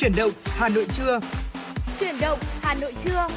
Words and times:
Chuyển 0.00 0.16
động 0.16 0.30
Hà 0.44 0.68
Nội 0.68 0.86
trưa. 0.96 1.20
Chuyển 2.00 2.14
động 2.20 2.38
Hà 2.60 2.74
Nội 2.74 2.94
trưa. 3.04 3.28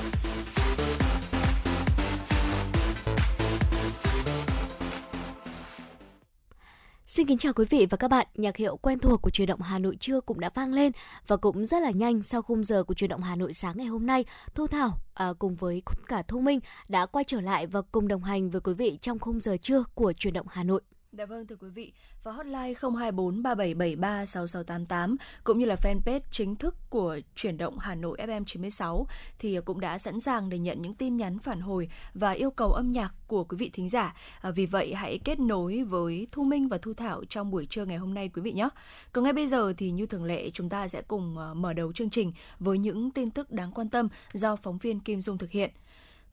Xin 7.06 7.28
kính 7.28 7.38
chào 7.38 7.54
quý 7.54 7.66
vị 7.70 7.88
và 7.90 7.98
các 7.98 8.08
bạn. 8.08 8.28
Nhạc 8.36 8.58
hiệu 8.58 8.78
quen 8.78 9.00
thuộc 9.00 9.22
của 9.22 9.30
truyền 9.30 9.48
động 9.48 9.62
Hà 9.62 9.80
Nội 9.80 9.96
trưa 10.00 10.22
cũng 10.22 10.40
đã 10.40 10.50
vang 10.56 10.74
lên 10.74 10.92
và 11.28 11.38
cũng 11.38 11.66
rất 11.66 11.82
là 11.82 11.92
nhanh 11.92 12.24
sau 12.24 12.42
khung 12.42 12.64
giờ 12.64 12.84
của 12.84 12.94
truyền 12.94 13.10
động 13.10 13.22
Hà 13.22 13.36
Nội 13.36 13.54
sáng 13.54 13.78
ngày 13.78 13.88
hôm 13.88 14.06
nay. 14.06 14.26
Thu 14.56 14.68
Thảo 14.68 14.98
à, 15.14 15.34
cùng 15.40 15.56
với 15.56 15.82
cả 16.08 16.22
Thu 16.22 16.40
Minh 16.40 16.60
đã 16.90 17.06
quay 17.06 17.26
trở 17.28 17.42
lại 17.42 17.68
và 17.68 17.82
cùng 17.82 18.08
đồng 18.08 18.24
hành 18.24 18.50
với 18.50 18.62
quý 18.62 18.74
vị 18.74 18.98
trong 19.02 19.20
khung 19.20 19.40
giờ 19.40 19.58
trưa 19.62 19.84
của 19.96 20.14
truyền 20.14 20.34
động 20.34 20.48
Hà 20.50 20.64
Nội. 20.64 20.82
Dạ 21.18 21.26
vâng 21.26 21.48
thưa 21.48 21.56
quý 21.56 21.68
vị, 21.70 21.94
và 22.24 22.32
hotline 22.32 22.74
024 22.82 23.44
3773 23.44 24.26
6688 24.26 25.16
cũng 25.44 25.60
như 25.60 25.66
là 25.66 25.76
fanpage 25.76 26.20
chính 26.32 26.56
thức 26.56 26.76
của 26.90 27.20
chuyển 27.36 27.58
động 27.58 27.80
Hà 27.80 27.96
Nội 27.96 28.18
FM 28.22 28.44
96 28.46 29.08
thì 29.40 29.60
cũng 29.66 29.80
đã 29.80 29.98
sẵn 29.98 30.20
sàng 30.20 30.50
để 30.50 30.58
nhận 30.58 30.82
những 30.82 30.94
tin 30.94 31.18
nhắn 31.18 31.40
phản 31.40 31.62
hồi 31.62 31.90
và 32.14 32.32
yêu 32.32 32.52
cầu 32.52 32.74
âm 32.74 32.88
nhạc 32.88 33.14
của 33.28 33.44
quý 33.44 33.58
vị 33.58 33.70
thính 33.74 33.90
giả. 33.90 34.16
À, 34.42 34.52
vì 34.52 34.66
vậy 34.66 34.94
hãy 34.94 35.20
kết 35.24 35.40
nối 35.40 35.84
với 35.84 36.28
Thu 36.32 36.44
Minh 36.44 36.68
và 36.68 36.78
Thu 36.78 36.94
Thảo 36.94 37.24
trong 37.30 37.52
buổi 37.52 37.66
trưa 37.66 37.86
ngày 37.86 37.98
hôm 37.98 38.14
nay 38.14 38.30
quý 38.34 38.42
vị 38.42 38.52
nhé. 38.52 38.70
Còn 39.12 39.24
ngay 39.24 39.34
bây 39.34 39.48
giờ 39.48 39.74
thì 39.78 39.92
như 39.92 40.06
thường 40.06 40.26
lệ 40.26 40.50
chúng 40.50 40.70
ta 40.70 40.88
sẽ 40.88 41.02
cùng 41.02 41.38
à, 41.38 41.54
mở 41.54 41.74
đầu 41.74 41.94
chương 41.94 42.10
trình 42.10 42.34
với 42.60 42.78
những 42.78 43.12
tin 43.12 43.32
tức 43.32 43.52
đáng 43.52 43.72
quan 43.72 43.90
tâm 43.90 44.08
do 44.34 44.56
phóng 44.56 44.78
viên 44.78 45.00
Kim 45.00 45.22
Dung 45.22 45.38
thực 45.38 45.52
hiện. 45.52 45.72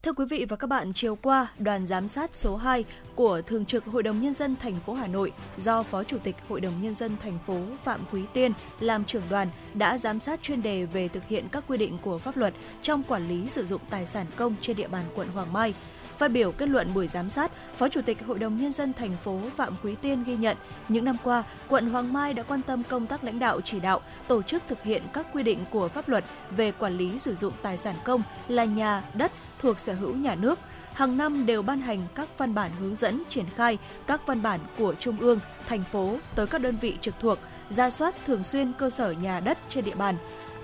Thưa 0.02 0.12
quý 0.12 0.24
vị 0.24 0.46
và 0.48 0.56
các 0.56 0.66
bạn, 0.66 0.92
chiều 0.92 1.16
qua, 1.16 1.46
đoàn 1.58 1.86
giám 1.86 2.08
sát 2.08 2.36
số 2.36 2.56
2 2.56 2.84
của 3.14 3.42
Thường 3.42 3.64
trực 3.64 3.84
Hội 3.84 4.02
đồng 4.02 4.20
Nhân 4.20 4.32
dân 4.32 4.56
thành 4.56 4.74
phố 4.86 4.94
Hà 4.94 5.06
Nội 5.06 5.32
do 5.56 5.82
Phó 5.82 6.04
Chủ 6.04 6.18
tịch 6.18 6.36
Hội 6.48 6.60
đồng 6.60 6.80
Nhân 6.80 6.94
dân 6.94 7.16
thành 7.22 7.38
phố 7.46 7.60
Phạm 7.84 8.00
Quý 8.12 8.22
Tiên 8.32 8.52
làm 8.80 9.04
trưởng 9.04 9.22
đoàn 9.30 9.50
đã 9.74 9.98
giám 9.98 10.20
sát 10.20 10.42
chuyên 10.42 10.62
đề 10.62 10.84
về 10.84 11.08
thực 11.08 11.28
hiện 11.28 11.48
các 11.52 11.64
quy 11.68 11.78
định 11.78 11.98
của 12.02 12.18
pháp 12.18 12.36
luật 12.36 12.54
trong 12.82 13.02
quản 13.02 13.28
lý 13.28 13.48
sử 13.48 13.66
dụng 13.66 13.80
tài 13.90 14.06
sản 14.06 14.26
công 14.36 14.54
trên 14.60 14.76
địa 14.76 14.88
bàn 14.88 15.04
quận 15.14 15.28
Hoàng 15.28 15.52
Mai. 15.52 15.74
Phát 16.18 16.28
biểu 16.28 16.52
kết 16.52 16.68
luận 16.68 16.94
buổi 16.94 17.08
giám 17.08 17.30
sát, 17.30 17.52
Phó 17.76 17.88
Chủ 17.88 18.00
tịch 18.02 18.26
Hội 18.26 18.38
đồng 18.38 18.58
Nhân 18.58 18.72
dân 18.72 18.92
thành 18.92 19.16
phố 19.24 19.40
Phạm 19.56 19.76
Quý 19.82 19.94
Tiên 20.02 20.24
ghi 20.24 20.36
nhận 20.36 20.56
những 20.88 21.04
năm 21.04 21.16
qua, 21.24 21.44
quận 21.68 21.90
Hoàng 21.90 22.12
Mai 22.12 22.34
đã 22.34 22.42
quan 22.42 22.62
tâm 22.62 22.82
công 22.88 23.06
tác 23.06 23.24
lãnh 23.24 23.38
đạo 23.38 23.60
chỉ 23.60 23.80
đạo, 23.80 24.00
tổ 24.28 24.42
chức 24.42 24.62
thực 24.68 24.82
hiện 24.82 25.02
các 25.12 25.26
quy 25.32 25.42
định 25.42 25.64
của 25.70 25.88
pháp 25.88 26.08
luật 26.08 26.24
về 26.50 26.72
quản 26.72 26.98
lý 26.98 27.18
sử 27.18 27.34
dụng 27.34 27.52
tài 27.62 27.76
sản 27.76 27.94
công 28.04 28.22
là 28.48 28.64
nhà, 28.64 29.02
đất 29.14 29.32
thuộc 29.58 29.80
sở 29.80 29.94
hữu 29.94 30.14
nhà 30.14 30.34
nước, 30.34 30.58
hàng 30.94 31.16
năm 31.16 31.46
đều 31.46 31.62
ban 31.62 31.80
hành 31.80 32.00
các 32.14 32.28
văn 32.38 32.54
bản 32.54 32.70
hướng 32.80 32.94
dẫn 32.94 33.22
triển 33.28 33.46
khai 33.56 33.78
các 34.06 34.26
văn 34.26 34.42
bản 34.42 34.60
của 34.78 34.94
Trung 34.94 35.20
ương, 35.20 35.40
thành 35.66 35.82
phố 35.82 36.16
tới 36.34 36.46
các 36.46 36.60
đơn 36.60 36.76
vị 36.80 36.98
trực 37.00 37.14
thuộc, 37.20 37.38
ra 37.70 37.90
soát 37.90 38.14
thường 38.26 38.44
xuyên 38.44 38.72
cơ 38.72 38.90
sở 38.90 39.10
nhà 39.12 39.40
đất 39.40 39.58
trên 39.68 39.84
địa 39.84 39.94
bàn, 39.94 40.16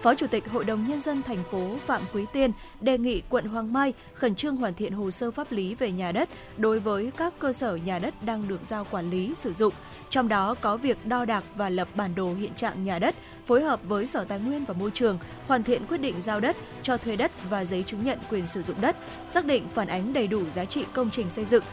Phó 0.04 0.14
Chủ 0.14 0.26
tịch 0.26 0.48
Hội 0.50 0.64
đồng 0.64 0.88
Nhân 0.88 1.00
dân 1.00 1.22
thành 1.22 1.38
phố 1.50 1.76
Phạm 1.86 2.02
Quý 2.14 2.24
Tiên 2.32 2.50
đề 2.80 2.98
nghị 2.98 3.22
quận 3.28 3.44
Hoàng 3.44 3.72
Mai 3.72 3.92
khẩn 4.14 4.34
trương 4.34 4.56
hoàn 4.56 4.74
thiện 4.74 4.92
hồ 4.92 5.10
sơ 5.10 5.30
pháp 5.30 5.52
lý 5.52 5.74
về 5.74 5.90
nhà 5.90 6.12
đất 6.12 6.28
đối 6.56 6.80
với 6.80 7.10
các 7.16 7.34
cơ 7.38 7.52
sở 7.52 7.76
nhà 7.76 7.98
đất 7.98 8.22
đang 8.22 8.48
được 8.48 8.60
giao 8.62 8.86
quản 8.90 9.10
lý 9.10 9.34
sử 9.34 9.52
dụng. 9.52 9.74
Trong 10.10 10.28
đó 10.28 10.54
có 10.60 10.76
việc 10.76 11.06
đo 11.06 11.24
đạc 11.24 11.44
và 11.56 11.68
lập 11.68 11.88
bản 11.94 12.14
đồ 12.14 12.34
hiện 12.34 12.54
trạng 12.54 12.84
nhà 12.84 12.98
đất, 12.98 13.14
phối 13.46 13.62
hợp 13.62 13.80
với 13.84 14.06
Sở 14.06 14.24
Tài 14.24 14.38
nguyên 14.38 14.64
và 14.64 14.74
Môi 14.74 14.90
trường, 14.90 15.18
hoàn 15.46 15.62
thiện 15.62 15.86
quyết 15.86 15.98
định 15.98 16.20
giao 16.20 16.40
đất, 16.40 16.56
cho 16.82 16.96
thuê 16.96 17.16
đất 17.16 17.30
và 17.50 17.64
giấy 17.64 17.82
chứng 17.82 18.04
nhận 18.04 18.18
quyền 18.30 18.46
sử 18.46 18.62
dụng 18.62 18.80
đất, 18.80 18.96
xác 19.28 19.44
định 19.44 19.68
phản 19.74 19.88
ánh 19.88 20.12
đầy 20.12 20.26
đủ 20.26 20.50
giá 20.50 20.64
trị 20.64 20.84
công 20.92 21.10
trình 21.10 21.30
xây 21.30 21.44
dựng 21.44 21.64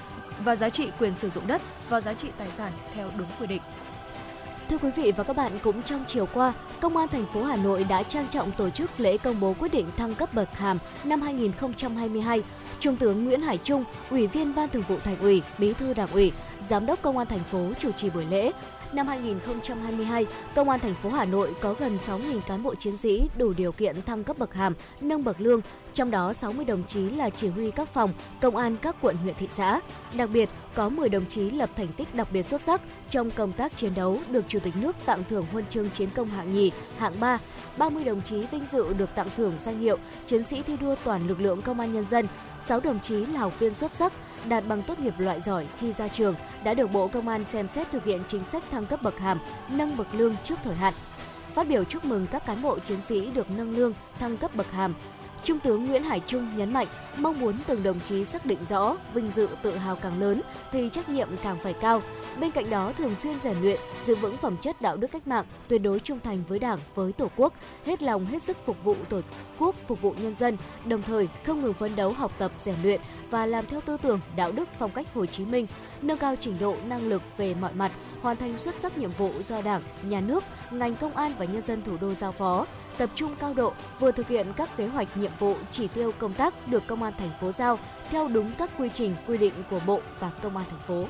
và 0.43 0.55
giá 0.55 0.69
trị 0.69 0.91
quyền 0.99 1.15
sử 1.15 1.29
dụng 1.29 1.47
đất 1.47 1.61
và 1.89 2.02
giá 2.02 2.13
trị 2.13 2.27
tài 2.37 2.52
sản 2.52 2.71
theo 2.93 3.09
đúng 3.17 3.27
quy 3.39 3.47
định. 3.47 3.61
Thưa 4.72 4.77
quý 4.77 4.91
vị 4.95 5.11
và 5.17 5.23
các 5.23 5.36
bạn, 5.36 5.52
cũng 5.64 5.83
trong 5.83 6.03
chiều 6.08 6.25
qua, 6.33 6.53
Công 6.80 6.97
an 6.97 7.08
thành 7.08 7.25
phố 7.33 7.44
Hà 7.44 7.55
Nội 7.55 7.83
đã 7.83 8.03
trang 8.03 8.27
trọng 8.31 8.52
tổ 8.52 8.69
chức 8.69 9.00
lễ 9.00 9.17
công 9.17 9.39
bố 9.39 9.55
quyết 9.59 9.72
định 9.72 9.88
thăng 9.97 10.16
cấp 10.16 10.33
bậc 10.33 10.58
hàm 10.58 10.77
năm 11.04 11.21
2022. 11.21 12.43
Trung 12.80 12.95
tướng 12.95 13.26
Nguyễn 13.26 13.42
Hải 13.42 13.58
Trung, 13.58 13.83
Ủy 14.09 14.27
viên 14.27 14.55
Ban 14.55 14.70
Thường 14.70 14.83
vụ 14.87 14.98
Thành 15.04 15.20
ủy, 15.20 15.43
Bí 15.58 15.73
thư 15.73 15.93
Đảng 15.93 16.11
ủy, 16.11 16.32
Giám 16.61 16.86
đốc 16.86 17.02
Công 17.02 17.17
an 17.17 17.27
thành 17.27 17.43
phố 17.52 17.59
chủ 17.80 17.92
trì 17.92 18.09
buổi 18.09 18.26
lễ. 18.26 18.52
Năm 18.93 19.07
2022, 19.07 20.25
Công 20.55 20.69
an 20.69 20.79
thành 20.79 20.93
phố 20.93 21.09
Hà 21.09 21.25
Nội 21.25 21.53
có 21.61 21.73
gần 21.73 21.97
6.000 21.97 22.39
cán 22.47 22.63
bộ 22.63 22.75
chiến 22.75 22.97
sĩ 22.97 23.29
đủ 23.37 23.53
điều 23.57 23.71
kiện 23.71 24.02
thăng 24.02 24.23
cấp 24.23 24.37
bậc 24.37 24.53
hàm, 24.53 24.73
nâng 25.02 25.23
bậc 25.23 25.41
lương, 25.41 25.61
trong 25.93 26.11
đó 26.11 26.33
60 26.33 26.65
đồng 26.65 26.83
chí 26.83 27.09
là 27.09 27.29
chỉ 27.29 27.47
huy 27.47 27.71
các 27.71 27.93
phòng, 27.93 28.13
công 28.41 28.55
an 28.55 28.77
các 28.81 28.95
quận 29.02 29.15
huyện 29.15 29.35
thị 29.39 29.47
xã. 29.49 29.79
Đặc 30.13 30.29
biệt, 30.33 30.49
có 30.75 30.89
10 30.89 31.09
đồng 31.09 31.25
chí 31.25 31.52
lập 31.52 31.69
thành 31.75 31.87
tích 31.87 32.15
đặc 32.15 32.27
biệt 32.31 32.43
xuất 32.43 32.61
sắc 32.61 32.81
trong 33.09 33.31
công 33.31 33.52
tác 33.52 33.77
chiến 33.77 33.91
đấu 33.95 34.17
được 34.29 34.45
Chủ 34.47 34.59
tịch 34.59 34.75
nước 34.75 34.95
tặng 35.05 35.23
thưởng 35.29 35.45
huân 35.52 35.65
chương 35.65 35.89
chiến 35.89 36.09
công 36.15 36.29
hạng 36.29 36.53
nhì, 36.53 36.71
hạng 36.97 37.19
3, 37.19 37.39
30 37.77 38.03
đồng 38.03 38.21
chí 38.21 38.45
vinh 38.52 38.65
dự 38.65 38.93
được 38.93 39.15
tặng 39.15 39.29
thưởng 39.37 39.53
danh 39.59 39.79
hiệu 39.79 39.97
Chiến 40.25 40.43
sĩ 40.43 40.61
thi 40.61 40.77
đua 40.81 40.95
toàn 41.03 41.27
lực 41.27 41.41
lượng 41.41 41.61
công 41.61 41.79
an 41.79 41.93
nhân 41.93 42.05
dân, 42.05 42.27
6 42.61 42.79
đồng 42.79 42.99
chí 42.99 43.25
là 43.25 43.39
học 43.39 43.59
viên 43.59 43.73
xuất 43.73 43.95
sắc 43.95 44.13
đạt 44.49 44.67
bằng 44.67 44.83
tốt 44.83 44.99
nghiệp 44.99 45.13
loại 45.17 45.41
giỏi 45.41 45.67
khi 45.79 45.91
ra 45.91 46.07
trường 46.07 46.35
đã 46.63 46.73
được 46.73 46.91
Bộ 46.91 47.07
Công 47.07 47.27
an 47.27 47.43
xem 47.43 47.67
xét 47.67 47.91
thực 47.91 48.05
hiện 48.05 48.21
chính 48.27 48.45
sách 48.45 48.63
thăng 48.71 48.85
cấp 48.85 49.02
bậc 49.02 49.19
hàm, 49.19 49.39
nâng 49.69 49.97
bậc 49.97 50.07
lương 50.13 50.35
trước 50.43 50.59
thời 50.63 50.75
hạn. 50.75 50.93
Phát 51.53 51.67
biểu 51.67 51.83
chúc 51.83 52.05
mừng 52.05 52.27
các 52.27 52.45
cán 52.45 52.61
bộ 52.61 52.79
chiến 52.79 53.02
sĩ 53.02 53.31
được 53.31 53.47
nâng 53.57 53.77
lương, 53.77 53.93
thăng 54.19 54.37
cấp 54.37 54.55
bậc 54.55 54.71
hàm, 54.71 54.93
Trung 55.43 55.59
tướng 55.59 55.85
Nguyễn 55.85 56.03
Hải 56.03 56.19
Trung 56.19 56.57
nhấn 56.57 56.73
mạnh 56.73 56.87
mong 57.17 57.39
muốn 57.39 57.55
từng 57.67 57.83
đồng 57.83 57.99
chí 57.99 58.25
xác 58.25 58.45
định 58.45 58.59
rõ 58.69 58.97
vinh 59.13 59.31
dự 59.31 59.47
tự 59.61 59.77
hào 59.77 59.95
càng 59.95 60.19
lớn 60.19 60.41
thì 60.71 60.89
trách 60.89 61.09
nhiệm 61.09 61.27
càng 61.43 61.57
phải 61.63 61.73
cao. 61.73 62.02
Bên 62.39 62.52
cạnh 62.52 62.69
đó 62.69 62.93
thường 62.97 63.15
xuyên 63.15 63.39
rèn 63.39 63.57
luyện, 63.61 63.79
giữ 64.05 64.15
vững 64.15 64.37
phẩm 64.37 64.57
chất 64.57 64.81
đạo 64.81 64.97
đức 64.97 65.11
cách 65.11 65.27
mạng, 65.27 65.45
tuyệt 65.67 65.81
đối 65.81 65.99
trung 65.99 66.19
thành 66.23 66.43
với 66.47 66.59
Đảng, 66.59 66.79
với 66.95 67.13
Tổ 67.13 67.27
quốc, 67.35 67.53
hết 67.85 68.03
lòng 68.03 68.25
hết 68.25 68.43
sức 68.43 68.57
phục 68.65 68.83
vụ 68.83 68.95
Tổ 69.09 69.21
quốc, 69.59 69.75
phục 69.87 70.02
vụ 70.02 70.15
nhân 70.21 70.35
dân, 70.35 70.57
đồng 70.85 71.02
thời 71.02 71.27
không 71.45 71.61
ngừng 71.61 71.73
phấn 71.73 71.95
đấu 71.95 72.11
học 72.11 72.31
tập 72.37 72.52
rèn 72.58 72.75
luyện 72.83 73.02
và 73.29 73.45
làm 73.45 73.65
theo 73.65 73.81
tư 73.81 73.97
tưởng 74.02 74.19
đạo 74.35 74.52
đức 74.52 74.69
phong 74.79 74.91
cách 74.91 75.13
Hồ 75.13 75.25
Chí 75.25 75.45
Minh, 75.45 75.67
nâng 76.02 76.17
cao 76.17 76.36
trình 76.39 76.58
độ 76.60 76.76
năng 76.86 77.10
lực 77.10 77.22
về 77.38 77.54
mọi 77.54 77.73
mặt, 77.73 77.92
hoàn 78.22 78.38
thành 78.38 78.58
xuất 78.58 78.76
sắc 78.80 78.98
nhiệm 78.98 79.12
vụ 79.12 79.32
do 79.44 79.62
Đảng, 79.62 79.82
Nhà 80.04 80.22
nước, 80.22 80.44
ngành 80.72 80.95
công 80.95 81.16
an 81.16 81.32
và 81.38 81.45
nhân 81.45 81.62
dân 81.62 81.82
thủ 81.82 81.98
đô 82.02 82.14
giao 82.14 82.32
phó, 82.32 82.66
tập 82.98 83.10
trung 83.16 83.36
cao 83.39 83.54
độ 83.54 83.73
vừa 84.00 84.12
thực 84.12 84.28
hiện 84.28 84.48
các 84.56 84.78
kế 84.78 84.88
hoạch 84.88 85.17
nhiệm 85.17 85.32
vụ 85.39 85.56
chỉ 85.72 85.88
tiêu 85.88 86.12
công 86.17 86.34
tác 86.34 86.67
được 86.67 86.88
công 86.88 87.04
an 87.04 87.14
thành 87.17 87.32
phố 87.42 87.52
giao 87.52 87.80
theo 88.10 88.28
đúng 88.28 88.52
các 88.58 88.70
quy 88.78 88.89
trình 88.94 89.16
quy 89.28 89.38
định 89.38 89.54
của 89.70 89.80
Bộ 89.86 90.02
và 90.20 90.32
công 90.42 90.58
an 90.58 90.66
thành 90.70 90.82
phố. 90.88 91.06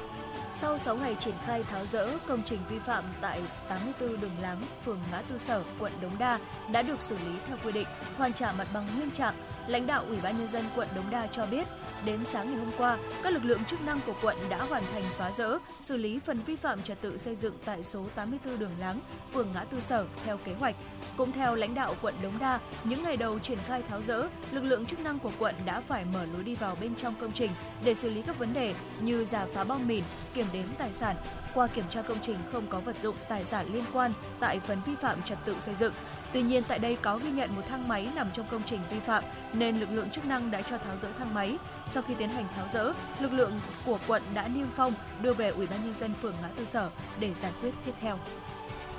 Sau 0.54 0.78
6 0.78 0.96
ngày 0.96 1.16
triển 1.20 1.34
khai 1.46 1.64
tháo 1.64 1.86
rỡ 1.86 2.18
công 2.28 2.42
trình 2.46 2.60
vi 2.70 2.80
phạm 2.80 3.04
tại 3.22 3.42
84 3.70 4.22
đường 4.22 4.36
Láng, 4.42 4.62
phường 4.86 5.00
Ngã 5.12 5.22
Tư 5.22 5.38
Sở, 5.38 5.64
quận 5.80 5.92
Đống 6.02 6.18
Đa 6.20 6.40
đã 6.72 6.82
được 6.82 7.02
xử 7.02 7.16
lý 7.16 7.34
theo 7.48 7.58
quy 7.64 7.72
định, 7.72 7.88
hoàn 8.18 8.34
trả 8.34 8.52
mặt 8.52 8.68
bằng 8.74 8.88
nguyên 8.96 9.12
trạng. 9.12 9.36
Lãnh 9.68 9.88
đạo 9.88 10.06
Ủy 10.08 10.18
ban 10.24 10.38
nhân 10.38 10.48
dân 10.48 10.64
quận 10.76 10.88
Đống 10.96 11.10
Đa 11.10 11.28
cho 11.28 11.46
biết, 11.46 11.68
Đến 12.06 12.26
sáng 12.26 12.50
ngày 12.50 12.60
hôm 12.60 12.72
qua, 12.78 12.98
các 13.24 13.34
lực 13.34 13.46
lượng 13.46 13.64
chức 13.68 13.86
năng 13.86 14.00
của 14.06 14.14
quận 14.22 14.38
đã 14.50 14.58
hoàn 14.58 14.84
thành 14.94 15.04
phá 15.18 15.32
rỡ, 15.32 15.58
xử 15.82 15.98
lý 15.98 16.20
phần 16.26 16.40
vi 16.46 16.56
phạm 16.56 16.84
trật 16.84 17.02
tự 17.02 17.18
xây 17.18 17.36
dựng 17.36 17.56
tại 17.66 17.84
số 17.84 18.06
84 18.16 18.60
đường 18.60 18.72
Láng, 18.80 19.00
phường 19.34 19.48
Ngã 19.54 19.64
Tư 19.64 19.80
Sở 19.80 20.06
theo 20.26 20.38
kế 20.38 20.54
hoạch. 20.54 20.76
Cũng 21.18 21.32
theo 21.32 21.56
lãnh 21.56 21.76
đạo 21.76 21.96
quận 22.02 22.14
Đống 22.22 22.40
Đa, 22.40 22.60
những 22.84 23.04
ngày 23.04 23.18
đầu 23.18 23.40
triển 23.40 23.58
khai 23.68 23.84
tháo 23.90 24.02
rỡ, 24.02 24.28
lực 24.52 24.64
lượng 24.64 24.86
chức 24.86 25.00
năng 25.00 25.20
của 25.20 25.32
quận 25.40 25.56
đã 25.66 25.82
phải 25.82 26.06
mở 26.14 26.26
lối 26.34 26.44
đi 26.44 26.56
vào 26.56 26.78
bên 26.82 26.96
trong 26.96 27.16
công 27.20 27.32
trình 27.32 27.52
để 27.84 27.94
xử 27.94 28.10
lý 28.10 28.22
các 28.22 28.40
vấn 28.40 28.54
đề 28.54 28.74
như 29.02 29.26
giả 29.26 29.46
phá 29.54 29.64
bom 29.64 29.88
mìn, 29.88 30.04
kiểm 30.34 30.46
đếm 30.54 30.66
tài 30.78 30.94
sản. 30.94 31.16
Qua 31.54 31.68
kiểm 31.68 31.86
tra 31.90 32.02
công 32.02 32.18
trình 32.22 32.38
không 32.52 32.68
có 32.68 32.80
vật 32.80 33.00
dụng 33.02 33.16
tài 33.30 33.46
sản 33.46 33.74
liên 33.74 33.84
quan 33.94 34.14
tại 34.40 34.60
phần 34.60 34.82
vi 34.86 34.94
phạm 35.02 35.24
trật 35.24 35.38
tự 35.46 35.56
xây 35.60 35.76
dựng, 35.76 35.94
Tuy 36.34 36.42
nhiên, 36.42 36.64
tại 36.68 36.80
đây 36.80 36.98
có 37.02 37.18
ghi 37.18 37.32
nhận 37.32 37.56
một 37.56 37.62
thang 37.70 37.88
máy 37.88 38.08
nằm 38.16 38.28
trong 38.34 38.48
công 38.48 38.62
trình 38.66 38.80
vi 38.90 39.00
phạm, 39.00 39.24
nên 39.54 39.80
lực 39.80 39.92
lượng 39.92 40.10
chức 40.10 40.26
năng 40.26 40.52
đã 40.52 40.62
cho 40.62 40.78
tháo 40.78 40.98
dỡ 40.98 41.08
thang 41.20 41.34
máy. 41.34 41.58
Sau 41.90 42.04
khi 42.04 42.14
tiến 42.14 42.30
hành 42.30 42.46
tháo 42.56 42.68
dỡ 42.68 42.94
lực 43.20 43.34
lượng 43.34 43.60
của 43.86 43.98
quận 44.08 44.24
đã 44.34 44.48
niêm 44.48 44.68
phong 44.76 44.94
đưa 45.22 45.34
về 45.34 45.50
Ủy 45.50 45.68
ban 45.68 45.84
nhân 45.84 45.94
dân 45.94 46.14
phường 46.22 46.36
Ngã 46.42 46.48
Tư 46.56 46.66
Sở 46.66 46.90
để 47.20 47.34
giải 47.34 47.52
quyết 47.62 47.72
tiếp 47.86 47.94
theo. 48.02 48.20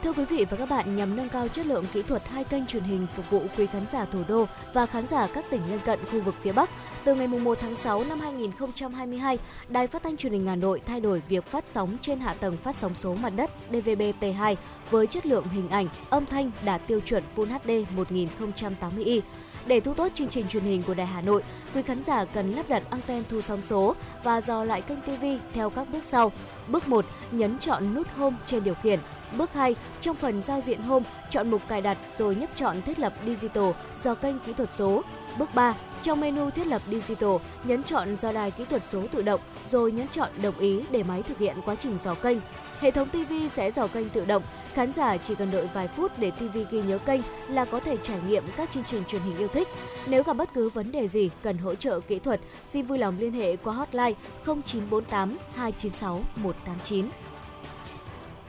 Thưa 0.02 0.12
quý 0.12 0.25
vị 0.25 0.46
và 0.50 0.56
các 0.56 0.69
bạn, 0.70 0.96
nhằm 0.96 1.16
nâng 1.16 1.28
cao 1.28 1.49
chất 1.49 1.66
lượng 1.66 1.84
kỹ 1.93 2.02
thuật 2.02 2.22
hai 2.28 2.44
kênh 2.44 2.66
truyền 2.66 2.82
hình 2.82 3.06
phục 3.16 3.31
vụ 3.31 3.43
quý 3.56 3.66
khán 3.66 3.87
giả 3.87 4.04
thủ 4.04 4.22
đô 4.28 4.46
và 4.72 4.87
khán 4.87 5.06
giả 5.06 5.28
các 5.34 5.44
tỉnh 5.50 5.60
lân 5.70 5.81
cận 5.84 5.99
khu 6.12 6.20
vực 6.20 6.34
phía 6.43 6.52
Bắc, 6.52 6.70
từ 7.04 7.14
ngày 7.14 7.26
1 7.26 7.58
tháng 7.60 7.76
6 7.76 8.04
năm 8.04 8.20
2022, 8.20 9.38
Đài 9.69 9.87
Phát 9.87 10.02
thanh 10.02 10.16
Truyền 10.16 10.32
hình 10.32 10.46
Hà 10.46 10.56
Nội 10.56 10.81
thay 10.87 11.00
đổi 11.00 11.22
việc 11.28 11.46
phát 11.46 11.69
sóng 11.69 11.96
trên 12.00 12.20
hạ 12.20 12.34
tầng 12.34 12.56
phát 12.56 12.76
sóng 12.76 12.94
số 12.94 13.14
mặt 13.14 13.32
đất 13.37 13.50
DVB-T2 13.72 14.56
với 14.90 15.06
chất 15.06 15.26
lượng 15.26 15.49
hình 15.49 15.69
ảnh, 15.69 15.87
âm 16.10 16.26
thanh 16.26 16.50
đạt 16.64 16.81
tiêu 16.87 17.00
chuẩn 17.00 17.22
Full 17.37 17.46
HD 17.46 17.70
1080i. 17.96 19.20
Để 19.67 19.81
thu 19.81 19.94
tốt 19.94 20.09
chương 20.14 20.29
trình 20.29 20.49
truyền 20.49 20.62
hình 20.62 20.82
của 20.82 20.94
Đài 20.94 21.06
Hà 21.06 21.20
Nội, 21.20 21.43
quý 21.75 21.82
khán 21.82 22.03
giả 22.03 22.25
cần 22.25 22.53
lắp 22.53 22.69
đặt 22.69 22.82
anten 22.91 23.23
thu 23.29 23.41
sóng 23.41 23.62
số 23.62 23.94
và 24.25 24.41
dò 24.41 24.64
lại 24.64 24.81
kênh 24.81 25.00
TV 25.00 25.25
theo 25.53 25.70
các 25.70 25.87
bước 25.93 26.05
sau. 26.05 26.32
Bước 26.69 26.88
1, 26.88 27.05
nhấn 27.31 27.59
chọn 27.59 27.94
nút 27.94 28.06
Home 28.17 28.37
trên 28.47 28.64
điều 28.64 28.75
khiển. 28.75 29.00
Bước 29.37 29.53
2, 29.55 29.76
trong 30.00 30.17
phần 30.17 30.43
giao 30.43 30.61
diện 30.61 30.82
Home, 30.82 31.06
chọn 31.31 31.50
mục 31.50 31.62
cài 31.69 31.81
đặt 31.81 31.99
rồi 32.17 32.35
nhấp 32.35 32.50
chọn 32.56 32.82
thiết 32.82 32.99
lập 32.99 33.14
Digital 33.26 33.70
do 34.03 34.14
kênh 34.14 34.38
kỹ 34.38 34.53
thuật 34.53 34.75
số. 34.75 35.03
Bước 35.38 35.55
3, 35.55 35.75
trong 36.03 36.20
menu 36.20 36.50
thiết 36.50 36.67
lập 36.67 36.82
Digital, 36.91 37.37
nhấn 37.64 37.82
chọn 37.82 38.17
do 38.17 38.32
đài 38.32 38.50
kỹ 38.50 38.64
thuật 38.64 38.85
số 38.85 39.06
tự 39.12 39.23
động 39.23 39.41
rồi 39.69 39.93
nhấn 39.93 40.09
chọn 40.09 40.31
đồng 40.43 40.59
ý 40.59 40.85
để 40.91 41.03
máy 41.03 41.23
thực 41.23 41.38
hiện 41.38 41.56
quá 41.64 41.75
trình 41.75 41.99
dò 42.03 42.14
kênh. 42.14 42.38
Hệ 42.82 42.90
thống 42.90 43.08
TV 43.08 43.32
sẽ 43.50 43.70
dò 43.70 43.87
kênh 43.87 44.08
tự 44.08 44.25
động. 44.25 44.43
Khán 44.75 44.93
giả 44.93 45.17
chỉ 45.17 45.34
cần 45.34 45.50
đợi 45.50 45.69
vài 45.75 45.88
phút 45.88 46.12
để 46.19 46.31
TV 46.31 46.58
ghi 46.70 46.82
nhớ 46.82 46.99
kênh 46.99 47.20
là 47.49 47.64
có 47.64 47.81
thể 47.81 47.96
trải 48.02 48.19
nghiệm 48.29 48.44
các 48.56 48.73
chương 48.73 48.84
trình 48.84 49.05
truyền 49.05 49.23
hình 49.23 49.37
yêu 49.37 49.49
thích. 49.49 49.69
Nếu 50.06 50.23
gặp 50.23 50.32
bất 50.32 50.55
cứ 50.55 50.69
vấn 50.69 50.93
đề 50.93 51.08
gì 51.08 51.31
cần 51.43 51.58
hỗ 51.58 51.75
trợ 51.75 52.00
kỹ 52.00 52.19
thuật, 52.19 52.40
xin 52.64 52.87
vui 52.87 52.99
lòng 52.99 53.19
liên 53.19 53.32
hệ 53.32 53.56
qua 53.56 53.75
hotline 53.75 54.12
0948 54.44 55.38
296 55.55 56.20
189. 56.37 57.06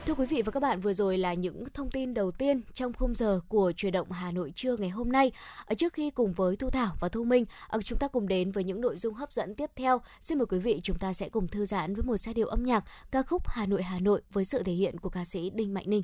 Thưa 0.06 0.14
quý 0.14 0.26
vị 0.26 0.42
và 0.42 0.52
các 0.52 0.60
bạn, 0.60 0.80
vừa 0.80 0.92
rồi 0.92 1.18
là 1.18 1.34
những 1.34 1.64
thông 1.74 1.90
tin 1.90 2.14
đầu 2.14 2.30
tiên 2.30 2.60
trong 2.74 2.92
khung 2.92 3.14
giờ 3.14 3.40
của 3.48 3.72
truyền 3.76 3.92
động 3.92 4.10
Hà 4.12 4.32
Nội 4.32 4.52
trưa 4.54 4.76
ngày 4.76 4.88
hôm 4.88 5.12
nay. 5.12 5.32
Ở 5.66 5.74
trước 5.74 5.92
khi 5.92 6.10
cùng 6.10 6.32
với 6.32 6.56
Thu 6.56 6.70
Thảo 6.70 6.96
và 7.00 7.08
Thu 7.08 7.24
Minh, 7.24 7.44
ờ, 7.68 7.82
chúng 7.82 7.98
ta 7.98 8.08
cùng 8.08 8.28
đến 8.28 8.52
với 8.52 8.64
những 8.64 8.80
nội 8.80 8.98
dung 8.98 9.14
hấp 9.14 9.32
dẫn 9.32 9.54
tiếp 9.54 9.70
theo. 9.76 10.00
Xin 10.20 10.38
mời 10.38 10.46
quý 10.46 10.58
vị 10.58 10.80
chúng 10.82 10.98
ta 10.98 11.12
sẽ 11.12 11.28
cùng 11.28 11.48
thư 11.48 11.66
giãn 11.66 11.94
với 11.94 12.04
một 12.04 12.16
giai 12.16 12.34
điệu 12.34 12.46
âm 12.46 12.64
nhạc 12.64 12.84
ca 13.10 13.22
khúc 13.22 13.42
Hà 13.48 13.66
Nội 13.66 13.82
Hà 13.82 13.98
Nội 13.98 14.22
với 14.32 14.44
sự 14.44 14.62
thể 14.62 14.72
hiện 14.72 14.98
của 14.98 15.08
ca 15.08 15.24
sĩ 15.24 15.50
Đinh 15.50 15.74
Mạnh 15.74 15.84
Ninh. 15.86 16.02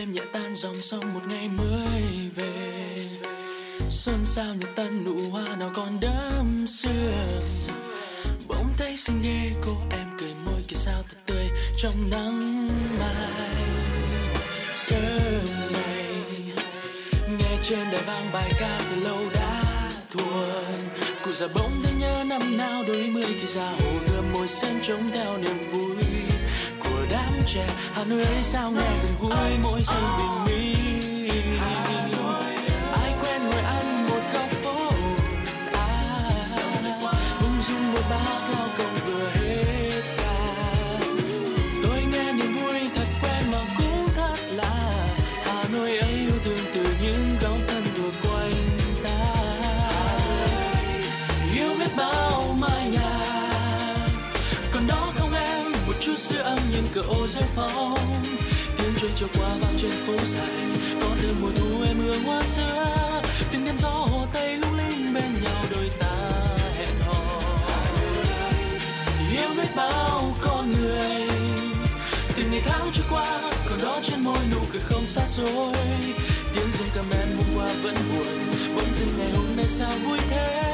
Em 0.00 0.12
nhẹ 0.12 0.22
tan 0.32 0.54
dòng 0.54 0.82
sông 0.82 1.14
một 1.14 1.20
ngày 1.28 1.48
mới 1.48 2.30
về. 2.34 3.08
Xuân 3.88 4.24
sao 4.24 4.54
nhật 4.54 4.68
tân 4.76 5.04
nụ 5.04 5.30
hoa 5.30 5.56
nào 5.56 5.70
còn 5.74 6.00
đắm 6.00 6.66
xưa 6.66 7.40
bỗng 8.48 8.68
thấy 8.76 8.96
xinh 8.96 9.22
ghê 9.22 9.52
cô 9.64 9.76
em 9.90 10.06
cười 10.18 10.34
môi 10.46 10.62
kia 10.68 10.76
sao 10.76 11.02
thật 11.08 11.16
tươi 11.26 11.48
trong 11.78 12.10
nắng 12.10 12.68
mai. 12.98 13.66
Sớm 14.74 15.44
này, 15.72 16.14
nghe 17.28 17.58
trên 17.62 17.90
đài 17.92 18.02
vang 18.06 18.30
bài 18.32 18.52
ca 18.60 18.80
từ 18.90 19.00
lâu 19.00 19.18
đã 19.34 19.90
thuộc 20.10 20.64
cụ 21.24 21.30
già 21.32 21.46
bỗng 21.54 21.72
thấy 21.82 21.92
nhớ 21.98 22.24
năm 22.26 22.56
nào, 22.56 22.84
đôi 22.86 23.06
mươi 23.06 23.36
khi 23.40 23.46
ra 23.46 23.70
hồ 23.70 23.90
gươm 24.08 24.32
môi 24.32 24.48
xem 24.48 24.78
trống 24.82 25.10
theo 25.12 25.36
niềm 25.36 25.70
vui 25.72 26.04
đám 27.10 27.32
trẻ. 27.46 27.66
Hà 27.94 28.04
nội 28.04 28.22
ấy 28.22 28.42
sao 28.42 28.70
nghe 28.70 28.90
gần 29.02 29.12
gũi 29.20 29.58
mỗi 29.62 29.82
giây 29.84 30.02
bình 30.18 30.44
minh 30.46 30.60
âm 57.08 57.26
những 57.34 57.48
cậu 57.56 57.68
phong 57.76 58.22
tiếng 58.78 58.94
chuông 59.00 59.10
trôi 59.16 59.28
qua 59.38 59.48
vang 59.60 59.76
trên 59.78 59.90
phố 59.90 60.12
dài 60.26 60.48
có 61.00 61.08
từ 61.22 61.34
mùa 61.40 61.50
thu 61.58 61.82
em 61.86 61.98
hương 61.98 62.24
hoa 62.24 62.42
xưa, 62.42 63.22
từng 63.52 63.64
đêm 63.64 63.76
gió 63.78 63.88
hồ 63.88 64.26
tây 64.32 64.56
lung 64.56 64.74
linh 64.76 65.14
bên 65.14 65.42
nhau 65.44 65.64
đôi 65.70 65.90
ta 65.98 66.16
hẹn 66.78 67.00
hò. 67.06 67.40
Yêu 69.32 69.48
biết 69.56 69.68
bao 69.76 70.34
con 70.40 70.72
người 70.72 71.28
từng 72.36 72.50
ngày 72.50 72.60
tháng 72.64 72.90
trôi 72.92 73.04
qua 73.10 73.40
còn 73.70 73.78
đó 73.82 74.00
trên 74.02 74.20
môi 74.20 74.38
nụ 74.54 74.60
cười 74.72 74.80
không 74.80 75.06
xa 75.06 75.26
xôi. 75.26 75.74
Tiếng 76.54 76.72
dương 76.72 76.88
cầm 76.94 77.04
em 77.20 77.28
hôm 77.36 77.56
qua 77.56 77.68
vẫn 77.82 77.94
buồn 77.94 78.38
bỗng 78.76 78.92
dưng 78.92 79.08
ngày 79.18 79.30
hôm 79.36 79.56
nay 79.56 79.66
sao 79.68 79.92
vui 80.04 80.18
thế? 80.30 80.72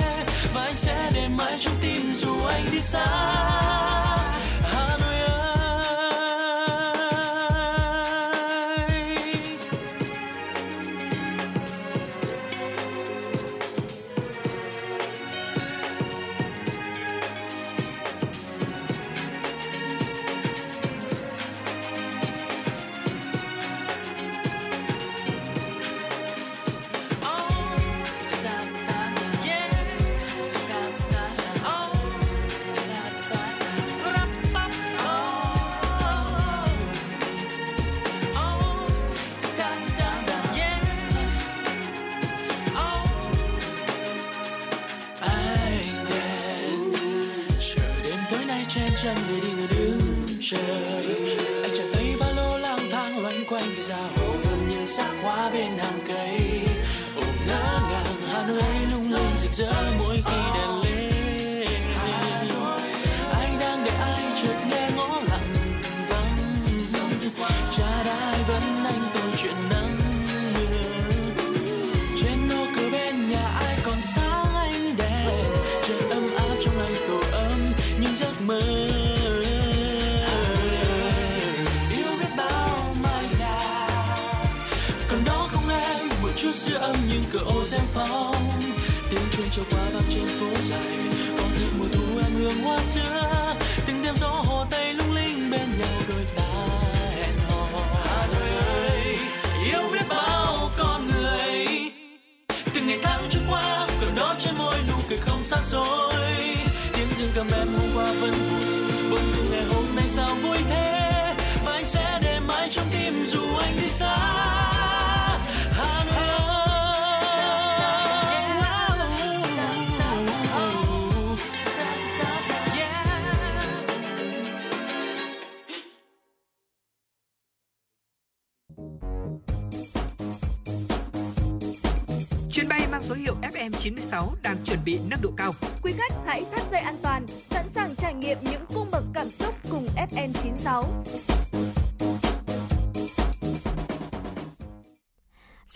Và 0.54 0.62
anh 0.62 0.74
sẽ 0.74 1.10
để 1.14 1.28
mãi 1.38 1.56
trong 1.60 1.74
tim 1.80 2.14
dù 2.14 2.44
anh 2.44 2.68
đi 2.72 2.80
xa. 2.80 4.15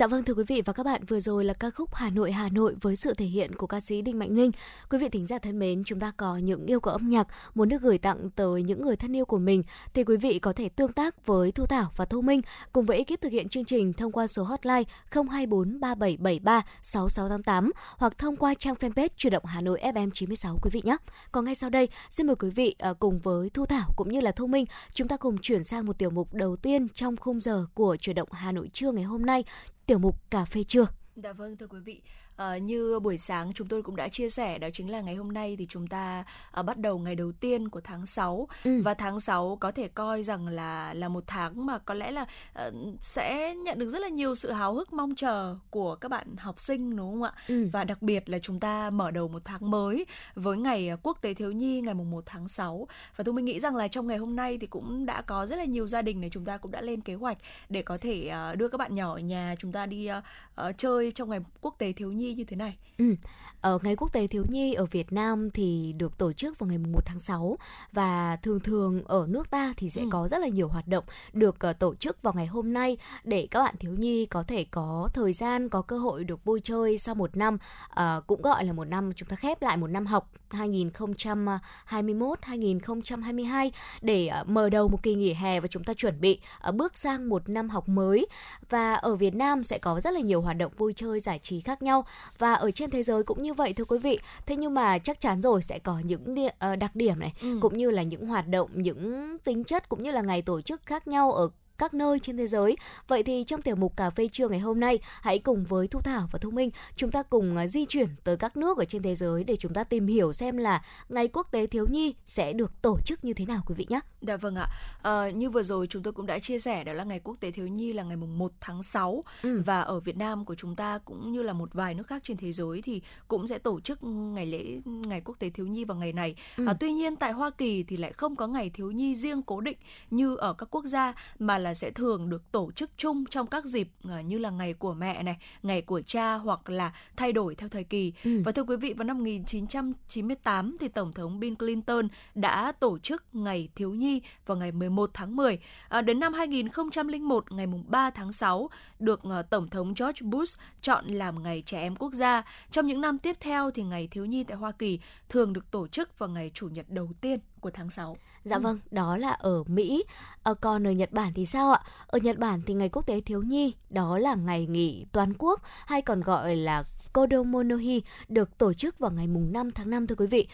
Dạ 0.01 0.07
vâng 0.07 0.25
thưa 0.25 0.35
quý 0.35 0.45
vị 0.47 0.63
và 0.65 0.73
các 0.73 0.83
bạn, 0.87 1.05
vừa 1.05 1.21
rồi 1.21 1.45
là 1.45 1.55
ca 1.55 1.71
khúc 1.71 1.95
Hà 1.95 2.11
Nội 2.11 2.33
Hà 2.33 2.49
Nội 2.49 2.77
với 2.81 2.97
sự 2.97 3.15
thể 3.15 3.27
hiện 3.27 3.55
của 3.55 3.67
ca 3.67 3.81
sĩ 3.81 4.03
Đinh 4.03 4.19
Mạnh 4.19 4.35
Ninh. 4.35 4.51
Quý 4.91 4.99
vị 4.99 5.09
thính 5.09 5.27
giả 5.27 5.39
thân 5.39 5.59
mến, 5.59 5.85
chúng 5.85 6.01
ta 6.01 6.13
có 6.17 6.37
những 6.37 6.67
yêu 6.67 6.81
cầu 6.81 6.95
âm 6.95 7.09
nhạc 7.09 7.27
muốn 7.55 7.69
được 7.69 7.83
gửi 7.83 7.99
tặng 7.99 8.31
tới 8.31 8.63
những 8.63 8.83
người 8.83 8.97
thân 8.97 9.17
yêu 9.17 9.25
của 9.25 9.39
mình 9.39 9.63
thì 9.95 10.05
quý 10.05 10.17
vị 10.17 10.39
có 10.39 10.53
thể 10.53 10.69
tương 10.69 10.93
tác 10.93 11.27
với 11.27 11.53
Thu 11.53 11.67
Thảo 11.67 11.91
và 11.97 12.05
Thu 12.05 12.21
Minh 12.21 12.41
cùng 12.73 12.87
với 12.87 12.97
ekip 12.97 13.21
thực 13.21 13.33
hiện 13.33 13.49
chương 13.49 13.65
trình 13.65 13.93
thông 13.93 14.13
qua 14.13 14.27
số 14.27 14.43
hotline 14.43 14.83
024 15.11 15.81
3773 15.81 16.63
6688 16.83 17.71
hoặc 17.97 18.19
thông 18.19 18.37
qua 18.37 18.55
trang 18.55 18.75
fanpage 18.75 19.09
Chuyển 19.17 19.33
động 19.33 19.45
Hà 19.45 19.61
Nội 19.61 19.81
FM 19.83 20.11
96 20.11 20.59
quý 20.63 20.71
vị 20.73 20.83
nhé. 20.85 20.97
Còn 21.33 21.45
ngay 21.45 21.55
sau 21.55 21.71
đây, 21.71 21.89
xin 22.11 22.27
mời 22.27 22.37
quý 22.37 22.51
vị 22.51 22.75
à, 22.79 22.93
cùng 22.93 23.21
với 23.21 23.51
Thu 23.51 23.67
Thảo 23.67 23.91
cũng 23.97 24.13
như 24.13 24.21
là 24.21 24.33
Thu 24.33 24.47
Minh, 24.47 24.65
chúng 24.93 25.09
ta 25.09 25.17
cùng 25.17 25.39
chuyển 25.39 25.65
sang 25.65 25.87
một 25.87 25.99
tiểu 25.99 26.11
mục 26.11 26.35
đầu 26.35 26.57
tiên 26.57 26.89
trong 26.95 27.17
khung 27.17 27.41
giờ 27.41 27.67
của 27.75 27.97
Chuyển 27.97 28.17
động 28.17 28.29
Hà 28.33 28.53
Nội 28.53 28.71
trưa 28.73 28.93
ngày 28.93 29.05
hôm 29.05 29.27
nay 29.27 29.45
tiểu 29.91 29.99
mục 29.99 30.17
cà 30.31 30.45
phê 30.45 30.65
trưa. 30.65 30.87
Dạ 31.17 31.33
vâng 31.33 31.57
thưa 31.57 31.67
quý 31.67 31.79
vị, 31.85 32.03
À, 32.41 32.59
như 32.59 33.01
buổi 33.01 33.19
sáng 33.19 33.53
chúng 33.55 33.69
tôi 33.69 33.83
cũng 33.83 33.97
đã 33.97 34.09
chia 34.09 34.29
sẻ 34.29 34.59
đó 34.59 34.69
chính 34.73 34.91
là 34.91 35.01
ngày 35.01 35.15
hôm 35.15 35.33
nay 35.33 35.57
thì 35.59 35.67
chúng 35.69 35.87
ta 35.87 36.25
à, 36.51 36.63
bắt 36.63 36.79
đầu 36.79 36.99
ngày 36.99 37.15
đầu 37.15 37.33
tiên 37.33 37.69
của 37.69 37.81
tháng 37.81 38.07
6 38.07 38.49
ừ. 38.65 38.83
và 38.85 38.95
tháng 38.95 39.21
6 39.21 39.57
có 39.61 39.73
thể 39.73 39.89
coi 39.89 40.23
rằng 40.23 40.49
là 40.49 40.95
là 40.95 41.09
một 41.09 41.25
tháng 41.27 41.67
mà 41.67 41.79
có 41.79 41.95
lẽ 41.95 42.11
là 42.11 42.27
à, 42.55 42.71
sẽ 42.99 43.55
nhận 43.55 43.79
được 43.79 43.89
rất 43.89 43.99
là 43.99 44.09
nhiều 44.09 44.35
sự 44.35 44.53
háo 44.53 44.75
hức 44.75 44.93
mong 44.93 45.15
chờ 45.15 45.57
của 45.71 45.95
các 45.95 46.09
bạn 46.09 46.37
học 46.37 46.61
sinh 46.61 46.97
đúng 46.97 47.13
không 47.13 47.23
ạ? 47.23 47.33
Ừ. 47.49 47.69
Và 47.73 47.85
đặc 47.85 48.03
biệt 48.03 48.29
là 48.29 48.39
chúng 48.39 48.61
ta 48.61 48.91
mở 48.91 49.11
đầu 49.11 49.29
một 49.29 49.43
tháng 49.45 49.71
mới 49.71 50.07
với 50.35 50.57
ngày 50.57 50.91
quốc 51.03 51.19
tế 51.23 51.35
thiếu 51.35 51.53
nhi 51.53 51.81
ngày 51.81 51.95
mùng 51.95 52.11
1 52.11 52.23
tháng 52.27 52.49
6 52.49 52.87
và 53.17 53.25
tôi 53.25 53.35
mình 53.35 53.45
nghĩ 53.45 53.61
rằng 53.61 53.77
là 53.77 53.89
trong 53.89 54.07
ngày 54.07 54.19
hôm 54.19 54.37
nay 54.37 54.59
thì 54.61 54.67
cũng 54.67 55.07
đã 55.07 55.23
có 55.23 55.47
rất 55.47 55.57
là 55.57 55.65
nhiều 55.65 55.87
gia 55.87 56.03
đình 56.03 56.21
này 56.21 56.31
chúng 56.33 56.45
ta 56.45 56.57
cũng 56.57 56.71
đã 56.71 56.81
lên 56.81 57.01
kế 57.01 57.15
hoạch 57.15 57.39
để 57.69 57.83
có 57.83 57.99
thể 58.01 58.33
uh, 58.53 58.59
đưa 58.59 58.69
các 58.69 58.79
bạn 58.79 58.95
nhỏ 58.95 59.15
ở 59.15 59.19
nhà 59.19 59.55
chúng 59.59 59.73
ta 59.73 59.87
đi 59.87 60.11
uh, 60.11 60.25
uh, 60.69 60.79
chơi 60.79 61.13
trong 61.15 61.31
ngày 61.31 61.41
quốc 61.61 61.75
tế 61.79 61.93
thiếu 61.93 62.13
nhi 62.13 62.30
như 62.35 62.45
thế 62.45 62.57
này. 62.57 62.77
Ừ. 62.99 63.15
Ở 63.61 63.79
ngày 63.83 63.97
quốc 63.97 64.13
tế 64.13 64.27
thiếu 64.27 64.45
nhi 64.49 64.75
ở 64.75 64.87
Việt 64.87 65.13
Nam 65.13 65.51
thì 65.51 65.95
được 65.97 66.19
tổ 66.19 66.33
chức 66.33 66.59
vào 66.59 66.69
ngày 66.69 66.79
1 66.79 67.01
tháng 67.07 67.21
6 67.21 67.59
và 67.93 68.37
thường 68.37 68.61
thường 68.61 69.03
ở 69.05 69.27
nước 69.29 69.51
ta 69.51 69.75
thì 69.77 69.91
sẽ 69.91 70.01
ừ. 70.01 70.09
có 70.11 70.29
rất 70.29 70.41
là 70.41 70.49
nhiều 70.49 70.69
hoạt 70.69 70.89
động 70.89 71.05
được 71.33 71.57
uh, 71.71 71.79
tổ 71.79 71.95
chức 71.95 72.23
vào 72.23 72.35
ngày 72.37 72.47
hôm 72.47 72.73
nay 72.73 72.97
để 73.25 73.49
các 73.51 73.61
bạn 73.63 73.75
thiếu 73.79 73.93
nhi 73.93 74.27
có 74.27 74.43
thể 74.43 74.65
có 74.65 75.09
thời 75.15 75.33
gian 75.33 75.69
có 75.69 75.83
cơ 75.83 75.99
hội 75.99 76.25
được 76.25 76.45
vui 76.45 76.61
chơi 76.65 76.99
sau 76.99 77.15
một 77.15 77.37
năm 77.37 77.59
uh, 77.91 78.27
cũng 78.27 78.43
gọi 78.43 78.65
là 78.65 78.73
một 78.73 78.85
năm 78.85 79.13
chúng 79.17 79.29
ta 79.29 79.37
khép 79.37 79.63
lại 79.63 79.77
một 79.77 79.87
năm 79.87 80.07
học 80.07 80.31
2021 80.51 82.39
2022 82.43 83.73
để 84.03 84.31
mở 84.47 84.69
đầu 84.71 84.89
một 84.89 85.03
kỳ 85.03 85.15
nghỉ 85.15 85.33
hè 85.33 85.61
và 85.61 85.69
chúng 85.69 85.85
ta 85.85 85.95
chuẩn 85.95 86.21
bị 86.21 86.41
bước 86.75 86.99
sang 86.99 87.29
một 87.29 87.49
năm 87.49 87.69
học 87.69 87.89
mới 87.89 88.27
và 88.69 88.95
ở 88.95 89.17
Việt 89.17 89.35
Nam 89.35 89.63
sẽ 89.63 89.79
có 89.79 90.01
rất 90.01 90.15
là 90.15 90.21
nhiều 90.21 90.41
hoạt 90.41 90.57
động 90.57 90.73
vui 90.77 90.93
chơi 90.97 91.21
giải 91.21 91.39
trí 91.39 91.61
khác 91.61 91.83
nhau 91.83 92.05
và 92.39 92.55
ở 92.55 92.71
trên 92.71 92.91
thế 92.91 93.03
giới 93.03 93.23
cũng 93.23 93.43
như 93.43 93.55
vậy 93.55 93.73
thưa 93.73 93.85
quý 93.85 93.99
vị 93.99 94.19
thế 94.47 94.57
nhưng 94.57 94.75
mà 94.75 94.99
chắc 94.99 95.21
chắn 95.21 95.43
rồi 95.43 95.63
sẽ 95.63 95.79
có 95.79 95.99
những 96.05 96.37
ờ, 96.59 96.77
đặc 96.77 96.97
điểm 96.97 97.19
này 97.21 97.33
ừ. 97.43 97.59
cũng 97.61 97.79
như 97.79 97.91
là 97.91 98.03
những 98.03 98.27
hoạt 98.27 98.49
động 98.49 98.71
những 98.75 99.37
tính 99.45 99.65
chất 99.65 99.89
cũng 99.89 100.03
như 100.03 100.11
là 100.11 100.21
ngày 100.21 100.43
tổ 100.43 100.61
chức 100.61 100.81
khác 100.87 101.09
nhau 101.09 101.33
ở 101.33 101.49
các 101.81 101.95
nơi 101.95 102.19
trên 102.19 102.37
thế 102.37 102.49
giới. 102.49 102.77
Vậy 103.09 103.23
thì 103.23 103.45
trong 103.47 103.63
tiểu 103.63 103.77
mục 103.77 103.97
cà 103.97 104.11
phê 104.11 104.29
trưa 104.29 104.49
ngày 104.49 104.59
hôm 104.59 104.81
nay, 104.81 104.99
hãy 105.21 105.39
cùng 105.39 105.65
với 105.65 105.89
Thu 105.89 106.01
Thảo 106.01 106.29
và 106.33 106.39
Thu 106.39 106.51
Minh 106.51 106.71
chúng 106.97 107.11
ta 107.11 107.23
cùng 107.23 107.57
à, 107.57 107.67
di 107.67 107.85
chuyển 107.85 108.09
tới 108.25 108.37
các 108.37 108.57
nước 108.57 108.79
ở 108.79 108.85
trên 108.85 109.03
thế 109.03 109.15
giới 109.15 109.45
để 109.45 109.57
chúng 109.57 109.75
ta 109.75 109.85
tìm 109.85 110.07
hiểu 110.07 110.33
xem 110.33 110.57
là 110.57 110.83
ngày 111.09 111.29
quốc 111.29 111.47
tế 111.51 111.67
thiếu 111.67 111.87
nhi 111.91 112.15
sẽ 112.27 112.53
được 112.53 112.83
tổ 112.83 112.99
chức 113.05 113.25
như 113.25 113.33
thế 113.33 113.45
nào 113.47 113.63
quý 113.67 113.75
vị 113.79 113.87
nhé. 113.89 114.01
Dạ 114.23 114.37
vâng 114.37 114.57
ạ. 114.57 114.69
À, 115.03 115.31
như 115.31 115.51
vừa 115.51 115.63
rồi 115.63 115.87
chúng 115.87 116.03
tôi 116.03 116.13
cũng 116.13 116.27
đã 116.27 116.39
chia 116.39 116.59
sẻ 116.59 116.85
đó 116.85 116.93
là 116.93 117.05
ngày 117.05 117.21
quốc 117.25 117.37
tế 117.41 117.51
thiếu 117.51 117.67
nhi 117.67 117.93
là 117.93 118.03
ngày 118.03 118.17
mùng 118.17 118.39
1 118.39 118.53
tháng 118.61 118.83
6 118.83 119.25
ừ. 119.43 119.63
và 119.67 119.81
ở 119.81 120.01
Việt 120.01 120.17
Nam 120.17 120.45
của 120.45 120.55
chúng 120.55 120.77
ta 120.77 120.99
cũng 121.05 121.33
như 121.33 121.43
là 121.43 121.53
một 121.53 121.69
vài 121.73 121.95
nước 121.95 122.07
khác 122.07 122.23
trên 122.25 122.37
thế 122.37 122.53
giới 122.53 122.83
thì 122.83 123.03
cũng 123.29 123.47
sẽ 123.47 123.59
tổ 123.59 123.81
chức 123.81 124.05
ngày 124.05 124.47
lễ 124.47 124.81
ngày 124.85 125.21
quốc 125.25 125.39
tế 125.39 125.51
thiếu 125.51 125.67
nhi 125.67 125.85
vào 125.85 125.97
ngày 125.97 126.13
này. 126.13 126.35
Ừ. 126.57 126.67
À, 126.67 126.75
tuy 126.81 126.93
nhiên 126.93 127.17
tại 127.17 127.33
Hoa 127.33 127.51
Kỳ 127.51 127.83
thì 127.83 127.97
lại 127.97 128.13
không 128.13 128.37
có 128.37 128.47
ngày 128.47 128.71
thiếu 128.75 128.91
nhi 128.91 129.15
riêng 129.15 129.43
cố 129.43 129.61
định 129.61 129.79
như 130.11 130.37
ở 130.37 130.53
các 130.53 130.69
quốc 130.71 130.85
gia 130.85 131.15
mà 131.39 131.59
là 131.59 131.70
sẽ 131.75 131.91
thường 131.91 132.31
được 132.31 132.53
tổ 132.53 132.73
chức 132.73 132.91
chung 132.97 133.25
trong 133.31 133.47
các 133.47 133.65
dịp 133.65 133.89
uh, 134.09 134.25
như 134.25 134.39
là 134.39 134.51
ngày 134.51 134.75
của 134.75 134.95
mẹ 134.95 135.23
này, 135.23 135.37
ngày 135.63 135.83
của 135.83 136.03
cha 136.07 136.35
hoặc 136.35 136.71
là 136.71 136.93
thay 137.17 137.33
đổi 137.33 137.55
theo 137.55 137.69
thời 137.69 137.85
kỳ. 137.85 138.13
Ừ. 138.25 138.43
Và 138.45 138.53
thưa 138.53 138.63
quý 138.63 138.77
vị 138.77 138.93
vào 138.93 139.05
năm 139.05 139.19
1998 139.19 140.77
thì 140.81 140.89
tổng 140.89 141.13
thống 141.13 141.41
Bill 141.41 141.55
Clinton 141.55 142.09
đã 142.35 142.73
tổ 142.73 142.99
chức 142.99 143.25
ngày 143.33 143.69
thiếu 143.75 143.91
nhi 143.91 144.23
vào 144.47 144.57
ngày 144.57 144.73
11 144.73 145.11
tháng 145.15 145.37
10. 145.37 145.59
À, 145.89 146.03
đến 146.03 146.21
năm 146.21 146.33
2001, 146.33 147.53
ngày 147.53 147.67
3 147.89 148.11
tháng 148.11 148.33
6, 148.33 148.71
được 148.99 149.21
uh, 149.27 149.51
Tổng 149.51 149.69
thống 149.69 149.95
George 150.01 150.23
Bush 150.23 150.61
chọn 150.83 151.07
làm 151.07 151.43
ngày 151.43 151.63
trẻ 151.67 151.81
em 151.81 151.97
quốc 151.97 152.13
gia. 152.13 152.43
Trong 152.71 152.87
những 152.87 153.01
năm 153.01 153.19
tiếp 153.19 153.37
theo 153.41 153.71
thì 153.71 153.83
ngày 153.83 154.09
thiếu 154.11 154.25
nhi 154.25 154.45
tại 154.45 154.57
Hoa 154.57 154.73
Kỳ 154.73 154.99
thường 155.29 155.53
được 155.53 155.71
tổ 155.71 155.87
chức 155.87 156.19
vào 156.19 156.29
ngày 156.29 156.51
Chủ 156.55 156.69
nhật 156.69 156.87
đầu 156.89 157.13
tiên 157.21 157.39
của 157.61 157.71
tháng 157.71 157.91
6. 157.91 158.17
Dạ 158.45 158.57
ừ. 158.57 158.61
vâng, 158.61 158.79
đó 158.91 159.17
là 159.17 159.31
ở 159.31 159.63
Mỹ. 159.67 160.05
À, 160.43 160.55
còn 160.61 160.87
ở 160.87 160.91
Nhật 160.91 161.13
Bản 161.13 161.33
thì 161.35 161.47
sao 161.47 161.73
ạ? 161.73 161.81
Ở 162.07 162.19
Nhật 162.19 162.39
Bản 162.39 162.63
thì 162.67 162.75
ngày 162.75 162.89
quốc 162.89 163.07
tế 163.07 163.21
thiếu 163.21 163.43
nhi 163.43 163.75
đó 163.91 164.19
là 164.19 164.35
ngày 164.35 164.67
nghỉ 164.67 165.07
toàn 165.13 165.33
quốc 165.39 165.61
hay 165.87 166.03
còn 166.03 166.21
gọi 166.21 166.57
là 166.57 166.85
Kodomonohi 167.13 168.03
được 168.29 168.59
tổ 168.59 168.75
chức 168.75 168.99
vào 168.99 169.11
ngày 169.11 169.27
mùng 169.27 169.53
5 169.53 169.73
tháng 169.73 169.91
5 169.91 170.07
thưa 170.07 170.15
quý 170.15 170.27
vị. 170.27 170.49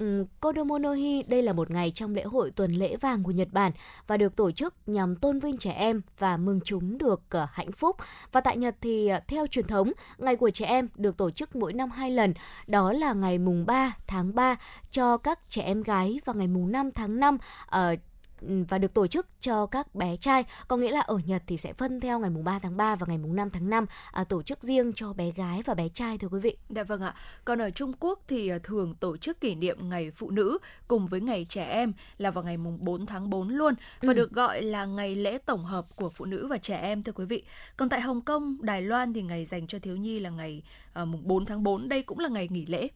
Ừ, 0.00 0.24
Kodomonohi 0.40 1.22
đây 1.22 1.42
là 1.42 1.52
một 1.52 1.70
ngày 1.70 1.92
trong 1.94 2.14
lễ 2.14 2.22
hội 2.22 2.50
tuần 2.50 2.72
lễ 2.72 2.96
vàng 2.96 3.22
của 3.22 3.30
Nhật 3.30 3.48
Bản 3.52 3.72
và 4.06 4.16
được 4.16 4.36
tổ 4.36 4.50
chức 4.50 4.74
nhằm 4.86 5.16
tôn 5.16 5.38
vinh 5.38 5.58
trẻ 5.58 5.70
em 5.70 6.02
và 6.18 6.36
mừng 6.36 6.60
chúng 6.64 6.98
được 6.98 7.20
ờ, 7.30 7.46
hạnh 7.52 7.72
phúc. 7.72 7.96
Và 8.32 8.40
tại 8.40 8.56
Nhật 8.56 8.76
thì 8.80 9.08
ờ, 9.08 9.20
theo 9.28 9.46
truyền 9.46 9.66
thống, 9.66 9.92
ngày 10.18 10.36
của 10.36 10.50
trẻ 10.50 10.66
em 10.66 10.88
được 10.96 11.16
tổ 11.16 11.30
chức 11.30 11.56
mỗi 11.56 11.72
năm 11.72 11.90
hai 11.90 12.10
lần, 12.10 12.34
đó 12.66 12.92
là 12.92 13.12
ngày 13.12 13.38
mùng 13.38 13.66
3 13.66 13.92
tháng 14.06 14.34
3 14.34 14.56
cho 14.90 15.16
các 15.16 15.38
trẻ 15.48 15.62
em 15.62 15.82
gái 15.82 16.20
và 16.24 16.32
ngày 16.32 16.48
mùng 16.48 16.72
5 16.72 16.90
tháng 16.92 17.20
5 17.20 17.34
uh, 17.34 17.40
ờ, 17.66 17.96
và 18.40 18.78
được 18.78 18.94
tổ 18.94 19.06
chức 19.06 19.26
cho 19.40 19.66
các 19.66 19.94
bé 19.94 20.16
trai 20.16 20.44
có 20.68 20.76
nghĩa 20.76 20.90
là 20.90 21.00
ở 21.00 21.18
Nhật 21.26 21.42
thì 21.46 21.56
sẽ 21.56 21.72
phân 21.72 22.00
theo 22.00 22.18
ngày 22.18 22.30
mùng 22.30 22.44
3 22.44 22.58
tháng 22.58 22.76
3 22.76 22.96
và 22.96 23.06
ngày 23.06 23.18
mùng 23.18 23.36
5 23.36 23.50
tháng 23.50 23.70
5 23.70 23.86
à, 24.12 24.24
tổ 24.24 24.42
chức 24.42 24.62
riêng 24.62 24.92
cho 24.92 25.12
bé 25.12 25.30
gái 25.30 25.62
và 25.64 25.74
bé 25.74 25.88
trai 25.88 26.18
thưa 26.18 26.28
quý 26.28 26.40
vị. 26.40 26.56
Dạ 26.68 26.82
vâng 26.82 27.00
ạ. 27.00 27.14
Còn 27.44 27.62
ở 27.62 27.70
Trung 27.70 27.92
Quốc 28.00 28.20
thì 28.28 28.48
à, 28.48 28.58
thường 28.62 28.94
tổ 28.94 29.16
chức 29.16 29.40
kỷ 29.40 29.54
niệm 29.54 29.88
ngày 29.88 30.10
phụ 30.10 30.30
nữ 30.30 30.58
cùng 30.88 31.06
với 31.06 31.20
ngày 31.20 31.46
trẻ 31.48 31.64
em 31.64 31.92
là 32.18 32.30
vào 32.30 32.44
ngày 32.44 32.56
mùng 32.56 32.78
4 32.80 33.06
tháng 33.06 33.30
4 33.30 33.48
luôn 33.48 33.74
và 34.00 34.12
ừ. 34.12 34.12
được 34.12 34.32
gọi 34.32 34.62
là 34.62 34.84
ngày 34.84 35.14
lễ 35.14 35.38
tổng 35.38 35.64
hợp 35.64 35.96
của 35.96 36.10
phụ 36.10 36.24
nữ 36.24 36.46
và 36.46 36.58
trẻ 36.58 36.76
em 36.76 37.02
thưa 37.02 37.12
quý 37.12 37.24
vị. 37.24 37.44
Còn 37.76 37.88
tại 37.88 38.00
Hồng 38.00 38.20
Kông, 38.20 38.56
Đài 38.60 38.82
Loan 38.82 39.12
thì 39.12 39.22
ngày 39.22 39.44
dành 39.44 39.66
cho 39.66 39.78
thiếu 39.78 39.96
nhi 39.96 40.20
là 40.20 40.30
ngày 40.30 40.62
uh, 41.02 41.08
mùng 41.08 41.28
4 41.28 41.46
tháng 41.46 41.62
4, 41.62 41.88
đây 41.88 42.02
cũng 42.02 42.18
là 42.18 42.28
ngày 42.28 42.48
nghỉ 42.50 42.66
lễ. 42.66 42.88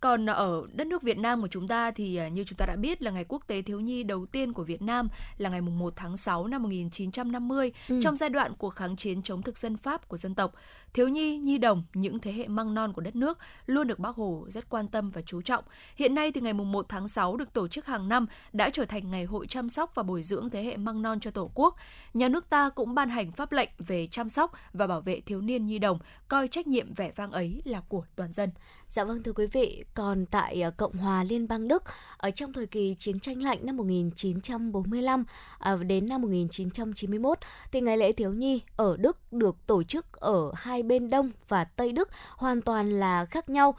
Còn 0.00 0.26
ở 0.26 0.62
đất 0.72 0.86
nước 0.86 1.02
Việt 1.02 1.18
Nam 1.18 1.40
của 1.40 1.48
chúng 1.48 1.68
ta 1.68 1.90
thì 1.90 2.16
à, 2.16 2.28
như 2.28 2.44
chúng 2.44 2.56
ta 2.56 2.66
đã 2.66 2.76
biết 2.76 3.02
là 3.02 3.10
ngày 3.10 3.24
quốc 3.28 3.42
tế 3.46 3.62
thiếu 3.62 3.80
nhi 3.80 4.02
đầu 4.02 4.26
tiên 4.26 4.52
của 4.52 4.64
Việt 4.64 4.82
Nam 4.82 5.08
là 5.38 5.50
ngày 5.50 5.60
1 5.60 5.92
tháng 5.96 6.16
6 6.16 6.46
năm 6.46 6.62
1950 6.62 7.72
ừ. 7.88 8.00
trong 8.02 8.16
giai 8.16 8.30
đoạn 8.30 8.52
cuộc 8.58 8.70
kháng 8.70 8.96
chiến 8.96 9.22
chống 9.22 9.42
thực 9.42 9.58
dân 9.58 9.76
Pháp 9.76 10.08
của 10.08 10.16
dân 10.16 10.34
tộc. 10.34 10.54
Thiếu 10.94 11.08
nhi, 11.08 11.38
nhi 11.38 11.58
đồng, 11.58 11.82
những 11.94 12.18
thế 12.18 12.32
hệ 12.32 12.48
măng 12.48 12.74
non 12.74 12.92
của 12.92 13.02
đất 13.02 13.16
nước 13.16 13.38
luôn 13.66 13.86
được 13.86 13.98
Bác 13.98 14.16
Hồ 14.16 14.46
rất 14.48 14.70
quan 14.70 14.88
tâm 14.88 15.10
và 15.10 15.22
chú 15.22 15.42
trọng. 15.42 15.64
Hiện 15.96 16.14
nay 16.14 16.32
thì 16.32 16.40
ngày 16.40 16.52
1 16.52 16.86
tháng 16.88 17.08
6 17.08 17.36
được 17.36 17.52
tổ 17.52 17.68
chức 17.68 17.86
hàng 17.86 18.08
năm 18.08 18.26
đã 18.52 18.70
trở 18.70 18.84
thành 18.84 19.10
ngày 19.10 19.24
hội 19.24 19.46
chăm 19.46 19.68
sóc 19.68 19.94
và 19.94 20.02
bồi 20.02 20.22
dưỡng 20.22 20.50
thế 20.50 20.62
hệ 20.62 20.76
măng 20.76 21.02
non 21.02 21.20
cho 21.20 21.30
Tổ 21.30 21.50
quốc. 21.54 21.76
Nhà 22.14 22.28
nước 22.28 22.50
ta 22.50 22.70
cũng 22.70 22.94
ban 22.94 23.08
hành 23.08 23.32
pháp 23.32 23.52
lệnh 23.52 23.70
về 23.78 24.08
chăm 24.10 24.28
sóc 24.28 24.52
và 24.72 24.86
bảo 24.86 25.00
vệ 25.00 25.20
thiếu 25.20 25.40
niên 25.40 25.66
nhi 25.66 25.78
đồng, 25.78 25.98
coi 26.28 26.48
trách 26.48 26.66
nhiệm 26.66 26.94
vẻ 26.94 27.12
vang 27.16 27.32
ấy 27.32 27.62
là 27.64 27.80
của 27.88 28.04
toàn 28.16 28.32
dân. 28.32 28.50
Dạ 28.88 29.04
vâng 29.04 29.22
thưa 29.22 29.32
quý 29.32 29.46
vị, 29.46 29.84
còn 29.94 30.26
tại 30.26 30.62
ờ, 30.62 30.70
Cộng 30.70 30.92
hòa 30.92 31.24
Liên 31.24 31.48
bang 31.48 31.68
Đức, 31.68 31.82
ở 32.16 32.30
trong 32.30 32.52
thời 32.52 32.66
kỳ 32.66 32.96
chiến 32.98 33.20
tranh 33.20 33.42
lạnh 33.42 33.58
năm 33.62 33.76
1945 33.76 35.24
ờ, 35.58 35.84
đến 35.84 36.08
năm 36.08 36.22
1991 36.22 37.38
thì 37.72 37.80
ngày 37.80 37.96
lễ 37.96 38.12
thiếu 38.12 38.32
nhi 38.32 38.60
ở 38.76 38.96
Đức 38.96 39.32
được 39.32 39.56
tổ 39.66 39.82
chức 39.82 40.12
ở 40.12 40.52
hai 40.56 40.77
bên 40.82 41.10
Đông 41.10 41.30
và 41.48 41.64
Tây 41.64 41.92
Đức 41.92 42.08
hoàn 42.36 42.62
toàn 42.62 42.90
là 42.90 43.24
khác 43.24 43.48
nhau. 43.48 43.74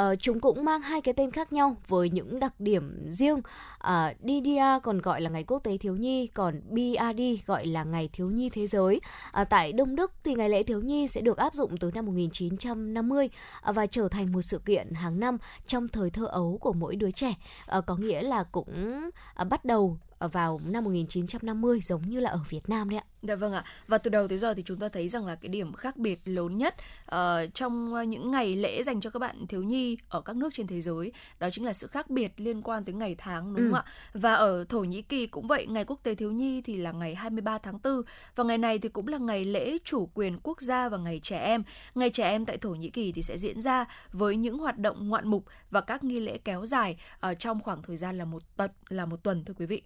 Uh, 0.00 0.18
chúng 0.18 0.40
cũng 0.40 0.64
mang 0.64 0.80
hai 0.80 1.00
cái 1.00 1.14
tên 1.14 1.30
khác 1.30 1.52
nhau 1.52 1.76
với 1.88 2.10
những 2.10 2.40
đặc 2.40 2.54
điểm 2.58 3.10
riêng. 3.10 3.40
Ờ, 3.78 4.10
uh, 4.10 4.16
DDR 4.22 4.82
còn 4.82 5.00
gọi 5.00 5.20
là 5.20 5.30
Ngày 5.30 5.44
Quốc 5.44 5.58
tế 5.58 5.78
Thiếu 5.78 5.96
Nhi, 5.96 6.26
còn 6.26 6.60
BRD 6.70 7.22
gọi 7.46 7.66
là 7.66 7.84
Ngày 7.84 8.08
Thiếu 8.12 8.30
Nhi 8.30 8.50
Thế 8.50 8.66
giới. 8.66 9.00
Uh, 9.40 9.48
tại 9.50 9.72
Đông 9.72 9.96
Đức 9.96 10.12
thì 10.24 10.34
ngày 10.34 10.48
lễ 10.48 10.62
thiếu 10.62 10.80
nhi 10.80 11.08
sẽ 11.08 11.20
được 11.20 11.36
áp 11.36 11.54
dụng 11.54 11.76
từ 11.76 11.90
năm 11.94 12.06
1950 12.06 13.30
uh, 13.68 13.74
và 13.74 13.86
trở 13.86 14.08
thành 14.08 14.32
một 14.32 14.42
sự 14.42 14.58
kiện 14.58 14.94
hàng 14.94 15.20
năm 15.20 15.38
trong 15.66 15.88
thời 15.88 16.10
thơ 16.10 16.26
ấu 16.26 16.58
của 16.60 16.72
mỗi 16.72 16.96
đứa 16.96 17.10
trẻ. 17.10 17.34
Uh, 17.78 17.86
có 17.86 17.96
nghĩa 17.96 18.22
là 18.22 18.44
cũng 18.52 19.10
uh, 19.42 19.48
bắt 19.48 19.64
đầu 19.64 19.98
vào 20.28 20.60
năm 20.64 20.84
1950 20.84 21.80
giống 21.80 22.02
như 22.02 22.20
là 22.20 22.30
ở 22.30 22.40
Việt 22.48 22.68
Nam 22.68 22.90
đấy 22.90 22.98
ạ. 22.98 23.04
Dạ 23.22 23.34
vâng 23.34 23.52
ạ. 23.52 23.64
Và 23.86 23.98
từ 23.98 24.10
đầu 24.10 24.28
tới 24.28 24.38
giờ 24.38 24.54
thì 24.54 24.62
chúng 24.62 24.78
ta 24.78 24.88
thấy 24.88 25.08
rằng 25.08 25.26
là 25.26 25.34
cái 25.34 25.48
điểm 25.48 25.72
khác 25.72 25.96
biệt 25.96 26.20
lớn 26.24 26.58
nhất 26.58 26.74
uh, 27.14 27.18
trong 27.54 27.94
những 28.10 28.30
ngày 28.30 28.56
lễ 28.56 28.82
dành 28.82 29.00
cho 29.00 29.10
các 29.10 29.18
bạn 29.18 29.46
thiếu 29.46 29.62
nhi 29.62 29.96
ở 30.08 30.20
các 30.20 30.36
nước 30.36 30.54
trên 30.54 30.66
thế 30.66 30.80
giới 30.80 31.12
đó 31.38 31.48
chính 31.52 31.64
là 31.64 31.72
sự 31.72 31.86
khác 31.86 32.10
biệt 32.10 32.32
liên 32.36 32.62
quan 32.62 32.84
tới 32.84 32.94
ngày 32.94 33.14
tháng 33.18 33.54
đúng 33.54 33.64
ừ. 33.64 33.70
không 33.70 33.80
ạ? 33.80 33.84
Và 34.12 34.34
ở 34.34 34.64
Thổ 34.64 34.80
Nhĩ 34.80 35.02
Kỳ 35.02 35.26
cũng 35.26 35.46
vậy, 35.46 35.66
ngày 35.66 35.84
quốc 35.84 36.00
tế 36.02 36.14
thiếu 36.14 36.30
nhi 36.30 36.62
thì 36.62 36.76
là 36.76 36.92
ngày 36.92 37.14
23 37.14 37.58
tháng 37.58 37.78
4 37.84 38.02
và 38.36 38.44
ngày 38.44 38.58
này 38.58 38.78
thì 38.78 38.88
cũng 38.88 39.08
là 39.08 39.18
ngày 39.18 39.44
lễ 39.44 39.78
chủ 39.84 40.08
quyền 40.14 40.38
quốc 40.42 40.60
gia 40.60 40.88
và 40.88 40.98
ngày 40.98 41.20
trẻ 41.22 41.38
em. 41.38 41.62
Ngày 41.94 42.10
trẻ 42.10 42.28
em 42.28 42.44
tại 42.44 42.58
Thổ 42.58 42.70
Nhĩ 42.70 42.90
Kỳ 42.90 43.12
thì 43.12 43.22
sẽ 43.22 43.38
diễn 43.38 43.60
ra 43.60 43.84
với 44.12 44.36
những 44.36 44.58
hoạt 44.58 44.78
động 44.78 45.08
ngoạn 45.08 45.28
mục 45.28 45.44
và 45.70 45.80
các 45.80 46.04
nghi 46.04 46.20
lễ 46.20 46.38
kéo 46.44 46.66
dài 46.66 46.96
uh, 47.30 47.38
trong 47.38 47.60
khoảng 47.60 47.82
thời 47.82 47.96
gian 47.96 48.18
là 48.18 48.24
một 48.24 48.56
tuần 48.56 48.70
là 48.88 49.06
một 49.06 49.22
tuần 49.22 49.44
thưa 49.44 49.54
quý 49.54 49.66
vị. 49.66 49.82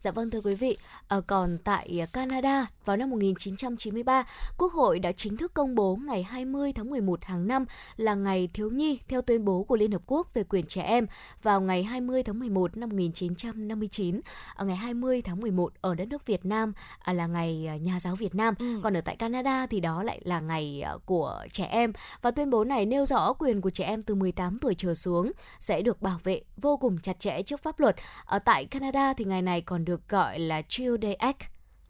Dạ 0.00 0.10
vâng 0.10 0.30
thưa 0.30 0.40
quý 0.40 0.54
vị, 0.54 0.76
à, 1.08 1.20
còn 1.26 1.58
tại 1.64 2.06
Canada 2.12 2.66
vào 2.84 2.96
năm 2.96 3.10
1993, 3.10 4.24
Quốc 4.58 4.72
hội 4.72 4.98
đã 4.98 5.12
chính 5.12 5.36
thức 5.36 5.54
công 5.54 5.74
bố 5.74 5.98
ngày 6.06 6.22
20 6.22 6.72
tháng 6.72 6.90
11 6.90 7.24
hàng 7.24 7.46
năm 7.46 7.64
là 7.96 8.14
ngày 8.14 8.48
thiếu 8.54 8.70
nhi 8.70 8.98
theo 9.08 9.22
tuyên 9.22 9.44
bố 9.44 9.62
của 9.62 9.76
Liên 9.76 9.92
Hợp 9.92 10.02
Quốc 10.06 10.34
về 10.34 10.44
quyền 10.44 10.66
trẻ 10.66 10.82
em 10.82 11.06
vào 11.42 11.60
ngày 11.60 11.82
20 11.82 12.22
tháng 12.22 12.38
11 12.38 12.76
năm 12.76 12.88
1959. 12.88 14.20
Ở 14.54 14.64
ngày 14.64 14.76
20 14.76 15.22
tháng 15.22 15.40
11 15.40 15.72
ở 15.80 15.94
đất 15.94 16.08
nước 16.08 16.26
Việt 16.26 16.44
Nam 16.44 16.72
à, 16.98 17.12
là 17.12 17.26
ngày 17.26 17.70
Nhà 17.80 18.00
giáo 18.00 18.16
Việt 18.16 18.34
Nam, 18.34 18.54
ừ. 18.58 18.80
còn 18.82 18.96
ở 18.96 19.00
tại 19.00 19.16
Canada 19.16 19.66
thì 19.66 19.80
đó 19.80 20.02
lại 20.02 20.20
là 20.24 20.40
ngày 20.40 20.84
của 21.04 21.44
trẻ 21.52 21.64
em. 21.64 21.92
Và 22.22 22.30
tuyên 22.30 22.50
bố 22.50 22.64
này 22.64 22.86
nêu 22.86 23.06
rõ 23.06 23.32
quyền 23.32 23.60
của 23.60 23.70
trẻ 23.70 23.84
em 23.84 24.02
từ 24.02 24.14
18 24.14 24.58
tuổi 24.58 24.74
trở 24.78 24.94
xuống 24.94 25.32
sẽ 25.60 25.82
được 25.82 26.02
bảo 26.02 26.20
vệ 26.24 26.40
vô 26.56 26.76
cùng 26.76 26.98
chặt 26.98 27.18
chẽ 27.18 27.42
trước 27.42 27.62
pháp 27.62 27.80
luật. 27.80 27.96
Ở 28.24 28.38
tại 28.38 28.64
Canada 28.64 29.14
thì 29.14 29.24
ngày 29.24 29.42
này 29.42 29.60
còn 29.60 29.84
được 29.84 29.89
gọi 30.08 30.38
là 30.38 30.62
Child 30.62 31.02
Day 31.02 31.14
Act. 31.14 31.42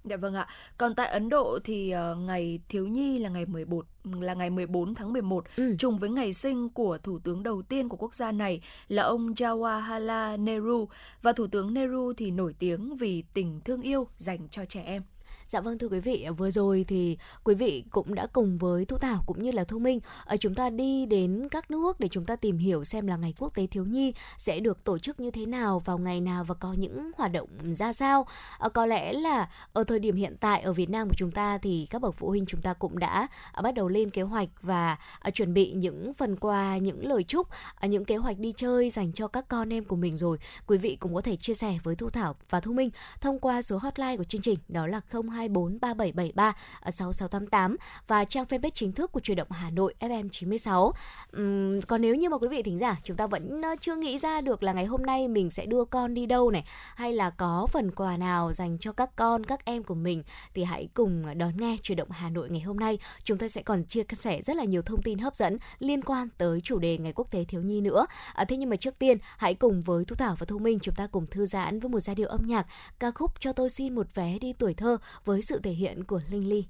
Dạ 0.05 0.17
vâng 0.17 0.35
ạ. 0.35 0.49
Còn 0.79 0.95
tại 0.95 1.09
Ấn 1.09 1.29
Độ 1.29 1.59
thì 1.65 1.95
uh, 2.13 2.19
ngày 2.19 2.61
thiếu 2.69 2.87
nhi 2.87 3.19
là 3.19 3.29
ngày 3.29 3.47
11 3.47 3.87
là 4.05 4.35
ngày 4.35 4.51
14 4.51 4.95
tháng 4.95 5.13
11 5.13 5.45
ừ. 5.57 5.77
trùng 5.79 5.99
với 5.99 6.11
ngày 6.11 6.33
sinh 6.33 6.69
của 6.69 6.99
thủ 6.99 7.19
tướng 7.19 7.43
đầu 7.43 7.63
tiên 7.63 7.89
của 7.89 7.97
quốc 7.97 8.15
gia 8.15 8.33
này 8.33 8.63
là 8.89 9.03
ông 9.03 9.33
Jawaharlal 9.33 10.45
Nehru 10.45 10.89
và 11.23 11.33
thủ 11.33 11.47
tướng 11.47 11.75
Nehru 11.75 12.13
thì 12.17 12.31
nổi 12.31 12.55
tiếng 12.59 12.97
vì 12.97 13.25
tình 13.35 13.61
thương 13.61 13.83
yêu 13.83 14.07
dành 14.17 14.49
cho 14.49 14.65
trẻ 14.65 14.83
em. 14.83 15.03
Dạ 15.51 15.61
vâng 15.61 15.79
thưa 15.79 15.89
quý 15.89 16.01
vị, 16.01 16.27
vừa 16.37 16.51
rồi 16.51 16.85
thì 16.89 17.19
quý 17.45 17.55
vị 17.55 17.85
cũng 17.91 18.15
đã 18.15 18.27
cùng 18.27 18.57
với 18.57 18.85
Thu 18.85 18.99
Thảo 18.99 19.23
cũng 19.27 19.43
như 19.43 19.51
là 19.53 19.65
Thu 19.65 19.79
Minh 19.79 20.01
ở 20.25 20.37
chúng 20.37 20.55
ta 20.55 20.71
đi 20.71 21.07
đến 21.07 21.49
các 21.51 21.71
nước 21.71 22.01
để 22.01 22.09
chúng 22.09 22.25
ta 22.25 22.37
tìm 22.37 22.59
hiểu 22.59 22.85
xem 22.85 23.07
là 23.07 23.17
ngày 23.17 23.35
quốc 23.39 23.55
tế 23.55 23.67
thiếu 23.67 23.85
nhi 23.85 24.13
sẽ 24.39 24.61
được 24.61 24.85
tổ 24.85 24.99
chức 24.99 25.21
như 25.21 25.31
thế 25.31 25.47
nào 25.47 25.79
vào 25.79 25.99
ngày 25.99 26.21
nào 26.21 26.45
và 26.45 26.55
có 26.55 26.73
những 26.73 27.11
hoạt 27.17 27.33
động 27.33 27.49
ra 27.75 27.93
sao. 27.93 28.27
Ờ, 28.59 28.69
có 28.69 28.87
lẽ 28.87 29.13
là 29.13 29.51
ở 29.73 29.85
thời 29.85 29.99
điểm 29.99 30.17
hiện 30.17 30.37
tại 30.41 30.61
ở 30.61 30.73
Việt 30.73 30.91
Nam 30.91 31.09
của 31.09 31.15
chúng 31.17 31.31
ta 31.31 31.59
thì 31.59 31.87
các 31.91 32.03
bậc 32.03 32.15
phụ 32.15 32.29
huynh 32.29 32.47
chúng 32.47 32.63
ta 32.63 32.75
cũng 32.75 32.99
đã 32.99 33.29
ờ, 33.53 33.63
bắt 33.63 33.75
đầu 33.75 33.89
lên 33.89 34.11
kế 34.11 34.23
hoạch 34.23 34.49
và 34.63 34.97
chuẩn 35.35 35.55
bị 35.55 35.73
những 35.73 36.15
phần 36.15 36.37
quà, 36.37 36.77
những 36.79 37.07
lời 37.07 37.25
chúc, 37.25 37.49
những 37.83 38.05
kế 38.05 38.17
hoạch 38.17 38.39
đi 38.39 38.53
chơi 38.57 38.91
dành 38.91 39.13
cho 39.13 39.29
các 39.29 39.49
con 39.49 39.73
em 39.73 39.85
của 39.85 39.97
mình 39.97 40.17
rồi. 40.17 40.39
Quý 40.67 40.79
vị 40.79 40.97
cũng 41.01 41.15
có 41.15 41.21
thể 41.21 41.37
chia 41.37 41.55
sẻ 41.55 41.79
với 41.83 41.95
Thu 41.95 42.11
Thảo 42.11 42.35
và 42.51 42.61
Thu 42.61 42.73
Minh 42.73 42.91
thông 43.21 43.39
qua 43.39 43.63
số 43.63 43.79
hotline 43.79 44.17
của 44.17 44.25
chương 44.25 44.41
trình 44.41 44.59
đó 44.69 44.87
là 44.87 45.01
02 45.31 45.40
024 45.49 45.81
3773 45.81 46.53
6688 46.85 47.77
và 48.07 48.25
trang 48.25 48.45
fanpage 48.45 48.71
chính 48.75 48.93
thức 48.93 49.13
của 49.13 49.21
truyền 49.21 49.37
động 49.37 49.51
Hà 49.51 49.71
Nội 49.71 49.95
FM 50.01 50.29
96. 50.29 50.93
Uhm, 51.37 51.81
còn 51.81 52.03
nếu 52.03 52.15
như 52.15 52.29
mà 52.29 52.39
quý 52.39 52.49
vị 52.49 52.63
thính 52.63 52.79
giả 52.79 52.97
chúng 53.05 53.17
ta 53.17 53.27
vẫn 53.27 53.63
ờ, 53.63 53.77
chưa 53.81 53.97
nghĩ 53.97 54.19
ra 54.19 54.41
được 54.41 54.63
là 54.63 54.73
ngày 54.73 54.85
hôm 54.85 55.03
nay 55.03 55.29
mình 55.29 55.51
sẽ 55.51 55.67
đưa 55.67 55.85
con 55.85 56.15
đi 56.15 56.27
đâu 56.27 56.51
này 56.51 56.65
hay 56.95 57.13
là 57.13 57.31
có 57.31 57.67
phần 57.73 57.91
quà 57.91 58.17
nào 58.17 58.53
dành 58.53 58.79
cho 58.79 58.93
các 58.93 59.17
con 59.17 59.47
các 59.47 59.65
em 59.65 59.83
của 59.83 59.95
mình 59.95 60.23
thì 60.55 60.65
hãy 60.65 60.89
cùng 60.95 61.39
đón 61.39 61.57
nghe 61.57 61.77
truyền 61.83 61.99
động 61.99 62.11
Hà 62.11 62.31
Nội 62.31 62.51
ngày 62.51 62.61
hôm 62.61 62.77
nay. 62.77 62.99
Chúng 63.25 63.39
ta 63.39 63.49
sẽ 63.49 63.63
còn 63.63 63.85
chia 63.85 64.03
sẻ 64.13 64.43
rất 64.43 64.57
là 64.57 64.65
nhiều 64.65 64.83
thông 64.83 65.03
tin 65.03 65.19
hấp 65.19 65.35
dẫn 65.35 65.59
liên 65.79 66.03
quan 66.03 66.29
tới 66.39 66.61
chủ 66.65 66.79
đề 66.79 66.99
ngày 66.99 67.13
quốc 67.13 67.31
tế 67.31 67.45
thiếu 67.45 67.63
nhi 67.63 67.81
nữa. 67.81 68.07
À, 68.35 68.45
thế 68.45 68.57
nhưng 68.57 68.71
mà 68.71 68.77
trước 68.77 68.99
tiên 68.99 69.19
hãy 69.39 69.55
cùng 69.55 69.81
với 69.81 70.05
Thu 70.05 70.17
Thảo 70.17 70.37
và 70.39 70.47
Thu 70.47 70.59
Minh 70.59 70.79
chúng 70.83 70.95
ta 70.95 71.07
cùng 71.07 71.27
thư 71.27 71.47
giãn 71.47 71.81
với 71.81 71.89
một 71.89 72.01
giai 72.01 72.15
điệu 72.17 72.29
âm 72.29 72.47
nhạc 72.47 72.67
ca 72.99 73.11
khúc 73.11 73.41
cho 73.41 73.53
tôi 73.53 73.71
xin 73.71 73.95
một 73.95 74.07
vé 74.15 74.39
đi 74.39 74.53
tuổi 74.53 74.75
thơ 74.75 74.99
với 75.25 75.30
với 75.31 75.43
sự 75.43 75.61
thể 75.63 75.71
hiện 75.71 76.05
của 76.05 76.21
Linh 76.31 76.49
Ly. 76.49 76.65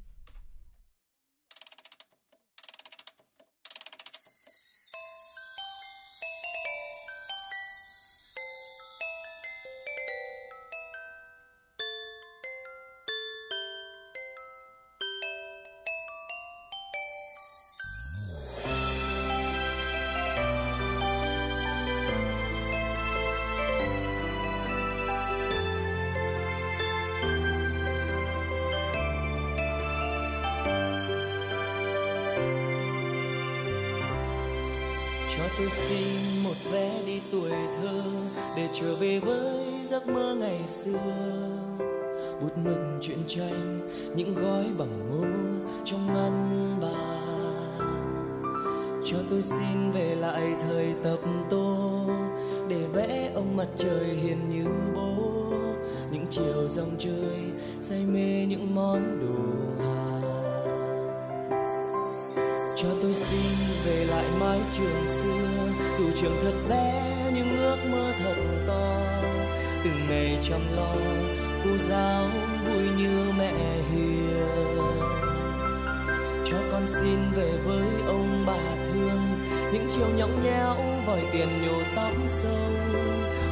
Sâu 82.42 82.70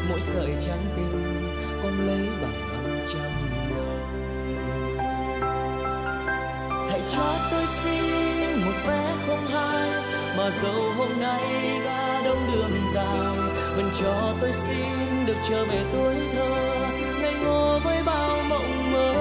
mỗi 0.09 0.21
sợi 0.21 0.55
trắng 0.61 0.85
tinh, 0.97 1.57
con 1.83 2.07
lấy 2.07 2.27
bằng 2.43 2.61
năm 2.73 3.07
trăm 3.13 3.51
đồng. 3.77 4.09
Hãy 6.91 7.01
cho 7.13 7.35
tôi 7.51 7.67
xin 7.67 8.65
một 8.65 8.73
vé 8.87 9.15
không 9.27 9.47
hai, 9.53 9.89
mà 10.37 10.51
dẫu 10.63 10.93
hôm 10.97 11.21
nay 11.21 11.43
đã 11.85 12.23
đông 12.25 12.51
đường 12.53 12.87
dài, 12.95 13.37
vẫn 13.77 13.91
cho 14.01 14.35
tôi 14.41 14.53
xin 14.53 15.27
được 15.27 15.37
trở 15.49 15.65
về 15.65 15.85
tuổi 15.93 16.15
thơ 16.33 16.77
ngây 17.23 17.35
ngô 17.45 17.79
với 17.85 18.03
bao 18.03 18.43
mộng 18.49 18.93
mơ. 18.93 19.13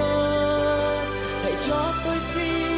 Hãy 1.42 1.54
cho 1.68 1.92
tôi 2.04 2.16
xin 2.18 2.77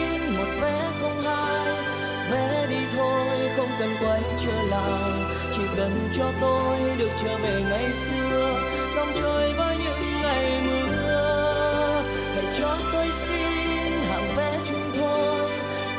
thôi, 2.97 3.39
không 3.57 3.71
cần 3.79 3.97
quay 4.01 4.23
trở 4.39 4.63
lại. 4.63 5.13
Chỉ 5.53 5.63
cần 5.77 6.09
cho 6.13 6.33
tôi 6.41 6.79
được 6.99 7.11
trở 7.23 7.39
về 7.39 7.63
ngày 7.71 7.95
xưa 7.95 8.61
sóng 8.97 9.13
trôi 9.21 9.53
với 9.53 9.77
những 9.77 10.23
ngày 10.23 10.61
mưa. 10.67 12.03
Hãy 12.35 12.45
cho 12.59 12.77
tôi 12.93 13.07
xin 13.07 13.93
hàng 14.11 14.37
vé 14.37 14.59
chung 14.69 14.91
thôi. 15.01 15.51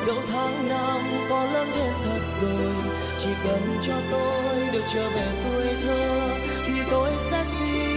Dẫu 0.06 0.18
tháng 0.32 0.70
năm 0.70 1.28
có 1.30 1.46
lớn 1.54 1.68
thêm 1.74 1.94
thật 2.04 2.22
rồi, 2.42 2.74
chỉ 3.20 3.30
cần 3.44 3.78
cho 3.82 3.94
tôi 4.12 4.70
được 4.74 4.84
trở 4.94 5.10
về 5.10 5.28
tuổi 5.44 5.76
thơ, 5.86 6.30
thì 6.68 6.74
tôi 6.92 7.10
sẽ 7.18 7.44
xin 7.44 7.91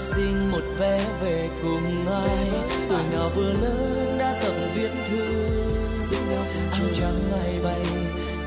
tôi 0.00 0.08
xin 0.16 0.50
một 0.50 0.62
vé 0.78 1.00
về 1.22 1.48
cùng 1.62 2.06
ai. 2.08 2.50
Tuổi 2.88 3.02
nào 3.12 3.28
vừa 3.36 3.52
lớn 3.52 4.16
đã 4.18 4.40
tập 4.42 4.52
viết 4.74 4.90
thư. 5.10 5.46
Áo 6.72 6.88
trắng 7.00 7.32
ai 7.42 7.58
bay 7.64 7.84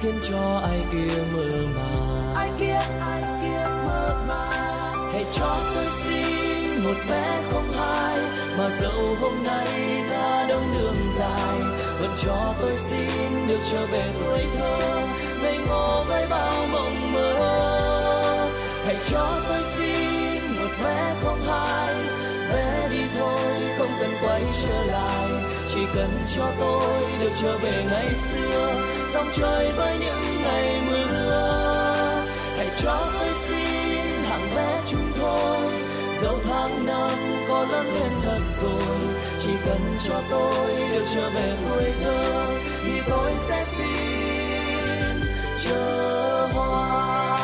khiến 0.02 0.20
cho 0.30 0.62
ai 0.64 0.86
kia 0.92 1.24
mơ 1.34 1.50
màng. 1.76 2.34
Ai 2.36 2.50
kia 2.60 2.80
ai 3.02 3.22
kia 3.42 3.66
mơ 3.86 4.26
màng. 4.28 5.12
Hãy 5.14 5.26
cho 5.36 5.58
tôi 5.76 5.86
xin 5.86 6.84
một 6.84 6.96
vé 7.10 7.42
không 7.52 7.72
hai 7.78 8.20
mà 8.58 8.70
dẫu 8.82 9.16
hôm 9.22 9.44
nay 9.44 10.04
ta 10.10 10.46
đông 10.50 10.72
đường 10.74 11.10
dài 11.18 11.60
vẫn 12.02 12.16
cho 12.26 12.54
tôi 12.62 12.76
xin 12.76 13.48
được 13.48 13.60
trở 13.72 13.86
về 13.86 14.12
tuổi 14.20 14.46
thơ. 14.58 15.02
Ngây 15.42 15.58
ngô 15.68 16.04
với 16.08 16.28
bao 16.30 16.66
mộng 16.72 17.14
mơ. 17.14 17.34
Hãy 18.86 18.96
cho 19.12 19.42
tôi 19.50 19.64
xin 19.64 20.03
không 21.24 21.40
hai 21.48 21.96
vé 22.54 22.88
đi 22.92 23.02
thôi, 23.20 23.62
không 23.78 23.92
cần 24.00 24.14
quay 24.22 24.42
trở 24.64 24.84
lại. 24.84 25.30
Chỉ 25.74 25.80
cần 25.96 26.10
cho 26.36 26.52
tôi 26.60 27.04
được 27.20 27.32
trở 27.42 27.58
về 27.58 27.86
ngày 27.92 28.14
xưa. 28.14 28.74
Dòng 29.14 29.32
trời 29.38 29.72
với 29.78 29.98
những 29.98 30.42
ngày 30.44 30.82
mưa. 30.88 32.26
Hãy 32.58 32.68
cho 32.84 33.00
tôi 33.14 33.30
xin 33.34 34.24
hàng 34.30 34.50
vé 34.56 34.82
chúng 34.92 35.12
thôi. 35.20 35.58
Dẫu 36.22 36.40
tháng 36.50 36.86
năm 36.86 37.46
có 37.50 37.66
lớn 37.72 37.86
thêm 37.94 38.12
thật 38.24 38.42
rồi. 38.62 39.08
Chỉ 39.44 39.50
cần 39.66 39.80
cho 40.08 40.22
tôi 40.30 40.68
được 40.94 41.06
trở 41.16 41.30
về 41.30 41.58
tuổi 41.70 41.92
thơ. 42.04 42.46
Thì 42.84 43.02
tôi 43.10 43.32
sẽ 43.38 43.64
xin 43.66 45.22
chờ 45.64 46.48
hoa. 46.54 47.43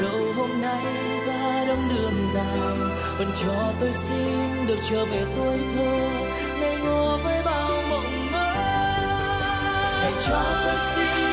Dẫu 0.00 0.32
hôm 0.36 0.62
nay 0.62 0.84
ga 1.26 1.64
đông 1.64 1.88
đường 1.88 2.28
dài 2.28 2.58
vẫn 3.18 3.28
cho 3.42 3.72
tôi 3.80 3.92
xin 3.92 4.66
được 4.66 4.78
trở 4.90 5.04
về 5.04 5.24
tuổi 5.36 5.58
thơ 5.76 6.08
ngây 6.60 6.76
ngô 6.76 7.18
với 7.24 7.42
bao 7.44 7.82
mộng 7.90 8.32
mơ. 8.32 8.54
Hãy 10.02 10.12
cho 10.26 10.42
tôi 10.64 10.76
xin 10.94 11.30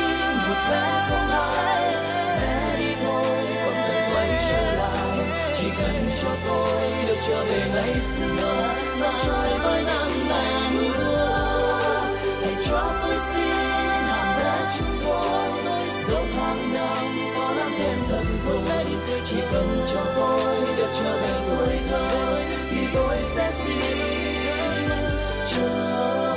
một 0.48 0.60
vé 0.70 1.06
không 1.08 1.28
hai 1.28 1.94
vé 2.40 2.76
đi 2.78 2.94
thôi 3.04 3.36
không 3.64 3.74
cần 3.88 4.14
quay 4.14 4.28
trở 4.50 4.74
lại. 4.74 5.18
Chỉ 5.56 5.66
cần 5.78 6.08
cho 6.22 6.30
tôi 6.46 6.80
được 7.06 7.18
trở 7.28 7.44
về 7.44 7.70
ngày 7.74 8.00
xưa, 8.00 8.74
dòng 9.00 9.14
trời 9.26 9.58
với 9.58 9.84
năm 9.84 10.28
ngày 10.28 10.70
mưa. 10.72 12.08
Hãy 12.42 12.56
cho 12.68 12.92
tôi 13.02 13.18
xin 13.18 13.71
rồi 18.46 18.84
chỉ 19.26 19.36
cần 19.52 19.84
cho 19.92 20.04
tôi 20.16 20.56
được 20.76 20.88
trở 20.98 21.16
về 21.22 21.34
tuổi 21.48 21.78
thơ, 21.90 22.38
thì 22.70 22.86
tôi 22.94 23.16
sẽ 23.24 23.50
xin 23.50 23.98
chờ 25.50 26.34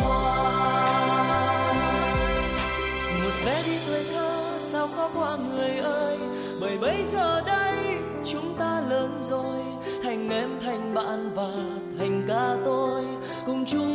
một 3.23 3.35
vé 3.45 3.63
đi 3.65 3.77
tuổi 3.87 4.03
thơ, 4.13 4.57
sao 4.59 4.87
có 4.97 5.09
qua 5.15 5.37
người 5.49 5.77
ơi? 5.77 6.17
Bởi 6.61 6.77
bây 6.77 7.03
giờ 7.03 7.41
đây, 7.45 7.77
chúng 8.25 8.55
ta 8.59 8.81
lớn 8.89 9.21
rồi. 9.29 9.59
Thành 10.03 10.29
em, 10.29 10.49
thành 10.65 10.93
bạn 10.93 11.31
và 11.35 11.51
thành 11.97 12.25
ca 12.27 12.55
tôi. 12.65 13.03
Cùng 13.45 13.65
chung 13.65 13.94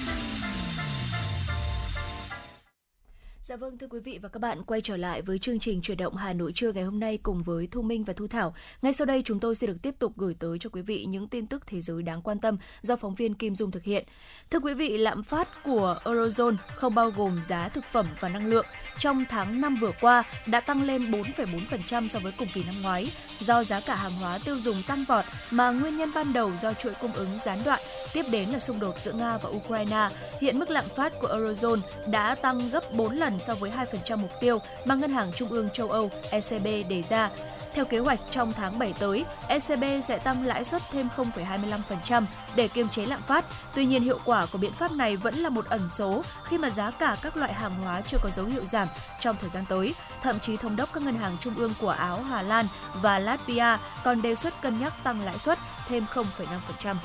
Dạ 3.51 3.57
vâng 3.57 3.77
thưa 3.77 3.87
quý 3.87 3.99
vị 3.99 4.19
và 4.21 4.29
các 4.29 4.39
bạn 4.39 4.63
quay 4.63 4.81
trở 4.81 4.97
lại 4.97 5.21
với 5.21 5.39
chương 5.39 5.59
trình 5.59 5.81
chuyển 5.81 5.97
động 5.97 6.15
Hà 6.15 6.33
Nội 6.33 6.51
trưa 6.55 6.71
ngày 6.71 6.83
hôm 6.83 6.99
nay 6.99 7.17
cùng 7.23 7.43
với 7.43 7.67
Thu 7.71 7.81
Minh 7.81 8.03
và 8.03 8.13
Thu 8.13 8.27
Thảo. 8.27 8.53
Ngay 8.81 8.93
sau 8.93 9.05
đây 9.05 9.21
chúng 9.25 9.39
tôi 9.39 9.55
sẽ 9.55 9.67
được 9.67 9.77
tiếp 9.81 9.95
tục 9.99 10.13
gửi 10.17 10.35
tới 10.39 10.57
cho 10.59 10.69
quý 10.69 10.81
vị 10.81 11.05
những 11.05 11.27
tin 11.27 11.47
tức 11.47 11.67
thế 11.67 11.81
giới 11.81 12.03
đáng 12.03 12.21
quan 12.21 12.39
tâm 12.39 12.57
do 12.81 12.95
phóng 12.95 13.15
viên 13.15 13.33
Kim 13.33 13.55
Dung 13.55 13.71
thực 13.71 13.83
hiện. 13.83 14.05
Thưa 14.49 14.59
quý 14.59 14.73
vị, 14.73 14.97
lạm 14.97 15.23
phát 15.23 15.47
của 15.63 15.99
Eurozone 16.03 16.55
không 16.75 16.95
bao 16.95 17.11
gồm 17.17 17.41
giá 17.43 17.69
thực 17.69 17.83
phẩm 17.83 18.05
và 18.19 18.29
năng 18.29 18.47
lượng 18.47 18.65
trong 18.99 19.25
tháng 19.29 19.61
5 19.61 19.77
vừa 19.81 19.91
qua 20.01 20.23
đã 20.47 20.59
tăng 20.59 20.83
lên 20.83 21.11
4,4% 21.11 22.07
so 22.07 22.19
với 22.19 22.31
cùng 22.37 22.47
kỳ 22.53 22.63
năm 22.63 22.81
ngoái 22.81 23.11
do 23.39 23.63
giá 23.63 23.79
cả 23.79 23.95
hàng 23.95 24.13
hóa 24.19 24.39
tiêu 24.45 24.55
dùng 24.55 24.83
tăng 24.87 25.03
vọt 25.07 25.25
mà 25.51 25.71
nguyên 25.71 25.97
nhân 25.97 26.11
ban 26.15 26.33
đầu 26.33 26.51
do 26.57 26.73
chuỗi 26.73 26.93
cung 27.01 27.13
ứng 27.13 27.39
gián 27.39 27.57
đoạn, 27.65 27.79
tiếp 28.13 28.23
đến 28.31 28.49
là 28.49 28.59
xung 28.59 28.79
đột 28.79 28.97
giữa 28.97 29.13
Nga 29.13 29.37
và 29.37 29.49
Ukraine. 29.49 30.09
Hiện 30.41 30.59
mức 30.59 30.69
lạm 30.69 30.85
phát 30.95 31.13
của 31.21 31.27
Eurozone 31.27 31.81
đã 32.11 32.35
tăng 32.35 32.69
gấp 32.69 32.93
4 32.93 33.15
lần 33.15 33.39
so 33.41 33.55
với 33.55 33.71
2% 34.07 34.17
mục 34.17 34.31
tiêu 34.39 34.59
mà 34.85 34.95
Ngân 34.95 35.11
hàng 35.11 35.31
Trung 35.35 35.49
ương 35.49 35.69
châu 35.73 35.91
Âu 35.91 36.09
ECB 36.31 36.65
đề 36.89 37.03
ra. 37.09 37.29
Theo 37.73 37.85
kế 37.85 37.99
hoạch, 37.99 38.19
trong 38.31 38.53
tháng 38.53 38.79
7 38.79 38.93
tới, 38.99 39.25
ECB 39.47 39.83
sẽ 40.03 40.17
tăng 40.17 40.45
lãi 40.45 40.63
suất 40.63 40.81
thêm 40.91 41.09
0,25% 41.17 42.23
để 42.55 42.67
kiềm 42.67 42.89
chế 42.89 43.05
lạm 43.05 43.21
phát. 43.21 43.45
Tuy 43.75 43.85
nhiên, 43.85 44.03
hiệu 44.03 44.19
quả 44.25 44.45
của 44.51 44.57
biện 44.57 44.71
pháp 44.71 44.91
này 44.91 45.17
vẫn 45.17 45.35
là 45.35 45.49
một 45.49 45.65
ẩn 45.65 45.81
số 45.89 46.23
khi 46.43 46.57
mà 46.57 46.69
giá 46.69 46.91
cả 46.91 47.15
các 47.21 47.37
loại 47.37 47.53
hàng 47.53 47.75
hóa 47.83 48.01
chưa 48.01 48.17
có 48.23 48.29
dấu 48.29 48.45
hiệu 48.45 48.65
giảm 48.65 48.87
trong 49.19 49.35
thời 49.41 49.49
gian 49.49 49.65
tới. 49.69 49.95
Thậm 50.23 50.39
chí, 50.39 50.57
thống 50.57 50.75
đốc 50.75 50.93
các 50.93 51.03
ngân 51.03 51.15
hàng 51.15 51.37
trung 51.41 51.53
ương 51.57 51.73
của 51.81 51.89
Áo, 51.89 52.15
Hà 52.15 52.41
Lan 52.41 52.65
và 53.01 53.19
Latvia 53.19 53.77
còn 54.03 54.21
đề 54.21 54.35
xuất 54.35 54.61
cân 54.61 54.79
nhắc 54.79 54.93
tăng 55.03 55.21
lãi 55.21 55.37
suất 55.37 55.59
thêm 55.87 56.05
0,5%. 56.13 56.95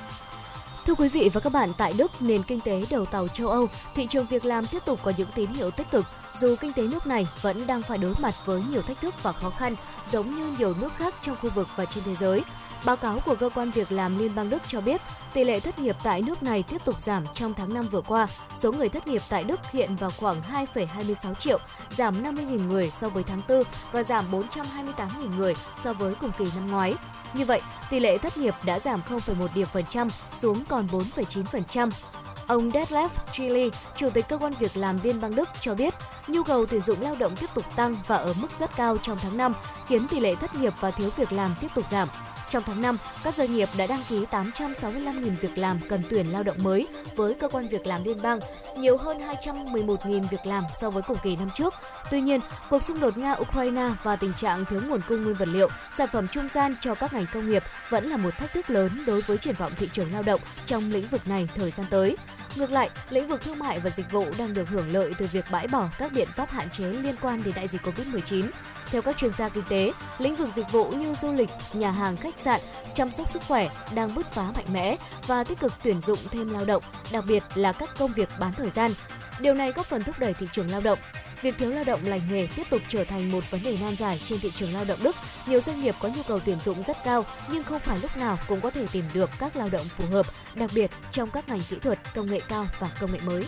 Thưa 0.86 0.94
quý 0.94 1.08
vị 1.08 1.30
và 1.32 1.40
các 1.40 1.52
bạn, 1.52 1.72
tại 1.78 1.94
Đức, 1.98 2.22
nền 2.22 2.42
kinh 2.42 2.60
tế 2.60 2.84
đầu 2.90 3.06
tàu 3.06 3.28
châu 3.28 3.48
Âu, 3.48 3.68
thị 3.94 4.06
trường 4.06 4.26
việc 4.26 4.44
làm 4.44 4.66
tiếp 4.66 4.82
tục 4.84 5.00
có 5.02 5.12
những 5.16 5.28
tín 5.34 5.50
hiệu 5.50 5.70
tích 5.70 5.90
cực, 5.90 6.04
dù 6.40 6.56
kinh 6.60 6.72
tế 6.72 6.82
nước 6.82 7.06
này 7.06 7.26
vẫn 7.42 7.66
đang 7.66 7.82
phải 7.82 7.98
đối 7.98 8.14
mặt 8.20 8.34
với 8.44 8.62
nhiều 8.70 8.82
thách 8.82 9.00
thức 9.00 9.14
và 9.22 9.32
khó 9.32 9.50
khăn 9.50 9.74
giống 10.10 10.36
như 10.36 10.56
nhiều 10.58 10.74
nước 10.80 10.92
khác 10.96 11.14
trong 11.22 11.36
khu 11.42 11.50
vực 11.50 11.68
và 11.76 11.84
trên 11.84 12.04
thế 12.04 12.14
giới. 12.14 12.42
Báo 12.84 12.96
cáo 12.96 13.20
của 13.24 13.34
cơ 13.34 13.48
quan 13.54 13.70
việc 13.70 13.92
làm 13.92 14.18
Liên 14.18 14.34
bang 14.34 14.50
Đức 14.50 14.62
cho 14.68 14.80
biết, 14.80 15.00
tỷ 15.32 15.44
lệ 15.44 15.60
thất 15.60 15.78
nghiệp 15.78 15.96
tại 16.02 16.22
nước 16.22 16.42
này 16.42 16.62
tiếp 16.62 16.84
tục 16.84 17.02
giảm 17.02 17.24
trong 17.34 17.54
tháng 17.54 17.74
5 17.74 17.84
vừa 17.90 18.00
qua. 18.00 18.26
Số 18.56 18.72
người 18.72 18.88
thất 18.88 19.06
nghiệp 19.06 19.22
tại 19.28 19.44
Đức 19.44 19.60
hiện 19.72 19.96
vào 19.96 20.10
khoảng 20.10 20.42
2,26 20.74 21.34
triệu, 21.34 21.58
giảm 21.90 22.22
50.000 22.22 22.68
người 22.68 22.90
so 22.90 23.08
với 23.08 23.22
tháng 23.22 23.40
4 23.48 23.62
và 23.92 24.02
giảm 24.02 24.24
428.000 24.30 25.36
người 25.36 25.54
so 25.84 25.92
với 25.92 26.14
cùng 26.14 26.30
kỳ 26.38 26.44
năm 26.54 26.70
ngoái. 26.70 26.94
Như 27.34 27.44
vậy, 27.44 27.60
tỷ 27.90 28.00
lệ 28.00 28.18
thất 28.18 28.36
nghiệp 28.36 28.54
đã 28.64 28.78
giảm 28.78 29.00
0,1 29.08 29.48
điểm 29.54 29.66
phần 29.72 29.84
trăm 29.90 30.08
xuống 30.34 30.64
còn 30.68 30.86
4,9%. 30.86 31.90
Ông 32.46 32.70
Detlef 32.70 33.08
Chili, 33.32 33.70
Chủ 33.96 34.10
tịch 34.10 34.24
Cơ 34.28 34.38
quan 34.38 34.52
Việc 34.58 34.76
làm 34.76 34.98
Liên 35.02 35.20
bang 35.20 35.34
Đức 35.34 35.48
cho 35.60 35.74
biết, 35.74 35.94
nhu 36.28 36.42
cầu 36.42 36.66
tuyển 36.66 36.80
dụng 36.80 37.00
lao 37.00 37.14
động 37.18 37.36
tiếp 37.36 37.50
tục 37.54 37.64
tăng 37.76 37.96
và 38.06 38.16
ở 38.16 38.34
mức 38.40 38.48
rất 38.58 38.76
cao 38.76 38.96
trong 39.02 39.18
tháng 39.18 39.36
5, 39.36 39.52
khiến 39.88 40.08
tỷ 40.08 40.20
lệ 40.20 40.34
thất 40.34 40.54
nghiệp 40.54 40.72
và 40.80 40.90
thiếu 40.90 41.10
việc 41.16 41.32
làm 41.32 41.50
tiếp 41.60 41.68
tục 41.74 41.88
giảm. 41.88 42.08
Trong 42.48 42.62
tháng 42.66 42.82
5, 42.82 42.96
các 43.24 43.34
doanh 43.34 43.54
nghiệp 43.54 43.68
đã 43.78 43.86
đăng 43.86 44.00
ký 44.08 44.24
865.000 44.30 45.36
việc 45.40 45.58
làm 45.58 45.80
cần 45.88 46.02
tuyển 46.10 46.32
lao 46.32 46.42
động 46.42 46.56
mới 46.62 46.88
với 47.16 47.34
cơ 47.34 47.48
quan 47.48 47.68
việc 47.68 47.86
làm 47.86 48.04
liên 48.04 48.22
bang, 48.22 48.38
nhiều 48.78 48.96
hơn 48.96 49.18
211.000 49.18 50.28
việc 50.30 50.46
làm 50.46 50.64
so 50.74 50.90
với 50.90 51.02
cùng 51.02 51.16
kỳ 51.22 51.36
năm 51.36 51.50
trước. 51.54 51.74
Tuy 52.10 52.20
nhiên, 52.20 52.40
cuộc 52.70 52.82
xung 52.82 53.00
đột 53.00 53.16
Nga-Ukraine 53.16 53.90
và 54.02 54.16
tình 54.16 54.32
trạng 54.32 54.64
thiếu 54.64 54.80
nguồn 54.88 55.00
cung 55.08 55.22
nguyên 55.22 55.36
vật 55.36 55.48
liệu, 55.48 55.68
sản 55.92 56.08
phẩm 56.12 56.28
trung 56.28 56.48
gian 56.48 56.76
cho 56.80 56.94
các 56.94 57.12
ngành 57.12 57.26
công 57.34 57.50
nghiệp 57.50 57.62
vẫn 57.88 58.10
là 58.10 58.16
một 58.16 58.30
thách 58.38 58.52
thức 58.52 58.70
lớn 58.70 59.04
đối 59.06 59.20
với 59.20 59.38
triển 59.38 59.54
vọng 59.54 59.72
thị 59.76 59.88
trường 59.92 60.12
lao 60.12 60.22
động 60.22 60.40
trong 60.66 60.90
lĩnh 60.90 61.06
vực 61.06 61.28
này 61.28 61.48
thời 61.54 61.70
gian 61.70 61.86
tới. 61.90 62.16
Ngược 62.56 62.70
lại, 62.70 62.90
lĩnh 63.10 63.28
vực 63.28 63.40
thương 63.40 63.58
mại 63.58 63.80
và 63.80 63.90
dịch 63.90 64.12
vụ 64.12 64.24
đang 64.38 64.54
được 64.54 64.68
hưởng 64.68 64.92
lợi 64.92 65.12
từ 65.18 65.26
việc 65.32 65.44
bãi 65.50 65.68
bỏ 65.68 65.88
các 65.98 66.12
biện 66.12 66.28
pháp 66.36 66.50
hạn 66.50 66.70
chế 66.70 66.84
liên 66.84 67.14
quan 67.22 67.42
đến 67.44 67.54
đại 67.56 67.68
dịch 67.68 67.82
Covid-19. 67.82 68.48
Theo 68.86 69.02
các 69.02 69.16
chuyên 69.16 69.32
gia 69.32 69.48
kinh 69.48 69.64
tế, 69.68 69.92
lĩnh 70.18 70.36
vực 70.36 70.48
dịch 70.48 70.72
vụ 70.72 70.90
như 70.90 71.14
du 71.14 71.32
lịch, 71.32 71.50
nhà 71.72 71.90
hàng, 71.90 72.16
khách 72.16 72.38
sạn, 72.38 72.60
chăm 72.94 73.10
sóc 73.10 73.28
sức 73.28 73.42
khỏe 73.48 73.68
đang 73.94 74.14
bứt 74.14 74.32
phá 74.32 74.52
mạnh 74.54 74.66
mẽ 74.72 74.96
và 75.26 75.44
tích 75.44 75.60
cực 75.60 75.72
tuyển 75.82 76.00
dụng 76.00 76.18
thêm 76.30 76.52
lao 76.52 76.64
động, 76.64 76.82
đặc 77.12 77.24
biệt 77.28 77.42
là 77.54 77.72
các 77.72 77.88
công 77.98 78.12
việc 78.12 78.28
bán 78.40 78.52
thời 78.52 78.70
gian. 78.70 78.90
Điều 79.40 79.54
này 79.54 79.72
góp 79.72 79.86
phần 79.86 80.02
thúc 80.02 80.18
đẩy 80.18 80.34
thị 80.34 80.46
trường 80.52 80.70
lao 80.70 80.80
động. 80.80 80.98
Việc 81.42 81.58
thiếu 81.58 81.70
lao 81.70 81.84
động 81.84 82.00
lành 82.04 82.20
nghề 82.30 82.46
tiếp 82.56 82.62
tục 82.70 82.82
trở 82.88 83.04
thành 83.04 83.32
một 83.32 83.50
vấn 83.50 83.62
đề 83.62 83.76
nan 83.80 83.96
giải 83.96 84.20
trên 84.28 84.38
thị 84.40 84.50
trường 84.54 84.74
lao 84.74 84.84
động 84.84 84.98
Đức. 85.02 85.16
Nhiều 85.46 85.60
doanh 85.60 85.80
nghiệp 85.80 85.94
có 86.00 86.08
nhu 86.08 86.22
cầu 86.28 86.38
tuyển 86.38 86.60
dụng 86.60 86.82
rất 86.82 86.96
cao 87.04 87.24
nhưng 87.50 87.64
không 87.64 87.80
phải 87.80 87.98
lúc 88.02 88.16
nào 88.16 88.38
cũng 88.48 88.60
có 88.60 88.70
thể 88.70 88.86
tìm 88.92 89.04
được 89.14 89.30
các 89.38 89.56
lao 89.56 89.68
động 89.68 89.84
phù 89.84 90.04
hợp, 90.10 90.26
đặc 90.54 90.70
biệt 90.74 90.90
trong 91.12 91.30
các 91.30 91.48
ngành 91.48 91.60
kỹ 91.60 91.76
thuật, 91.82 91.98
công 92.14 92.26
nghệ 92.26 92.40
cao 92.48 92.66
và 92.78 92.90
công 93.00 93.12
nghệ 93.12 93.18
mới. 93.24 93.44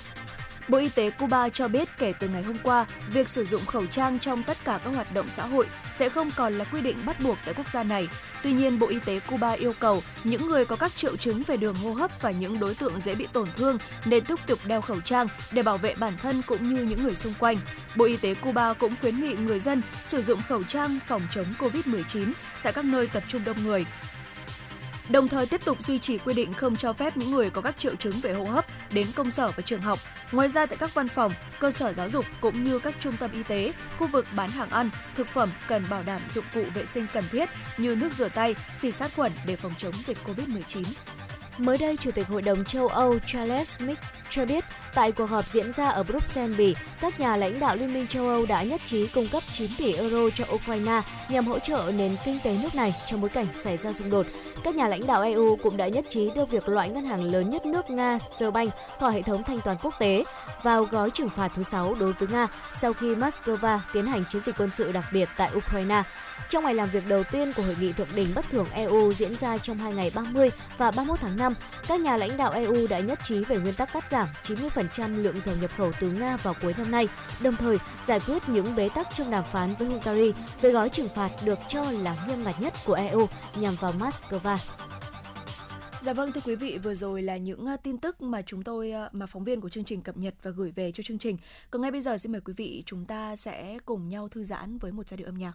Bộ 0.68 0.78
Y 0.78 0.88
tế 0.88 1.10
Cuba 1.10 1.48
cho 1.48 1.68
biết 1.68 1.88
kể 1.98 2.12
từ 2.20 2.28
ngày 2.28 2.42
hôm 2.42 2.56
qua, 2.62 2.86
việc 3.12 3.28
sử 3.28 3.44
dụng 3.44 3.66
khẩu 3.66 3.86
trang 3.86 4.18
trong 4.18 4.42
tất 4.42 4.56
cả 4.64 4.80
các 4.84 4.94
hoạt 4.94 5.14
động 5.14 5.30
xã 5.30 5.46
hội 5.46 5.66
sẽ 5.92 6.08
không 6.08 6.30
còn 6.36 6.52
là 6.52 6.64
quy 6.64 6.80
định 6.80 6.96
bắt 7.06 7.16
buộc 7.24 7.36
tại 7.44 7.54
quốc 7.54 7.68
gia 7.68 7.82
này. 7.82 8.08
Tuy 8.42 8.52
nhiên, 8.52 8.78
Bộ 8.78 8.86
Y 8.86 8.98
tế 8.98 9.20
Cuba 9.20 9.50
yêu 9.50 9.72
cầu 9.80 10.02
những 10.24 10.46
người 10.46 10.64
có 10.64 10.76
các 10.76 10.96
triệu 10.96 11.16
chứng 11.16 11.42
về 11.42 11.56
đường 11.56 11.74
hô 11.74 11.92
hấp 11.92 12.22
và 12.22 12.30
những 12.30 12.58
đối 12.58 12.74
tượng 12.74 13.00
dễ 13.00 13.14
bị 13.14 13.26
tổn 13.32 13.48
thương 13.56 13.78
nên 14.06 14.24
tiếp 14.24 14.38
tục 14.46 14.58
đeo 14.66 14.80
khẩu 14.80 15.00
trang 15.00 15.26
để 15.52 15.62
bảo 15.62 15.78
vệ 15.78 15.94
bản 15.94 16.12
thân 16.22 16.42
cũng 16.46 16.74
như 16.74 16.82
những 16.82 17.02
người 17.02 17.16
xung 17.16 17.34
quanh. 17.38 17.56
Bộ 17.96 18.04
Y 18.04 18.16
tế 18.16 18.34
Cuba 18.34 18.72
cũng 18.72 18.94
khuyến 19.00 19.20
nghị 19.20 19.34
người 19.34 19.60
dân 19.60 19.82
sử 20.04 20.22
dụng 20.22 20.40
khẩu 20.48 20.62
trang 20.62 20.98
phòng 21.06 21.22
chống 21.34 21.46
COVID-19 21.58 22.32
tại 22.62 22.72
các 22.72 22.84
nơi 22.84 23.06
tập 23.06 23.22
trung 23.28 23.44
đông 23.44 23.62
người 23.62 23.86
đồng 25.08 25.28
thời 25.28 25.46
tiếp 25.46 25.64
tục 25.64 25.82
duy 25.82 25.98
trì 25.98 26.18
quy 26.18 26.34
định 26.34 26.52
không 26.52 26.76
cho 26.76 26.92
phép 26.92 27.16
những 27.16 27.30
người 27.30 27.50
có 27.50 27.60
các 27.60 27.78
triệu 27.78 27.94
chứng 27.96 28.14
về 28.22 28.32
hô 28.32 28.44
hấp 28.44 28.64
đến 28.92 29.06
công 29.16 29.30
sở 29.30 29.48
và 29.48 29.62
trường 29.62 29.80
học. 29.80 29.98
Ngoài 30.32 30.48
ra 30.48 30.66
tại 30.66 30.76
các 30.80 30.94
văn 30.94 31.08
phòng, 31.08 31.32
cơ 31.58 31.70
sở 31.70 31.92
giáo 31.92 32.10
dục 32.10 32.24
cũng 32.40 32.64
như 32.64 32.78
các 32.78 32.94
trung 33.00 33.16
tâm 33.20 33.30
y 33.32 33.42
tế, 33.42 33.72
khu 33.98 34.06
vực 34.06 34.26
bán 34.36 34.50
hàng 34.50 34.70
ăn, 34.70 34.90
thực 35.14 35.26
phẩm 35.28 35.48
cần 35.68 35.84
bảo 35.90 36.02
đảm 36.02 36.20
dụng 36.30 36.44
cụ 36.54 36.62
vệ 36.74 36.86
sinh 36.86 37.06
cần 37.12 37.24
thiết 37.30 37.48
như 37.78 37.94
nước 37.94 38.12
rửa 38.12 38.28
tay, 38.28 38.54
xịt 38.76 38.94
sát 38.94 39.10
khuẩn 39.16 39.32
để 39.46 39.56
phòng 39.56 39.72
chống 39.78 39.94
dịch 39.94 40.18
COVID-19. 40.26 40.82
Mới 41.58 41.78
đây, 41.78 41.96
Chủ 41.96 42.10
tịch 42.10 42.26
Hội 42.26 42.42
đồng 42.42 42.64
châu 42.64 42.88
Âu 42.88 43.18
Charles 43.26 43.80
Mick 43.80 44.00
cho 44.30 44.44
biết 44.44 44.64
tại 44.94 45.12
cuộc 45.12 45.26
họp 45.26 45.48
diễn 45.48 45.72
ra 45.72 45.88
ở 45.88 46.02
Bruxelles, 46.02 46.58
Bỉ, 46.58 46.74
các 47.00 47.20
nhà 47.20 47.36
lãnh 47.36 47.60
đạo 47.60 47.76
Liên 47.76 47.94
minh 47.94 48.06
châu 48.06 48.28
Âu 48.28 48.46
đã 48.46 48.62
nhất 48.62 48.80
trí 48.84 49.06
cung 49.06 49.28
cấp 49.28 49.42
9 49.52 49.70
tỷ 49.78 49.92
euro 49.92 50.30
cho 50.34 50.44
Ukraine 50.52 51.02
nhằm 51.28 51.46
hỗ 51.46 51.58
trợ 51.58 51.92
nền 51.96 52.16
kinh 52.24 52.38
tế 52.44 52.56
nước 52.62 52.74
này 52.74 52.94
trong 53.06 53.20
bối 53.20 53.30
cảnh 53.30 53.46
xảy 53.60 53.76
ra 53.76 53.92
xung 53.92 54.10
đột. 54.10 54.26
Các 54.64 54.76
nhà 54.76 54.88
lãnh 54.88 55.06
đạo 55.06 55.22
EU 55.22 55.56
cũng 55.56 55.76
đã 55.76 55.88
nhất 55.88 56.04
trí 56.08 56.30
đưa 56.34 56.44
việc 56.44 56.68
loại 56.68 56.88
ngân 56.88 57.04
hàng 57.04 57.22
lớn 57.22 57.50
nhất 57.50 57.66
nước 57.66 57.90
Nga 57.90 58.18
Sberbank 58.18 58.72
khỏi 59.00 59.12
hệ 59.12 59.22
thống 59.22 59.42
thanh 59.42 59.60
toán 59.60 59.76
quốc 59.82 59.94
tế 59.98 60.24
vào 60.62 60.84
gói 60.84 61.10
trừng 61.10 61.28
phạt 61.28 61.52
thứ 61.56 61.62
6 61.62 61.94
đối 61.94 62.12
với 62.12 62.28
Nga 62.28 62.46
sau 62.72 62.92
khi 62.92 63.14
Moscow 63.14 63.78
tiến 63.92 64.06
hành 64.06 64.24
chiến 64.28 64.42
dịch 64.42 64.54
quân 64.58 64.70
sự 64.74 64.92
đặc 64.92 65.04
biệt 65.12 65.28
tại 65.36 65.50
Ukraine. 65.56 66.02
Trong 66.50 66.64
ngày 66.64 66.74
làm 66.74 66.90
việc 66.90 67.08
đầu 67.08 67.24
tiên 67.24 67.52
của 67.52 67.62
hội 67.62 67.76
nghị 67.80 67.92
thượng 67.92 68.08
đỉnh 68.14 68.34
bất 68.34 68.44
thường 68.50 68.66
EU 68.72 69.12
diễn 69.12 69.36
ra 69.36 69.58
trong 69.58 69.78
hai 69.78 69.92
ngày 69.92 70.12
30 70.14 70.50
và 70.78 70.90
31 70.90 71.18
tháng 71.20 71.36
5, 71.36 71.54
các 71.88 72.00
nhà 72.00 72.16
lãnh 72.16 72.36
đạo 72.36 72.52
EU 72.52 72.86
đã 72.86 72.98
nhất 72.98 73.18
trí 73.24 73.44
về 73.44 73.58
nguyên 73.58 73.74
tắc 73.74 73.92
cắt 73.92 74.10
giảm 74.10 74.28
90% 74.42 74.77
lượng 75.16 75.40
dầu 75.40 75.56
nhập 75.60 75.70
khẩu 75.76 75.92
từ 76.00 76.10
Nga 76.10 76.36
vào 76.36 76.54
cuối 76.62 76.74
năm 76.78 76.90
nay, 76.90 77.08
đồng 77.42 77.56
thời 77.56 77.76
giải 78.04 78.20
quyết 78.26 78.48
những 78.48 78.76
bế 78.76 78.88
tắc 78.94 79.06
trong 79.14 79.30
đàm 79.30 79.44
phán 79.44 79.74
với 79.78 79.88
Hungary 79.88 80.32
về 80.60 80.70
gói 80.70 80.88
trừng 80.88 81.08
phạt 81.14 81.30
được 81.44 81.58
cho 81.68 81.90
là 81.90 82.26
nghiêm 82.28 82.44
ngặt 82.44 82.60
nhất 82.60 82.74
của 82.86 82.94
EU 82.94 83.28
nhằm 83.60 83.74
vào 83.80 83.92
Moscow. 83.92 84.56
Dạ 86.00 86.12
vâng 86.12 86.32
thưa 86.32 86.40
quý 86.44 86.54
vị, 86.54 86.78
vừa 86.78 86.94
rồi 86.94 87.22
là 87.22 87.36
những 87.36 87.66
tin 87.82 87.98
tức 87.98 88.22
mà 88.22 88.42
chúng 88.42 88.62
tôi 88.62 88.92
mà 89.12 89.26
phóng 89.26 89.44
viên 89.44 89.60
của 89.60 89.68
chương 89.68 89.84
trình 89.84 90.02
cập 90.02 90.16
nhật 90.16 90.34
và 90.42 90.50
gửi 90.50 90.70
về 90.70 90.92
cho 90.92 91.02
chương 91.02 91.18
trình. 91.18 91.36
Còn 91.70 91.82
ngay 91.82 91.90
bây 91.90 92.00
giờ 92.00 92.18
xin 92.18 92.32
mời 92.32 92.40
quý 92.40 92.52
vị 92.56 92.82
chúng 92.86 93.04
ta 93.04 93.36
sẽ 93.36 93.78
cùng 93.84 94.08
nhau 94.08 94.28
thư 94.28 94.44
giãn 94.44 94.78
với 94.78 94.92
một 94.92 95.08
giai 95.08 95.18
điệu 95.18 95.26
âm 95.26 95.38
nhạc. 95.38 95.52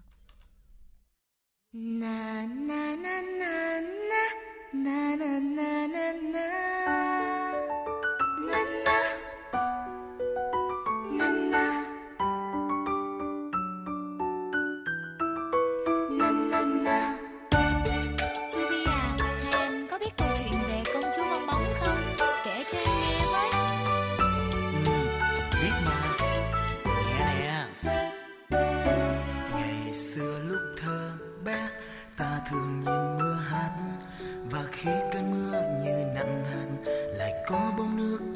Na 1.74 2.46
na 2.46 2.96
na 2.96 3.22
na 3.22 3.82
na 3.82 4.26
na 4.74 5.16
na 5.16 5.16
na 5.16 5.40
na 5.40 5.88
na 5.88 6.14
na 6.14 7.93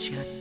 chợt 0.10 0.37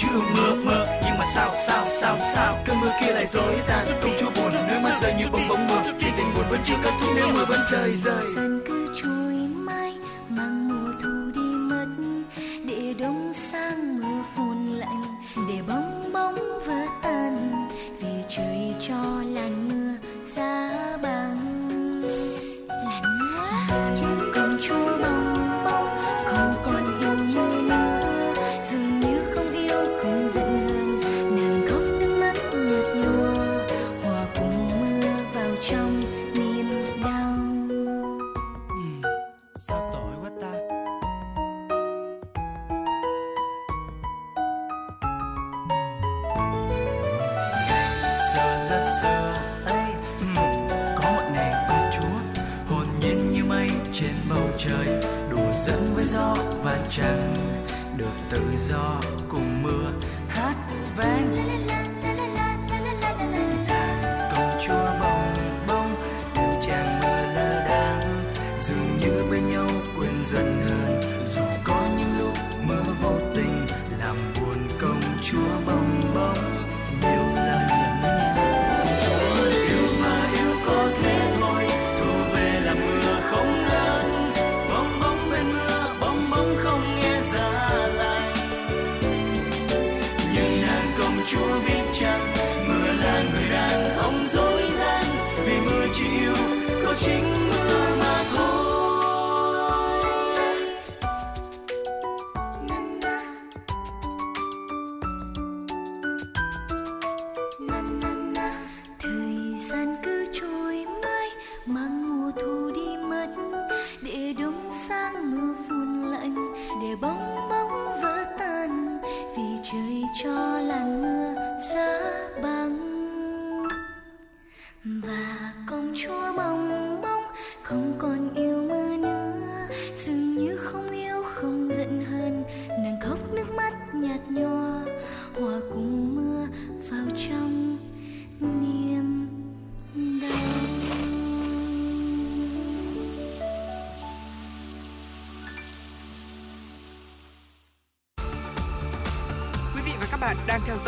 chưa 0.00 0.18
mơ 0.36 0.56
mơ, 0.64 0.86
nhưng 1.04 1.18
mà 1.18 1.24
sao 1.34 1.52
sao 1.66 1.84
sao 2.00 2.18
sao? 2.34 2.54
Cơn 2.64 2.80
mưa 2.80 2.92
kia 3.00 3.12
lại 3.12 3.26
dối 3.26 3.54
ra 3.68 3.84
công 4.02 4.16
chúa 4.18 4.30
buồn 4.30 4.52
nơi 4.68 4.80
mà 4.80 4.98
rơi 5.02 5.14
như 5.18 5.24
bông 5.32 5.48
bông 5.48 5.66
mưa. 5.66 5.82
Chuyện 6.00 6.12
tình 6.16 6.34
buồn 6.34 6.44
vẫn 6.50 6.60
chưa 6.64 6.76
kết 6.84 6.90
thúc, 7.00 7.10
nếu 7.16 7.28
mưa 7.34 7.44
vẫn 7.44 7.60
rơi 7.70 7.96
rơi. 7.96 8.24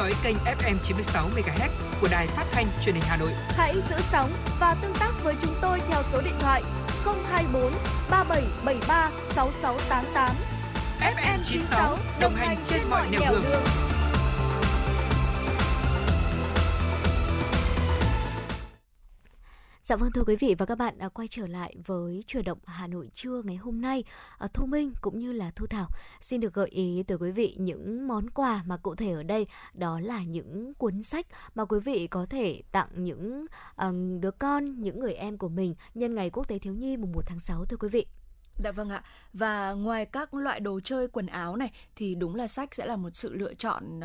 Dõi 0.02 0.14
kênh 0.22 0.36
FM 0.36 0.76
96 0.84 1.28
MHz 1.36 1.68
của 2.00 2.08
đài 2.10 2.26
phát 2.26 2.44
thanh 2.52 2.66
truyền 2.84 2.94
hình 2.94 3.04
Hà 3.06 3.16
Nội. 3.16 3.30
Hãy 3.48 3.74
giữ 3.90 3.96
sóng 4.12 4.30
và 4.60 4.76
tương 4.82 4.94
tác 5.00 5.10
với 5.24 5.34
chúng 5.42 5.54
tôi 5.60 5.80
theo 5.88 6.02
số 6.12 6.20
điện 6.24 6.34
thoại 6.40 6.62
024 7.04 7.72
3773 8.10 9.10
6688. 9.34 10.36
FM 11.00 11.38
96 11.44 11.96
đồng 12.20 12.34
hành 12.34 12.56
trên 12.64 12.80
mọi 12.90 13.06
nẻo 13.10 13.20
đường. 13.30 13.62
Dạ 19.82 19.96
vâng 19.96 20.10
thưa 20.14 20.24
quý 20.26 20.36
vị 20.36 20.54
và 20.58 20.66
các 20.66 20.78
bạn 20.78 20.98
à, 20.98 21.08
quay 21.08 21.28
trở 21.28 21.46
lại 21.46 21.74
với 21.86 22.24
chuyển 22.26 22.44
động 22.44 22.58
Hà 22.82 22.88
Nội 22.88 23.10
trưa 23.14 23.42
ngày 23.44 23.56
hôm 23.56 23.80
nay. 23.80 24.04
À, 24.38 24.48
Thu 24.54 24.66
Minh 24.66 24.92
cũng 25.00 25.18
như 25.18 25.32
là 25.32 25.50
Thu 25.56 25.66
Thảo 25.66 25.88
xin 26.20 26.40
được 26.40 26.54
gợi 26.54 26.68
ý 26.68 27.02
tới 27.06 27.18
quý 27.18 27.30
vị 27.30 27.56
những 27.58 28.08
món 28.08 28.30
quà 28.30 28.62
mà 28.66 28.76
cụ 28.76 28.94
thể 28.94 29.12
ở 29.12 29.22
đây 29.22 29.46
đó 29.74 30.00
là 30.00 30.22
những 30.22 30.74
cuốn 30.74 31.02
sách 31.02 31.26
mà 31.54 31.64
quý 31.64 31.80
vị 31.80 32.06
có 32.06 32.26
thể 32.30 32.62
tặng 32.72 32.88
những 32.94 33.46
à, 33.76 33.90
đứa 34.20 34.30
con, 34.30 34.64
những 34.82 35.00
người 35.00 35.14
em 35.14 35.38
của 35.38 35.48
mình 35.48 35.74
nhân 35.94 36.14
ngày 36.14 36.30
Quốc 36.30 36.48
tế 36.48 36.58
thiếu 36.58 36.74
nhi 36.74 36.96
mùng 36.96 37.12
1 37.12 37.20
tháng 37.26 37.40
6 37.40 37.64
thưa 37.64 37.76
quý 37.76 37.88
vị. 37.88 38.06
Dạ 38.64 38.72
vâng 38.72 38.88
ạ. 38.90 39.02
Và 39.32 39.72
ngoài 39.72 40.06
các 40.06 40.34
loại 40.34 40.60
đồ 40.60 40.80
chơi 40.84 41.08
quần 41.08 41.26
áo 41.26 41.56
này 41.56 41.70
thì 41.96 42.14
đúng 42.14 42.34
là 42.34 42.48
sách 42.48 42.74
sẽ 42.74 42.86
là 42.86 42.96
một 42.96 43.10
sự 43.14 43.34
lựa 43.34 43.54
chọn 43.54 44.00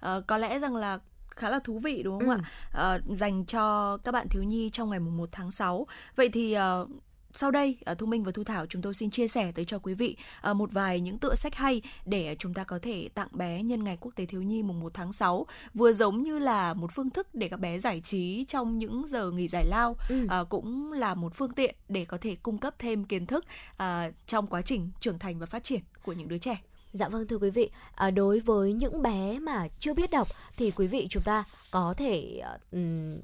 ờ, 0.00 0.22
có 0.26 0.36
lẽ 0.38 0.58
rằng 0.58 0.76
là 0.76 0.98
khá 1.30 1.48
là 1.48 1.58
thú 1.64 1.78
vị 1.78 2.02
đúng 2.02 2.18
không 2.20 2.28
Ừ. 2.28 2.36
ạ? 2.36 2.44
Ờ, 2.72 3.00
dành 3.14 3.44
cho 3.46 3.96
các 3.96 4.12
bạn 4.12 4.28
thiếu 4.28 4.42
nhi 4.42 4.70
trong 4.72 4.90
ngày 4.90 5.00
mùng 5.00 5.16
1 5.16 5.28
tháng 5.32 5.50
6. 5.50 5.86
Vậy 6.16 6.28
thì 6.28 6.52
ờ, 6.52 6.86
sau 7.34 7.50
đây 7.50 7.76
ờ, 7.84 7.94
Thu 7.94 8.06
Minh 8.06 8.24
và 8.24 8.32
Thu 8.32 8.44
Thảo 8.44 8.66
chúng 8.66 8.82
tôi 8.82 8.94
xin 8.94 9.10
chia 9.10 9.28
sẻ 9.28 9.52
tới 9.54 9.64
cho 9.64 9.78
quý 9.78 9.94
vị 9.94 10.16
ờ, 10.40 10.54
một 10.54 10.72
vài 10.72 11.00
những 11.00 11.18
tựa 11.18 11.34
sách 11.34 11.54
hay 11.54 11.82
để 12.06 12.36
chúng 12.38 12.54
ta 12.54 12.64
có 12.64 12.78
thể 12.82 13.08
tặng 13.14 13.28
bé 13.32 13.62
nhân 13.62 13.84
ngày 13.84 13.96
Quốc 14.00 14.12
tế 14.16 14.26
thiếu 14.26 14.42
nhi 14.42 14.62
mùng 14.62 14.80
1 14.80 14.94
tháng 14.94 15.12
6 15.12 15.46
vừa 15.74 15.92
giống 15.92 16.22
như 16.22 16.38
là 16.38 16.74
một 16.74 16.90
phương 16.94 17.10
thức 17.10 17.34
để 17.34 17.48
các 17.48 17.60
bé 17.60 17.78
giải 17.78 18.00
trí 18.04 18.44
trong 18.48 18.78
những 18.78 19.06
giờ 19.06 19.30
nghỉ 19.30 19.48
giải 19.48 19.66
lao 19.66 19.96
Ừ. 20.08 20.26
à, 20.28 20.44
cũng 20.48 20.92
là 20.92 21.14
một 21.14 21.32
phương 21.34 21.52
tiện 21.52 21.74
để 21.88 22.04
có 22.04 22.18
thể 22.20 22.36
cung 22.42 22.58
cấp 22.58 22.74
thêm 22.78 23.04
kiến 23.04 23.26
thức 23.26 23.44
à, 23.76 24.10
trong 24.26 24.46
quá 24.46 24.62
trình 24.62 24.90
trưởng 25.00 25.18
thành 25.18 25.38
và 25.38 25.46
phát 25.46 25.64
triển 25.64 25.80
của 26.04 26.12
những 26.12 26.28
đứa 26.28 26.38
trẻ. 26.38 26.60
Dạ 26.92 27.08
vâng 27.08 27.26
thưa 27.26 27.38
quý 27.38 27.50
vị, 27.50 27.70
à, 27.94 28.10
đối 28.10 28.40
với 28.40 28.72
những 28.72 29.02
bé 29.02 29.38
mà 29.38 29.68
chưa 29.78 29.94
biết 29.94 30.10
đọc 30.10 30.28
thì 30.56 30.70
quý 30.70 30.86
vị 30.86 31.06
chúng 31.10 31.22
ta 31.22 31.44
có 31.72 31.94
thể 31.96 32.42
ừm, 32.72 33.20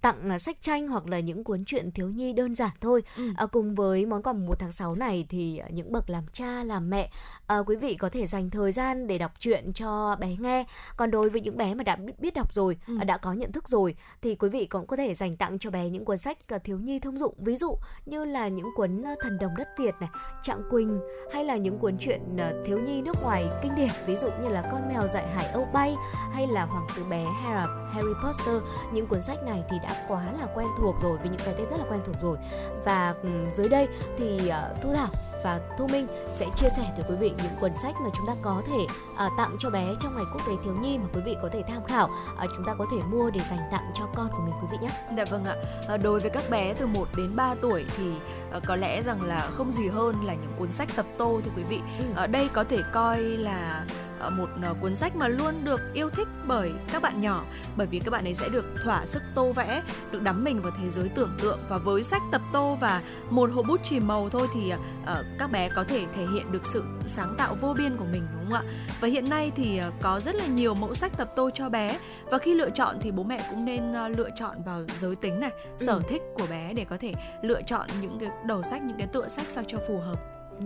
tặng 0.00 0.30
à, 0.30 0.38
sách 0.38 0.56
tranh 0.60 0.88
hoặc 0.88 1.06
là 1.06 1.20
những 1.20 1.44
cuốn 1.44 1.64
truyện 1.64 1.90
thiếu 1.92 2.08
nhi 2.08 2.32
đơn 2.32 2.54
giản 2.54 2.70
thôi. 2.80 3.02
Ừ. 3.16 3.22
À, 3.36 3.46
cùng 3.46 3.74
với 3.74 4.06
món 4.06 4.22
quà 4.22 4.32
mùng 4.32 4.46
1 4.46 4.58
tháng 4.58 4.72
6 4.72 4.94
này 4.94 5.26
thì 5.28 5.58
à, 5.58 5.68
những 5.70 5.92
bậc 5.92 6.10
làm 6.10 6.24
cha 6.32 6.64
làm 6.64 6.90
mẹ 6.90 7.10
à, 7.46 7.58
quý 7.66 7.76
vị 7.76 7.94
có 7.94 8.08
thể 8.08 8.26
dành 8.26 8.50
thời 8.50 8.72
gian 8.72 9.06
để 9.06 9.18
đọc 9.18 9.32
truyện 9.38 9.72
cho 9.72 10.16
bé 10.20 10.36
nghe. 10.40 10.64
Còn 10.96 11.10
đối 11.10 11.30
với 11.30 11.40
những 11.40 11.56
bé 11.56 11.74
mà 11.74 11.84
đã 11.84 11.96
biết, 12.18 12.34
đọc 12.34 12.52
rồi, 12.54 12.76
Ừ. 12.86 12.98
đã 13.06 13.16
có 13.18 13.32
nhận 13.32 13.52
thức 13.52 13.68
rồi 13.68 13.94
thì 14.22 14.34
quý 14.34 14.48
vị 14.48 14.66
cũng 14.66 14.86
có 14.86 14.96
thể 14.96 15.14
dành 15.14 15.36
tặng 15.36 15.58
cho 15.58 15.70
bé 15.70 15.88
những 15.88 16.04
cuốn 16.04 16.18
sách 16.18 16.38
thiếu 16.64 16.78
nhi 16.78 16.98
thông 16.98 17.18
dụng. 17.18 17.34
Ví 17.38 17.56
dụ 17.56 17.76
như 18.06 18.24
là 18.24 18.48
những 18.48 18.68
cuốn 18.76 19.02
Thần 19.20 19.38
đồng 19.38 19.56
đất 19.56 19.68
Việt 19.78 19.94
này, 20.00 20.10
Trạng 20.42 20.62
Quỳnh 20.70 21.00
hay 21.32 21.44
là 21.44 21.56
những 21.56 21.78
cuốn 21.78 21.98
truyện 21.98 22.20
thiếu 22.66 22.78
nhi 22.78 23.02
nước 23.02 23.16
ngoài 23.22 23.46
kinh 23.62 23.74
điển 23.74 23.88
ví 24.06 24.16
dụ 24.16 24.28
như 24.42 24.48
là 24.48 24.68
Con 24.72 24.88
mèo 24.88 25.06
dạy 25.06 25.28
hải 25.28 25.46
âu 25.46 25.66
bay 25.72 25.94
hay 26.32 26.46
là 26.46 26.64
Hoàng 26.64 26.86
tử 26.96 27.04
bé 27.04 27.24
Harry, 27.24 27.72
Harry 27.92 28.14
Potter. 28.24 28.62
Những 28.92 29.06
cuốn 29.06 29.22
sách 29.22 29.42
này 29.42 29.64
thì 29.70 29.76
đã 29.82 30.04
quá 30.08 30.24
là 30.38 30.46
quen 30.54 30.68
thuộc 30.78 30.96
rồi 31.02 31.18
với 31.18 31.28
những 31.28 31.40
cái 31.44 31.54
tên 31.58 31.68
rất 31.70 31.76
là 31.76 31.84
quen 31.90 32.00
thuộc 32.04 32.16
rồi. 32.22 32.38
Và 32.84 33.14
dưới 33.56 33.68
đây 33.68 33.88
thì 34.18 34.48
à, 34.48 34.68
Thu 34.82 34.92
Thảo 34.94 35.08
và 35.44 35.60
Thu 35.78 35.86
Minh 35.86 36.06
sẽ 36.30 36.46
chia 36.56 36.68
sẻ 36.76 36.92
tới 36.96 37.04
quý 37.08 37.16
vị 37.16 37.32
những 37.42 37.52
cuốn 37.60 37.74
sách 37.74 37.94
mà 38.00 38.10
chúng 38.16 38.26
ta 38.26 38.32
có 38.42 38.62
thể 38.66 38.86
à, 39.16 39.28
tặng 39.38 39.56
cho 39.58 39.70
bé 39.70 39.86
trong 40.00 40.14
ngày 40.14 40.24
quốc 40.32 40.40
tế 40.46 40.52
thiếu 40.64 40.74
nhi 40.82 40.98
mà 40.98 41.04
quý 41.14 41.20
vị 41.24 41.36
có 41.42 41.48
thể 41.52 41.62
tham 41.68 41.84
khảo 41.84 42.10
à, 42.38 42.46
chúng 42.56 42.66
ta 42.66 42.74
có 42.74 42.86
thể 42.90 42.96
mua 43.10 43.30
để 43.30 43.40
dành 43.40 43.68
tặng 43.70 43.90
cho 43.94 44.04
con 44.14 44.28
của 44.32 44.42
mình 44.44 44.54
quý 44.60 44.68
vị 44.70 44.78
nhé. 44.80 44.90
Dạ 45.16 45.24
vâng 45.24 45.44
ạ. 45.44 45.56
À, 45.88 45.96
đối 45.96 46.20
với 46.20 46.30
các 46.30 46.44
bé 46.50 46.74
từ 46.74 46.86
1 46.86 47.08
đến 47.16 47.36
3 47.36 47.54
tuổi 47.62 47.84
thì 47.96 48.12
à, 48.52 48.60
có 48.66 48.76
lẽ 48.76 49.02
rằng 49.02 49.22
là 49.22 49.50
không 49.54 49.72
gì 49.72 49.88
hơn 49.88 50.26
là 50.26 50.34
những 50.34 50.52
cuốn 50.58 50.72
sách 50.72 50.88
tập 50.96 51.06
tô 51.18 51.40
thưa 51.44 51.50
quý 51.56 51.62
vị. 51.62 51.80
Ừ. 51.98 52.04
Ở 52.14 52.26
đây 52.26 52.48
có 52.52 52.64
thể 52.64 52.78
coi 52.92 53.18
là 53.18 53.84
một 54.30 54.48
à, 54.62 54.72
cuốn 54.80 54.94
sách 54.94 55.16
mà 55.16 55.28
luôn 55.28 55.54
được 55.64 55.80
yêu 55.94 56.10
thích 56.10 56.28
bởi 56.46 56.72
các 56.92 57.02
bạn 57.02 57.20
nhỏ 57.20 57.44
bởi 57.76 57.86
vì 57.86 57.98
các 57.98 58.10
bạn 58.10 58.24
ấy 58.24 58.34
sẽ 58.34 58.48
được 58.48 58.64
thỏa 58.84 59.06
sức 59.06 59.22
tô 59.34 59.52
vẽ, 59.52 59.82
được 60.10 60.22
đắm 60.22 60.44
mình 60.44 60.62
vào 60.62 60.72
thế 60.82 60.90
giới 60.90 61.08
tưởng 61.08 61.36
tượng 61.42 61.58
và 61.68 61.78
với 61.78 62.02
sách 62.02 62.22
tập 62.32 62.42
tô 62.52 62.76
và 62.80 63.02
một 63.30 63.50
hộp 63.52 63.66
bút 63.68 63.80
chì 63.84 64.00
màu 64.00 64.28
thôi 64.30 64.48
thì 64.54 64.72
à, 65.06 65.22
các 65.38 65.50
bé 65.52 65.68
có 65.68 65.84
thể 65.84 66.06
thể 66.16 66.26
hiện 66.32 66.52
được 66.52 66.66
sự 66.66 66.84
sáng 67.06 67.34
tạo 67.38 67.56
vô 67.60 67.74
biên 67.78 67.96
của 67.96 68.06
mình 68.12 68.26
đúng 68.32 68.44
không 68.44 68.52
ạ? 68.52 68.62
Và 69.00 69.08
hiện 69.08 69.30
nay 69.30 69.52
thì 69.56 69.80
có 70.02 70.20
rất 70.20 70.34
là 70.34 70.46
nhiều 70.46 70.74
mẫu 70.74 70.94
sách 70.94 71.12
tập 71.16 71.28
tô 71.36 71.50
cho 71.54 71.68
bé 71.68 71.98
và 72.30 72.38
khi 72.38 72.54
lựa 72.54 72.70
chọn 72.70 72.96
thì 73.00 73.10
bố 73.10 73.22
mẹ 73.22 73.46
cũng 73.50 73.64
nên 73.64 73.92
lựa 74.16 74.30
chọn 74.36 74.62
vào 74.62 74.84
giới 74.98 75.16
tính 75.16 75.40
này, 75.40 75.50
sở 75.78 75.92
Ừ. 75.92 76.02
thích 76.08 76.22
của 76.34 76.46
bé 76.50 76.72
để 76.74 76.84
có 76.84 76.96
thể 76.96 77.14
lựa 77.42 77.62
chọn 77.62 77.88
những 78.00 78.18
cái 78.20 78.30
đầu 78.46 78.62
sách, 78.62 78.82
những 78.82 78.98
cái 78.98 79.06
tựa 79.06 79.28
sách 79.28 79.46
sao 79.48 79.64
cho 79.68 79.78
phù 79.88 79.98
hợp. 79.98 80.16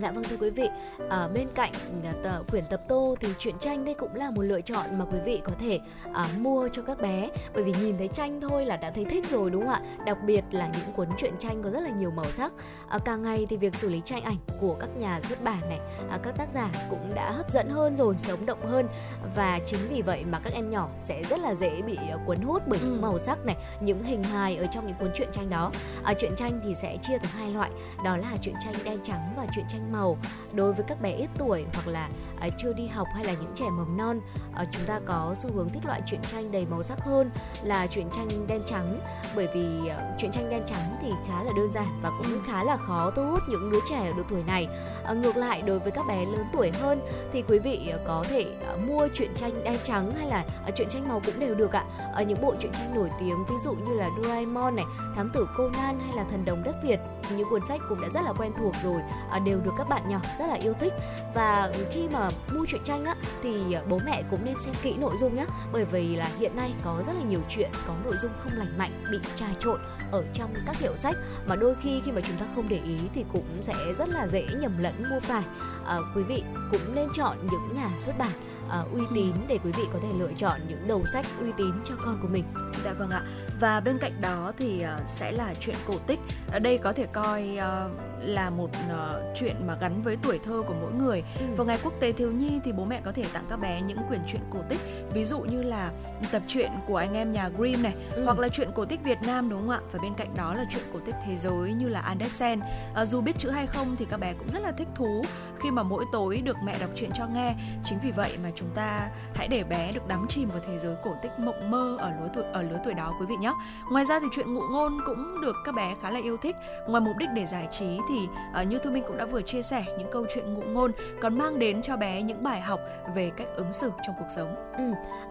Dạ 0.01 0.11
vâng 0.11 0.23
thưa 0.23 0.37
quý 0.39 0.49
vị, 0.49 0.69
ở 1.09 1.29
bên 1.33 1.47
cạnh 1.55 1.71
à, 2.05 2.13
tờ, 2.23 2.43
quyển 2.51 2.63
tập 2.69 2.81
tô 2.87 3.15
thì 3.19 3.27
truyện 3.39 3.55
tranh 3.59 3.85
đây 3.85 3.93
cũng 3.93 4.15
là 4.15 4.31
một 4.31 4.41
lựa 4.41 4.61
chọn 4.61 4.85
mà 4.97 5.05
quý 5.05 5.17
vị 5.25 5.41
có 5.43 5.51
thể 5.59 5.79
à, 6.13 6.27
mua 6.37 6.69
cho 6.71 6.81
các 6.81 7.01
bé 7.01 7.29
bởi 7.53 7.63
vì 7.63 7.73
nhìn 7.81 7.97
thấy 7.97 8.07
tranh 8.07 8.41
thôi 8.41 8.65
là 8.65 8.77
đã 8.77 8.91
thấy 8.91 9.05
thích 9.05 9.29
rồi 9.29 9.49
đúng 9.49 9.61
không 9.61 9.73
ạ? 9.73 9.81
Đặc 10.05 10.17
biệt 10.23 10.43
là 10.51 10.67
những 10.67 10.93
cuốn 10.95 11.07
truyện 11.17 11.33
tranh 11.39 11.63
có 11.63 11.69
rất 11.69 11.79
là 11.79 11.89
nhiều 11.89 12.11
màu 12.11 12.25
sắc. 12.25 12.51
À, 12.89 12.99
càng 13.05 13.21
ngày 13.21 13.45
thì 13.49 13.57
việc 13.57 13.75
xử 13.75 13.89
lý 13.89 14.01
tranh 14.05 14.23
ảnh 14.23 14.37
của 14.59 14.75
các 14.79 14.89
nhà 14.97 15.21
xuất 15.21 15.43
bản 15.43 15.59
này, 15.69 15.79
à, 16.09 16.19
các 16.23 16.37
tác 16.37 16.51
giả 16.51 16.69
cũng 16.89 17.15
đã 17.15 17.31
hấp 17.31 17.51
dẫn 17.51 17.69
hơn 17.69 17.95
rồi, 17.95 18.15
sống 18.17 18.45
động 18.45 18.65
hơn 18.65 18.87
và 19.35 19.59
chính 19.65 19.79
vì 19.89 20.01
vậy 20.01 20.25
mà 20.25 20.39
các 20.39 20.53
em 20.53 20.69
nhỏ 20.69 20.89
sẽ 20.99 21.23
rất 21.29 21.39
là 21.39 21.55
dễ 21.55 21.81
bị 21.81 21.95
à, 21.95 22.17
cuốn 22.25 22.37
hút 22.41 22.61
bởi 22.67 22.79
những 22.79 22.97
Ừ. 22.97 23.01
màu 23.01 23.19
sắc 23.19 23.45
này, 23.45 23.55
những 23.81 24.03
hình 24.03 24.23
hài 24.23 24.57
ở 24.57 24.65
trong 24.71 24.87
những 24.87 24.95
cuốn 24.99 25.11
truyện 25.15 25.29
tranh 25.31 25.49
đó. 25.49 25.71
À, 26.03 26.13
truyện 26.13 26.31
tranh 26.37 26.59
thì 26.63 26.75
sẽ 26.75 26.97
chia 27.01 27.17
thành 27.17 27.31
hai 27.31 27.51
loại, 27.51 27.71
đó 28.03 28.17
là 28.17 28.31
truyện 28.41 28.55
tranh 28.63 28.73
đen 28.83 28.99
trắng 29.03 29.33
và 29.37 29.45
truyện 29.55 29.65
tranh 29.69 29.86
màu 29.91 30.17
đối 30.53 30.73
với 30.73 30.85
các 30.87 31.01
bé 31.01 31.11
ít 31.11 31.29
tuổi 31.37 31.65
hoặc 31.73 31.87
là 31.87 32.09
uh, 32.47 32.53
chưa 32.57 32.73
đi 32.73 32.87
học 32.87 33.07
hay 33.13 33.23
là 33.23 33.33
những 33.33 33.51
trẻ 33.55 33.65
mầm 33.69 33.97
non 33.97 34.19
uh, 34.61 34.67
chúng 34.71 34.85
ta 34.85 34.99
có 35.05 35.35
xu 35.37 35.49
hướng 35.55 35.69
thích 35.69 35.85
loại 35.85 36.01
truyện 36.05 36.21
tranh 36.31 36.51
đầy 36.51 36.65
màu 36.65 36.83
sắc 36.83 36.99
hơn 36.99 37.31
là 37.63 37.87
truyện 37.87 38.07
tranh 38.11 38.27
đen 38.47 38.61
trắng. 38.65 38.99
Bởi 39.35 39.47
vì 39.53 39.91
uh, 39.91 40.19
truyện 40.19 40.31
tranh 40.31 40.49
đen 40.49 40.63
trắng 40.65 40.95
thì 41.01 41.11
khá 41.27 41.43
là 41.43 41.51
đơn 41.57 41.71
giản 41.71 41.99
và 42.01 42.09
cũng 42.09 42.43
khá 42.47 42.63
là 42.63 42.77
khó 42.77 43.11
thu 43.15 43.25
hút 43.25 43.41
những 43.49 43.71
đứa 43.71 43.79
trẻ 43.89 44.07
ở 44.07 44.13
độ 44.17 44.23
tuổi 44.29 44.43
này. 44.43 44.67
Uh, 45.11 45.17
ngược 45.17 45.37
lại 45.37 45.61
đối 45.61 45.79
với 45.79 45.91
các 45.91 46.07
bé 46.07 46.25
lớn 46.25 46.45
tuổi 46.53 46.71
hơn 46.71 47.01
thì 47.33 47.43
quý 47.47 47.59
vị 47.59 47.91
uh, 47.95 48.01
có 48.07 48.25
thể 48.29 48.45
uh, 48.73 48.79
mua 48.79 49.07
truyện 49.13 49.31
tranh 49.35 49.63
đen 49.63 49.77
trắng 49.83 50.13
hay 50.15 50.27
là 50.27 50.45
uh, 50.69 50.75
truyện 50.75 50.89
tranh 50.89 51.07
màu 51.07 51.21
cũng 51.25 51.39
đều 51.39 51.55
được 51.55 51.71
ạ. 51.71 51.85
Ở 52.13 52.23
những 52.23 52.41
bộ 52.41 52.55
truyện 52.59 52.71
tranh 52.71 52.95
nổi 52.95 53.09
tiếng 53.19 53.45
ví 53.49 53.55
dụ 53.63 53.73
như 53.73 53.93
là 53.93 54.09
Doraemon 54.17 54.75
này 54.75 54.85
thám 55.15 55.29
tử 55.33 55.47
Conan 55.57 55.99
hay 55.99 56.15
là 56.15 56.25
thần 56.31 56.45
đồng 56.45 56.63
đất 56.63 56.75
Việt 56.83 56.99
những 57.35 57.49
cuốn 57.49 57.61
sách 57.67 57.81
cũng 57.89 58.01
đã 58.01 58.07
rất 58.13 58.21
là 58.21 58.33
quen 58.33 58.51
thuộc 58.59 58.73
rồi 58.83 59.01
đều 59.45 59.59
được 59.59 59.71
các 59.77 59.89
bạn 59.89 60.09
nhỏ 60.09 60.19
rất 60.39 60.47
là 60.47 60.53
yêu 60.53 60.73
thích. 60.79 60.93
Và 61.35 61.71
khi 61.91 62.07
mà 62.09 62.26
mua 62.53 62.65
truyện 62.65 62.81
tranh 62.83 63.05
á 63.05 63.15
thì 63.43 63.73
à, 63.73 63.81
bố 63.89 63.99
mẹ 64.05 64.23
cũng 64.31 64.45
nên 64.45 64.55
xem 64.59 64.73
kỹ 64.83 64.95
nội 64.97 65.15
dung 65.19 65.35
nhé 65.35 65.45
bởi 65.73 65.85
vì 65.85 66.15
là 66.15 66.29
hiện 66.39 66.55
nay 66.55 66.73
có 66.83 67.03
rất 67.07 67.13
là 67.13 67.21
nhiều 67.21 67.41
chuyện 67.49 67.71
có 67.87 67.93
nội 68.05 68.15
dung 68.17 68.31
không 68.39 68.53
lành 68.53 68.77
mạnh 68.77 69.03
bị 69.11 69.17
trà 69.35 69.47
trộn 69.59 69.79
ở 70.11 70.23
trong 70.33 70.53
các 70.65 70.79
hiệu 70.79 70.95
sách 70.95 71.15
mà 71.47 71.55
đôi 71.55 71.75
khi 71.83 72.01
khi 72.05 72.11
mà 72.11 72.21
chúng 72.21 72.37
ta 72.37 72.45
không 72.55 72.69
để 72.69 72.79
ý 72.85 72.97
thì 73.13 73.25
cũng 73.33 73.57
sẽ 73.61 73.73
rất 73.97 74.09
là 74.09 74.27
dễ 74.27 74.45
nhầm 74.59 74.77
lẫn 74.77 75.09
mua 75.09 75.19
phải 75.19 75.43
à, 75.85 75.97
quý 76.15 76.23
vị 76.23 76.43
cũng 76.71 76.95
nên 76.95 77.09
chọn 77.13 77.37
những 77.51 77.75
nhà 77.75 77.89
xuất 77.97 78.17
bản 78.17 78.31
uh, 78.67 78.93
uy 78.93 79.01
tín 79.15 79.33
để 79.47 79.59
quý 79.63 79.71
vị 79.77 79.83
có 79.93 79.99
thể 79.99 80.09
lựa 80.19 80.33
chọn 80.35 80.59
những 80.67 80.87
đầu 80.87 81.05
sách 81.05 81.25
uy 81.39 81.51
tín 81.57 81.71
cho 81.83 81.95
con 82.05 82.19
của 82.21 82.27
mình. 82.27 82.43
Dạ 82.83 82.93
vâng 82.93 83.09
ạ. 83.09 83.21
Và 83.59 83.79
bên 83.79 83.97
cạnh 83.97 84.21
đó 84.21 84.53
thì 84.57 84.85
uh, 84.85 85.07
sẽ 85.07 85.31
là 85.31 85.53
chuyện 85.59 85.75
cổ 85.87 85.93
tích. 86.07 86.19
Ở 86.51 86.59
đây 86.59 86.77
có 86.77 86.93
thể 86.93 87.05
coi 87.05 87.57
uh, 87.57 88.16
là 88.21 88.49
một 88.49 88.69
uh, 88.69 89.35
chuyện 89.35 89.67
mà 89.67 89.77
gắn 89.81 90.01
với 90.01 90.17
tuổi 90.23 90.39
thơ 90.39 90.63
của 90.67 90.73
mỗi 90.81 90.91
người. 90.93 91.23
Ừ. 91.39 91.45
Vào 91.57 91.67
ngày 91.67 91.77
quốc 91.83 91.93
tế 91.99 92.11
thiếu 92.11 92.31
nhi 92.31 92.59
thì 92.63 92.71
bố 92.71 92.85
mẹ 92.85 93.01
có 93.05 93.11
thể 93.11 93.23
tặng 93.33 93.43
các 93.49 93.59
bé 93.59 93.81
những 93.81 93.97
quyển 94.07 94.21
truyện 94.27 94.41
cổ 94.53 94.59
tích, 94.69 94.79
ví 95.13 95.25
dụ 95.25 95.39
như 95.39 95.63
là 95.63 95.91
tập 96.31 96.41
truyện 96.47 96.71
của 96.87 96.97
anh 96.97 97.13
em 97.13 97.31
nhà 97.31 97.49
Grimm 97.57 97.83
này, 97.83 97.95
ừ. 98.11 98.25
hoặc 98.25 98.39
là 98.39 98.49
chuyện 98.49 98.69
cổ 98.75 98.85
tích 98.85 99.03
Việt 99.03 99.17
Nam 99.27 99.49
đúng 99.49 99.59
không 99.59 99.69
ạ? 99.69 99.79
Và 99.91 99.99
bên 99.99 100.13
cạnh 100.13 100.35
đó 100.37 100.53
là 100.53 100.65
chuyện 100.69 100.83
cổ 100.93 100.99
tích 101.05 101.15
thế 101.25 101.35
giới 101.35 101.73
như 101.73 101.89
là 101.89 101.99
Andersen. 101.99 102.59
Uh, 103.01 103.07
dù 103.07 103.21
biết 103.21 103.37
chữ 103.37 103.49
hay 103.49 103.67
không 103.67 103.95
thì 103.99 104.05
các 104.09 104.17
bé 104.17 104.33
cũng 104.33 104.49
rất 104.49 104.61
là 104.61 104.71
thích 104.71 104.87
thú 104.95 105.21
khi 105.59 105.71
mà 105.71 105.83
mỗi 105.83 106.05
tối 106.11 106.41
được 106.45 106.57
mẹ 106.63 106.75
đọc 106.79 106.89
truyện 106.95 107.11
cho 107.13 107.25
nghe. 107.27 107.55
Chính 107.83 107.99
vì 108.03 108.11
vậy 108.11 108.37
mà 108.43 108.49
chúng 108.55 108.69
ta 108.75 109.09
hãy 109.35 109.47
để 109.47 109.63
bé 109.63 109.91
được 109.91 110.07
đắm 110.07 110.25
chìm 110.29 110.47
vào 110.47 110.61
thế 110.67 110.79
giới 110.79 110.95
cổ 111.03 111.15
tích 111.21 111.31
mộng 111.39 111.71
mơ 111.71 111.97
ở 111.99 112.11
lứa 112.21 112.27
tuổi 112.33 112.43
ở 112.43 112.61
lứa 112.61 112.79
tuổi 112.83 112.93
đó 112.93 113.13
quý 113.19 113.25
vị 113.29 113.35
nhé. 113.41 113.53
Ngoài 113.91 114.05
ra 114.05 114.19
thì 114.19 114.27
chuyện 114.35 114.53
ngụ 114.53 114.61
ngôn 114.71 114.97
cũng 115.05 115.41
được 115.41 115.55
các 115.65 115.75
bé 115.75 115.95
khá 116.01 116.09
là 116.09 116.19
yêu 116.19 116.37
thích. 116.37 116.55
Ngoài 116.87 117.01
mục 117.01 117.17
đích 117.17 117.29
để 117.33 117.45
giải 117.45 117.67
trí 117.71 117.99
thì 118.09 118.29
uh, 118.61 118.67
như 118.67 118.79
Thu 118.79 118.91
Minh 118.91 119.03
cũng 119.07 119.17
đã 119.17 119.25
vừa 119.25 119.41
chia 119.41 119.61
sẻ 119.61 119.85
những 119.97 120.07
câu 120.11 120.25
chuyện 120.33 120.53
ngụ 120.53 120.61
ngôn 120.61 120.91
còn 121.21 121.37
mang 121.37 121.59
đến 121.59 121.81
cho 121.81 121.97
bé 121.97 122.21
những 122.21 122.43
bài 122.43 122.61
học 122.61 122.79
về 123.15 123.31
cách 123.37 123.47
ứng 123.55 123.73
xử 123.73 123.91
trong 124.07 124.15
cuộc 124.19 124.27
sống. 124.35 124.55
Ừ, 124.77 124.83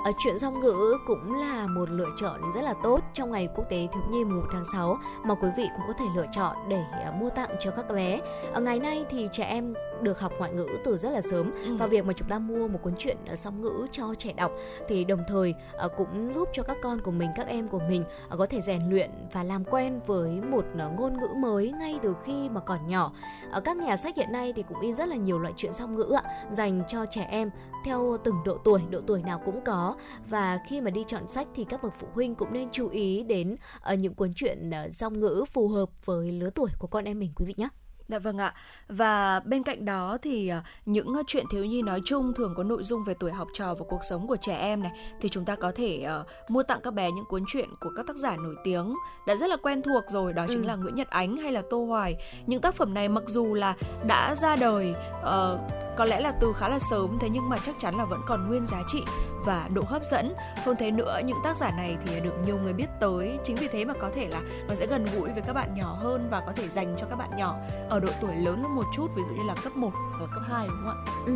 ở 0.05 0.13
chuyện 0.25 0.39
song 0.39 0.61
ngữ 0.61 0.99
cũng 1.07 1.35
là 1.35 1.67
một 1.67 1.91
lựa 1.91 2.11
chọn 2.21 2.41
rất 2.55 2.63
là 2.63 2.75
tốt 2.83 3.01
trong 3.15 3.31
ngày 3.31 3.49
quốc 3.55 3.65
tế 3.71 3.89
thiếu 3.93 4.03
nhi 4.11 4.25
mùng 4.25 4.37
1 4.37 4.47
tháng 4.53 4.65
6 4.73 4.99
mà 5.25 5.35
quý 5.35 5.49
vị 5.57 5.69
cũng 5.77 5.87
có 5.87 5.93
thể 5.93 6.05
lựa 6.17 6.27
chọn 6.33 6.57
để 6.69 6.85
uh, 7.09 7.15
mua 7.15 7.31
tặng 7.31 7.51
cho 7.61 7.71
các 7.71 7.89
bé. 7.89 8.21
Ở 8.53 8.61
ngày 8.61 8.81
nay 8.81 9.05
thì 9.11 9.29
trẻ 9.33 9.45
em 9.45 9.75
được 10.03 10.21
học 10.21 10.33
ngoại 10.39 10.53
ngữ 10.53 10.67
từ 10.85 10.99
rất 10.99 11.11
là 11.11 11.21
sớm. 11.21 11.53
Ừ. 11.65 11.77
và 11.77 11.87
việc 11.87 12.05
mà 12.05 12.13
chúng 12.13 12.29
ta 12.29 12.39
mua 12.39 12.69
một 12.69 12.79
cuốn 12.83 12.95
truyện 12.99 13.17
ở 13.29 13.37
song 13.37 13.63
ngữ 13.63 13.87
cho 13.93 14.15
trẻ 14.19 14.33
đọc 14.33 14.53
thì 14.89 15.05
đồng 15.05 15.23
thời 15.29 15.55
uh, 15.87 15.93
cũng 15.97 16.35
giúp 16.35 16.49
cho 16.53 16.63
các 16.63 16.77
con 16.83 17.01
của 17.01 17.11
mình 17.11 17.31
các 17.37 17.47
em 17.47 17.69
của 17.69 17.81
mình 17.89 18.05
uh, 18.33 18.39
có 18.39 18.47
thể 18.47 18.61
rèn 18.61 18.91
luyện 18.91 19.11
và 19.33 19.43
làm 19.43 19.65
quen 19.65 20.01
với 20.07 20.41
một 20.41 20.65
ngôn 20.97 21.21
ngữ 21.21 21.29
mới 21.37 21.73
ngay 21.73 21.99
từ 22.03 22.15
khi 22.25 22.49
mà 22.49 22.61
còn 22.61 22.89
nhỏ. 22.89 23.13
Ở 23.51 23.61
các 23.61 23.77
nhà 23.77 23.97
sách 23.97 24.17
hiện 24.17 24.33
nay 24.33 24.53
thì 24.57 24.63
cũng 24.69 24.81
in 24.81 24.95
rất 24.95 25.09
là 25.09 25.17
nhiều 25.17 25.39
loại 25.39 25.55
truyện 25.57 25.73
song 25.73 25.97
ngữ 25.97 26.17
ạ 26.23 26.23
dành 26.53 26.83
cho 26.89 27.07
trẻ 27.07 27.27
em 27.31 27.51
theo 27.85 28.17
từng 28.25 28.37
độ 28.45 28.59
tuổi 28.65 28.81
độ 28.91 29.01
tuổi 29.07 29.23
nào 29.23 29.43
cũng 29.45 29.61
có. 29.65 29.97
Và 30.29 30.59
khi 30.69 30.81
mà 30.81 30.91
đi 30.91 31.05
chọn 31.07 31.29
sách 31.29 31.49
thì 31.55 31.65
các 31.65 31.83
bậc 31.83 31.95
phụ 32.01 32.07
huynh 32.15 32.35
cũng 32.35 32.53
nên 32.53 32.69
chú 32.73 32.89
ý 32.89 33.23
đến 33.23 33.57
những 33.99 34.15
cuốn 34.15 34.33
truyện 34.35 34.71
song 34.93 35.21
ngữ 35.21 35.45
phù 35.53 35.69
hợp 35.69 35.89
với 36.05 36.33
lứa 36.33 36.51
tuổi 36.51 36.71
của 36.79 36.87
con 36.87 37.05
em 37.05 37.19
mình 37.19 37.33
quý 37.37 37.45
vị 37.45 37.55
nhé 37.57 37.69
Dạ 38.09 38.19
vâng 38.19 38.39
ạ. 38.39 38.55
Và 38.89 39.41
bên 39.41 39.63
cạnh 39.63 39.85
đó 39.85 40.19
thì 40.23 40.49
ờ, 40.49 40.61
những 40.87 41.15
ờ, 41.15 41.23
chuyện 41.27 41.45
thiếu 41.51 41.65
nhi 41.65 41.83
nói 41.83 42.01
chung 42.05 42.33
thường 42.35 42.55
có 42.57 42.63
nội 42.63 42.83
dung 42.83 43.05
về 43.05 43.15
tuổi 43.15 43.33
học 43.33 43.49
trò 43.55 43.75
và 43.75 43.85
cuộc 43.89 44.01
sống 44.03 44.27
của 44.27 44.37
trẻ 44.37 44.57
em 44.57 44.83
này 44.83 44.93
thì 45.21 45.29
chúng 45.29 45.45
ta 45.45 45.57
có 45.57 45.73
thể 45.77 46.07
uh, 46.21 46.51
mua 46.51 46.63
tặng 46.63 46.81
các 46.83 46.95
bé 46.95 47.11
những 47.11 47.25
cuốn 47.25 47.45
truyện 47.47 47.69
của 47.81 47.91
các 47.97 48.07
tác 48.07 48.17
giả 48.17 48.37
nổi 48.37 48.55
tiếng 48.65 48.95
đã 49.27 49.37
rất 49.37 49.51
là 49.51 49.57
quen 49.57 49.83
thuộc 49.83 50.05
rồi 50.09 50.33
đó 50.33 50.47
chính 50.49 50.63
ừ. 50.63 50.67
là 50.67 50.75
Nguyễn 50.75 50.95
Nhật 50.95 51.09
Ánh 51.11 51.37
hay 51.37 51.53
là 51.53 51.63
Tô 51.71 51.85
Hoài. 51.85 52.17
Những 52.47 52.61
tác 52.61 52.75
phẩm 52.75 52.95
này 52.95 53.09
mặc 53.09 53.25
dù 53.27 53.55
là 53.55 53.75
đã 54.07 54.35
ra 54.35 54.57
đời 54.57 54.95
uh, 55.21 55.61
có 55.97 56.05
lẽ 56.05 56.21
là 56.21 56.33
từ 56.41 56.53
khá 56.57 56.69
là 56.69 56.79
sớm 56.79 57.19
thế 57.21 57.29
nhưng 57.33 57.49
mà 57.49 57.57
chắc 57.67 57.75
chắn 57.81 57.97
là 57.97 58.05
vẫn 58.05 58.21
còn 58.27 58.49
nguyên 58.49 58.67
giá 58.67 58.83
trị 58.89 59.03
và 59.47 59.69
độ 59.75 59.83
hấp 59.87 60.05
dẫn 60.05 60.35
hơn 60.65 60.77
thế 60.79 60.91
nữa 60.91 61.21
những 61.25 61.39
tác 61.45 61.57
giả 61.57 61.71
này 61.71 61.97
thì 62.07 62.21
được 62.21 62.35
nhiều 62.47 62.59
người 62.59 62.73
biết 62.73 62.87
tới 63.01 63.39
chính 63.45 63.57
vì 63.57 63.69
thế 63.69 63.85
mà 63.85 63.95
có 64.01 64.11
thể 64.15 64.29
là 64.29 64.41
nó 64.69 64.75
sẽ 64.75 64.87
gần 64.87 65.05
gũi 65.15 65.31
với 65.33 65.43
các 65.47 65.53
bạn 65.53 65.75
nhỏ 65.75 65.97
hơn 66.01 66.29
và 66.31 66.43
có 66.47 66.53
thể 66.53 66.69
dành 66.69 66.97
cho 66.99 67.07
các 67.11 67.17
bạn 67.17 67.31
nhỏ 67.37 67.57
ở 67.89 67.96
ở 67.97 68.01
độ 68.01 68.09
tuổi 68.21 68.37
lớn 68.37 68.63
hơn 68.63 68.75
một 68.75 68.85
chút 68.93 69.11
ví 69.15 69.23
dụ 69.29 69.35
như 69.35 69.43
là 69.43 69.55
cấp 69.65 69.77
1 69.77 69.91
và 70.21 70.27
cấp 70.35 70.43
2 70.49 70.67
đúng 70.67 70.77
không 70.85 71.05
ạ? 71.07 71.13
Ừ. 71.27 71.33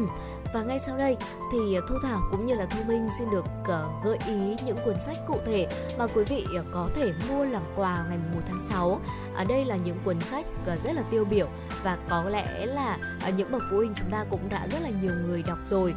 Và 0.55 0.63
ngay 0.63 0.79
sau 0.79 0.99
đây 0.99 1.17
thì 1.53 1.59
Thu 1.89 1.95
Thảo 2.03 2.21
cũng 2.31 2.47
như 2.47 2.55
là 2.55 2.67
Thu 2.67 2.79
Minh 2.89 3.09
xin 3.19 3.31
được 3.31 3.45
uh, 3.63 4.05
gợi 4.05 4.19
ý 4.27 4.57
những 4.67 4.79
cuốn 4.85 4.95
sách 5.01 5.17
cụ 5.27 5.39
thể 5.47 5.69
mà 5.99 6.07
quý 6.07 6.25
vị 6.29 6.47
uh, 6.61 6.67
có 6.73 6.89
thể 6.95 7.13
mua 7.29 7.45
làm 7.45 7.63
quà 7.77 8.05
ngày 8.09 8.19
1 8.35 8.41
tháng 8.49 8.61
6. 8.61 9.01
Ở 9.35 9.45
đây 9.45 9.65
là 9.65 9.77
những 9.77 9.99
cuốn 10.05 10.21
sách 10.21 10.47
uh, 10.63 10.83
rất 10.83 10.93
là 10.93 11.03
tiêu 11.11 11.25
biểu 11.25 11.49
và 11.83 11.99
có 12.09 12.29
lẽ 12.29 12.67
là 12.67 12.99
uh, 13.29 13.35
những 13.35 13.53
bậc 13.53 13.63
phụ 13.71 13.77
huynh 13.77 13.95
chúng 13.97 14.11
ta 14.11 14.25
cũng 14.31 14.49
đã 14.49 14.67
rất 14.73 14.79
là 14.83 14.91
nhiều 15.03 15.13
người 15.27 15.43
đọc 15.43 15.59
rồi. 15.67 15.95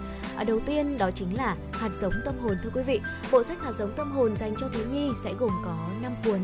Đầu 0.47 0.59
tiên 0.65 0.97
đó 0.97 1.11
chính 1.11 1.37
là 1.37 1.55
Hạt 1.71 1.89
giống 1.95 2.13
tâm 2.25 2.39
hồn 2.39 2.57
thưa 2.63 2.69
quý 2.73 2.83
vị. 2.83 3.01
Bộ 3.31 3.43
sách 3.43 3.57
Hạt 3.63 3.71
giống 3.77 3.93
tâm 3.97 4.11
hồn 4.11 4.37
dành 4.37 4.55
cho 4.59 4.69
thiếu 4.73 4.85
nhi 4.91 5.09
sẽ 5.23 5.33
gồm 5.33 5.51
có 5.65 5.75
5 6.01 6.15
cuốn 6.25 6.39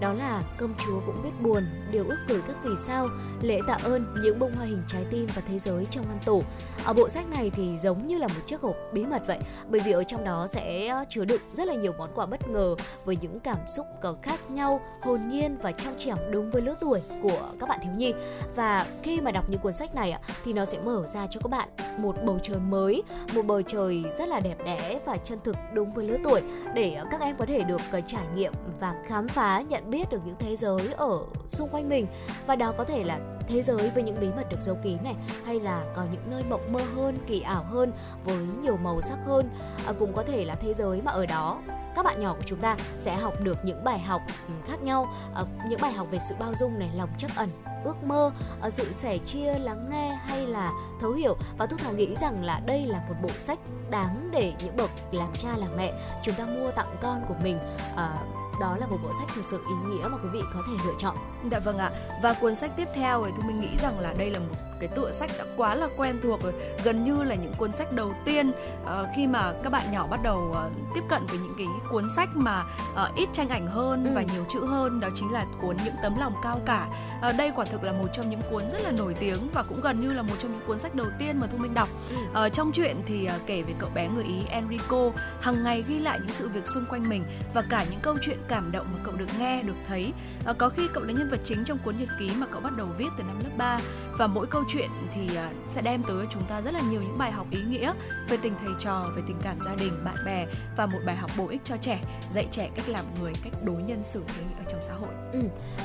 đó 0.00 0.12
là 0.12 0.42
công 0.58 0.74
chúa 0.86 1.00
cũng 1.06 1.22
biết 1.22 1.30
buồn, 1.40 1.66
điều 1.90 2.04
ước 2.08 2.18
gửi 2.28 2.42
các 2.46 2.56
vì 2.62 2.76
sao, 2.76 3.08
lễ 3.42 3.60
tạ 3.66 3.78
ơn 3.82 4.14
những 4.22 4.38
bông 4.38 4.54
hoa 4.54 4.66
hình 4.66 4.82
trái 4.88 5.04
tim 5.10 5.26
và 5.34 5.42
thế 5.48 5.58
giới 5.58 5.86
trong 5.90 6.04
ngăn 6.08 6.18
tủ. 6.24 6.42
Ở 6.84 6.92
bộ 6.92 7.08
sách 7.08 7.30
này 7.30 7.50
thì 7.50 7.78
giống 7.78 8.06
như 8.06 8.18
là 8.18 8.26
một 8.26 8.46
chiếc 8.46 8.60
hộp 8.60 8.76
bí 8.92 9.04
mật 9.04 9.22
vậy, 9.26 9.38
bởi 9.68 9.80
vì 9.84 9.92
ở 9.92 10.04
trong 10.04 10.24
đó 10.24 10.46
sẽ 10.46 10.86
ờ, 10.86 11.04
chứa 11.08 11.24
đựng 11.24 11.40
rất 11.52 11.68
là 11.68 11.74
nhiều 11.74 11.92
món 11.98 12.10
quà 12.14 12.26
bất 12.26 12.48
ngờ 12.48 12.76
với 13.04 13.16
những 13.20 13.40
cảm 13.40 13.58
xúc 13.68 13.86
khác 14.22 14.50
nhau, 14.50 14.80
hồn 15.00 15.28
nhiên 15.28 15.56
và 15.62 15.72
trong 15.72 15.94
trẻo 15.98 16.16
đúng 16.30 16.50
với 16.50 16.62
lứa 16.62 16.74
tuổi 16.80 17.02
của 17.22 17.50
các 17.60 17.68
bạn 17.68 17.78
thiếu 17.82 17.92
nhi. 17.96 18.12
Và 18.56 18.86
khi 19.02 19.20
mà 19.20 19.30
đọc 19.30 19.50
những 19.50 19.60
cuốn 19.60 19.72
sách 19.72 19.94
này 19.94 20.14
thì 20.44 20.52
nó 20.52 20.64
sẽ 20.64 20.78
mở 20.84 21.06
ra 21.06 21.26
cho 21.30 21.40
các 21.40 21.48
bạn 21.50 21.68
một 21.98 22.16
bầu 22.24 22.38
trời 22.42 22.58
mới, 22.58 23.02
một 23.34 23.42
bầu 23.46 23.62
trời 23.62 24.04
rất 24.18 24.28
là 24.28 24.40
đẹp 24.40 24.56
đẽ 24.64 25.00
và 25.06 25.16
chân 25.16 25.38
thực 25.44 25.56
đúng 25.74 25.92
với 25.92 26.04
lứa 26.04 26.16
tuổi 26.24 26.42
để 26.74 26.94
ờ, 26.94 27.06
các 27.10 27.20
em 27.20 27.36
có 27.38 27.46
thể 27.46 27.62
được 27.62 27.80
ờ, 27.92 28.00
trải 28.06 28.24
nghiệm 28.34 28.52
và 28.80 28.94
khám 29.06 29.28
phá 29.28 29.60
nhận 29.60 29.87
biết 29.90 30.10
được 30.10 30.20
những 30.24 30.36
thế 30.38 30.56
giới 30.56 30.92
ở 30.96 31.18
xung 31.48 31.68
quanh 31.68 31.88
mình. 31.88 32.06
Và 32.46 32.56
đó 32.56 32.72
có 32.76 32.84
thể 32.84 33.04
là 33.04 33.18
thế 33.48 33.62
giới 33.62 33.90
với 33.90 34.02
những 34.02 34.20
bí 34.20 34.28
mật 34.36 34.48
được 34.50 34.60
giấu 34.60 34.76
kín 34.82 34.98
này 35.04 35.14
hay 35.44 35.60
là 35.60 35.84
có 35.96 36.04
những 36.12 36.22
nơi 36.30 36.42
mộng 36.50 36.72
mơ 36.72 36.80
hơn 36.96 37.18
kỳ 37.26 37.40
ảo 37.40 37.64
hơn 37.64 37.92
với 38.24 38.36
nhiều 38.62 38.76
màu 38.76 39.00
sắc 39.00 39.18
hơn. 39.26 39.50
À, 39.86 39.92
cũng 39.98 40.12
có 40.12 40.22
thể 40.22 40.44
là 40.44 40.54
thế 40.54 40.74
giới 40.74 41.02
mà 41.02 41.12
ở 41.12 41.26
đó 41.26 41.60
các 41.98 42.04
bạn 42.04 42.20
nhỏ 42.20 42.34
của 42.34 42.44
chúng 42.46 42.58
ta 42.58 42.76
sẽ 42.98 43.16
học 43.16 43.34
được 43.42 43.58
những 43.64 43.84
bài 43.84 43.98
học 43.98 44.22
ừ, 44.48 44.54
khác 44.66 44.82
nhau. 44.82 45.14
À, 45.34 45.44
những 45.68 45.80
bài 45.82 45.92
học 45.92 46.06
về 46.10 46.18
sự 46.28 46.34
bao 46.38 46.54
dung 46.54 46.78
này 46.78 46.90
lòng 46.94 47.08
trắc 47.18 47.30
ẩn 47.36 47.48
ước 47.84 48.04
mơ 48.04 48.32
à, 48.60 48.70
sự 48.70 48.92
sẻ 48.94 49.18
chia 49.18 49.54
lắng 49.58 49.88
nghe 49.90 50.18
hay 50.26 50.46
là 50.46 50.72
thấu 51.00 51.12
hiểu. 51.12 51.36
Và 51.58 51.66
thu 51.66 51.76
thảo 51.76 51.92
nghĩ 51.92 52.16
rằng 52.16 52.44
là 52.44 52.60
đây 52.66 52.86
là 52.86 53.02
một 53.08 53.14
bộ 53.22 53.28
sách 53.38 53.58
đáng 53.90 54.28
để 54.32 54.52
những 54.64 54.76
bậc 54.76 54.90
làm 55.12 55.28
cha 55.38 55.48
làm 55.56 55.68
mẹ 55.76 55.92
chúng 56.22 56.34
ta 56.34 56.44
mua 56.44 56.70
tặng 56.70 56.96
con 57.00 57.24
của 57.28 57.34
mình 57.42 57.58
à, 57.96 58.24
đó 58.60 58.76
là 58.76 58.86
một 58.86 58.98
bộ 59.02 59.12
sách 59.18 59.28
thực 59.34 59.44
sự 59.44 59.62
ý 59.68 59.74
nghĩa 59.90 60.08
mà 60.08 60.18
quý 60.22 60.28
vị 60.32 60.40
có 60.54 60.62
thể 60.66 60.72
lựa 60.86 60.94
chọn. 60.98 61.16
Dạ 61.50 61.58
vâng 61.58 61.78
ạ. 61.78 61.90
Và 62.22 62.34
cuốn 62.40 62.54
sách 62.54 62.70
tiếp 62.76 62.88
theo 62.94 63.24
thì 63.26 63.32
Thu 63.36 63.42
Minh 63.42 63.60
nghĩ 63.60 63.76
rằng 63.78 64.00
là 64.00 64.12
đây 64.18 64.30
là 64.30 64.38
một 64.38 64.54
cái 64.80 64.88
tựa 64.88 65.12
sách 65.12 65.30
đã 65.38 65.44
quá 65.56 65.74
là 65.74 65.88
quen 65.96 66.20
thuộc 66.22 66.42
rồi 66.42 66.52
gần 66.84 67.04
như 67.04 67.22
là 67.22 67.34
những 67.34 67.52
cuốn 67.58 67.72
sách 67.72 67.92
đầu 67.92 68.14
tiên 68.24 68.50
uh, 68.82 68.90
khi 69.16 69.26
mà 69.26 69.52
các 69.64 69.70
bạn 69.70 69.92
nhỏ 69.92 70.06
bắt 70.06 70.20
đầu 70.22 70.54
uh, 70.66 70.72
tiếp 70.94 71.00
cận 71.08 71.22
với 71.28 71.38
những 71.38 71.54
cái 71.58 71.66
cuốn 71.90 72.04
sách 72.16 72.28
mà 72.34 72.64
uh, 72.92 73.16
ít 73.16 73.28
tranh 73.32 73.48
ảnh 73.48 73.66
hơn 73.66 74.04
ừ. 74.04 74.10
và 74.14 74.22
nhiều 74.22 74.44
chữ 74.48 74.60
hơn 74.64 75.00
đó 75.00 75.08
chính 75.14 75.32
là 75.32 75.46
cuốn 75.60 75.76
những 75.84 75.94
tấm 76.02 76.18
lòng 76.18 76.34
cao 76.42 76.60
cả 76.66 76.88
uh, 77.28 77.36
đây 77.38 77.52
quả 77.56 77.64
thực 77.64 77.84
là 77.84 77.92
một 77.92 78.08
trong 78.12 78.30
những 78.30 78.40
cuốn 78.50 78.70
rất 78.70 78.80
là 78.84 78.90
nổi 78.90 79.14
tiếng 79.14 79.38
và 79.54 79.62
cũng 79.62 79.80
gần 79.80 80.00
như 80.00 80.12
là 80.12 80.22
một 80.22 80.34
trong 80.38 80.52
những 80.52 80.66
cuốn 80.66 80.78
sách 80.78 80.94
đầu 80.94 81.06
tiên 81.18 81.40
mà 81.40 81.46
thu 81.46 81.58
minh 81.58 81.74
đọc 81.74 81.88
ừ. 82.10 82.46
uh, 82.46 82.52
trong 82.52 82.72
chuyện 82.72 82.96
thì 83.06 83.28
uh, 83.36 83.46
kể 83.46 83.62
về 83.62 83.74
cậu 83.78 83.90
bé 83.94 84.08
người 84.08 84.24
ý 84.24 84.44
Enrico 84.48 85.10
hàng 85.40 85.64
ngày 85.64 85.84
ghi 85.88 86.00
lại 86.00 86.18
những 86.20 86.32
sự 86.32 86.48
việc 86.48 86.68
xung 86.68 86.86
quanh 86.86 87.08
mình 87.08 87.24
và 87.54 87.62
cả 87.70 87.84
những 87.90 88.00
câu 88.00 88.16
chuyện 88.22 88.38
cảm 88.48 88.72
động 88.72 88.86
mà 88.92 88.98
cậu 89.04 89.14
được 89.14 89.28
nghe 89.38 89.62
được 89.62 89.76
thấy 89.88 90.12
uh, 90.50 90.58
có 90.58 90.68
khi 90.68 90.88
cậu 90.94 91.04
là 91.04 91.12
nhân 91.12 91.30
vật 91.30 91.40
chính 91.44 91.64
trong 91.64 91.78
cuốn 91.84 91.94
nhật 91.98 92.08
ký 92.18 92.30
mà 92.38 92.46
cậu 92.46 92.60
bắt 92.60 92.76
đầu 92.76 92.86
viết 92.98 93.08
từ 93.18 93.24
năm 93.24 93.38
lớp 93.44 93.50
3 93.56 93.78
và 94.18 94.26
mỗi 94.26 94.46
câu 94.46 94.64
chuyện 94.68 94.90
thì 95.14 95.36
à, 95.36 95.50
sẽ 95.68 95.82
đem 95.82 96.02
tới 96.02 96.26
chúng 96.30 96.42
ta 96.48 96.60
rất 96.60 96.74
là 96.74 96.80
nhiều 96.90 97.02
những 97.02 97.18
bài 97.18 97.30
học 97.30 97.46
ý 97.50 97.60
nghĩa 97.62 97.92
về 98.28 98.36
tình 98.42 98.54
thầy 98.60 98.72
trò, 98.80 99.10
về 99.16 99.22
tình 99.26 99.36
cảm 99.42 99.60
gia 99.60 99.74
đình, 99.74 100.04
bạn 100.04 100.16
bè 100.26 100.46
và 100.76 100.86
một 100.86 100.98
bài 101.06 101.16
học 101.16 101.30
bổ 101.36 101.48
ích 101.48 101.60
cho 101.64 101.76
trẻ, 101.76 102.00
dạy 102.30 102.48
trẻ 102.52 102.70
cách 102.74 102.88
làm 102.88 103.04
người, 103.20 103.32
cách 103.44 103.52
đối 103.64 103.82
nhân 103.82 104.04
xử 104.04 104.22
thế 104.26 104.42
ở 104.58 104.64
trong 104.70 104.82
xã 104.82 104.94
hội. 104.94 105.10
Ừ. 105.32 105.40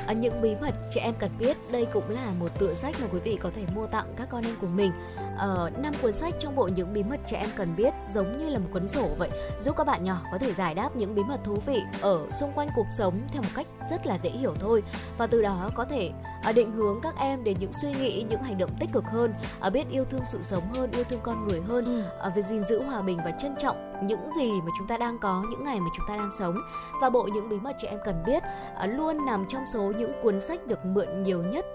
À, 0.07 0.13
những 0.13 0.41
bí 0.41 0.55
mật 0.61 0.75
trẻ 0.91 1.01
em 1.01 1.13
cần 1.19 1.31
biết 1.39 1.57
đây 1.71 1.88
cũng 1.93 2.09
là 2.09 2.34
một 2.39 2.59
tựa 2.59 2.73
sách 2.73 2.95
mà 3.01 3.07
quý 3.11 3.19
vị 3.19 3.38
có 3.41 3.51
thể 3.55 3.63
mua 3.75 3.88
tặng 3.88 4.13
các 4.17 4.27
con 4.31 4.43
em 4.45 4.55
của 4.61 4.67
mình. 4.67 4.91
Ờ, 5.38 5.69
à, 5.75 5.81
năm 5.81 5.93
cuốn 6.01 6.11
sách 6.11 6.34
trong 6.39 6.55
bộ 6.55 6.67
những 6.67 6.93
bí 6.93 7.03
mật 7.03 7.19
trẻ 7.25 7.38
em 7.38 7.49
cần 7.55 7.75
biết 7.75 7.93
giống 8.09 8.38
như 8.38 8.49
là 8.49 8.59
một 8.59 8.69
cuốn 8.73 8.88
sổ 8.88 9.09
vậy, 9.17 9.29
giúp 9.61 9.75
các 9.77 9.88
bạn 9.88 10.03
nhỏ 10.03 10.21
có 10.31 10.38
thể 10.38 10.53
giải 10.53 10.75
đáp 10.75 10.95
những 10.95 11.15
bí 11.15 11.23
mật 11.23 11.39
thú 11.43 11.57
vị 11.65 11.81
ở 12.01 12.31
xung 12.31 12.51
quanh 12.55 12.69
cuộc 12.75 12.88
sống 12.97 13.21
theo 13.34 13.41
một 13.41 13.49
cách 13.55 13.67
rất 13.91 14.05
là 14.05 14.17
dễ 14.17 14.29
hiểu 14.29 14.55
thôi 14.59 14.84
và 15.17 15.27
từ 15.27 15.41
đó 15.41 15.69
có 15.75 15.86
thể 15.86 16.11
à, 16.43 16.51
định 16.51 16.71
hướng 16.71 16.99
các 17.01 17.15
em 17.17 17.43
đến 17.43 17.57
những 17.59 17.73
suy 17.73 17.93
nghĩ, 17.93 18.25
những 18.29 18.43
hành 18.43 18.57
động 18.57 18.72
tích 18.80 18.89
cực 18.93 19.05
hơn, 19.05 19.34
à, 19.59 19.69
biết 19.69 19.89
yêu 19.89 20.05
thương 20.05 20.21
sự 20.26 20.41
sống 20.41 20.74
hơn, 20.74 20.91
yêu 20.91 21.03
thương 21.03 21.19
con 21.24 21.47
người 21.47 21.61
hơn, 21.67 21.86
ừ. 21.86 22.03
À, 22.21 22.30
về 22.30 22.41
gìn 22.41 22.65
giữ 22.65 22.84
hòa 22.84 23.01
bình 23.01 23.17
và 23.26 23.32
trân 23.32 23.55
trọng 23.57 24.07
những 24.07 24.30
gì 24.38 24.51
mà 24.61 24.71
chúng 24.78 24.88
ta 24.88 24.97
đang 24.97 25.19
có, 25.19 25.43
những 25.49 25.63
ngày 25.63 25.80
mà 25.80 25.88
chúng 25.97 26.05
ta 26.07 26.15
đang 26.17 26.32
sống. 26.39 26.57
Và 27.01 27.09
bộ 27.09 27.24
những 27.24 27.49
bí 27.49 27.59
mật 27.59 27.76
trẻ 27.78 27.88
em 27.89 27.99
cần 28.05 28.24
biết 28.26 28.43
luôn 28.88 29.26
nằm 29.26 29.45
trong 29.49 29.63
số 29.74 29.91
những 29.97 30.11
cuốn 30.24 30.39
sách 30.39 30.67
được 30.67 30.86
mượn 30.86 31.24
nhiều 31.24 31.43
nhất 31.43 31.65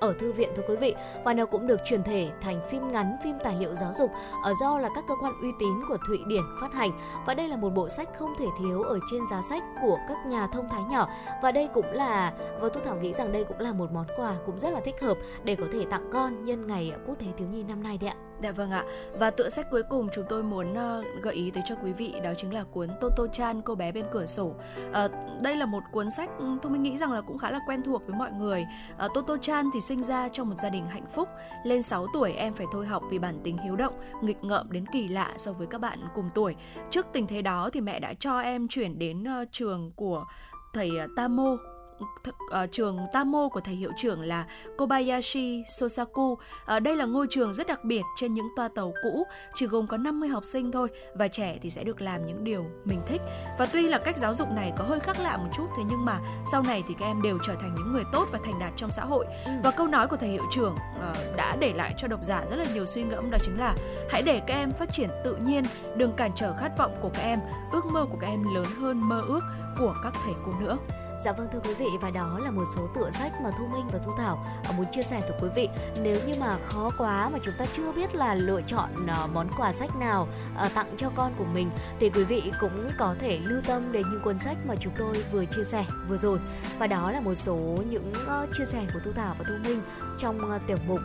ở 0.00 0.14
thư 0.18 0.32
viện 0.32 0.48
thưa 0.56 0.62
quý 0.68 0.76
vị 0.76 0.94
và 1.24 1.34
nó 1.34 1.46
cũng 1.46 1.66
được 1.66 1.80
truyền 1.84 2.02
thể 2.02 2.30
thành 2.40 2.60
phim 2.70 2.92
ngắn, 2.92 3.16
phim 3.24 3.38
tài 3.44 3.56
liệu 3.56 3.74
giáo 3.74 3.92
dục 3.94 4.10
ở 4.44 4.52
do 4.60 4.78
là 4.78 4.88
các 4.94 5.04
cơ 5.08 5.14
quan 5.22 5.40
uy 5.42 5.48
tín 5.58 5.72
của 5.88 5.96
Thụy 6.08 6.18
Điển 6.26 6.42
phát 6.60 6.72
hành 6.72 6.90
và 7.26 7.34
đây 7.34 7.48
là 7.48 7.56
một 7.56 7.70
bộ 7.70 7.88
sách 7.88 8.08
không 8.18 8.34
thể 8.38 8.46
thiếu 8.58 8.82
ở 8.82 8.98
trên 9.10 9.20
giá 9.30 9.42
sách 9.42 9.62
của 9.82 9.98
các 10.08 10.26
nhà 10.26 10.46
thông 10.46 10.68
thái 10.68 10.82
nhỏ 10.90 11.08
và 11.42 11.52
đây 11.52 11.68
cũng 11.74 11.92
là 11.92 12.32
và 12.60 12.68
Thu 12.68 12.80
Thảo 12.84 12.96
nghĩ 12.96 13.12
rằng 13.12 13.32
đây 13.32 13.44
cũng 13.44 13.60
là 13.60 13.72
một 13.72 13.92
món 13.92 14.06
quà 14.16 14.34
cũng 14.46 14.58
rất 14.58 14.70
là 14.70 14.80
thích 14.80 15.00
hợp 15.00 15.16
để 15.44 15.56
có 15.56 15.66
thể 15.72 15.84
tặng 15.90 16.10
con 16.12 16.44
nhân 16.44 16.66
ngày 16.66 16.92
quốc 17.06 17.18
tế 17.18 17.26
thiếu 17.36 17.48
nhi 17.48 17.62
năm 17.62 17.82
nay 17.82 17.98
đấy 17.98 18.10
ạ. 18.10 18.25
Dạ 18.42 18.52
vâng 18.52 18.70
ạ. 18.70 18.84
Và 19.18 19.30
tựa 19.30 19.48
sách 19.48 19.66
cuối 19.70 19.82
cùng 19.82 20.08
chúng 20.12 20.24
tôi 20.28 20.42
muốn 20.42 20.72
uh, 20.72 21.22
gợi 21.22 21.34
ý 21.34 21.50
tới 21.50 21.62
cho 21.66 21.74
quý 21.74 21.92
vị 21.92 22.14
đó 22.24 22.30
chính 22.36 22.54
là 22.54 22.64
cuốn 22.64 22.88
Toto 23.00 23.26
Chan 23.32 23.62
cô 23.62 23.74
bé 23.74 23.92
bên 23.92 24.04
cửa 24.12 24.26
sổ. 24.26 24.44
Uh, 24.44 24.94
đây 25.42 25.56
là 25.56 25.66
một 25.66 25.82
cuốn 25.92 26.10
sách 26.10 26.30
ừ, 26.38 26.44
tôi 26.62 26.72
mình 26.72 26.82
nghĩ 26.82 26.96
rằng 26.96 27.12
là 27.12 27.20
cũng 27.20 27.38
khá 27.38 27.50
là 27.50 27.60
quen 27.66 27.82
thuộc 27.82 28.06
với 28.06 28.16
mọi 28.16 28.32
người. 28.32 28.66
Ờ, 28.96 29.06
uh, 29.06 29.14
Toto 29.14 29.36
Chan 29.36 29.66
thì 29.74 29.80
sinh 29.80 30.02
ra 30.02 30.28
trong 30.28 30.48
một 30.48 30.56
gia 30.58 30.68
đình 30.68 30.86
hạnh 30.86 31.06
phúc. 31.14 31.28
Lên 31.64 31.82
6 31.82 32.06
tuổi 32.12 32.32
em 32.32 32.52
phải 32.52 32.66
thôi 32.72 32.86
học 32.86 33.02
vì 33.10 33.18
bản 33.18 33.40
tính 33.44 33.58
hiếu 33.58 33.76
động, 33.76 33.94
nghịch 34.22 34.44
ngợm 34.44 34.72
đến 34.72 34.84
kỳ 34.92 35.08
lạ 35.08 35.34
so 35.36 35.52
với 35.52 35.66
các 35.66 35.80
bạn 35.80 35.98
cùng 36.14 36.30
tuổi. 36.34 36.54
Trước 36.90 37.06
tình 37.12 37.26
thế 37.26 37.42
đó 37.42 37.70
thì 37.72 37.80
mẹ 37.80 38.00
đã 38.00 38.14
cho 38.14 38.40
em 38.40 38.68
chuyển 38.68 38.98
đến 38.98 39.22
uh, 39.22 39.48
trường 39.52 39.92
của 39.96 40.24
thầy 40.72 40.90
Tamo 41.16 41.56
uh, 42.02 42.72
trường 42.72 42.98
Tamo 43.12 43.48
của 43.48 43.60
thầy 43.60 43.74
hiệu 43.74 43.90
trưởng 43.96 44.20
là 44.20 44.46
Kobayashi 44.78 45.64
Sosaku. 45.68 46.32
Uh, 46.32 46.38
đây 46.82 46.96
là 46.96 47.04
ngôi 47.04 47.26
trường 47.30 47.54
rất 47.54 47.66
đặc 47.66 47.84
biệt 47.84 48.02
trên 48.16 48.34
những 48.34 48.48
toa 48.56 48.68
tàu 48.68 48.92
cũ, 49.02 49.26
chỉ 49.54 49.66
gồm 49.66 49.86
có 49.86 49.96
50 49.96 50.28
học 50.28 50.44
sinh 50.44 50.72
thôi 50.72 50.88
và 51.14 51.28
trẻ 51.28 51.58
thì 51.62 51.70
sẽ 51.70 51.84
được 51.84 52.00
làm 52.00 52.26
những 52.26 52.44
điều 52.44 52.64
mình 52.84 53.00
thích. 53.06 53.20
Và 53.58 53.66
tuy 53.66 53.88
là 53.88 53.98
cách 53.98 54.18
giáo 54.18 54.34
dục 54.34 54.48
này 54.50 54.72
có 54.78 54.84
hơi 54.84 55.00
khác 55.00 55.16
lạ 55.20 55.36
một 55.36 55.48
chút 55.56 55.66
thế 55.76 55.82
nhưng 55.90 56.04
mà 56.04 56.20
sau 56.52 56.62
này 56.62 56.82
thì 56.88 56.94
các 56.98 57.06
em 57.06 57.22
đều 57.22 57.38
trở 57.46 57.54
thành 57.54 57.74
những 57.74 57.92
người 57.92 58.04
tốt 58.12 58.28
và 58.32 58.38
thành 58.44 58.58
đạt 58.58 58.72
trong 58.76 58.92
xã 58.92 59.04
hội. 59.04 59.26
Ừ. 59.44 59.52
Và 59.64 59.70
câu 59.70 59.86
nói 59.86 60.08
của 60.08 60.16
thầy 60.16 60.28
hiệu 60.28 60.44
trưởng 60.52 60.74
uh, 60.74 61.36
đã 61.36 61.56
để 61.56 61.72
lại 61.72 61.94
cho 61.98 62.08
độc 62.08 62.24
giả 62.24 62.44
rất 62.50 62.56
là 62.56 62.64
nhiều 62.74 62.86
suy 62.86 63.02
ngẫm 63.02 63.30
đó 63.30 63.38
chính 63.44 63.58
là 63.58 63.74
hãy 64.10 64.22
để 64.22 64.40
các 64.46 64.54
em 64.54 64.72
phát 64.72 64.92
triển 64.92 65.10
tự 65.24 65.36
nhiên, 65.36 65.64
đừng 65.96 66.12
cản 66.12 66.30
trở 66.34 66.54
khát 66.60 66.78
vọng 66.78 66.98
của 67.02 67.10
các 67.14 67.22
em, 67.22 67.40
ước 67.72 67.86
mơ 67.86 68.06
của 68.10 68.16
các 68.20 68.26
em 68.26 68.54
lớn 68.54 68.66
hơn 68.80 69.08
mơ 69.08 69.22
ước 69.28 69.40
của 69.78 69.94
các 70.02 70.12
thầy 70.24 70.34
cô 70.46 70.52
nữa. 70.60 70.78
Dạ 71.20 71.32
vâng 71.32 71.48
thưa 71.52 71.60
quý 71.64 71.74
vị, 71.74 71.86
và 72.00 72.10
đó 72.10 72.38
là 72.38 72.50
một 72.50 72.64
số 72.76 72.88
tựa 72.94 73.10
sách 73.10 73.32
mà 73.42 73.50
Thu 73.58 73.66
Minh 73.66 73.88
và 73.92 73.98
Thu 73.98 74.12
Thảo 74.18 74.46
ờ, 74.64 74.72
muốn 74.72 74.86
chia 74.92 75.02
sẻ 75.02 75.20
với 75.20 75.38
quý 75.40 75.48
vị. 75.56 75.68
Nếu 76.02 76.16
như 76.26 76.34
mà 76.40 76.58
khó 76.64 76.90
quá 76.98 77.28
mà 77.28 77.38
chúng 77.42 77.54
ta 77.58 77.66
chưa 77.76 77.92
biết 77.92 78.14
là 78.14 78.34
lựa 78.34 78.60
chọn 78.66 79.06
ờ, 79.06 79.28
món 79.34 79.48
quà 79.58 79.72
sách 79.72 79.96
nào 79.96 80.28
ờ, 80.56 80.68
tặng 80.74 80.94
cho 80.98 81.10
con 81.16 81.34
của 81.38 81.44
mình, 81.44 81.70
thì 82.00 82.10
quý 82.10 82.24
vị 82.24 82.52
cũng 82.60 82.90
có 82.98 83.14
thể 83.18 83.38
lưu 83.38 83.60
tâm 83.66 83.92
đến 83.92 84.02
những 84.10 84.20
cuốn 84.24 84.38
sách 84.38 84.56
mà 84.66 84.74
chúng 84.80 84.92
tôi 84.98 85.24
vừa 85.32 85.44
chia 85.44 85.64
sẻ 85.64 85.84
vừa 86.08 86.16
rồi. 86.16 86.38
Và 86.78 86.86
đó 86.86 87.10
là 87.10 87.20
một 87.20 87.34
số 87.34 87.56
những 87.90 88.12
chia 88.58 88.64
sẻ 88.66 88.86
của 88.94 89.00
Thu 89.04 89.12
Thảo 89.12 89.34
và 89.38 89.44
Thu 89.48 89.54
Minh 89.64 89.80
trong 90.18 90.60
tiểu 90.66 90.78
mục 90.86 91.00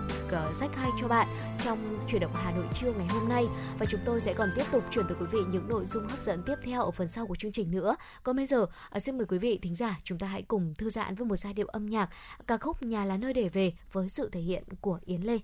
sách 0.54 0.70
hay 0.76 0.90
cho 1.02 1.08
bạn 1.08 1.28
trong 1.64 2.00
chuyển 2.08 2.22
động 2.22 2.32
Hà 2.34 2.52
Nội 2.52 2.66
trưa 2.74 2.94
ngày 2.94 3.08
hôm 3.08 3.30
nay 3.30 3.48
và 3.80 3.86
chúng 3.90 4.02
tôi 4.06 4.22
sẽ 4.22 4.34
còn 4.34 4.50
tiếp 4.56 4.64
tục 4.72 4.84
chuyển 4.92 5.08
tới 5.08 5.18
quý 5.20 5.26
vị 5.32 5.40
những 5.50 5.70
nội 5.70 5.86
dung 5.86 6.08
hấp 6.08 6.24
dẫn 6.24 6.44
tiếp 6.44 6.56
theo 6.66 6.84
ở 6.84 6.92
phần 6.92 7.08
sau 7.08 7.28
của 7.28 7.36
chương 7.36 7.52
trình 7.52 7.72
nữa. 7.72 7.96
Còn 8.24 8.36
bây 8.36 8.46
giờ 8.46 8.66
xin 9.00 9.18
mời 9.18 9.26
quý 9.26 9.38
vị 9.38 9.60
thính 9.62 9.76
giả 9.76 10.00
chúng 10.04 10.20
ta 10.20 10.28
hãy 10.28 10.42
cùng 10.42 10.74
thư 10.78 10.90
giãn 10.90 11.16
với 11.16 11.28
một 11.28 11.36
giai 11.36 11.54
điệu 11.54 11.68
âm 11.68 11.86
nhạc, 11.86 12.10
ca 12.48 12.58
khúc 12.58 12.84
Nhà 12.84 13.06
là 13.06 13.18
nơi 13.18 13.34
để 13.34 13.50
về 13.50 13.74
với 13.92 14.10
sự 14.10 14.30
thể 14.30 14.40
hiện 14.40 14.64
của 14.82 15.00
Yến 15.06 15.22
Lê. 15.22 15.38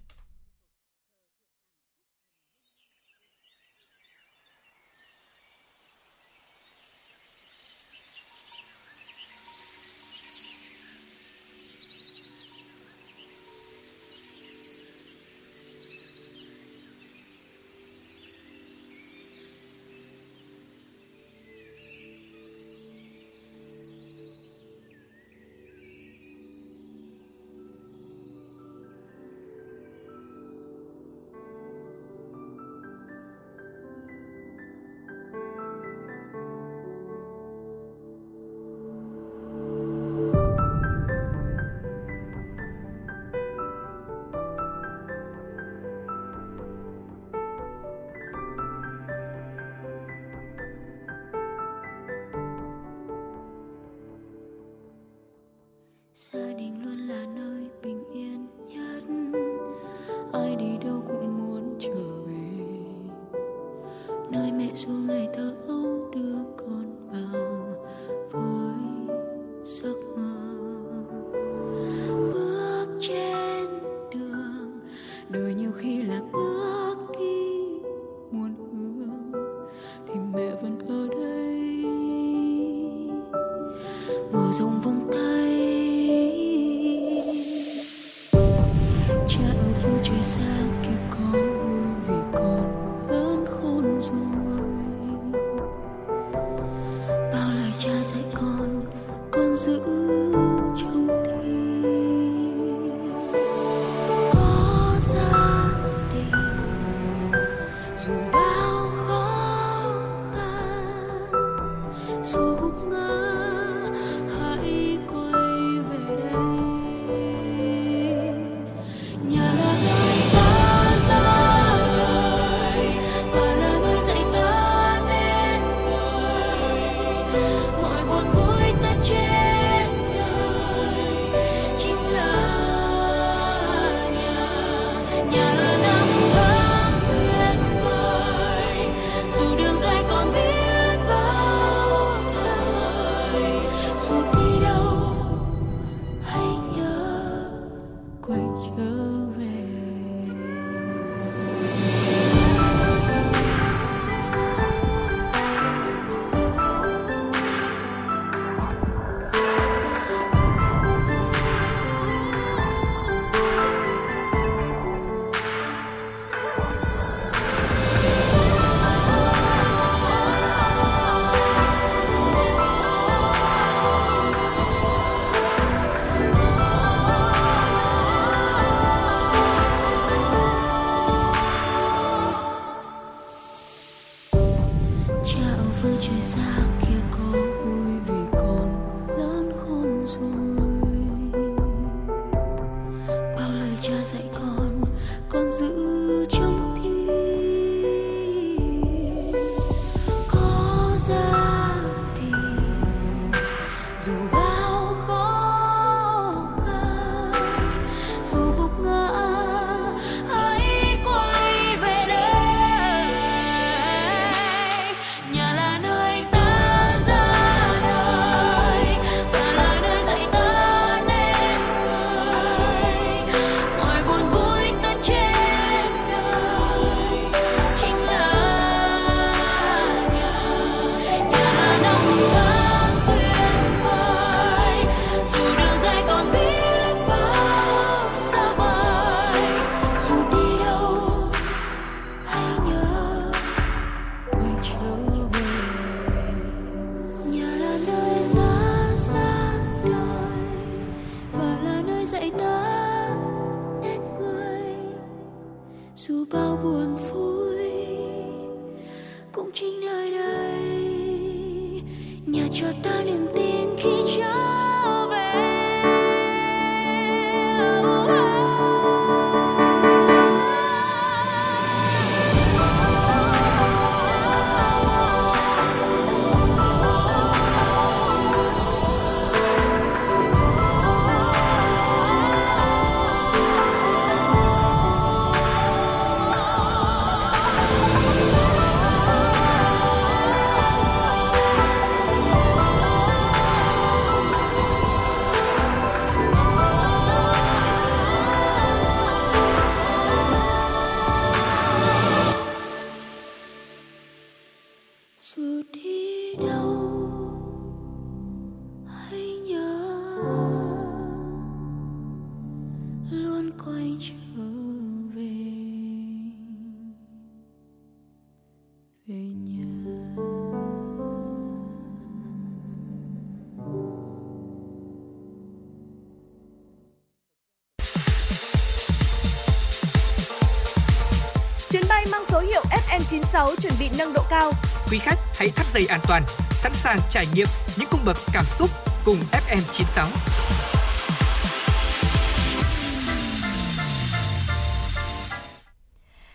Bị 333.92 333.98
nâng 333.98 334.14
độ 334.14 334.22
cao. 334.30 334.52
Quý 334.92 334.98
khách 334.98 335.20
hãy 335.36 335.50
thắt 335.50 335.66
dây 335.74 335.86
an 335.86 336.00
toàn, 336.08 336.24
sẵn 336.52 336.72
sàng 336.76 337.00
trải 337.10 337.26
nghiệm 337.34 337.48
những 337.78 337.88
cung 337.92 338.02
bậc 338.06 338.18
cảm 338.34 338.46
xúc 338.60 338.70
cùng 339.06 339.18
FM96. 339.32 340.08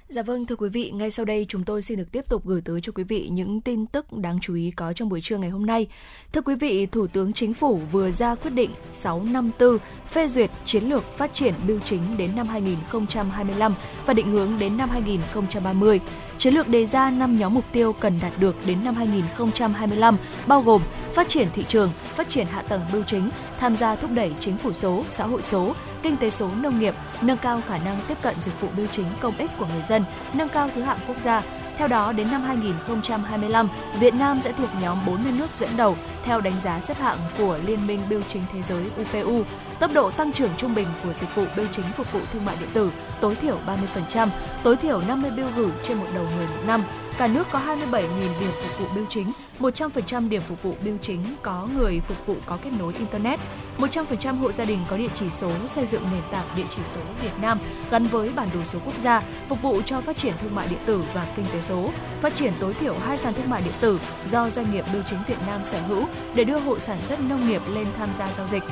Dạ 0.09 0.23
vâng 0.23 0.47
thưa 0.47 0.57
quý 0.57 0.69
vị, 0.69 0.91
ngay 0.91 1.11
sau 1.11 1.25
đây 1.25 1.47
chúng 1.49 1.65
tôi 1.65 1.83
xin 1.83 1.99
được 1.99 2.13
tiếp 2.13 2.29
tục 2.29 2.47
gửi 2.47 2.61
tới 2.65 2.81
cho 2.81 2.93
quý 2.93 3.05
vị 3.05 3.29
những 3.33 3.61
tin 3.61 3.87
tức 3.87 4.13
đáng 4.13 4.39
chú 4.43 4.55
ý 4.55 4.71
có 4.71 4.93
trong 4.93 5.09
buổi 5.09 5.21
trưa 5.21 5.37
ngày 5.37 5.51
hôm 5.51 5.67
nay. 5.67 5.87
Thưa 6.33 6.41
quý 6.41 6.55
vị, 6.55 6.87
Thủ 6.87 7.07
tướng 7.07 7.33
Chính 7.33 7.55
phủ 7.55 7.81
vừa 7.93 8.11
ra 8.11 8.35
quyết 8.35 8.51
định 8.51 8.71
654 8.93 9.79
phê 10.11 10.29
duyệt 10.29 10.51
chiến 10.65 10.85
lược 10.85 11.03
phát 11.17 11.35
triển 11.35 11.55
bưu 11.67 11.81
chính 11.81 12.17
đến 12.17 12.37
năm 12.37 12.47
2025 12.47 13.75
và 14.07 14.15
định 14.15 14.31
hướng 14.31 14.59
đến 14.59 14.77
năm 14.77 14.89
2030. 14.89 16.01
Chiến 16.43 16.55
lược 16.55 16.69
đề 16.69 16.87
ra 16.87 17.11
5 17.11 17.39
nhóm 17.39 17.55
mục 17.55 17.65
tiêu 17.73 17.93
cần 17.93 18.19
đạt 18.23 18.33
được 18.39 18.57
đến 18.67 18.85
năm 18.85 18.95
2025, 18.95 20.17
bao 20.47 20.63
gồm 20.63 20.83
phát 21.15 21.29
triển 21.29 21.49
thị 21.55 21.65
trường, 21.69 21.91
phát 22.05 22.29
triển 22.29 22.47
hạ 22.47 22.63
tầng 22.63 22.81
bưu 22.93 23.03
chính, 23.03 23.31
tham 23.59 23.77
gia 23.77 23.97
thúc 23.97 24.11
đẩy 24.15 24.33
chính 24.41 24.59
phủ 24.59 24.73
số, 24.73 25.05
xã 25.09 25.25
hội 25.25 25.43
số, 25.43 25.75
kinh 26.03 26.17
tế 26.17 26.31
số 26.31 26.51
nông 26.63 26.79
nghiệp, 26.79 26.95
nâng 27.23 27.37
cao 27.37 27.61
khả 27.69 27.79
năng 27.79 28.01
tiếp 28.09 28.19
cận 28.23 28.35
dịch 28.41 28.61
vụ 28.61 28.69
bưu 28.77 28.87
chính 28.87 29.07
công 29.21 29.37
ích 29.37 29.51
của 29.59 29.67
người 29.67 29.83
dân, 29.83 30.05
nâng 30.35 30.49
cao 30.49 30.71
thứ 30.75 30.83
hạng 30.83 30.99
quốc 31.09 31.19
gia, 31.19 31.43
theo 31.83 31.89
đó, 31.89 32.13
đến 32.13 32.27
năm 32.31 32.43
2025, 32.43 33.69
Việt 34.01 34.15
Nam 34.15 34.41
sẽ 34.41 34.53
thuộc 34.53 34.69
nhóm 34.83 34.99
40 35.07 35.33
nước 35.39 35.55
dẫn 35.55 35.69
đầu 35.77 35.97
theo 36.25 36.41
đánh 36.41 36.61
giá 36.61 36.81
xếp 36.81 36.97
hạng 36.99 37.19
của 37.39 37.59
Liên 37.67 37.87
minh 37.87 38.01
Bưu 38.11 38.21
chính 38.29 38.43
Thế 38.53 38.63
giới 38.63 38.85
UPU. 39.01 39.43
Tốc 39.79 39.91
độ 39.95 40.11
tăng 40.11 40.33
trưởng 40.33 40.51
trung 40.57 40.75
bình 40.75 40.89
của 41.05 41.13
dịch 41.13 41.35
vụ 41.35 41.45
bưu 41.57 41.67
chính 41.73 41.85
phục 41.85 42.13
vụ 42.13 42.21
thương 42.33 42.45
mại 42.45 42.57
điện 42.61 42.69
tử 42.73 42.93
tối 43.21 43.35
thiểu 43.35 43.59
30%, 44.07 44.29
tối 44.63 44.77
thiểu 44.77 45.01
50 45.09 45.31
bưu 45.31 45.47
gửi 45.57 45.71
trên 45.83 45.99
một 45.99 46.07
đầu 46.15 46.25
người 46.37 46.47
một 46.47 46.63
năm. 46.67 46.83
Cả 47.19 47.27
nước 47.27 47.47
có 47.51 47.61
27.000 47.67 48.03
điểm 48.41 48.51
phục 48.63 48.79
vụ 48.79 48.87
bưu 48.95 49.07
chính, 49.09 49.33
100% 49.61 50.29
điểm 50.29 50.43
phục 50.49 50.63
vụ 50.63 50.75
bưu 50.85 50.99
chính 51.03 51.25
có 51.43 51.69
người 51.77 52.01
phục 52.07 52.27
vụ 52.27 52.37
có 52.47 52.59
kết 52.65 52.71
nối 52.79 52.95
Internet, 52.99 53.41
100% 53.79 54.37
hộ 54.39 54.53
gia 54.53 54.65
đình 54.65 54.79
có 54.91 54.97
địa 54.97 55.09
chỉ 55.15 55.31
số 55.31 55.51
xây 55.67 55.87
dựng 55.87 56.03
nền 56.13 56.23
tảng 56.33 56.47
địa 56.57 56.65
chỉ 56.77 56.83
số 56.85 57.01
Việt 57.23 57.33
Nam 57.43 57.59
gắn 57.91 58.05
với 58.05 58.31
bản 58.37 58.49
đồ 58.55 58.65
số 58.65 58.79
quốc 58.85 58.99
gia, 58.99 59.23
phục 59.49 59.63
vụ 59.63 59.83
cho 59.83 60.01
phát 60.01 60.17
triển 60.17 60.35
thương 60.41 60.55
mại 60.55 60.69
điện 60.69 60.79
tử 60.87 61.05
và 61.15 61.27
kinh 61.37 61.47
tế 61.53 61.63
số, 61.63 61.89
phát 62.21 62.35
triển 62.35 62.53
tối 62.61 62.75
thiểu 62.75 62.95
hai 62.95 63.19
sàn 63.19 63.35
thương 63.35 63.51
mại 63.51 63.63
điện 63.65 63.75
tử 63.81 64.01
do 64.27 64.51
doanh 64.51 64.73
nghiệp 64.73 64.85
bưu 64.93 65.03
chính 65.07 65.19
Việt 65.29 65.39
Nam 65.47 65.65
sở 65.65 65.81
hữu 65.81 66.05
để 66.35 66.45
đưa 66.45 66.59
hộ 66.59 66.79
sản 66.79 67.03
xuất 67.03 67.21
nông 67.21 67.49
nghiệp 67.49 67.63
lên 67.75 67.87
tham 67.99 68.13
gia 68.13 68.33
giao 68.33 68.47
dịch. 68.47 68.63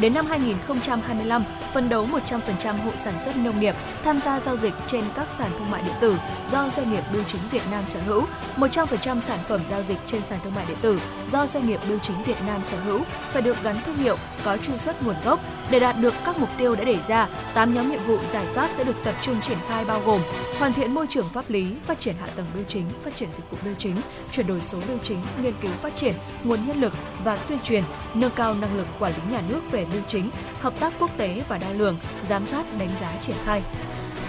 Đến 0.00 0.14
năm 0.14 0.26
2025, 0.26 1.42
phân 1.72 1.88
đấu 1.88 2.06
100% 2.28 2.82
hộ 2.84 2.90
sản 2.96 3.18
xuất 3.18 3.36
nông 3.36 3.60
nghiệp 3.60 3.74
tham 4.04 4.20
gia 4.20 4.40
giao 4.40 4.56
dịch 4.56 4.74
trên 4.86 5.04
các 5.14 5.30
sàn 5.30 5.50
thương 5.58 5.70
mại 5.70 5.82
điện 5.82 5.94
tử 6.00 6.16
do 6.48 6.68
doanh 6.70 6.90
nghiệp 6.90 7.04
bưu 7.12 7.22
chính 7.22 7.40
Việt 7.50 7.62
Nam 7.70 7.86
sở 7.86 8.00
hữu, 8.00 8.22
100% 8.56 9.20
sản 9.20 9.38
phẩm 9.48 9.60
giao 9.66 9.82
dịch 9.82 9.98
trên 10.06 10.22
sàn 10.22 10.38
thương 10.44 10.54
mại 10.54 10.64
điện 10.68 10.76
tử 10.80 11.00
do 11.28 11.46
doanh 11.46 11.66
nghiệp 11.66 11.80
bưu 11.88 11.98
chính 11.98 12.22
Việt 12.22 12.36
Nam 12.46 12.64
sở 12.64 12.76
hữu 12.80 13.00
phải 13.20 13.42
được 13.42 13.62
gắn 13.62 13.76
thương 13.86 13.96
hiệu, 13.96 14.16
có 14.44 14.56
truy 14.56 14.78
xuất 14.78 15.02
nguồn 15.02 15.16
gốc. 15.24 15.40
Để 15.70 15.78
đạt 15.78 15.96
được 16.00 16.14
các 16.24 16.38
mục 16.38 16.48
tiêu 16.58 16.74
đã 16.74 16.84
đề 16.84 16.96
ra, 17.02 17.28
8 17.54 17.74
nhóm 17.74 17.90
nhiệm 17.90 18.04
vụ 18.06 18.18
giải 18.24 18.46
pháp 18.54 18.68
sẽ 18.72 18.84
được 18.84 18.96
tập 19.04 19.14
trung 19.22 19.40
triển 19.40 19.58
khai 19.68 19.84
bao 19.84 20.00
gồm 20.06 20.20
hoàn 20.58 20.72
thiện 20.72 20.94
môi 20.94 21.06
trường 21.06 21.28
pháp 21.28 21.50
lý, 21.50 21.74
phát 21.82 22.00
triển 22.00 22.14
hạ 22.20 22.26
tầng 22.36 22.46
bưu 22.54 22.64
chính, 22.68 22.84
phát 23.04 23.16
triển 23.16 23.28
dịch 23.32 23.50
vụ 23.50 23.56
bưu 23.64 23.74
chính, 23.78 23.96
chuyển 24.32 24.46
đổi 24.46 24.60
số 24.60 24.78
bưu 24.88 24.98
chính, 25.02 25.18
nghiên 25.42 25.54
cứu 25.62 25.70
phát 25.82 25.96
triển 25.96 26.14
nguồn 26.44 26.66
nhân 26.66 26.80
lực 26.80 26.92
và 27.24 27.36
tuyên 27.36 27.58
truyền, 27.64 27.82
nâng 28.14 28.30
cao 28.36 28.54
năng 28.54 28.78
lực 28.78 28.86
quản 28.98 29.12
lý 29.12 29.32
nhà 29.32 29.42
nước 29.48 29.60
về 29.70 29.85
bưu 29.92 30.02
chính, 30.08 30.30
hợp 30.60 30.80
tác 30.80 30.92
quốc 30.98 31.10
tế 31.16 31.42
và 31.48 31.58
đo 31.58 31.68
lường, 31.76 31.98
giám 32.28 32.46
sát, 32.46 32.78
đánh 32.78 32.90
giá 33.00 33.12
triển 33.22 33.36
khai. 33.44 33.62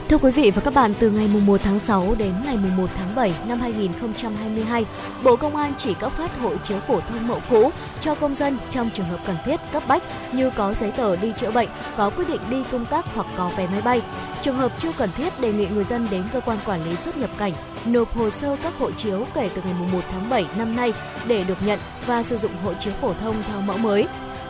Thưa 0.10 0.18
quý 0.18 0.32
vị 0.32 0.51
và 0.55 0.62
các 0.62 0.74
bạn, 0.74 0.93
từ 0.99 1.12
ngày 1.12 1.28
1 1.28 1.62
tháng 1.64 1.80
6 1.80 2.16
đến 2.18 2.34
ngày 2.45 2.58
1 2.58 2.89
tháng 2.97 3.16
7 3.16 3.34
năm 3.47 3.60
2022, 3.60 4.86
Bộ 5.24 5.36
Công 5.36 5.55
an 5.55 5.74
chỉ 5.78 5.93
cấp 5.93 6.12
phát 6.12 6.39
hộ 6.39 6.58
chiếu 6.58 6.80
phổ 6.80 6.99
thông 6.99 7.28
mẫu 7.28 7.41
cũ 7.49 7.72
cho 8.01 8.16
công 8.16 8.36
dân 8.36 8.58
trong 8.70 8.89
trường 8.93 9.05
hợp 9.05 9.20
cần 9.26 9.36
thiết 9.45 9.60
cấp 9.72 9.84
bách 9.88 10.03
như 10.34 10.49
có 10.49 10.74
giấy 10.74 10.91
tờ 10.91 11.16
đi 11.16 11.34
chữa 11.38 11.51
bệnh, 11.51 11.70
có 11.97 12.10
quyết 12.10 12.28
định 12.28 12.41
đi 12.49 12.64
công 12.72 12.86
tác 12.86 13.05
hoặc 13.16 13.28
có 13.38 13.51
vé 13.58 13.68
máy 13.68 13.82
bay. 13.82 14.01
Trường 14.41 14.55
hợp 14.55 14.72
chưa 14.80 14.91
cần 14.97 15.10
thiết 15.18 15.39
đề 15.39 15.53
nghị 15.53 15.68
người 15.68 15.84
dân 15.84 16.08
đến 16.12 16.24
cơ 16.34 16.39
quan 16.39 16.58
quản 16.66 16.86
lý 16.86 16.95
xuất 16.95 17.18
nhập 17.18 17.30
cảnh 17.38 17.53
nộp 17.86 18.18
hồ 18.18 18.30
sơ 18.30 18.55
cấp 18.64 18.74
hộ 18.80 18.91
chiếu 18.91 19.26
kể 19.34 19.49
từ 19.55 19.62
ngày 19.62 19.74
1 19.93 19.99
tháng 20.12 20.30
7 20.30 20.45
năm 20.58 20.76
nay 20.76 20.93
để 21.28 21.43
được 21.47 21.58
nhận 21.66 21.80
và 22.05 22.24
sử 22.24 22.38
dụng 22.38 22.51
hộ 22.64 22.74
chiếu 22.74 22.93
phổ 23.01 23.14
thông 23.14 23.36
theo 23.47 23.62
mẫu 23.62 23.78
mới. 23.78 24.08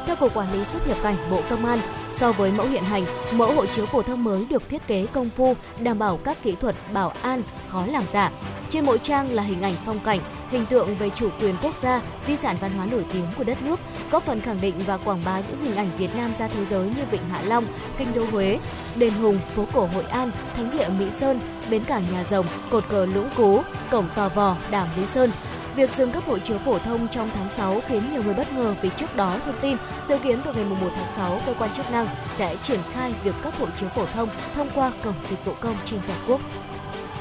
Theo 0.07 0.15
Cục 0.15 0.33
Quản 0.33 0.53
lý 0.53 0.63
xuất 0.63 0.87
nhập 0.87 0.97
cảnh 1.03 1.15
Bộ 1.31 1.41
Công 1.49 1.65
an, 1.65 1.79
so 2.13 2.31
với 2.31 2.51
mẫu 2.51 2.67
hiện 2.67 2.83
hành, 2.83 3.05
mẫu 3.31 3.51
hộ 3.51 3.65
chiếu 3.65 3.85
phổ 3.85 4.01
thông 4.01 4.23
mới 4.23 4.45
được 4.49 4.69
thiết 4.69 4.87
kế 4.87 5.05
công 5.13 5.29
phu, 5.29 5.55
đảm 5.79 5.99
bảo 5.99 6.17
các 6.17 6.43
kỹ 6.43 6.55
thuật 6.61 6.75
bảo 6.93 7.13
an, 7.21 7.43
khó 7.69 7.85
làm 7.85 8.07
giả. 8.07 8.31
Trên 8.69 8.85
mỗi 8.85 8.99
trang 8.99 9.33
là 9.33 9.43
hình 9.43 9.61
ảnh 9.61 9.73
phong 9.85 9.99
cảnh, 9.99 10.19
hình 10.49 10.65
tượng 10.65 10.95
về 10.95 11.09
chủ 11.09 11.29
quyền 11.41 11.55
quốc 11.63 11.77
gia, 11.77 12.01
di 12.27 12.35
sản 12.35 12.57
văn 12.61 12.71
hóa 12.77 12.85
nổi 12.91 13.05
tiếng 13.13 13.25
của 13.37 13.43
đất 13.43 13.61
nước, 13.61 13.79
góp 14.11 14.23
phần 14.23 14.41
khẳng 14.41 14.61
định 14.61 14.75
và 14.87 14.97
quảng 14.97 15.21
bá 15.25 15.41
những 15.49 15.65
hình 15.65 15.75
ảnh 15.75 15.89
Việt 15.97 16.15
Nam 16.15 16.35
ra 16.35 16.47
thế 16.47 16.65
giới 16.65 16.85
như 16.85 17.03
Vịnh 17.11 17.29
Hạ 17.29 17.41
Long, 17.41 17.65
Kinh 17.97 18.07
đô 18.15 18.25
Huế, 18.31 18.59
Đền 18.95 19.13
Hùng, 19.13 19.39
phố 19.55 19.65
cổ 19.73 19.89
Hội 19.93 20.03
An, 20.03 20.31
Thánh 20.55 20.77
địa 20.77 20.89
Mỹ 20.99 21.11
Sơn, 21.11 21.39
bến 21.69 21.83
cảng 21.83 22.03
Nhà 22.13 22.23
Rồng, 22.23 22.45
cột 22.69 22.83
cờ 22.89 23.05
Lũng 23.05 23.29
Cú, 23.37 23.61
cổng 23.91 24.09
Tò 24.15 24.29
Vò, 24.29 24.55
đảo 24.71 24.87
Lý 24.97 25.05
Sơn. 25.05 25.31
Việc 25.77 25.93
dừng 25.93 26.11
cấp 26.11 26.23
hộ 26.27 26.39
chiếu 26.39 26.57
phổ 26.57 26.79
thông 26.79 27.07
trong 27.07 27.29
tháng 27.35 27.49
6 27.49 27.81
khiến 27.87 28.03
nhiều 28.11 28.23
người 28.23 28.33
bất 28.33 28.53
ngờ 28.53 28.75
vì 28.81 28.89
trước 28.97 29.15
đó 29.15 29.37
thông 29.45 29.55
tin 29.61 29.77
dự 30.07 30.17
kiến 30.17 30.39
từ 30.45 30.53
ngày 30.53 30.63
1 30.63 30.75
tháng 30.95 31.11
6 31.11 31.41
cơ 31.45 31.53
quan 31.59 31.69
chức 31.73 31.91
năng 31.91 32.07
sẽ 32.25 32.55
triển 32.55 32.79
khai 32.93 33.13
việc 33.23 33.35
cấp 33.43 33.53
hộ 33.59 33.67
chiếu 33.75 33.89
phổ 33.89 34.05
thông 34.05 34.29
thông 34.55 34.69
qua 34.75 34.91
cổng 35.03 35.13
dịch 35.23 35.45
vụ 35.45 35.53
công 35.59 35.75
trên 35.85 35.99
toàn 36.07 36.19
quốc. 36.27 36.41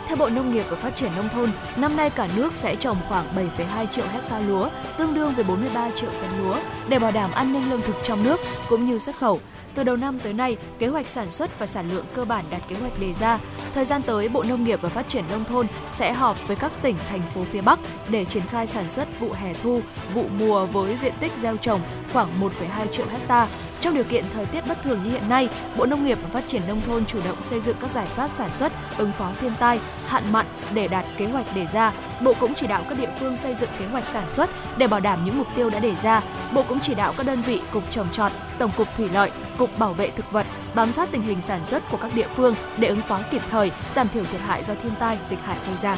Theo 0.07 0.17
Bộ 0.17 0.29
Nông 0.29 0.53
nghiệp 0.53 0.65
và 0.71 0.77
Phát 0.77 0.97
triển 0.97 1.11
Nông 1.17 1.29
thôn, 1.29 1.51
năm 1.77 1.97
nay 1.97 2.11
cả 2.11 2.29
nước 2.37 2.57
sẽ 2.57 2.77
trồng 2.77 2.97
khoảng 3.09 3.25
7,2 3.37 3.87
triệu 3.87 4.05
hecta 4.13 4.39
lúa, 4.39 4.71
tương 4.99 5.15
đương 5.15 5.33
với 5.35 5.45
43 5.45 5.91
triệu 5.97 6.11
tấn 6.11 6.31
lúa, 6.43 6.57
để 6.89 6.99
bảo 6.99 7.11
đảm 7.11 7.31
an 7.33 7.53
ninh 7.53 7.71
lương 7.71 7.81
thực 7.81 7.97
trong 8.05 8.25
nước 8.25 8.41
cũng 8.69 8.87
như 8.87 8.99
xuất 8.99 9.17
khẩu. 9.17 9.41
Từ 9.77 9.83
đầu 9.83 9.97
năm 9.97 10.19
tới 10.19 10.33
nay, 10.33 10.57
kế 10.79 10.87
hoạch 10.87 11.09
sản 11.09 11.31
xuất 11.31 11.59
và 11.59 11.67
sản 11.67 11.89
lượng 11.95 12.05
cơ 12.15 12.25
bản 12.25 12.45
đạt 12.51 12.63
kế 12.69 12.77
hoạch 12.77 13.01
đề 13.01 13.15
ra. 13.15 13.39
Thời 13.75 13.85
gian 13.85 14.03
tới, 14.03 14.29
Bộ 14.29 14.43
Nông 14.43 14.65
nghiệp 14.65 14.79
và 14.83 14.89
Phát 14.89 15.09
triển 15.09 15.25
Nông 15.31 15.45
thôn 15.45 15.67
sẽ 15.93 16.13
họp 16.13 16.49
với 16.49 16.57
các 16.57 16.73
tỉnh, 16.83 16.97
thành 17.09 17.23
phố 17.35 17.41
phía 17.51 17.61
Bắc 17.61 17.79
để 18.09 18.25
triển 18.25 18.43
khai 18.47 18.67
sản 18.67 18.91
xuất 18.91 19.21
vụ 19.21 19.33
hè 19.33 19.55
thu, 19.63 19.81
vụ 20.15 20.25
mùa 20.39 20.67
với 20.67 20.97
diện 20.97 21.13
tích 21.21 21.33
gieo 21.37 21.57
trồng 21.57 21.81
khoảng 22.13 22.29
1,2 22.41 22.87
triệu 22.87 23.07
hecta. 23.07 23.49
Trong 23.87 23.95
điều 23.95 24.05
kiện 24.05 24.25
thời 24.35 24.47
tiết 24.47 24.67
bất 24.69 24.83
thường 24.83 25.01
như 25.05 25.11
hiện 25.11 25.29
nay, 25.29 25.49
Bộ 25.77 25.87
Nông 25.87 26.05
nghiệp 26.05 26.19
và 26.23 26.29
Phát 26.29 26.49
triển 26.49 26.63
Nông 26.69 26.81
thôn 26.81 27.07
chủ 27.07 27.19
động 27.25 27.37
xây 27.43 27.61
dựng 27.61 27.77
các 27.81 27.91
giải 27.91 28.07
pháp 28.07 28.31
sản 28.33 28.53
xuất, 28.53 28.73
ứng 28.99 29.13
phó 29.13 29.31
thiên 29.41 29.53
tai, 29.59 29.81
hạn 30.07 30.23
mặn 30.33 30.47
để 30.75 30.89
đạt 30.89 31.05
kế 31.17 31.27
hoạch 31.27 31.47
đề 31.55 31.67
ra. 31.67 31.93
Bộ 32.21 32.33
cũng 32.41 32.55
chỉ 32.55 32.67
đạo 32.67 32.85
các 32.89 32.99
địa 32.99 33.09
phương 33.21 33.37
xây 33.37 33.55
dựng 33.55 33.71
kế 33.79 33.87
hoạch 33.87 34.09
sản 34.09 34.29
xuất 34.29 34.51
để 34.79 34.87
bảo 34.87 35.01
đảm 35.01 35.25
những 35.25 35.39
mục 35.39 35.47
tiêu 35.57 35.71
đã 35.71 35.79
đề 35.79 35.95
ra. 35.95 36.23
Bộ 36.53 36.63
cũng 36.69 36.81
chỉ 36.81 36.95
đạo 36.95 37.15
các 37.17 37.27
đơn 37.27 37.43
vị 37.43 37.61
cục 37.73 37.91
trồng 37.91 38.09
trọt, 38.13 38.33
tổng 38.59 38.71
cục 38.77 38.89
thủy 38.97 39.09
lợi, 39.13 39.31
cục 39.59 39.79
bảo 39.79 39.93
vệ 39.93 40.11
thực 40.11 40.33
vật 40.33 40.47
bám 40.75 40.93
sát 40.93 41.09
tình 41.13 41.23
hình 41.23 41.41
sản 41.41 41.65
xuất 41.65 41.83
của 41.91 41.97
các 41.97 42.15
địa 42.15 42.29
phương 42.35 42.55
để 42.79 42.89
ứng 42.89 43.01
phó 43.01 43.21
kịp 43.31 43.43
thời, 43.51 43.73
giảm 43.95 44.09
thiểu 44.09 44.25
thiệt 44.25 44.41
hại 44.41 44.65
do 44.65 44.75
thiên 44.83 44.93
tai, 44.99 45.19
dịch 45.29 45.41
hại 45.45 45.57
gây 45.67 45.77
ra. 45.83 45.97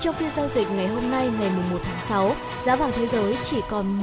Trong 0.00 0.14
phiên 0.14 0.30
giao 0.30 0.48
dịch 0.48 0.66
ngày 0.70 0.88
hôm 0.88 1.10
nay 1.10 1.30
ngày 1.40 1.50
1 1.72 1.78
tháng 1.82 2.00
6, 2.00 2.34
giá 2.62 2.76
vàng 2.76 2.90
thế 2.94 3.06
giới 3.06 3.36
chỉ 3.44 3.60
còn 3.68 4.00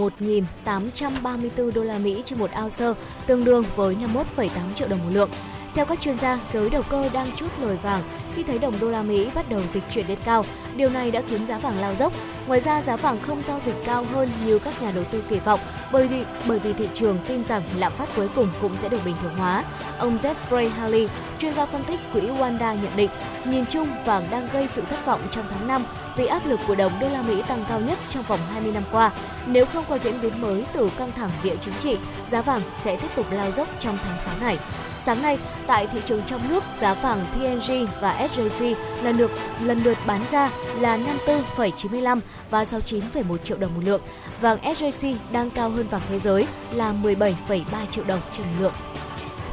1.834 0.66 1.72
đô 1.72 1.84
la 1.84 1.98
Mỹ 1.98 2.22
trên 2.26 2.39
một 2.39 2.50
ounce, 2.64 3.02
tương 3.28 3.43
đương 3.43 3.64
với 3.76 3.95
51,8 3.95 4.50
triệu 4.76 4.88
đồng 4.88 5.00
một 5.00 5.10
lượng. 5.14 5.30
Theo 5.76 5.86
các 5.86 6.02
chuyên 6.02 6.18
gia, 6.18 6.39
giới 6.50 6.70
đầu 6.70 6.82
cơ 6.89 7.10
đang 7.14 7.28
chút 7.36 7.48
lời 7.62 7.78
vàng 7.84 8.04
khi 8.38 8.43
thấy 8.43 8.59
đồng 8.59 8.73
đô 8.81 8.89
la 8.89 9.03
Mỹ 9.03 9.29
bắt 9.35 9.49
đầu 9.49 9.59
dịch 9.73 9.83
chuyển 9.91 10.07
lên 10.07 10.17
cao. 10.25 10.45
Điều 10.75 10.89
này 10.89 11.11
đã 11.11 11.21
khiến 11.29 11.45
giá 11.45 11.57
vàng 11.57 11.79
lao 11.79 11.95
dốc. 11.95 12.13
Ngoài 12.47 12.59
ra, 12.59 12.81
giá 12.81 12.95
vàng 12.95 13.19
không 13.21 13.41
giao 13.43 13.59
dịch 13.59 13.75
cao 13.85 14.05
hơn 14.13 14.29
như 14.45 14.59
các 14.59 14.81
nhà 14.81 14.91
đầu 14.91 15.03
tư 15.11 15.23
kỳ 15.29 15.39
vọng 15.39 15.59
bởi 15.91 16.07
vì 16.07 16.23
bởi 16.47 16.59
vì 16.59 16.73
thị 16.73 16.89
trường 16.93 17.17
tin 17.27 17.45
rằng 17.45 17.61
lạm 17.77 17.91
phát 17.91 18.09
cuối 18.15 18.29
cùng 18.35 18.49
cũng 18.61 18.77
sẽ 18.77 18.89
được 18.89 19.05
bình 19.05 19.15
thường 19.21 19.38
hóa. 19.38 19.63
Ông 19.97 20.17
Jeffrey 20.17 20.69
Haley, 20.69 21.07
chuyên 21.39 21.53
gia 21.53 21.65
phân 21.65 21.83
tích 21.83 21.99
quỹ 22.13 22.21
Wanda 22.21 22.75
nhận 22.83 22.91
định, 22.95 23.09
nhìn 23.45 23.65
chung 23.65 23.88
vàng 24.05 24.27
đang 24.31 24.47
gây 24.53 24.67
sự 24.67 24.81
thất 24.89 25.05
vọng 25.05 25.21
trong 25.31 25.45
tháng 25.51 25.67
5 25.67 25.83
vì 26.17 26.25
áp 26.25 26.45
lực 26.45 26.59
của 26.67 26.75
đồng 26.75 26.91
đô 27.01 27.09
la 27.09 27.21
Mỹ 27.21 27.43
tăng 27.47 27.63
cao 27.69 27.79
nhất 27.79 27.97
trong 28.09 28.23
vòng 28.23 28.39
20 28.53 28.71
năm 28.71 28.83
qua. 28.91 29.11
Nếu 29.45 29.65
không 29.65 29.85
có 29.89 29.97
diễn 29.97 30.21
biến 30.21 30.41
mới 30.41 30.65
từ 30.73 30.89
căng 30.97 31.11
thẳng 31.11 31.31
địa 31.43 31.55
chính 31.61 31.73
trị, 31.79 31.97
giá 32.25 32.41
vàng 32.41 32.61
sẽ 32.77 32.95
tiếp 32.95 33.07
tục 33.15 33.25
lao 33.31 33.51
dốc 33.51 33.67
trong 33.79 33.97
tháng 34.03 34.17
6 34.17 34.33
này. 34.41 34.57
Sáng 34.97 35.21
nay, 35.21 35.38
tại 35.67 35.88
thị 35.88 35.99
trường 36.05 36.21
trong 36.25 36.49
nước, 36.49 36.63
giá 36.77 36.93
vàng 36.93 37.25
PNG 37.33 37.85
và 38.01 38.11
SJC 38.36 38.75
lần 39.03 39.17
lượt 39.17 39.32
lần 39.63 39.84
lượt 39.84 39.97
bán 40.07 40.21
ra 40.32 40.49
là 40.80 40.97
54,95 41.25 42.19
và 42.49 42.63
69,1 42.63 43.38
triệu 43.38 43.57
đồng 43.57 43.75
một 43.75 43.82
lượng. 43.84 44.01
Vàng 44.41 44.57
SJC 44.59 45.15
đang 45.32 45.51
cao 45.51 45.69
hơn 45.69 45.88
vàng 45.88 46.01
thế 46.09 46.19
giới 46.19 46.47
là 46.71 46.93
17,3 47.03 47.86
triệu 47.91 48.03
đồng 48.03 48.19
trên 48.32 48.45
một 48.45 48.53
lượng. 48.59 48.73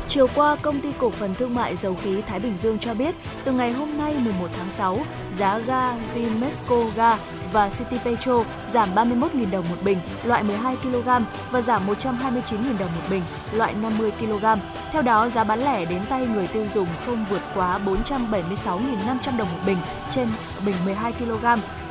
Chiều 0.08 0.26
qua, 0.34 0.56
công 0.56 0.80
ty 0.80 0.88
cổ 0.98 1.10
phần 1.10 1.34
thương 1.34 1.54
mại 1.54 1.76
dầu 1.76 1.96
khí 2.02 2.22
Thái 2.22 2.40
Bình 2.40 2.56
Dương 2.56 2.78
cho 2.78 2.94
biết, 2.94 3.14
từ 3.44 3.52
ngày 3.52 3.72
hôm 3.72 3.98
nay 3.98 4.14
mùng 4.18 4.38
1 4.38 4.48
tháng 4.58 4.70
6, 4.70 4.98
giá 5.32 5.58
ga 5.58 5.92
Vimesco 6.14 6.76
ga 6.96 7.16
và 7.54 7.68
City 7.68 7.98
Petro 8.04 8.44
giảm 8.68 8.94
31.000 8.94 9.50
đồng 9.50 9.64
một 9.68 9.76
bình 9.84 9.98
loại 10.24 10.42
12 10.42 10.76
kg 10.76 11.08
và 11.50 11.62
giảm 11.62 11.86
129.000 11.86 12.78
đồng 12.78 12.94
một 12.94 13.02
bình 13.10 13.22
loại 13.52 13.74
50 13.82 14.10
kg. 14.10 14.44
Theo 14.92 15.02
đó, 15.02 15.28
giá 15.28 15.44
bán 15.44 15.60
lẻ 15.60 15.84
đến 15.84 16.02
tay 16.08 16.26
người 16.26 16.46
tiêu 16.46 16.66
dùng 16.74 16.88
không 17.06 17.24
vượt 17.30 17.42
quá 17.54 17.80
476.500 17.86 19.36
đồng 19.36 19.48
một 19.52 19.58
bình 19.66 19.78
trên 20.10 20.28
bình 20.66 20.76
12 20.84 21.12
kg 21.12 21.44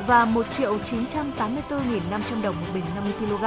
và 0.06 0.24
1.984.500 0.24 2.42
đồng 2.42 2.54
một 2.60 2.66
bình 2.74 2.84
50 2.94 3.12
kg. 3.18 3.44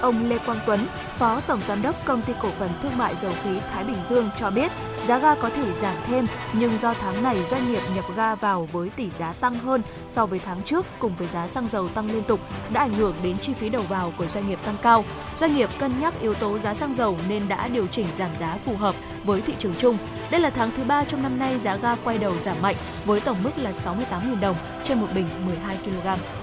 Ông 0.00 0.28
Lê 0.28 0.38
Quang 0.38 0.58
Tuấn, 0.66 0.80
Phó 1.18 1.40
Tổng 1.40 1.62
Giám 1.62 1.82
đốc 1.82 2.04
Công 2.04 2.22
ty 2.22 2.32
Cổ 2.42 2.48
phần 2.58 2.70
Thương 2.82 2.98
mại 2.98 3.16
Dầu 3.16 3.32
khí 3.44 3.50
Thái 3.72 3.84
Bình 3.84 3.96
Dương 4.04 4.30
cho 4.36 4.50
biết 4.50 4.72
giá 5.04 5.18
ga 5.18 5.34
có 5.34 5.50
thể 5.50 5.72
giảm 5.72 5.94
thêm, 6.06 6.26
nhưng 6.52 6.78
do 6.78 6.94
tháng 6.94 7.22
này 7.22 7.44
doanh 7.44 7.72
nghiệp 7.72 7.82
nhập 7.94 8.04
ga 8.16 8.34
vào 8.34 8.68
với 8.72 8.88
tỷ 8.96 9.10
giá 9.10 9.32
tăng 9.32 9.54
hơn 9.54 9.82
so 10.08 10.26
với 10.26 10.38
tháng 10.38 10.62
trước 10.62 10.86
cùng 10.98 11.14
với 11.14 11.28
giá 11.28 11.48
xăng 11.48 11.68
dầu 11.68 11.88
tăng 11.88 12.06
liên 12.06 12.24
tục 12.24 12.40
đã 12.72 12.80
ảnh 12.80 12.94
hưởng 12.94 13.14
đến 13.22 13.38
chi 13.38 13.54
phí 13.54 13.68
đầu 13.68 13.82
vào 13.82 14.12
của 14.18 14.26
doanh 14.26 14.48
nghiệp 14.48 14.58
tăng 14.64 14.76
cao. 14.82 15.04
Doanh 15.36 15.56
nghiệp 15.56 15.70
cân 15.78 16.00
nhắc 16.00 16.14
yếu 16.20 16.34
tố 16.34 16.58
giá 16.58 16.74
xăng 16.74 16.94
dầu 16.94 17.16
nên 17.28 17.48
đã 17.48 17.68
điều 17.68 17.86
chỉnh 17.86 18.06
giảm 18.14 18.36
giá 18.36 18.56
phù 18.64 18.76
hợp 18.76 18.94
với 19.24 19.40
thị 19.40 19.54
trường 19.58 19.74
chung. 19.78 19.98
Đây 20.30 20.40
là 20.40 20.50
tháng 20.50 20.70
thứ 20.76 20.84
ba 20.84 21.04
trong 21.04 21.22
năm 21.22 21.38
nay 21.38 21.58
giá 21.58 21.76
ga 21.76 21.96
quay 22.04 22.18
đầu 22.18 22.38
giảm 22.38 22.56
mạnh 22.62 22.76
với 23.04 23.20
tổng 23.20 23.42
mức 23.42 23.50
là 23.56 23.70
68.000 23.70 24.40
đồng 24.40 24.56
trên 24.84 25.00
một 25.00 25.08
bình 25.14 25.28
12 25.46 25.76
kg. 25.76 26.41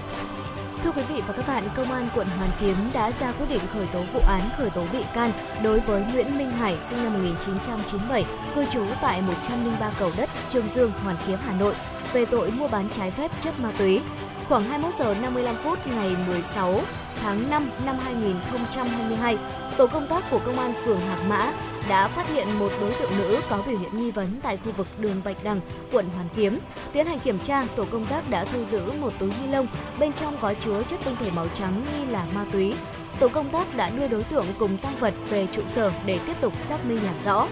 Thưa 0.84 0.92
quý 0.92 1.02
vị 1.08 1.22
và 1.26 1.32
các 1.32 1.48
bạn, 1.48 1.64
Công 1.74 1.92
an 1.92 2.08
quận 2.14 2.26
Hoàn 2.38 2.50
Kiếm 2.60 2.76
đã 2.94 3.12
ra 3.12 3.32
quyết 3.32 3.46
định 3.48 3.60
khởi 3.72 3.86
tố 3.86 4.02
vụ 4.12 4.20
án 4.26 4.40
khởi 4.56 4.70
tố 4.70 4.84
bị 4.92 4.98
can 5.14 5.30
đối 5.62 5.80
với 5.80 6.04
Nguyễn 6.12 6.38
Minh 6.38 6.50
Hải 6.50 6.76
sinh 6.80 7.04
năm 7.04 7.12
1997, 7.12 8.24
cư 8.54 8.64
trú 8.64 8.84
tại 9.02 9.22
103 9.22 9.90
cầu 9.98 10.12
đất, 10.16 10.28
Trương 10.48 10.68
Dương, 10.68 10.92
Hoàn 11.04 11.16
Kiếm, 11.26 11.38
Hà 11.46 11.52
Nội 11.52 11.74
về 12.12 12.24
tội 12.24 12.50
mua 12.50 12.68
bán 12.68 12.88
trái 12.96 13.10
phép 13.10 13.30
chất 13.40 13.60
ma 13.60 13.72
túy. 13.78 14.00
Khoảng 14.48 14.62
21 14.62 14.94
giờ 14.94 15.14
55 15.22 15.54
phút 15.62 15.78
ngày 15.86 16.16
16 16.26 16.80
tháng 17.22 17.50
5 17.50 17.70
năm 17.86 17.98
2022, 18.04 19.38
tổ 19.76 19.86
công 19.86 20.06
tác 20.06 20.30
của 20.30 20.38
Công 20.38 20.58
an 20.58 20.72
phường 20.84 21.00
Hạc 21.00 21.18
Mã 21.28 21.52
đã 21.88 22.08
phát 22.08 22.28
hiện 22.28 22.58
một 22.58 22.72
đối 22.80 22.92
tượng 22.92 23.10
nữ 23.18 23.40
có 23.50 23.62
biểu 23.66 23.78
hiện 23.78 23.96
nghi 23.96 24.10
vấn 24.10 24.28
tại 24.42 24.58
khu 24.64 24.72
vực 24.72 24.86
đường 24.98 25.20
Bạch 25.24 25.44
Đằng, 25.44 25.60
quận 25.92 26.06
Hoàn 26.16 26.28
Kiếm. 26.36 26.58
Tiến 26.92 27.06
hành 27.06 27.20
kiểm 27.20 27.38
tra, 27.38 27.64
tổ 27.76 27.84
công 27.84 28.04
tác 28.04 28.30
đã 28.30 28.44
thu 28.44 28.64
giữ 28.64 28.92
một 28.92 29.12
túi 29.18 29.28
ni 29.28 29.46
lông 29.46 29.66
bên 29.98 30.12
trong 30.12 30.36
có 30.40 30.54
chứa 30.54 30.82
chất 30.82 31.00
tinh 31.04 31.16
thể 31.20 31.30
màu 31.36 31.46
trắng 31.54 31.84
nghi 31.84 32.06
là 32.06 32.26
ma 32.34 32.44
túy. 32.52 32.74
Tổ 33.20 33.28
công 33.28 33.48
tác 33.48 33.76
đã 33.76 33.90
đưa 33.90 34.08
đối 34.08 34.22
tượng 34.22 34.46
cùng 34.58 34.76
tăng 34.76 34.96
vật 35.00 35.14
về 35.28 35.46
trụ 35.52 35.62
sở 35.68 35.92
để 36.06 36.18
tiếp 36.26 36.36
tục 36.40 36.52
xác 36.62 36.84
minh 36.84 36.98
làm 37.04 37.14
rõ. 37.24 37.48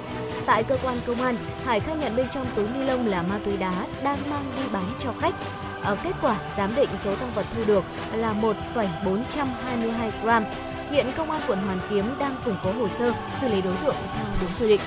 Tại 0.46 0.62
cơ 0.62 0.78
quan 0.82 0.96
công 1.06 1.22
an, 1.22 1.36
Hải 1.64 1.80
khai 1.80 1.96
nhận 1.96 2.16
bên 2.16 2.26
trong 2.30 2.46
túi 2.54 2.68
ni 2.68 2.82
lông 2.86 3.06
là 3.06 3.22
ma 3.22 3.40
túy 3.44 3.56
đá 3.56 3.86
đang 4.02 4.30
mang 4.30 4.52
đi 4.56 4.62
bán 4.72 4.90
cho 5.00 5.12
khách. 5.20 5.34
Ở 5.82 5.96
kết 6.04 6.12
quả 6.22 6.36
giám 6.56 6.74
định 6.74 6.88
số 7.04 7.16
tăng 7.16 7.32
vật 7.32 7.46
thu 7.54 7.64
được 7.66 7.84
là 8.12 8.32
1,422 8.32 10.12
gram 10.22 10.44
Hiện 10.92 11.06
công 11.16 11.30
an 11.30 11.42
quận 11.46 11.58
Hoàn 11.58 11.80
Kiếm 11.90 12.04
đang 12.20 12.34
củng 12.44 12.56
cố 12.64 12.72
hồ 12.72 12.88
sơ, 12.88 13.14
xử 13.34 13.48
lý 13.48 13.62
đối 13.62 13.76
tượng 13.76 13.96
theo 14.14 14.24
đúng 14.40 14.50
quy 14.60 14.68
định. 14.68 14.80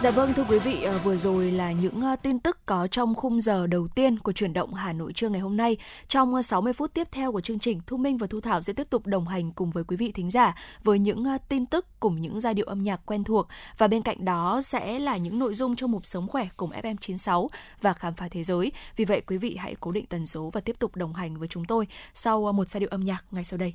Dạ 0.00 0.10
vâng 0.10 0.34
thưa 0.34 0.44
quý 0.48 0.58
vị, 0.58 0.82
ờ, 0.82 0.98
vừa 1.04 1.16
rồi 1.16 1.50
là 1.50 1.72
những 1.72 2.00
ờ, 2.00 2.16
tin 2.16 2.38
tức 2.38 2.66
có 2.66 2.86
trong 2.90 3.14
khung 3.14 3.40
giờ 3.40 3.66
đầu 3.66 3.88
tiên 3.94 4.18
của 4.18 4.32
chuyển 4.32 4.52
động 4.52 4.74
Hà 4.74 4.92
Nội 4.92 5.12
trưa 5.12 5.28
ngày 5.28 5.40
hôm 5.40 5.56
nay. 5.56 5.76
Trong 6.08 6.34
ờ, 6.34 6.42
60 6.42 6.72
phút 6.72 6.94
tiếp 6.94 7.08
theo 7.12 7.32
của 7.32 7.40
chương 7.40 7.58
trình, 7.58 7.80
Thu 7.86 7.96
Minh 7.96 8.18
và 8.18 8.26
Thu 8.26 8.40
Thảo 8.40 8.62
sẽ 8.62 8.72
tiếp 8.72 8.90
tục 8.90 9.06
đồng 9.06 9.28
hành 9.28 9.52
cùng 9.52 9.70
với 9.70 9.84
quý 9.84 9.96
vị 9.96 10.12
thính 10.12 10.30
giả 10.30 10.54
với 10.84 10.98
những 10.98 11.24
tin 11.48 11.66
tức 11.66 11.86
cùng 12.00 12.20
những 12.20 12.40
giai 12.40 12.54
điệu 12.54 12.66
âm 12.66 12.82
nhạc 12.82 13.00
quen 13.06 13.24
thuộc 13.24 13.48
và 13.78 13.88
bên 13.88 14.02
cạnh 14.02 14.24
đó 14.24 14.60
sẽ 14.62 14.98
là 14.98 15.16
những 15.16 15.38
nội 15.38 15.54
dung 15.54 15.76
trong 15.76 15.90
mục 15.90 16.06
sống 16.06 16.28
khỏe 16.28 16.48
cùng 16.56 16.70
FM96 16.70 17.48
và 17.80 17.92
khám 17.92 18.14
phá 18.14 18.28
thế 18.30 18.42
giới. 18.42 18.72
Vì 18.96 19.04
vậy 19.04 19.20
quý 19.26 19.38
vị 19.38 19.56
hãy 19.56 19.74
cố 19.80 19.92
định 19.92 20.06
tần 20.06 20.26
số 20.26 20.50
và 20.52 20.60
tiếp 20.60 20.76
tục 20.78 20.96
đồng 20.96 21.14
hành 21.14 21.38
với 21.38 21.48
chúng 21.48 21.64
tôi 21.64 21.86
sau 22.14 22.52
một 22.52 22.68
giai 22.68 22.80
điệu 22.80 22.88
âm 22.92 23.04
nhạc 23.04 23.24
ngay 23.30 23.44
sau 23.44 23.58
đây. 23.58 23.74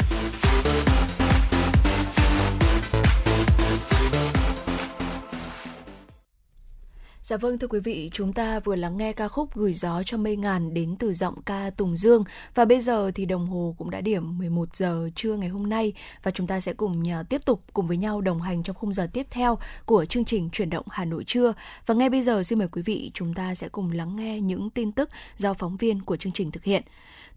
Dạ 7.31 7.37
vâng 7.37 7.57
thưa 7.57 7.67
quý 7.67 7.79
vị, 7.79 8.09
chúng 8.13 8.33
ta 8.33 8.59
vừa 8.59 8.75
lắng 8.75 8.97
nghe 8.97 9.13
ca 9.13 9.27
khúc 9.27 9.55
Gửi 9.55 9.73
gió 9.73 10.03
cho 10.05 10.17
mây 10.17 10.35
ngàn 10.35 10.73
đến 10.73 10.95
từ 10.99 11.13
giọng 11.13 11.41
ca 11.45 11.69
Tùng 11.77 11.95
Dương 11.95 12.23
và 12.55 12.65
bây 12.65 12.81
giờ 12.81 13.11
thì 13.15 13.25
đồng 13.25 13.47
hồ 13.47 13.75
cũng 13.77 13.89
đã 13.89 14.01
điểm 14.01 14.37
11 14.37 14.75
giờ 14.75 15.09
trưa 15.15 15.35
ngày 15.35 15.49
hôm 15.49 15.69
nay 15.69 15.93
và 16.23 16.31
chúng 16.31 16.47
ta 16.47 16.59
sẽ 16.59 16.73
cùng 16.73 17.03
nhà 17.03 17.23
tiếp 17.23 17.45
tục 17.45 17.63
cùng 17.73 17.87
với 17.87 17.97
nhau 17.97 18.21
đồng 18.21 18.41
hành 18.41 18.63
trong 18.63 18.75
khung 18.75 18.93
giờ 18.93 19.07
tiếp 19.13 19.27
theo 19.29 19.57
của 19.85 20.05
chương 20.05 20.25
trình 20.25 20.49
Chuyển 20.49 20.69
động 20.69 20.85
Hà 20.89 21.05
Nội 21.05 21.23
trưa. 21.23 21.53
Và 21.85 21.95
ngay 21.95 22.09
bây 22.09 22.21
giờ 22.21 22.43
xin 22.43 22.59
mời 22.59 22.67
quý 22.71 22.81
vị 22.81 23.11
chúng 23.13 23.33
ta 23.33 23.55
sẽ 23.55 23.69
cùng 23.69 23.91
lắng 23.91 24.15
nghe 24.15 24.41
những 24.41 24.69
tin 24.69 24.91
tức 24.91 25.09
do 25.37 25.53
phóng 25.53 25.77
viên 25.77 26.01
của 26.01 26.17
chương 26.17 26.33
trình 26.33 26.51
thực 26.51 26.63
hiện. 26.63 26.83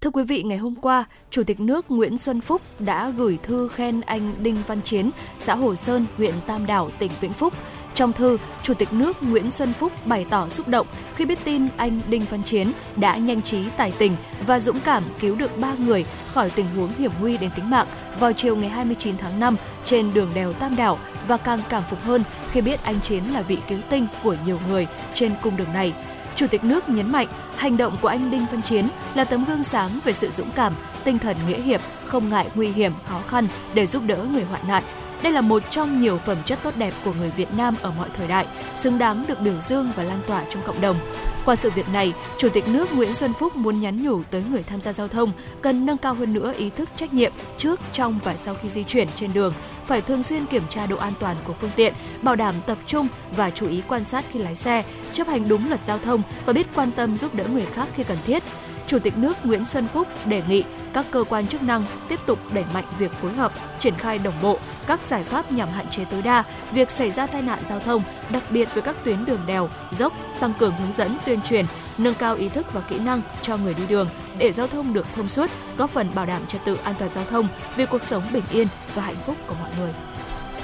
Thưa 0.01 0.11
quý 0.11 0.24
vị, 0.24 0.42
ngày 0.42 0.59
hôm 0.59 0.74
qua, 0.74 1.05
Chủ 1.30 1.42
tịch 1.42 1.61
nước 1.61 1.90
Nguyễn 1.90 2.18
Xuân 2.18 2.40
Phúc 2.40 2.62
đã 2.78 3.11
gửi 3.11 3.38
thư 3.42 3.68
khen 3.68 4.01
anh 4.01 4.34
Đinh 4.42 4.57
Văn 4.66 4.82
Chiến, 4.82 5.11
xã 5.38 5.55
Hồ 5.55 5.76
Sơn, 5.76 6.07
huyện 6.16 6.34
Tam 6.47 6.66
Đảo, 6.66 6.90
tỉnh 6.99 7.11
Vĩnh 7.20 7.32
Phúc. 7.32 7.55
Trong 7.95 8.12
thư, 8.12 8.38
Chủ 8.62 8.74
tịch 8.74 8.92
nước 8.92 9.22
Nguyễn 9.22 9.51
Xuân 9.51 9.72
Phúc 9.72 9.92
bày 10.07 10.26
tỏ 10.30 10.49
xúc 10.49 10.68
động 10.68 10.86
khi 11.14 11.24
biết 11.24 11.38
tin 11.45 11.68
anh 11.76 12.01
Đinh 12.09 12.22
Văn 12.30 12.42
Chiến 12.42 12.72
đã 12.97 13.16
nhanh 13.16 13.42
trí 13.42 13.59
tài 13.76 13.92
tình 13.99 14.16
và 14.47 14.61
dũng 14.61 14.80
cảm 14.80 15.03
cứu 15.20 15.36
được 15.36 15.59
3 15.59 15.74
người 15.78 16.05
khỏi 16.32 16.51
tình 16.51 16.66
huống 16.76 16.92
hiểm 16.99 17.11
nguy 17.20 17.36
đến 17.36 17.51
tính 17.57 17.70
mạng 17.70 17.86
vào 18.20 18.32
chiều 18.32 18.57
ngày 18.57 18.68
29 18.68 19.18
tháng 19.18 19.40
5 19.40 19.57
trên 19.84 20.14
đường 20.14 20.30
đèo 20.34 20.53
Tam 20.53 20.76
Đảo 20.76 20.99
và 21.28 21.36
càng 21.36 21.61
cảm 21.68 21.82
phục 21.90 22.03
hơn 22.03 22.22
khi 22.53 22.61
biết 22.61 22.82
anh 22.82 23.01
Chiến 23.01 23.24
là 23.24 23.42
vị 23.42 23.59
cứu 23.68 23.78
tinh 23.90 24.07
của 24.22 24.36
nhiều 24.47 24.59
người 24.68 24.86
trên 25.14 25.32
cung 25.42 25.57
đường 25.57 25.72
này. 25.72 25.92
Chủ 26.36 26.47
tịch 26.47 26.64
nước 26.64 26.88
nhấn 26.88 27.12
mạnh, 27.12 27.28
hành 27.57 27.76
động 27.76 27.97
của 28.03 28.09
anh 28.09 28.30
Đinh 28.30 28.47
Văn 28.51 28.62
Chiến 28.62 28.88
là 29.14 29.24
tấm 29.24 29.45
gương 29.45 29.64
sáng 29.64 29.90
về 30.05 30.12
sự 30.12 30.30
dũng 30.30 30.51
cảm, 30.51 30.72
tinh 31.05 31.18
thần 31.18 31.36
nghĩa 31.49 31.61
hiệp, 31.61 31.80
không 32.07 32.28
ngại 32.28 32.47
nguy 32.55 32.68
hiểm, 32.68 32.92
khó 33.07 33.20
khăn 33.28 33.47
để 33.74 33.86
giúp 33.86 34.03
đỡ 34.07 34.26
người 34.32 34.45
hoạn 34.45 34.62
nạn. 34.68 34.82
Đây 35.25 35.33
là 35.33 35.41
một 35.41 35.62
trong 35.70 36.01
nhiều 36.01 36.18
phẩm 36.18 36.37
chất 36.47 36.59
tốt 36.62 36.75
đẹp 36.77 36.95
của 37.05 37.12
người 37.12 37.31
Việt 37.31 37.49
Nam 37.57 37.75
ở 37.83 37.91
mọi 37.99 38.09
thời 38.16 38.27
đại, 38.27 38.47
xứng 38.77 38.99
đáng 38.99 39.25
được 39.29 39.41
biểu 39.41 39.61
dương 39.61 39.91
và 39.97 40.03
lan 40.03 40.20
tỏa 40.27 40.45
trong 40.51 40.62
cộng 40.66 40.81
đồng. 40.81 40.97
Qua 41.45 41.57
sự 41.57 41.70
việc 41.70 41.89
này, 41.89 42.12
Chủ 42.39 42.49
tịch 42.49 42.68
nước 42.68 42.95
Nguyễn 42.95 43.14
Xuân 43.14 43.33
Phúc 43.41 43.57
muốn 43.57 43.81
nhắn 43.81 44.03
nhủ 44.03 44.22
tới 44.31 44.45
người 44.51 44.62
tham 44.62 44.81
gia 44.81 44.93
giao 44.93 45.09
thông 45.09 45.33
cần 45.62 45.87
nâng 45.87 45.97
cao 45.97 46.14
hơn 46.14 46.33
nữa 46.33 46.53
ý 46.57 46.70
thức 46.70 46.89
trách 46.97 47.12
nhiệm 47.14 47.33
trước, 47.59 47.81
trong 47.93 48.18
và 48.25 48.37
sau 48.37 48.55
khi 48.55 48.68
di 48.68 48.85
chuyển 48.85 49.09
trên 49.14 49.33
đường, 49.33 49.55
phải 49.87 50.01
thường 50.01 50.22
xuyên 50.22 50.47
kiểm 50.47 50.62
tra 50.68 50.87
độ 50.87 50.97
an 50.97 51.12
toàn 51.20 51.37
của 51.45 51.55
phương 51.61 51.70
tiện, 51.77 51.95
bảo 52.22 52.37
đảm 52.37 52.55
tập 52.66 52.79
trung 52.87 53.09
và 53.37 53.51
chú 53.51 53.68
ý 53.68 53.83
quan 53.89 54.05
sát 54.05 54.25
khi 54.33 54.39
lái 54.39 54.57
xe, 54.57 54.85
chấp 55.12 55.29
hành 55.29 55.49
đúng 55.49 55.68
luật 55.68 55.85
giao 55.85 55.99
thông 55.99 56.22
và 56.47 56.53
biết 56.53 56.66
quan 56.75 56.91
tâm 56.93 57.16
giúp 57.16 57.35
đỡ 57.35 57.45
người 57.53 57.66
khác 57.75 57.89
khi 57.95 58.05
cần 58.05 58.18
thiết. 58.27 58.43
Chủ 58.87 58.99
tịch 58.99 59.18
nước 59.18 59.47
Nguyễn 59.47 59.64
Xuân 59.64 59.87
Phúc 59.93 60.09
đề 60.26 60.43
nghị 60.49 60.64
các 60.93 61.07
cơ 61.11 61.24
quan 61.28 61.47
chức 61.47 61.62
năng 61.62 61.85
tiếp 62.09 62.20
tục 62.26 62.39
đẩy 62.53 62.64
mạnh 62.74 62.85
việc 62.99 63.12
phối 63.12 63.32
hợp, 63.32 63.53
triển 63.78 63.95
khai 63.95 64.18
đồng 64.18 64.35
bộ 64.43 64.59
các 64.87 65.05
giải 65.05 65.24
pháp 65.24 65.53
nhằm 65.53 65.68
hạn 65.68 65.89
chế 65.91 66.05
tối 66.05 66.22
đa 66.22 66.45
việc 66.72 66.91
xảy 66.91 67.11
ra 67.11 67.26
tai 67.26 67.43
nạn 67.43 67.59
giao 67.64 67.80
thông, 67.80 68.03
đặc 68.30 68.43
biệt 68.51 68.68
với 68.74 68.82
các 68.82 68.97
tuyến 69.05 69.24
đường 69.24 69.41
đèo, 69.47 69.68
dốc, 69.93 70.12
tăng 70.41 70.55
cường 70.59 70.74
hướng 70.74 70.93
dẫn 70.93 71.16
tuyên 71.24 71.41
truyền, 71.43 71.64
nâng 71.99 72.14
cao 72.14 72.35
ý 72.35 72.49
thức 72.49 72.72
và 72.72 72.80
kỹ 72.80 72.99
năng 72.99 73.22
cho 73.43 73.57
người 73.57 73.74
đi 73.74 73.82
đường 73.89 74.09
để 74.39 74.53
giao 74.53 74.66
thông 74.66 74.93
được 74.93 75.07
thông 75.16 75.28
suốt, 75.28 75.51
góp 75.78 75.91
phần 75.91 76.11
bảo 76.14 76.26
đảm 76.26 76.43
trật 76.49 76.61
tự 76.64 76.78
an 76.85 76.95
toàn 76.99 77.11
giao 77.11 77.24
thông 77.24 77.49
vì 77.76 77.87
cuộc 77.87 78.05
sống 78.05 78.22
bình 78.32 78.45
yên 78.51 78.68
và 78.95 79.03
hạnh 79.03 79.22
phúc 79.26 79.37
của 79.47 79.55
mọi 79.61 79.70
người. 79.80 79.93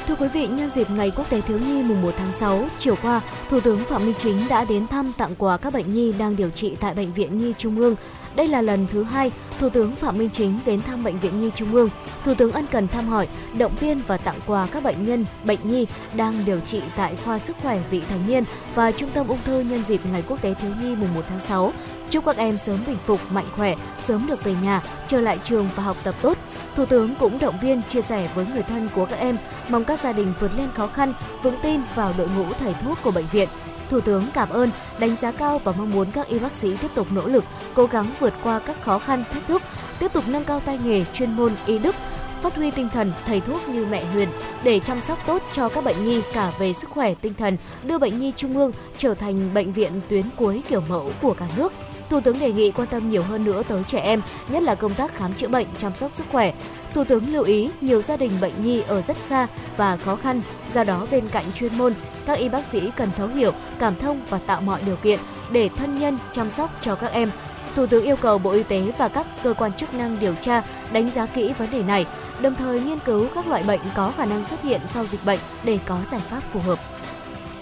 Thưa 0.09 0.15
quý 0.15 0.29
vị, 0.29 0.47
nhân 0.47 0.71
dịp 0.71 0.91
Ngày 0.91 1.13
Quốc 1.17 1.31
tế 1.31 1.41
Thiếu 1.41 1.59
nhi 1.59 1.83
mùng 1.83 2.03
1 2.03 2.15
tháng 2.19 2.33
6, 2.33 2.67
chiều 2.79 2.95
qua, 3.03 3.21
Thủ 3.51 3.61
tướng 3.61 3.79
Phạm 3.79 4.05
Minh 4.07 4.15
Chính 4.19 4.37
đã 4.49 4.65
đến 4.65 4.87
thăm 4.87 5.13
tặng 5.13 5.35
quà 5.39 5.57
các 5.57 5.73
bệnh 5.73 5.95
nhi 5.95 6.13
đang 6.19 6.37
điều 6.37 6.51
trị 6.51 6.77
tại 6.81 6.95
Bệnh 6.95 7.13
viện 7.13 7.39
Nhi 7.39 7.55
Trung 7.59 7.77
ương. 7.77 7.97
Đây 8.35 8.49
là 8.49 8.63
lần 8.63 8.87
thứ 8.91 9.03
hai 9.03 9.33
Thủ 9.61 9.69
tướng 9.69 9.95
Phạm 9.95 10.19
Minh 10.19 10.31
Chính 10.31 10.59
đến 10.67 10.83
thăm 10.83 11.05
Bệnh 11.05 11.21
viện 11.21 11.41
Nhi 11.41 11.51
Trung 11.55 11.75
ương. 11.75 11.89
Thủ 12.25 12.35
tướng 12.35 12.53
ân 12.53 12.67
cần 12.71 12.89
thăm 12.89 13.09
hỏi, 13.09 13.29
động 13.59 13.75
viên 13.81 14.01
và 14.07 14.17
tặng 14.17 14.41
quà 14.47 14.67
các 14.73 14.83
bệnh 14.83 15.07
nhân, 15.07 15.27
bệnh 15.45 15.59
nhi 15.63 15.87
đang 16.15 16.45
điều 16.45 16.61
trị 16.61 16.83
tại 16.97 17.17
khoa 17.25 17.39
sức 17.39 17.57
khỏe 17.63 17.81
vị 17.91 18.03
thành 18.09 18.27
niên 18.29 18.45
và 18.75 18.93
Trung 18.93 19.11
tâm 19.15 19.29
ung 19.29 19.39
thư 19.45 19.61
nhân 19.61 19.83
dịp 19.83 20.01
Ngày 20.13 20.23
Quốc 20.29 20.43
tế 20.43 20.55
Thiếu 20.55 20.71
nhi 20.83 20.97
mùng 20.97 21.15
1 21.15 21.23
tháng 21.29 21.41
6. 21.41 21.73
Chúc 22.11 22.25
các 22.27 22.37
em 22.37 22.59
sớm 22.59 22.79
bình 22.87 22.97
phục, 23.05 23.33
mạnh 23.33 23.47
khỏe, 23.57 23.75
sớm 23.99 24.27
được 24.27 24.45
về 24.45 24.55
nhà, 24.63 24.83
trở 25.09 25.21
lại 25.21 25.39
trường 25.45 25.69
và 25.77 25.83
học 25.83 25.97
tập 26.05 26.15
tốt. 26.23 26.39
Thủ 26.77 26.87
tướng 26.87 27.15
cũng 27.15 27.39
động 27.39 27.59
viên 27.63 27.83
chia 27.83 28.01
sẻ 28.01 28.29
với 28.35 28.47
người 28.47 28.63
thân 28.63 28.89
của 28.95 29.07
các 29.07 29.19
em, 29.19 29.37
mong 29.69 29.85
các 29.85 30.01
gia 30.01 30.13
đình 30.13 30.33
vượt 30.41 30.51
lên 30.57 30.69
khó 30.75 30.87
khăn, 30.87 31.15
vững 31.43 31.57
tin 31.63 31.81
vào 31.95 32.15
đội 32.19 32.29
ngũ 32.37 32.45
thầy 32.53 32.75
thuốc 32.75 32.99
của 33.03 33.11
bệnh 33.11 33.27
viện. 33.33 33.49
Thủ 33.91 34.01
tướng 34.01 34.25
cảm 34.35 34.49
ơn, 34.49 34.71
đánh 34.99 35.17
giá 35.17 35.33
cao 35.33 35.61
và 35.65 35.73
mong 35.73 35.91
muốn 35.91 36.11
các 36.11 36.29
y 36.29 36.39
bác 36.39 36.53
sĩ 36.53 36.77
tiếp 36.77 36.89
tục 36.95 37.07
nỗ 37.11 37.27
lực, 37.27 37.45
cố 37.75 37.87
gắng 37.87 38.07
vượt 38.21 38.35
qua 38.43 38.59
các 38.59 38.83
khó 38.83 38.99
khăn, 38.99 39.25
thách 39.33 39.47
thức, 39.47 39.63
tiếp 39.99 40.13
tục 40.13 40.25
nâng 40.29 40.45
cao 40.45 40.61
tay 40.61 40.79
nghề, 40.85 41.05
chuyên 41.13 41.33
môn, 41.37 41.53
y 41.67 41.79
đức, 41.79 41.97
phát 42.43 42.57
huy 42.57 42.71
tinh 42.71 42.89
thần 42.93 43.13
thầy 43.27 43.41
thuốc 43.41 43.69
như 43.69 43.87
mẹ 43.91 44.05
Huyền 44.05 44.29
để 44.63 44.81
chăm 44.81 45.01
sóc 45.01 45.19
tốt 45.27 45.43
cho 45.53 45.69
các 45.69 45.85
bệnh 45.85 46.05
nhi 46.05 46.23
cả 46.33 46.53
về 46.59 46.73
sức 46.73 46.91
khỏe 46.91 47.15
tinh 47.15 47.35
thần, 47.35 47.57
đưa 47.83 47.99
bệnh 47.99 48.19
nhi 48.19 48.33
trung 48.37 48.57
ương 48.57 48.73
trở 48.99 49.15
thành 49.15 49.55
bệnh 49.55 49.73
viện 49.73 50.01
tuyến 50.09 50.25
cuối 50.37 50.63
kiểu 50.69 50.83
mẫu 50.89 51.11
của 51.23 51.35
cả 51.35 51.47
nước. 51.57 51.73
Thủ 52.11 52.21
tướng 52.21 52.39
đề 52.39 52.53
nghị 52.53 52.71
quan 52.71 52.89
tâm 52.89 53.11
nhiều 53.11 53.23
hơn 53.23 53.45
nữa 53.45 53.63
tới 53.69 53.85
trẻ 53.85 53.99
em, 53.99 54.23
nhất 54.49 54.63
là 54.63 54.75
công 54.75 54.95
tác 54.95 55.15
khám 55.15 55.35
chữa 55.35 55.49
bệnh, 55.49 55.67
chăm 55.79 55.95
sóc 55.95 56.13
sức 56.13 56.27
khỏe. 56.33 56.53
Thủ 56.95 57.05
tướng 57.05 57.33
lưu 57.33 57.43
ý 57.45 57.71
nhiều 57.81 58.03
gia 58.03 58.17
đình 58.17 58.33
bệnh 58.41 58.65
nhi 58.65 58.83
ở 58.87 59.03
rất 59.03 59.17
xa 59.23 59.47
và 59.77 59.97
khó 59.97 60.17
khăn, 60.17 60.43
do 60.73 60.85
đó 60.85 61.07
bên 61.11 61.29
cạnh 61.29 61.45
chuyên 61.55 61.79
môn, 61.79 61.95
các 62.27 62.39
y 62.39 62.49
bác 62.49 62.65
sĩ 62.65 62.91
cần 62.97 63.11
thấu 63.17 63.29
hiểu, 63.29 63.53
cảm 63.79 63.97
thông 63.97 64.21
và 64.29 64.39
tạo 64.47 64.61
mọi 64.61 64.83
điều 64.87 64.97
kiện 64.97 65.21
để 65.53 65.69
thân 65.77 65.99
nhân 65.99 66.19
chăm 66.33 66.51
sóc 66.51 66.71
cho 66.81 66.95
các 66.95 67.13
em. 67.13 67.31
Thủ 67.75 67.87
tướng 67.87 68.05
yêu 68.05 68.17
cầu 68.17 68.39
Bộ 68.39 68.51
Y 68.51 68.63
tế 68.63 68.93
và 68.99 69.09
các 69.09 69.27
cơ 69.43 69.55
quan 69.55 69.73
chức 69.73 69.95
năng 69.95 70.21
điều 70.21 70.35
tra, 70.35 70.63
đánh 70.93 71.11
giá 71.11 71.27
kỹ 71.27 71.53
vấn 71.59 71.71
đề 71.71 71.83
này, 71.83 72.07
đồng 72.41 72.55
thời 72.55 72.81
nghiên 72.81 72.99
cứu 72.99 73.27
các 73.35 73.47
loại 73.47 73.63
bệnh 73.63 73.81
có 73.95 74.13
khả 74.17 74.25
năng 74.25 74.45
xuất 74.45 74.63
hiện 74.63 74.81
sau 74.91 75.05
dịch 75.05 75.25
bệnh 75.25 75.39
để 75.65 75.79
có 75.87 75.99
giải 76.11 76.21
pháp 76.31 76.41
phù 76.53 76.61
hợp. 76.61 76.79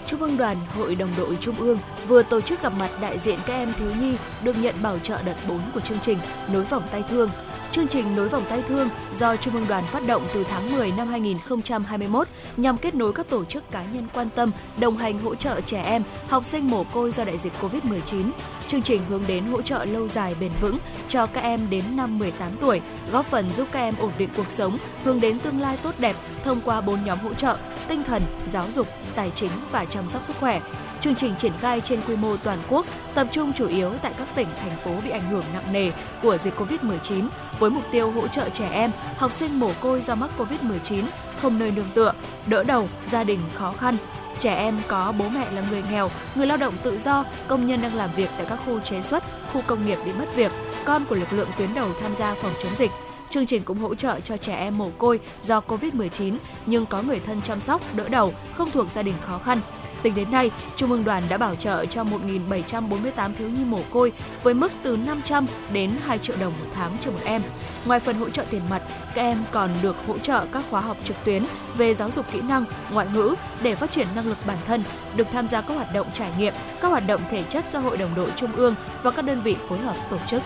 Trung 0.09 0.21
ương 0.21 0.37
Đoàn 0.37 0.57
Hội 0.75 0.95
đồng 0.95 1.09
đội 1.17 1.37
Trung 1.41 1.55
ương 1.55 1.77
vừa 2.07 2.23
tổ 2.23 2.41
chức 2.41 2.61
gặp 2.61 2.73
mặt 2.79 2.89
đại 3.01 3.17
diện 3.17 3.39
các 3.45 3.53
em 3.53 3.73
thiếu 3.79 3.91
nhi 4.01 4.17
được 4.43 4.55
nhận 4.61 4.75
bảo 4.81 4.99
trợ 4.99 5.21
đợt 5.21 5.35
4 5.47 5.59
của 5.73 5.79
chương 5.79 5.99
trình 6.01 6.17
Nối 6.53 6.63
vòng 6.63 6.83
tay 6.91 7.03
thương. 7.09 7.29
Chương 7.71 7.87
trình 7.87 8.15
Nối 8.15 8.29
vòng 8.29 8.43
tay 8.49 8.63
thương 8.67 8.89
do 9.15 9.35
Trung 9.35 9.53
ương 9.53 9.65
Đoàn 9.67 9.83
phát 9.83 10.07
động 10.07 10.23
từ 10.33 10.43
tháng 10.43 10.71
10 10.71 10.91
năm 10.97 11.07
2021 11.07 12.27
nhằm 12.57 12.77
kết 12.77 12.95
nối 12.95 13.13
các 13.13 13.29
tổ 13.29 13.45
chức 13.45 13.71
cá 13.71 13.83
nhân 13.93 14.07
quan 14.13 14.29
tâm, 14.35 14.51
đồng 14.79 14.97
hành 14.97 15.19
hỗ 15.19 15.35
trợ 15.35 15.61
trẻ 15.61 15.81
em, 15.83 16.03
học 16.27 16.45
sinh 16.45 16.67
mồ 16.67 16.83
côi 16.83 17.11
do 17.11 17.23
đại 17.23 17.37
dịch 17.37 17.53
Covid-19. 17.61 18.31
Chương 18.67 18.81
trình 18.81 19.01
hướng 19.09 19.23
đến 19.27 19.43
hỗ 19.43 19.61
trợ 19.61 19.85
lâu 19.85 20.07
dài 20.07 20.35
bền 20.39 20.51
vững 20.61 20.77
cho 21.07 21.25
các 21.25 21.41
em 21.41 21.69
đến 21.69 21.83
năm 21.95 22.19
18 22.19 22.51
tuổi, 22.61 22.81
góp 23.11 23.25
phần 23.25 23.49
giúp 23.49 23.67
các 23.71 23.79
em 23.79 23.93
ổn 23.99 24.11
định 24.17 24.29
cuộc 24.37 24.51
sống, 24.51 24.77
hướng 25.03 25.19
đến 25.19 25.39
tương 25.39 25.61
lai 25.61 25.77
tốt 25.83 25.95
đẹp 25.99 26.15
thông 26.43 26.61
qua 26.61 26.81
bốn 26.81 27.03
nhóm 27.05 27.19
hỗ 27.19 27.33
trợ: 27.33 27.57
tinh 27.87 28.03
thần, 28.03 28.21
giáo 28.47 28.65
dục, 28.71 28.87
tài 29.15 29.31
chính 29.35 29.51
và 29.71 29.85
chăm 29.85 30.09
sóc 30.09 30.25
sức 30.25 30.35
khỏe. 30.39 30.61
Chương 31.01 31.15
trình 31.15 31.35
triển 31.37 31.51
khai 31.61 31.81
trên 31.81 32.01
quy 32.07 32.15
mô 32.15 32.37
toàn 32.37 32.57
quốc, 32.69 32.85
tập 33.15 33.27
trung 33.31 33.53
chủ 33.53 33.67
yếu 33.67 33.93
tại 34.01 34.13
các 34.17 34.27
tỉnh, 34.35 34.47
thành 34.61 34.77
phố 34.83 34.91
bị 35.03 35.09
ảnh 35.09 35.29
hưởng 35.29 35.43
nặng 35.53 35.73
nề 35.73 35.91
của 36.21 36.37
dịch 36.37 36.53
COVID-19, 36.59 37.27
với 37.59 37.69
mục 37.69 37.83
tiêu 37.91 38.11
hỗ 38.11 38.27
trợ 38.27 38.49
trẻ 38.49 38.69
em, 38.71 38.91
học 39.17 39.33
sinh 39.33 39.59
mồ 39.59 39.71
côi 39.81 40.01
do 40.01 40.15
mắc 40.15 40.29
COVID-19 40.37 41.03
không 41.41 41.59
nơi 41.59 41.71
nương 41.71 41.91
tựa, 41.95 42.13
đỡ 42.47 42.63
đầu, 42.63 42.89
gia 43.05 43.23
đình 43.23 43.39
khó 43.55 43.71
khăn, 43.71 43.95
trẻ 44.39 44.55
em 44.55 44.79
có 44.87 45.13
bố 45.19 45.29
mẹ 45.29 45.51
là 45.51 45.63
người 45.69 45.83
nghèo, 45.91 46.09
người 46.35 46.47
lao 46.47 46.57
động 46.57 46.73
tự 46.83 46.99
do, 46.99 47.25
công 47.47 47.65
nhân 47.65 47.81
đang 47.81 47.95
làm 47.95 48.09
việc 48.15 48.29
tại 48.37 48.45
các 48.49 48.59
khu 48.65 48.79
chế 48.79 49.01
xuất, 49.01 49.23
khu 49.53 49.61
công 49.67 49.85
nghiệp 49.85 49.97
bị 50.05 50.11
mất 50.13 50.35
việc, 50.35 50.51
con 50.85 51.05
của 51.05 51.15
lực 51.15 51.33
lượng 51.33 51.49
tuyến 51.57 51.73
đầu 51.73 51.89
tham 52.01 52.15
gia 52.15 52.33
phòng 52.33 52.53
chống 52.63 52.75
dịch. 52.75 52.91
Chương 53.29 53.45
trình 53.45 53.63
cũng 53.63 53.79
hỗ 53.79 53.95
trợ 53.95 54.19
cho 54.19 54.37
trẻ 54.37 54.55
em 54.55 54.77
mồ 54.77 54.89
côi 54.97 55.19
do 55.41 55.61
Covid-19 55.67 56.37
nhưng 56.65 56.85
có 56.85 57.01
người 57.01 57.19
thân 57.19 57.41
chăm 57.41 57.61
sóc, 57.61 57.81
đỡ 57.95 58.09
đầu, 58.09 58.33
không 58.53 58.71
thuộc 58.71 58.91
gia 58.91 59.01
đình 59.01 59.15
khó 59.27 59.37
khăn. 59.37 59.59
Tính 60.03 60.15
đến 60.15 60.31
nay, 60.31 60.51
Trung 60.75 60.91
ương 60.91 61.03
đoàn 61.03 61.23
đã 61.29 61.37
bảo 61.37 61.55
trợ 61.55 61.85
cho 61.85 62.03
1.748 62.03 63.33
thiếu 63.33 63.49
nhi 63.49 63.65
mồ 63.65 63.79
côi 63.91 64.11
với 64.43 64.53
mức 64.53 64.71
từ 64.83 64.97
500 64.97 65.45
đến 65.73 65.91
2 66.05 66.17
triệu 66.17 66.35
đồng 66.39 66.53
một 66.59 66.65
tháng 66.75 66.91
cho 67.01 67.11
một 67.11 67.19
em. 67.25 67.41
Ngoài 67.85 67.99
phần 67.99 68.15
hỗ 68.15 68.29
trợ 68.29 68.45
tiền 68.49 68.61
mặt, 68.69 68.81
các 69.15 69.21
em 69.21 69.37
còn 69.51 69.69
được 69.81 69.95
hỗ 70.07 70.17
trợ 70.17 70.45
các 70.53 70.63
khóa 70.69 70.81
học 70.81 70.97
trực 71.03 71.17
tuyến 71.25 71.43
về 71.77 71.93
giáo 71.93 72.11
dục 72.11 72.25
kỹ 72.31 72.41
năng, 72.41 72.65
ngoại 72.91 73.07
ngữ 73.13 73.35
để 73.61 73.75
phát 73.75 73.91
triển 73.91 74.07
năng 74.15 74.27
lực 74.27 74.37
bản 74.47 74.57
thân, 74.65 74.83
được 75.15 75.27
tham 75.31 75.47
gia 75.47 75.61
các 75.61 75.73
hoạt 75.73 75.93
động 75.93 76.07
trải 76.13 76.31
nghiệm, 76.37 76.53
các 76.81 76.87
hoạt 76.87 77.07
động 77.07 77.21
thể 77.31 77.43
chất 77.43 77.65
do 77.73 77.79
Hội 77.79 77.97
đồng 77.97 78.15
đội 78.15 78.31
Trung 78.35 78.51
ương 78.55 78.75
và 79.03 79.11
các 79.11 79.25
đơn 79.25 79.41
vị 79.41 79.55
phối 79.69 79.79
hợp 79.79 79.95
tổ 80.09 80.17
chức. 80.27 80.41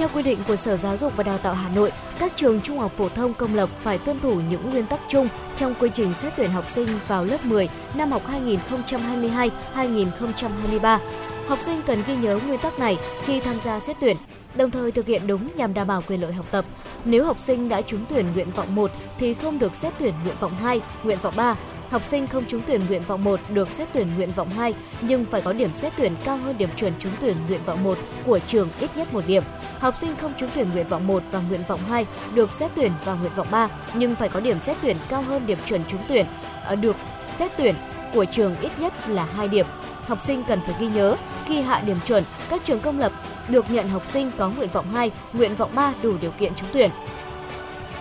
Theo 0.00 0.08
quy 0.14 0.22
định 0.22 0.38
của 0.48 0.56
Sở 0.56 0.76
Giáo 0.76 0.96
dục 0.96 1.16
và 1.16 1.22
Đào 1.22 1.38
tạo 1.38 1.54
Hà 1.54 1.68
Nội, 1.68 1.92
các 2.18 2.32
trường 2.36 2.60
trung 2.60 2.78
học 2.78 2.92
phổ 2.96 3.08
thông 3.08 3.34
công 3.34 3.54
lập 3.54 3.68
phải 3.80 3.98
tuân 3.98 4.20
thủ 4.20 4.40
những 4.50 4.70
nguyên 4.70 4.86
tắc 4.86 5.00
chung 5.08 5.28
trong 5.56 5.74
quy 5.80 5.90
trình 5.94 6.14
xét 6.14 6.32
tuyển 6.36 6.50
học 6.50 6.68
sinh 6.68 6.88
vào 7.08 7.24
lớp 7.24 7.44
10 7.44 7.68
năm 7.94 8.12
học 8.12 8.22
2022-2023. 9.74 10.98
Học 11.48 11.58
sinh 11.62 11.82
cần 11.86 12.02
ghi 12.06 12.16
nhớ 12.16 12.38
nguyên 12.46 12.58
tắc 12.58 12.78
này 12.78 12.98
khi 13.24 13.40
tham 13.40 13.60
gia 13.60 13.80
xét 13.80 13.96
tuyển, 14.00 14.16
đồng 14.54 14.70
thời 14.70 14.92
thực 14.92 15.06
hiện 15.06 15.26
đúng 15.26 15.56
nhằm 15.56 15.74
đảm 15.74 15.86
bảo 15.86 16.02
quyền 16.08 16.20
lợi 16.20 16.32
học 16.32 16.46
tập. 16.50 16.64
Nếu 17.04 17.24
học 17.24 17.40
sinh 17.40 17.68
đã 17.68 17.82
trúng 17.82 18.04
tuyển 18.08 18.32
nguyện 18.32 18.50
vọng 18.50 18.74
1 18.74 18.90
thì 19.18 19.34
không 19.34 19.58
được 19.58 19.74
xét 19.74 19.92
tuyển 19.98 20.14
nguyện 20.24 20.36
vọng 20.40 20.52
2, 20.54 20.80
nguyện 21.02 21.18
vọng 21.22 21.34
3. 21.36 21.56
Học 21.90 22.04
sinh 22.04 22.26
không 22.26 22.44
trúng 22.48 22.60
tuyển 22.66 22.80
nguyện 22.88 23.02
vọng 23.06 23.24
1 23.24 23.40
được 23.48 23.70
xét 23.70 23.88
tuyển 23.92 24.08
nguyện 24.16 24.30
vọng 24.36 24.50
2 24.50 24.74
nhưng 25.00 25.24
phải 25.24 25.40
có 25.40 25.52
điểm 25.52 25.74
xét 25.74 25.92
tuyển 25.96 26.14
cao 26.24 26.36
hơn 26.36 26.58
điểm 26.58 26.68
chuẩn 26.76 26.92
trúng 26.98 27.12
tuyển 27.20 27.36
nguyện 27.48 27.60
vọng 27.66 27.84
1 27.84 27.98
của 28.26 28.38
trường 28.38 28.68
ít 28.80 28.90
nhất 28.96 29.12
một 29.12 29.26
điểm. 29.26 29.42
Học 29.78 29.96
sinh 29.96 30.16
không 30.20 30.32
trúng 30.38 30.50
tuyển 30.54 30.70
nguyện 30.72 30.88
vọng 30.88 31.06
1 31.06 31.22
và 31.30 31.40
nguyện 31.48 31.60
vọng 31.68 31.80
2 31.88 32.06
được 32.34 32.52
xét 32.52 32.70
tuyển 32.74 32.92
vào 33.04 33.16
nguyện 33.16 33.32
vọng 33.36 33.46
3 33.50 33.68
nhưng 33.94 34.14
phải 34.14 34.28
có 34.28 34.40
điểm 34.40 34.60
xét 34.60 34.76
tuyển 34.82 34.96
cao 35.08 35.22
hơn 35.22 35.46
điểm 35.46 35.58
chuẩn 35.66 35.80
trúng 35.88 36.00
tuyển 36.08 36.26
ờ, 36.64 36.74
được 36.74 36.96
xét 37.38 37.52
tuyển 37.56 37.74
của 38.14 38.24
trường 38.24 38.56
ít 38.60 38.72
nhất 38.78 39.08
là 39.08 39.24
2 39.24 39.48
điểm. 39.48 39.66
Học 40.06 40.20
sinh 40.20 40.42
cần 40.44 40.60
phải 40.66 40.74
ghi 40.80 40.86
nhớ 40.86 41.16
khi 41.44 41.60
hạ 41.60 41.82
điểm 41.86 41.96
chuẩn, 42.06 42.24
các 42.48 42.64
trường 42.64 42.80
công 42.80 42.98
lập 42.98 43.12
được 43.48 43.70
nhận 43.70 43.88
học 43.88 44.02
sinh 44.06 44.30
có 44.38 44.50
nguyện 44.50 44.70
vọng 44.72 44.92
2, 44.92 45.10
nguyện 45.32 45.56
vọng 45.56 45.70
3 45.74 45.92
đủ 46.02 46.14
điều 46.20 46.30
kiện 46.30 46.54
trúng 46.54 46.68
tuyển. 46.72 46.90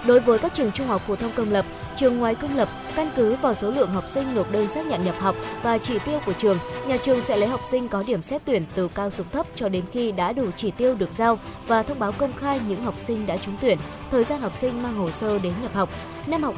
Đối 0.07 0.19
với 0.19 0.39
các 0.39 0.53
trường 0.53 0.71
trung 0.71 0.87
học 0.87 1.01
phổ 1.01 1.15
thông 1.15 1.31
công 1.35 1.51
lập, 1.51 1.65
trường 1.99 2.17
ngoài 2.17 2.35
công 2.35 2.57
lập 2.57 2.69
căn 2.95 3.09
cứ 3.15 3.35
vào 3.35 3.53
số 3.53 3.71
lượng 3.71 3.91
học 3.91 4.09
sinh 4.09 4.35
nộp 4.35 4.51
đơn 4.51 4.67
xác 4.67 4.85
nhận 4.85 5.03
nhập 5.03 5.15
học 5.19 5.35
và 5.63 5.77
chỉ 5.77 5.99
tiêu 5.99 6.19
của 6.25 6.33
trường, 6.33 6.57
nhà 6.87 6.97
trường 6.97 7.21
sẽ 7.21 7.37
lấy 7.37 7.49
học 7.49 7.61
sinh 7.69 7.87
có 7.87 8.03
điểm 8.07 8.23
xét 8.23 8.41
tuyển 8.45 8.65
từ 8.75 8.87
cao 8.87 9.09
xuống 9.09 9.25
thấp 9.31 9.47
cho 9.55 9.69
đến 9.69 9.83
khi 9.91 10.11
đã 10.11 10.33
đủ 10.33 10.51
chỉ 10.55 10.71
tiêu 10.71 10.95
được 10.95 11.13
giao 11.13 11.39
và 11.67 11.83
thông 11.83 11.99
báo 11.99 12.11
công 12.11 12.33
khai 12.33 12.59
những 12.67 12.83
học 12.83 12.95
sinh 13.01 13.27
đã 13.27 13.37
trúng 13.37 13.55
tuyển, 13.61 13.77
thời 14.11 14.23
gian 14.23 14.41
học 14.41 14.55
sinh 14.55 14.83
mang 14.83 14.95
hồ 14.95 15.11
sơ 15.11 15.39
đến 15.39 15.53
nhập 15.61 15.73
học. 15.73 15.89
Năm 16.27 16.43
học 16.43 16.55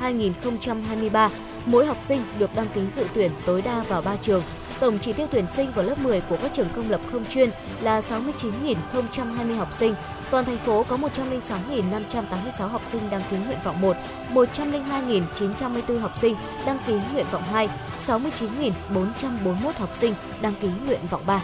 2022-2023, 0.00 1.28
mỗi 1.66 1.86
học 1.86 1.98
sinh 2.02 2.22
được 2.38 2.50
đăng 2.56 2.68
ký 2.74 2.80
dự 2.90 3.06
tuyển 3.14 3.30
tối 3.46 3.62
đa 3.62 3.84
vào 3.88 4.02
3 4.02 4.16
trường. 4.16 4.42
Tổng 4.80 4.98
chỉ 4.98 5.12
tiêu 5.12 5.26
tuyển 5.30 5.46
sinh 5.46 5.70
vào 5.72 5.84
lớp 5.84 5.98
10 5.98 6.20
của 6.20 6.36
các 6.42 6.52
trường 6.52 6.68
công 6.76 6.90
lập 6.90 7.00
không 7.12 7.24
chuyên 7.24 7.50
là 7.82 8.00
69.020 8.00 9.56
học 9.56 9.74
sinh. 9.74 9.94
Toàn 10.30 10.44
thành 10.44 10.58
phố 10.58 10.84
có 10.88 10.96
106.586 10.96 12.68
học 12.68 12.82
sinh 12.86 13.10
đăng 13.10 13.22
ký 13.30 13.36
nguyện 13.36 13.58
vọng 13.64 13.80
1, 13.80 13.96
102.924 14.32 15.98
học 15.98 16.16
sinh 16.16 16.36
đăng 16.66 16.78
ký 16.86 16.94
nguyện 17.12 17.26
vọng 17.30 17.42
2, 17.52 17.68
69.441 18.06 19.72
học 19.78 19.90
sinh 19.94 20.14
đăng 20.42 20.54
ký 20.60 20.68
nguyện 20.86 21.00
vọng 21.10 21.22
3. 21.26 21.42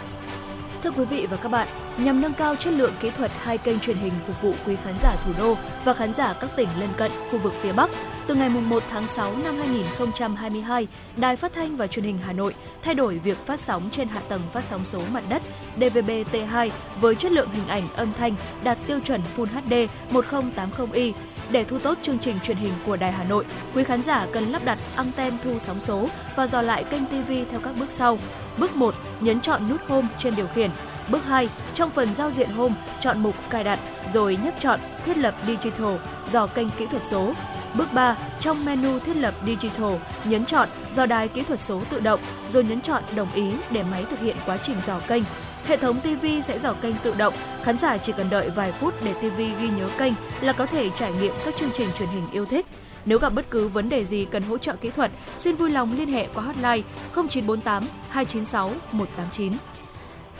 Thưa 0.83 0.91
quý 0.91 1.05
vị 1.05 1.27
và 1.29 1.37
các 1.37 1.49
bạn, 1.49 1.67
nhằm 1.97 2.21
nâng 2.21 2.33
cao 2.33 2.55
chất 2.55 2.73
lượng 2.73 2.93
kỹ 2.99 3.09
thuật 3.09 3.31
hai 3.43 3.57
kênh 3.57 3.79
truyền 3.79 3.97
hình 3.97 4.11
phục 4.27 4.41
vụ 4.41 4.53
quý 4.65 4.75
khán 4.83 4.95
giả 4.99 5.15
thủ 5.25 5.31
đô 5.37 5.55
và 5.85 5.93
khán 5.93 6.13
giả 6.13 6.33
các 6.33 6.49
tỉnh 6.55 6.67
lân 6.79 6.89
cận 6.97 7.11
khu 7.31 7.39
vực 7.39 7.53
phía 7.61 7.71
Bắc, 7.71 7.89
từ 8.27 8.35
ngày 8.35 8.49
1 8.49 8.83
tháng 8.89 9.07
6 9.07 9.35
năm 9.43 9.57
2022, 9.57 10.87
Đài 11.17 11.35
Phát 11.35 11.53
thanh 11.53 11.77
và 11.77 11.87
Truyền 11.87 12.05
hình 12.05 12.17
Hà 12.17 12.33
Nội 12.33 12.55
thay 12.81 12.93
đổi 12.93 13.17
việc 13.17 13.37
phát 13.45 13.59
sóng 13.59 13.89
trên 13.91 14.07
hạ 14.07 14.21
tầng 14.29 14.41
phát 14.53 14.63
sóng 14.63 14.85
số 14.85 15.01
mặt 15.11 15.23
đất 15.29 15.41
DVB-T2 15.79 16.69
với 17.01 17.15
chất 17.15 17.31
lượng 17.31 17.49
hình 17.51 17.67
ảnh 17.67 17.83
âm 17.95 18.13
thanh 18.17 18.35
đạt 18.63 18.77
tiêu 18.87 18.99
chuẩn 18.99 19.21
Full 19.37 19.45
HD 19.45 19.73
1080i. 20.15 21.11
Để 21.51 21.63
thu 21.63 21.79
tốt 21.79 21.97
chương 22.01 22.19
trình 22.19 22.39
truyền 22.43 22.57
hình 22.57 22.73
của 22.85 22.95
Đài 22.95 23.11
Hà 23.11 23.23
Nội, 23.23 23.45
quý 23.75 23.83
khán 23.83 24.03
giả 24.03 24.27
cần 24.33 24.51
lắp 24.51 24.61
đặt 24.65 24.79
anten 24.95 25.33
thu 25.43 25.59
sóng 25.59 25.79
số 25.79 26.07
và 26.35 26.47
dò 26.47 26.61
lại 26.61 26.83
kênh 26.83 27.05
TV 27.05 27.31
theo 27.51 27.59
các 27.63 27.75
bước 27.79 27.91
sau. 27.91 28.17
Bước 28.57 28.75
1, 28.75 28.95
nhấn 29.19 29.41
chọn 29.41 29.69
nút 29.69 29.81
Home 29.87 30.07
trên 30.17 30.35
điều 30.35 30.47
khiển. 30.47 30.71
Bước 31.09 31.25
2, 31.25 31.49
trong 31.73 31.89
phần 31.89 32.13
giao 32.13 32.31
diện 32.31 32.49
Home, 32.49 32.75
chọn 32.99 33.23
mục 33.23 33.35
cài 33.49 33.63
đặt 33.63 33.79
rồi 34.07 34.37
nhấp 34.43 34.53
chọn 34.59 34.79
thiết 35.05 35.17
lập 35.17 35.35
Digital, 35.47 35.95
dò 36.29 36.47
kênh 36.47 36.69
kỹ 36.69 36.85
thuật 36.85 37.03
số. 37.03 37.33
Bước 37.73 37.93
3, 37.93 38.15
trong 38.39 38.65
menu 38.65 38.99
thiết 38.99 39.15
lập 39.15 39.33
Digital, 39.45 39.93
nhấn 40.23 40.45
chọn 40.45 40.69
dò 40.93 41.05
đài 41.05 41.27
kỹ 41.27 41.43
thuật 41.43 41.59
số 41.59 41.81
tự 41.89 41.99
động, 41.99 42.19
rồi 42.49 42.63
nhấn 42.63 42.81
chọn 42.81 43.03
đồng 43.15 43.33
ý 43.33 43.51
để 43.71 43.83
máy 43.83 44.05
thực 44.09 44.19
hiện 44.19 44.35
quá 44.45 44.57
trình 44.57 44.75
dò 44.81 44.99
kênh. 45.07 45.23
Hệ 45.65 45.77
thống 45.77 45.99
TV 45.99 46.25
sẽ 46.43 46.59
dò 46.59 46.73
kênh 46.73 46.95
tự 47.03 47.13
động, 47.17 47.33
khán 47.63 47.77
giả 47.77 47.97
chỉ 47.97 48.13
cần 48.17 48.29
đợi 48.29 48.49
vài 48.49 48.71
phút 48.71 48.93
để 49.05 49.13
TV 49.13 49.37
ghi 49.37 49.69
nhớ 49.77 49.89
kênh 49.97 50.13
là 50.41 50.53
có 50.53 50.65
thể 50.65 50.89
trải 50.89 51.13
nghiệm 51.21 51.33
các 51.45 51.55
chương 51.55 51.71
trình 51.73 51.87
truyền 51.97 52.09
hình 52.09 52.25
yêu 52.31 52.45
thích. 52.45 52.65
Nếu 53.05 53.19
gặp 53.19 53.33
bất 53.33 53.49
cứ 53.49 53.67
vấn 53.67 53.89
đề 53.89 54.05
gì 54.05 54.25
cần 54.25 54.43
hỗ 54.43 54.57
trợ 54.57 54.75
kỹ 54.75 54.89
thuật, 54.89 55.11
xin 55.37 55.55
vui 55.55 55.69
lòng 55.69 55.97
liên 55.97 56.13
hệ 56.13 56.27
qua 56.33 56.43
hotline 56.43 56.87
0948 57.15 57.83
296 58.09 58.71
189. 58.91 59.53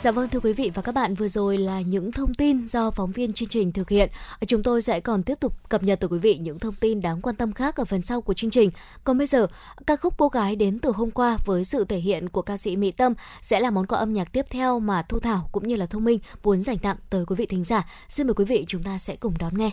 Dạ 0.02 0.10
vâng 0.10 0.28
thưa 0.28 0.40
quý 0.40 0.52
vị 0.52 0.70
và 0.74 0.82
các 0.82 0.92
bạn, 0.92 1.14
vừa 1.14 1.28
rồi 1.28 1.58
là 1.58 1.80
những 1.80 2.12
thông 2.12 2.34
tin 2.34 2.66
do 2.66 2.90
phóng 2.90 3.12
viên 3.12 3.32
chương 3.32 3.48
trình 3.48 3.72
thực 3.72 3.90
hiện. 3.90 4.10
Chúng 4.46 4.62
tôi 4.62 4.82
sẽ 4.82 5.00
còn 5.00 5.22
tiếp 5.22 5.40
tục 5.40 5.68
cập 5.68 5.82
nhật 5.82 6.00
tới 6.00 6.08
quý 6.08 6.18
vị 6.18 6.38
những 6.38 6.58
thông 6.58 6.74
tin 6.74 7.02
đáng 7.02 7.20
quan 7.20 7.36
tâm 7.36 7.52
khác 7.52 7.76
ở 7.76 7.84
phần 7.84 8.02
sau 8.02 8.20
của 8.20 8.34
chương 8.34 8.50
trình. 8.50 8.70
Còn 9.04 9.18
bây 9.18 9.26
giờ, 9.26 9.46
ca 9.86 9.96
khúc 9.96 10.14
Cô 10.18 10.28
gái 10.28 10.56
đến 10.56 10.78
từ 10.78 10.90
hôm 10.90 11.10
qua 11.10 11.38
với 11.44 11.64
sự 11.64 11.84
thể 11.84 11.98
hiện 11.98 12.28
của 12.28 12.42
ca 12.42 12.56
sĩ 12.56 12.76
Mỹ 12.76 12.90
Tâm 12.90 13.14
sẽ 13.42 13.60
là 13.60 13.70
món 13.70 13.86
quà 13.86 13.98
âm 13.98 14.12
nhạc 14.12 14.32
tiếp 14.32 14.46
theo 14.50 14.80
mà 14.80 15.02
Thu 15.02 15.18
Thảo 15.18 15.48
cũng 15.52 15.68
như 15.68 15.76
là 15.76 15.86
Thông 15.86 16.04
Minh 16.04 16.18
muốn 16.42 16.60
dành 16.62 16.78
tặng 16.78 16.96
tới 17.10 17.26
quý 17.26 17.36
vị 17.36 17.46
thính 17.46 17.64
giả. 17.64 17.88
Xin 18.08 18.26
mời 18.26 18.34
quý 18.34 18.44
vị 18.44 18.64
chúng 18.68 18.82
ta 18.82 18.98
sẽ 18.98 19.16
cùng 19.16 19.34
đón 19.38 19.52
nghe. 19.56 19.70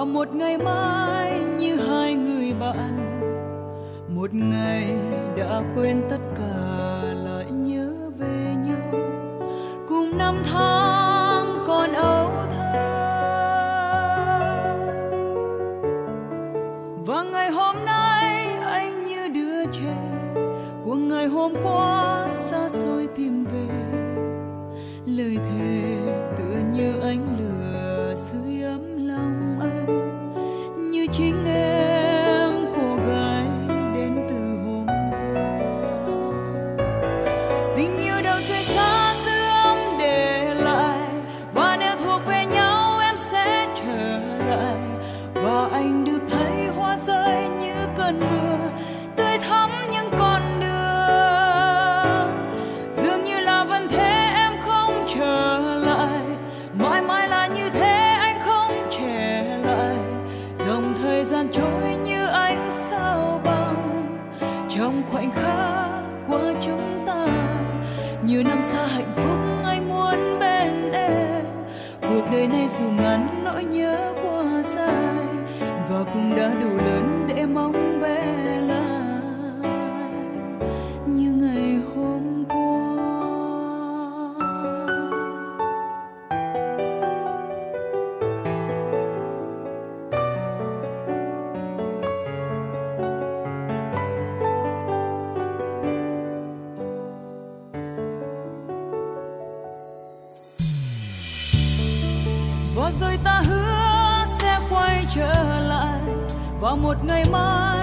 Vào 0.00 0.06
một 0.06 0.34
ngày 0.34 0.58
mai 0.58 1.40
như 1.58 1.76
hai 1.76 2.14
người 2.14 2.52
bạn. 2.60 3.20
Một 4.08 4.34
ngày 4.34 4.86
đã 5.36 5.62
quên 5.74 6.02
tất 6.10 6.20
cả, 6.36 7.02
lại 7.24 7.44
nhớ 7.50 7.92
về 8.18 8.54
nhau. 8.64 9.00
Cùng 9.88 10.18
năm 10.18 10.34
tháng 10.52 10.89
dù 72.80 72.90
ngắn 72.90 73.44
nỗi 73.44 73.64
nhớ 73.64 74.14
qua 74.22 74.62
dài 74.62 75.26
và 75.90 76.04
cũng 76.14 76.34
đã 76.36 76.54
đủ 76.60 76.76
lớn 76.76 77.26
để 77.28 77.46
mong 77.46 77.89
một 106.90 107.04
ngày 107.04 107.24
mai 107.32 107.79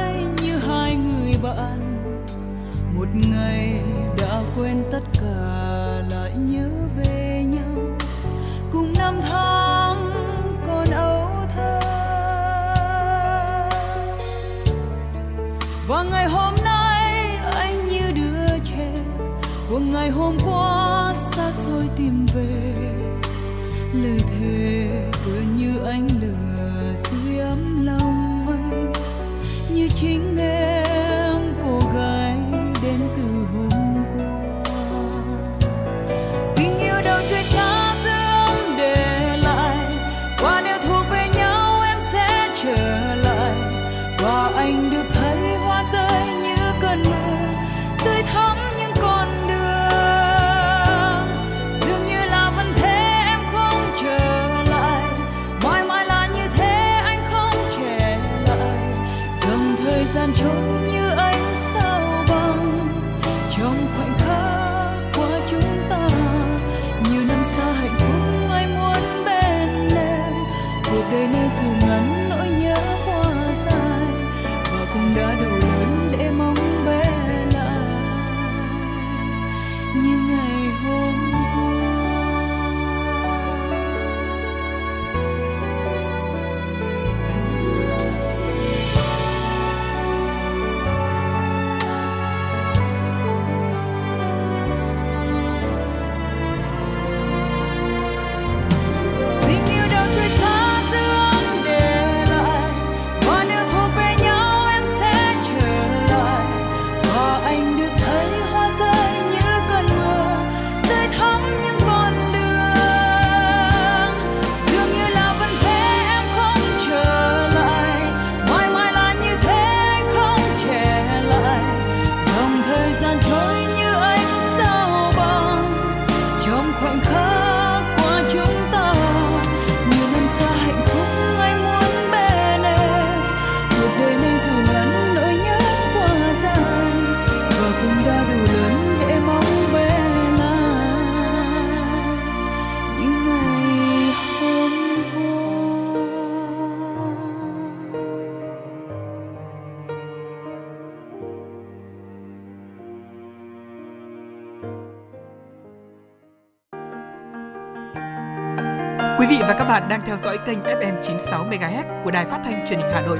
bạn 159.79 159.89
đang 159.89 160.01
theo 160.01 160.17
dõi 160.23 160.37
kênh 160.45 160.59
FM 160.63 161.01
96 161.03 161.45
MHz 161.45 162.03
của 162.03 162.11
đài 162.11 162.25
phát 162.25 162.41
thanh 162.45 162.65
truyền 162.67 162.79
hình 162.79 162.89
Hà 162.93 163.01
Nội. 163.01 163.19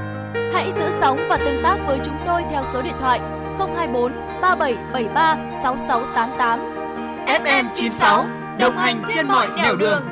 Hãy 0.53 0.71
giữ 0.71 0.89
sóng 0.99 1.19
và 1.29 1.37
tương 1.37 1.63
tác 1.63 1.77
với 1.87 1.99
chúng 2.05 2.15
tôi 2.25 2.43
theo 2.51 2.63
số 2.73 2.81
điện 2.81 2.93
thoại 2.99 3.19
024 3.59 4.11
3773 4.41 5.37
6688. 5.63 6.59
FM 7.43 7.65
96 7.73 8.25
đồng 8.59 8.77
hành 8.77 9.03
trên 9.15 9.27
mọi 9.27 9.47
nẻo 9.57 9.75
đường. 9.75 10.03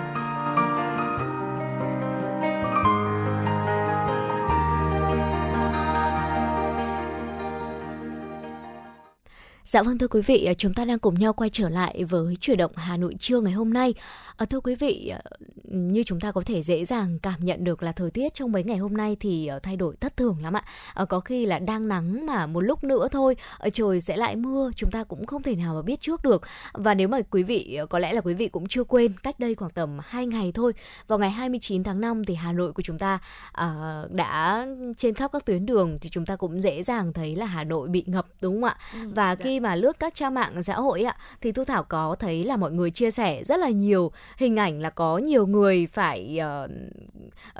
Dạ 9.75 9.83
vâng 9.83 9.97
thưa 9.97 10.07
quý 10.07 10.21
vị, 10.21 10.49
chúng 10.57 10.73
ta 10.73 10.85
đang 10.85 10.99
cùng 10.99 11.19
nhau 11.19 11.33
quay 11.33 11.49
trở 11.49 11.69
lại 11.69 12.03
với 12.09 12.37
chuyển 12.41 12.57
động 12.57 12.71
Hà 12.75 12.97
Nội 12.97 13.15
trưa 13.19 13.39
ngày 13.39 13.53
hôm 13.53 13.73
nay. 13.73 13.93
À, 14.37 14.45
thưa 14.45 14.59
quý 14.59 14.75
vị, 14.75 15.11
ờ, 15.13 15.19
như 15.63 16.03
chúng 16.03 16.19
ta 16.19 16.31
có 16.31 16.41
thể 16.45 16.63
dễ 16.63 16.85
dàng 16.85 17.19
cảm 17.19 17.45
nhận 17.45 17.63
được 17.63 17.83
là 17.83 17.91
thời 17.91 18.11
tiết 18.11 18.33
trong 18.33 18.51
mấy 18.51 18.63
ngày 18.63 18.77
hôm 18.77 18.97
nay 18.97 19.17
thì 19.19 19.47
ờ, 19.47 19.59
thay 19.59 19.75
đổi 19.75 19.95
thất 19.95 20.17
thường 20.17 20.37
lắm 20.43 20.53
ạ. 20.53 20.63
À, 20.93 21.05
có 21.05 21.19
khi 21.19 21.45
là 21.45 21.59
đang 21.59 21.87
nắng 21.87 22.25
mà 22.25 22.47
một 22.47 22.61
lúc 22.61 22.83
nữa 22.83 23.07
thôi 23.11 23.35
trời 23.73 24.01
sẽ 24.01 24.17
lại 24.17 24.35
mưa, 24.35 24.71
chúng 24.75 24.91
ta 24.91 25.03
cũng 25.03 25.25
không 25.25 25.43
thể 25.43 25.55
nào 25.55 25.75
mà 25.75 25.81
biết 25.81 26.01
trước 26.01 26.23
được. 26.23 26.41
Và 26.73 26.93
nếu 26.93 27.07
mà 27.07 27.19
quý 27.31 27.43
vị 27.43 27.79
có 27.89 27.99
lẽ 27.99 28.13
là 28.13 28.21
quý 28.21 28.33
vị 28.33 28.47
cũng 28.47 28.67
chưa 28.67 28.83
quên, 28.83 29.13
cách 29.23 29.39
đây 29.39 29.55
khoảng 29.55 29.71
tầm 29.71 29.97
2 30.03 30.27
ngày 30.27 30.51
thôi, 30.51 30.73
vào 31.07 31.19
ngày 31.19 31.29
29 31.29 31.83
tháng 31.83 32.01
5 32.01 32.25
thì 32.25 32.35
Hà 32.35 32.51
Nội 32.51 32.73
của 32.73 32.81
chúng 32.81 32.97
ta 32.97 33.19
à, 33.51 34.01
đã 34.09 34.67
trên 34.97 35.13
khắp 35.13 35.31
các 35.33 35.45
tuyến 35.45 35.65
đường 35.65 35.97
thì 36.01 36.09
chúng 36.09 36.25
ta 36.25 36.35
cũng 36.35 36.61
dễ 36.61 36.83
dàng 36.83 37.13
thấy 37.13 37.35
là 37.35 37.45
Hà 37.45 37.63
Nội 37.63 37.87
bị 37.87 38.03
ngập 38.07 38.27
đúng 38.41 38.61
không 38.61 38.63
ạ? 38.63 38.77
và 39.15 39.35
khi 39.35 39.59
mà 39.59 39.75
lướt 39.75 39.99
các 39.99 40.15
trang 40.15 40.33
mạng 40.33 40.63
xã 40.63 40.75
hội 40.75 41.03
ạ 41.03 41.17
thì 41.41 41.51
Thu 41.51 41.63
Thảo 41.63 41.83
có 41.83 42.15
thấy 42.19 42.43
là 42.43 42.57
mọi 42.57 42.71
người 42.71 42.91
chia 42.91 43.11
sẻ 43.11 43.43
rất 43.43 43.59
là 43.59 43.69
nhiều 43.69 44.11
hình 44.37 44.55
ảnh 44.55 44.79
là 44.79 44.89
có 44.89 45.17
nhiều 45.17 45.47
người 45.47 45.87
phải 45.87 46.37
ờ, 46.37 46.67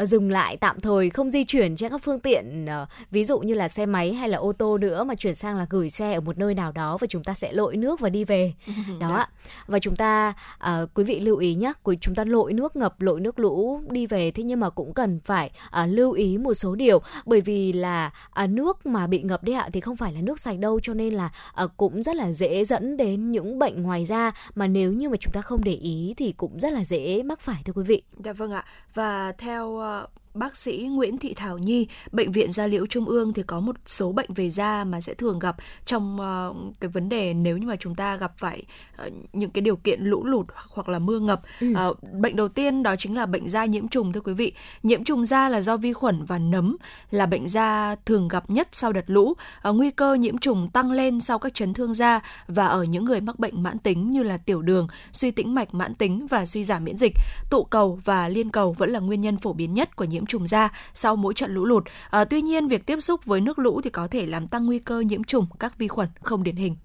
dừng 0.05 0.31
lại 0.31 0.57
tạm 0.57 0.79
thời 0.79 1.09
không 1.09 1.31
di 1.31 1.43
chuyển 1.43 1.75
trên 1.75 1.91
các 1.91 2.01
phương 2.03 2.19
tiện 2.19 2.65
ờ, 2.65 2.85
ví 3.11 3.25
dụ 3.25 3.39
như 3.39 3.53
là 3.53 3.67
xe 3.67 3.85
máy 3.85 4.13
hay 4.13 4.29
là 4.29 4.37
ô 4.37 4.51
tô 4.51 4.77
nữa 4.77 5.03
mà 5.03 5.15
chuyển 5.15 5.35
sang 5.35 5.57
là 5.57 5.65
gửi 5.69 5.89
xe 5.89 6.13
ở 6.13 6.21
một 6.21 6.37
nơi 6.37 6.53
nào 6.53 6.71
đó 6.71 6.97
và 6.97 7.07
chúng 7.07 7.23
ta 7.23 7.33
sẽ 7.33 7.51
lội 7.51 7.77
nước 7.77 7.99
và 7.99 8.09
đi 8.09 8.23
về. 8.23 8.53
Đó 8.99 9.07
ạ. 9.07 9.27
Và 9.67 9.79
chúng 9.79 9.95
ta 9.95 10.33
ờ, 10.57 10.87
quý 10.93 11.03
vị 11.03 11.19
lưu 11.19 11.37
ý 11.37 11.55
nhé 11.55 11.73
chúng 12.01 12.15
ta 12.15 12.23
lội 12.23 12.53
nước 12.53 12.75
ngập 12.75 13.01
lội 13.01 13.19
nước 13.19 13.39
lũ 13.39 13.81
đi 13.89 14.07
về 14.07 14.31
thế 14.31 14.43
nhưng 14.43 14.59
mà 14.59 14.69
cũng 14.69 14.93
cần 14.93 15.19
phải 15.25 15.51
ờ, 15.69 15.85
lưu 15.85 16.11
ý 16.11 16.37
một 16.37 16.53
số 16.53 16.75
điều. 16.75 17.01
Bởi 17.25 17.41
vì 17.41 17.73
là 17.73 18.11
à, 18.31 18.47
nước 18.47 18.85
mà 18.85 19.07
bị 19.07 19.21
ngập 19.21 19.43
đấy 19.43 19.55
ạ 19.55 19.69
thì 19.73 19.81
không 19.81 19.95
phải 19.95 20.13
là 20.13 20.21
nước 20.21 20.39
sạch 20.39 20.59
đâu 20.59 20.79
cho 20.83 20.93
nên 20.93 21.13
là 21.13 21.29
à, 21.53 21.67
cũng 21.77 22.03
rất 22.03 22.15
là 22.15 22.33
dễ 22.33 22.65
dẫn 22.65 22.97
đến 22.97 23.31
những 23.31 23.59
bệnh 23.59 23.83
ngoài 23.83 24.05
da. 24.05 24.31
Mà 24.55 24.67
nếu 24.67 24.93
như 24.93 25.09
mà 25.09 25.17
chúng 25.17 25.33
ta 25.33 25.41
không 25.41 25.63
để 25.63 25.73
ý 25.73 26.13
thì 26.17 26.31
cũng 26.31 26.54
rất 26.59 26.73
là 26.73 26.85
dễ 26.85 27.23
mắc 27.23 27.39
phải 27.39 27.61
thưa 27.65 27.73
quý 27.73 27.83
vị. 27.83 28.03
Dạ 28.23 28.33
vâng 28.33 28.51
ạ. 28.51 28.65
Và 28.93 29.31
theo 29.31 29.77
ờ, 29.77 30.07
bác 30.35 30.57
sĩ 30.57 30.87
Nguyễn 30.91 31.17
Thị 31.17 31.33
Thảo 31.33 31.57
Nhi, 31.57 31.87
bệnh 32.11 32.31
viện 32.31 32.51
Da 32.51 32.67
liễu 32.67 32.85
Trung 32.85 33.05
ương 33.05 33.33
thì 33.33 33.43
có 33.43 33.59
một 33.59 33.75
số 33.85 34.11
bệnh 34.11 34.33
về 34.33 34.49
da 34.49 34.83
mà 34.83 35.01
sẽ 35.01 35.13
thường 35.13 35.39
gặp 35.39 35.55
trong 35.85 36.19
ờ, 36.19 36.53
cái 36.79 36.89
vấn 36.89 37.09
đề 37.09 37.33
nếu 37.33 37.57
như 37.57 37.67
mà 37.67 37.75
chúng 37.75 37.95
ta 37.95 38.15
gặp 38.15 38.31
phải 38.37 38.63
ờ, 38.95 39.09
những 39.33 39.49
cái 39.49 39.61
điều 39.61 39.75
kiện 39.75 40.01
lũ 40.01 40.23
lụt 40.23 40.45
hoặc 40.69 40.89
là 40.89 40.99
mưa 40.99 41.19
ngập. 41.19 41.41
Ừ. 41.61 41.73
Ờ, 41.75 41.93
bệnh 42.19 42.35
đầu 42.35 42.47
tiên 42.47 42.83
đó 42.83 42.95
chính 42.95 43.15
là 43.15 43.25
bệnh 43.25 43.49
da 43.49 43.65
nhiễm 43.65 43.87
trùng 43.87 44.13
thưa 44.13 44.21
quý 44.21 44.33
vị. 44.33 44.53
Nhiễm 44.83 45.03
trùng 45.03 45.25
da 45.25 45.49
là 45.49 45.61
do 45.61 45.77
vi 45.77 45.93
khuẩn 45.93 46.25
và 46.25 46.39
nấm 46.39 46.77
là 47.11 47.25
bệnh 47.25 47.47
da 47.47 47.95
thường 47.95 48.27
gặp 48.27 48.49
nhất 48.49 48.67
sau 48.71 48.93
đợt 48.93 49.05
lũ. 49.07 49.33
Ờ, 49.61 49.73
nguy 49.73 49.91
cơ 49.91 50.13
nhiễm 50.13 50.37
trùng 50.37 50.69
tăng 50.73 50.91
lên 50.91 51.21
sau 51.21 51.39
các 51.39 51.53
chấn 51.53 51.73
thương 51.73 51.93
da 51.93 52.19
và 52.47 52.67
ở 52.67 52.83
những 52.83 53.05
người 53.05 53.21
mắc 53.21 53.39
bệnh 53.39 53.63
mãn 53.63 53.79
tính 53.79 54.11
như 54.11 54.23
là 54.23 54.37
tiểu 54.37 54.61
đường, 54.61 54.87
suy 55.11 55.31
tĩnh 55.31 55.55
mạch 55.55 55.73
mãn 55.73 55.95
tính 55.95 56.27
và 56.27 56.45
suy 56.45 56.63
giảm 56.63 56.83
miễn 56.83 56.97
dịch. 56.97 57.13
Tụ 57.49 57.63
cầu 57.63 57.99
và 58.05 58.29
liên 58.29 58.49
cầu 58.49 58.73
vẫn 58.73 58.89
là 58.89 58.99
nguyên 58.99 59.21
nhân 59.21 59.37
phổ 59.37 59.53
biến 59.53 59.73
nhất 59.73 59.95
của 59.95 60.05
nhiễm 60.05 60.24
trùng 60.25 60.47
da 60.47 60.69
sau 60.93 61.15
mỗi 61.15 61.33
trận 61.33 61.53
lũ 61.53 61.65
lụt. 61.65 61.83
À, 62.09 62.25
tuy 62.25 62.41
nhiên, 62.41 62.67
việc 62.67 62.85
tiếp 62.85 62.99
xúc 63.01 63.25
với 63.25 63.41
nước 63.41 63.59
lũ 63.59 63.81
thì 63.83 63.89
có 63.89 64.07
thể 64.07 64.25
làm 64.25 64.47
tăng 64.47 64.65
nguy 64.65 64.79
cơ 64.79 64.99
nhiễm 64.99 65.23
trùng 65.23 65.47
các 65.59 65.77
vi 65.77 65.87
khuẩn 65.87 66.07
không 66.21 66.43
điển 66.43 66.55
hình. 66.55 66.75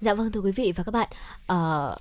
Dạ 0.00 0.14
vâng 0.14 0.32
thưa 0.32 0.40
quý 0.40 0.52
vị 0.52 0.72
và 0.76 0.84
các 0.84 0.92
bạn. 0.92 1.08
uh, 1.52 1.98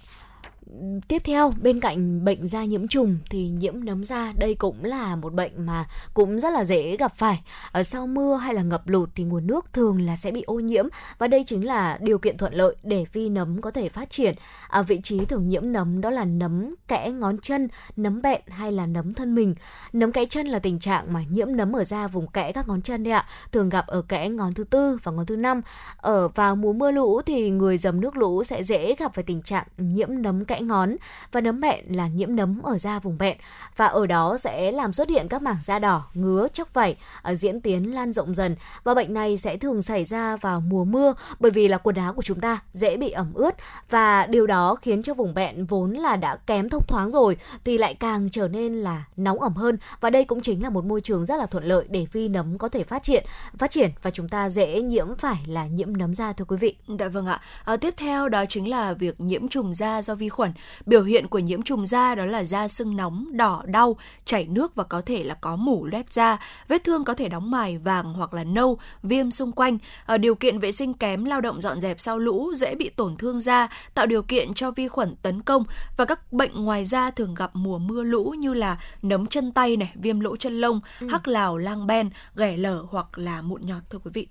tiếp 1.08 1.22
theo, 1.26 1.54
bên 1.62 1.80
cạnh 1.80 2.26
bệnh 2.26 2.48
da 2.48 2.66
nhiễm 2.66 2.88
trùng 2.88 3.18
thì 3.30 3.50
nhiễm 3.50 3.86
nấm 3.86 4.06
da, 4.06 4.34
đây 4.38 4.56
cũng 4.56 4.84
là 4.84 5.16
một 5.16 5.34
bệnh 5.34 5.66
mà 5.66 5.86
cũng 6.14 6.40
rất 6.40 6.54
là 6.54 6.66
dễ 6.66 6.98
gặp 6.98 7.14
phải. 7.18 7.42
Ở 7.72 7.84
sau 7.84 8.08
mưa 8.08 8.36
hay 8.36 8.54
là 8.54 8.62
ngập 8.62 8.88
lụt 8.88 9.10
thì 9.16 9.24
nguồn 9.24 9.48
nước 9.48 9.74
thường 9.74 10.02
là 10.02 10.16
sẽ 10.16 10.32
bị 10.32 10.42
ô 10.42 10.60
nhiễm 10.60 10.86
và 11.18 11.28
đây 11.28 11.44
chính 11.44 11.66
là 11.66 11.98
điều 12.02 12.18
kiện 12.18 12.38
thuận 12.38 12.54
lợi 12.54 12.76
để 12.84 13.06
vi 13.14 13.30
nấm 13.30 13.62
có 13.62 13.72
thể 13.72 13.90
phát 13.90 14.10
triển. 14.10 14.36
Ở 14.70 14.84
vị 14.84 15.00
trí 15.04 15.26
thường 15.26 15.48
nhiễm 15.48 15.72
nấm 15.72 16.02
đó 16.02 16.10
là 16.10 16.26
nấm 16.26 16.76
kẽ 16.88 17.12
ngón 17.12 17.38
chân, 17.38 17.68
nấm 17.96 18.22
bẹn 18.22 18.42
hay 18.48 18.72
là 18.72 18.86
nấm 18.86 19.14
thân 19.14 19.36
mình. 19.36 19.56
Nấm 19.94 20.12
kẽ 20.12 20.26
chân 20.26 20.48
là 20.48 20.60
tình 20.60 20.80
trạng 20.80 21.14
mà 21.14 21.24
nhiễm 21.30 21.56
nấm 21.56 21.76
ở 21.76 21.84
da 21.84 22.08
vùng 22.08 22.28
kẽ 22.28 22.52
các 22.52 22.68
ngón 22.68 22.82
chân 22.82 23.04
đấy 23.04 23.14
ạ, 23.14 23.26
thường 23.52 23.70
gặp 23.70 23.88
ở 23.88 24.02
kẽ 24.02 24.30
ngón 24.30 24.54
thứ 24.54 24.64
tư 24.64 24.98
và 25.04 25.12
ngón 25.12 25.26
thứ 25.26 25.36
năm. 25.36 25.62
Ở 25.98 26.28
vào 26.28 26.56
mùa 26.56 26.74
mưa 26.74 26.92
lũ 26.92 27.22
thì 27.26 27.50
người 27.50 27.78
dầm 27.78 28.02
nước 28.02 28.18
lũ 28.18 28.44
sẽ 28.44 28.64
dễ 28.64 28.96
gặp 28.96 29.14
phải 29.14 29.24
tình 29.24 29.42
trạng 29.42 29.68
nhiễm 29.78 30.22
nấm 30.22 30.46
kẽ 30.46 30.57
ngón 30.62 30.96
và 31.32 31.42
nấm 31.42 31.62
mẹn 31.62 31.96
là 31.96 32.08
nhiễm 32.08 32.36
nấm 32.36 32.62
ở 32.62 32.78
da 32.78 33.00
vùng 33.00 33.18
mẹn 33.20 33.38
và 33.76 33.86
ở 33.86 34.06
đó 34.06 34.38
sẽ 34.38 34.72
làm 34.72 34.94
xuất 34.94 35.10
hiện 35.10 35.28
các 35.28 35.42
mảng 35.42 35.58
da 35.64 35.80
đỏ, 35.80 36.04
ngứa, 36.14 36.48
chóc 36.54 36.74
vảy, 36.74 36.96
ờ, 37.22 37.36
diễn 37.36 37.62
tiến 37.62 37.96
lan 37.96 38.14
rộng 38.14 38.36
dần 38.36 38.56
và 38.84 38.94
bệnh 38.94 39.14
này 39.14 39.38
sẽ 39.38 39.58
thường 39.58 39.82
xảy 39.82 40.06
ra 40.06 40.38
vào 40.38 40.60
mùa 40.60 40.84
mưa 40.84 41.14
bởi 41.40 41.52
vì 41.52 41.68
là 41.68 41.78
quần 41.78 41.96
áo 41.96 42.14
của 42.14 42.22
chúng 42.22 42.42
ta 42.42 42.60
dễ 42.72 42.98
bị 42.98 43.10
ẩm 43.10 43.34
ướt 43.34 43.56
và 43.90 44.26
điều 44.26 44.48
đó 44.48 44.76
khiến 44.76 45.04
cho 45.04 45.14
vùng 45.14 45.34
bẹn 45.34 45.66
vốn 45.66 45.94
là 45.94 46.16
đã 46.16 46.36
kém 46.36 46.70
thông 46.70 46.84
thoáng 46.88 47.10
rồi 47.10 47.38
thì 47.66 47.78
lại 47.78 47.94
càng 47.94 48.30
trở 48.30 48.48
nên 48.48 48.74
là 48.74 49.04
nóng 49.18 49.42
ẩm 49.42 49.54
hơn 49.54 49.78
và 50.02 50.10
đây 50.10 50.26
cũng 50.26 50.42
chính 50.42 50.64
là 50.64 50.70
một 50.70 50.86
môi 50.86 51.02
trường 51.02 51.26
rất 51.26 51.36
là 51.36 51.46
thuận 51.46 51.64
lợi 51.64 51.86
để 51.90 52.08
vi 52.12 52.30
nấm 52.30 52.58
có 52.58 52.70
thể 52.70 52.84
phát 52.84 53.04
triển 53.04 53.26
phát 53.58 53.72
triển 53.72 53.92
và 54.02 54.12
chúng 54.12 54.30
ta 54.30 54.50
dễ 54.50 54.82
nhiễm 54.82 55.16
phải 55.18 55.38
là 55.48 55.68
nhiễm 55.68 55.98
nấm 55.98 56.14
da 56.14 56.34
thưa 56.34 56.46
quý 56.46 56.58
vị. 56.58 56.76
Dạ 57.00 57.08
vâng 57.08 57.26
ạ. 57.26 57.42
À, 57.66 57.78
tiếp 57.78 57.94
theo 57.98 58.30
đó 58.30 58.46
chính 58.50 58.70
là 58.70 58.94
việc 58.94 59.22
nhiễm 59.22 59.48
trùng 59.48 59.74
da 59.74 60.02
do 60.02 60.16
vi 60.16 60.30
khuẩn. 60.30 60.47
Biểu 60.86 61.04
hiện 61.04 61.28
của 61.28 61.40
nhiễm 61.40 61.62
trùng 61.62 61.86
da 61.86 62.16
đó 62.16 62.26
là 62.26 62.44
da 62.44 62.68
sưng 62.68 62.96
nóng, 62.96 63.26
đỏ, 63.32 63.64
đau, 63.66 63.98
chảy 64.26 64.48
nước 64.48 64.76
và 64.76 64.84
có 64.84 65.02
thể 65.02 65.24
là 65.24 65.34
có 65.34 65.56
mủ 65.56 65.86
loét 65.86 66.14
da. 66.14 66.38
Vết 66.68 66.84
thương 66.84 67.04
có 67.04 67.14
thể 67.14 67.30
đóng 67.30 67.52
mài 67.52 67.78
vàng 67.78 68.14
hoặc 68.14 68.34
là 68.34 68.44
nâu, 68.44 68.80
viêm 69.04 69.32
xung 69.32 69.52
quanh. 69.52 69.78
Ở 70.06 70.18
điều 70.18 70.36
kiện 70.36 70.60
vệ 70.60 70.72
sinh 70.72 70.94
kém, 70.94 71.26
lao 71.26 71.42
động 71.42 71.62
dọn 71.62 71.82
dẹp 71.82 72.02
sau 72.02 72.20
lũ 72.20 72.54
dễ 72.56 72.76
bị 72.76 72.90
tổn 72.90 73.16
thương 73.16 73.40
da, 73.40 73.68
tạo 73.94 74.06
điều 74.06 74.22
kiện 74.22 74.54
cho 74.54 74.72
vi 74.72 74.88
khuẩn 74.88 75.16
tấn 75.22 75.42
công 75.42 75.64
và 75.98 76.06
các 76.06 76.34
bệnh 76.34 76.66
ngoài 76.66 76.86
da 76.86 77.12
thường 77.12 77.36
gặp 77.36 77.52
mùa 77.54 77.78
mưa 77.78 78.04
lũ 78.04 78.36
như 78.38 78.54
là 78.54 78.78
nấm 79.02 79.26
chân 79.28 79.52
tay 79.52 79.78
này, 79.78 79.92
viêm 79.96 80.20
lỗ 80.20 80.36
chân 80.36 80.62
lông, 80.62 80.82
ừ. 81.00 81.08
hắc 81.12 81.28
lào, 81.28 81.58
lang 81.58 81.88
ben, 81.88 82.10
ghẻ 82.36 82.58
lở 82.58 82.86
hoặc 82.90 83.18
là 83.18 83.42
mụn 83.42 83.62
nhọt 83.66 83.84
thưa 83.90 84.00
quý 84.00 84.12
vị. 84.14 84.28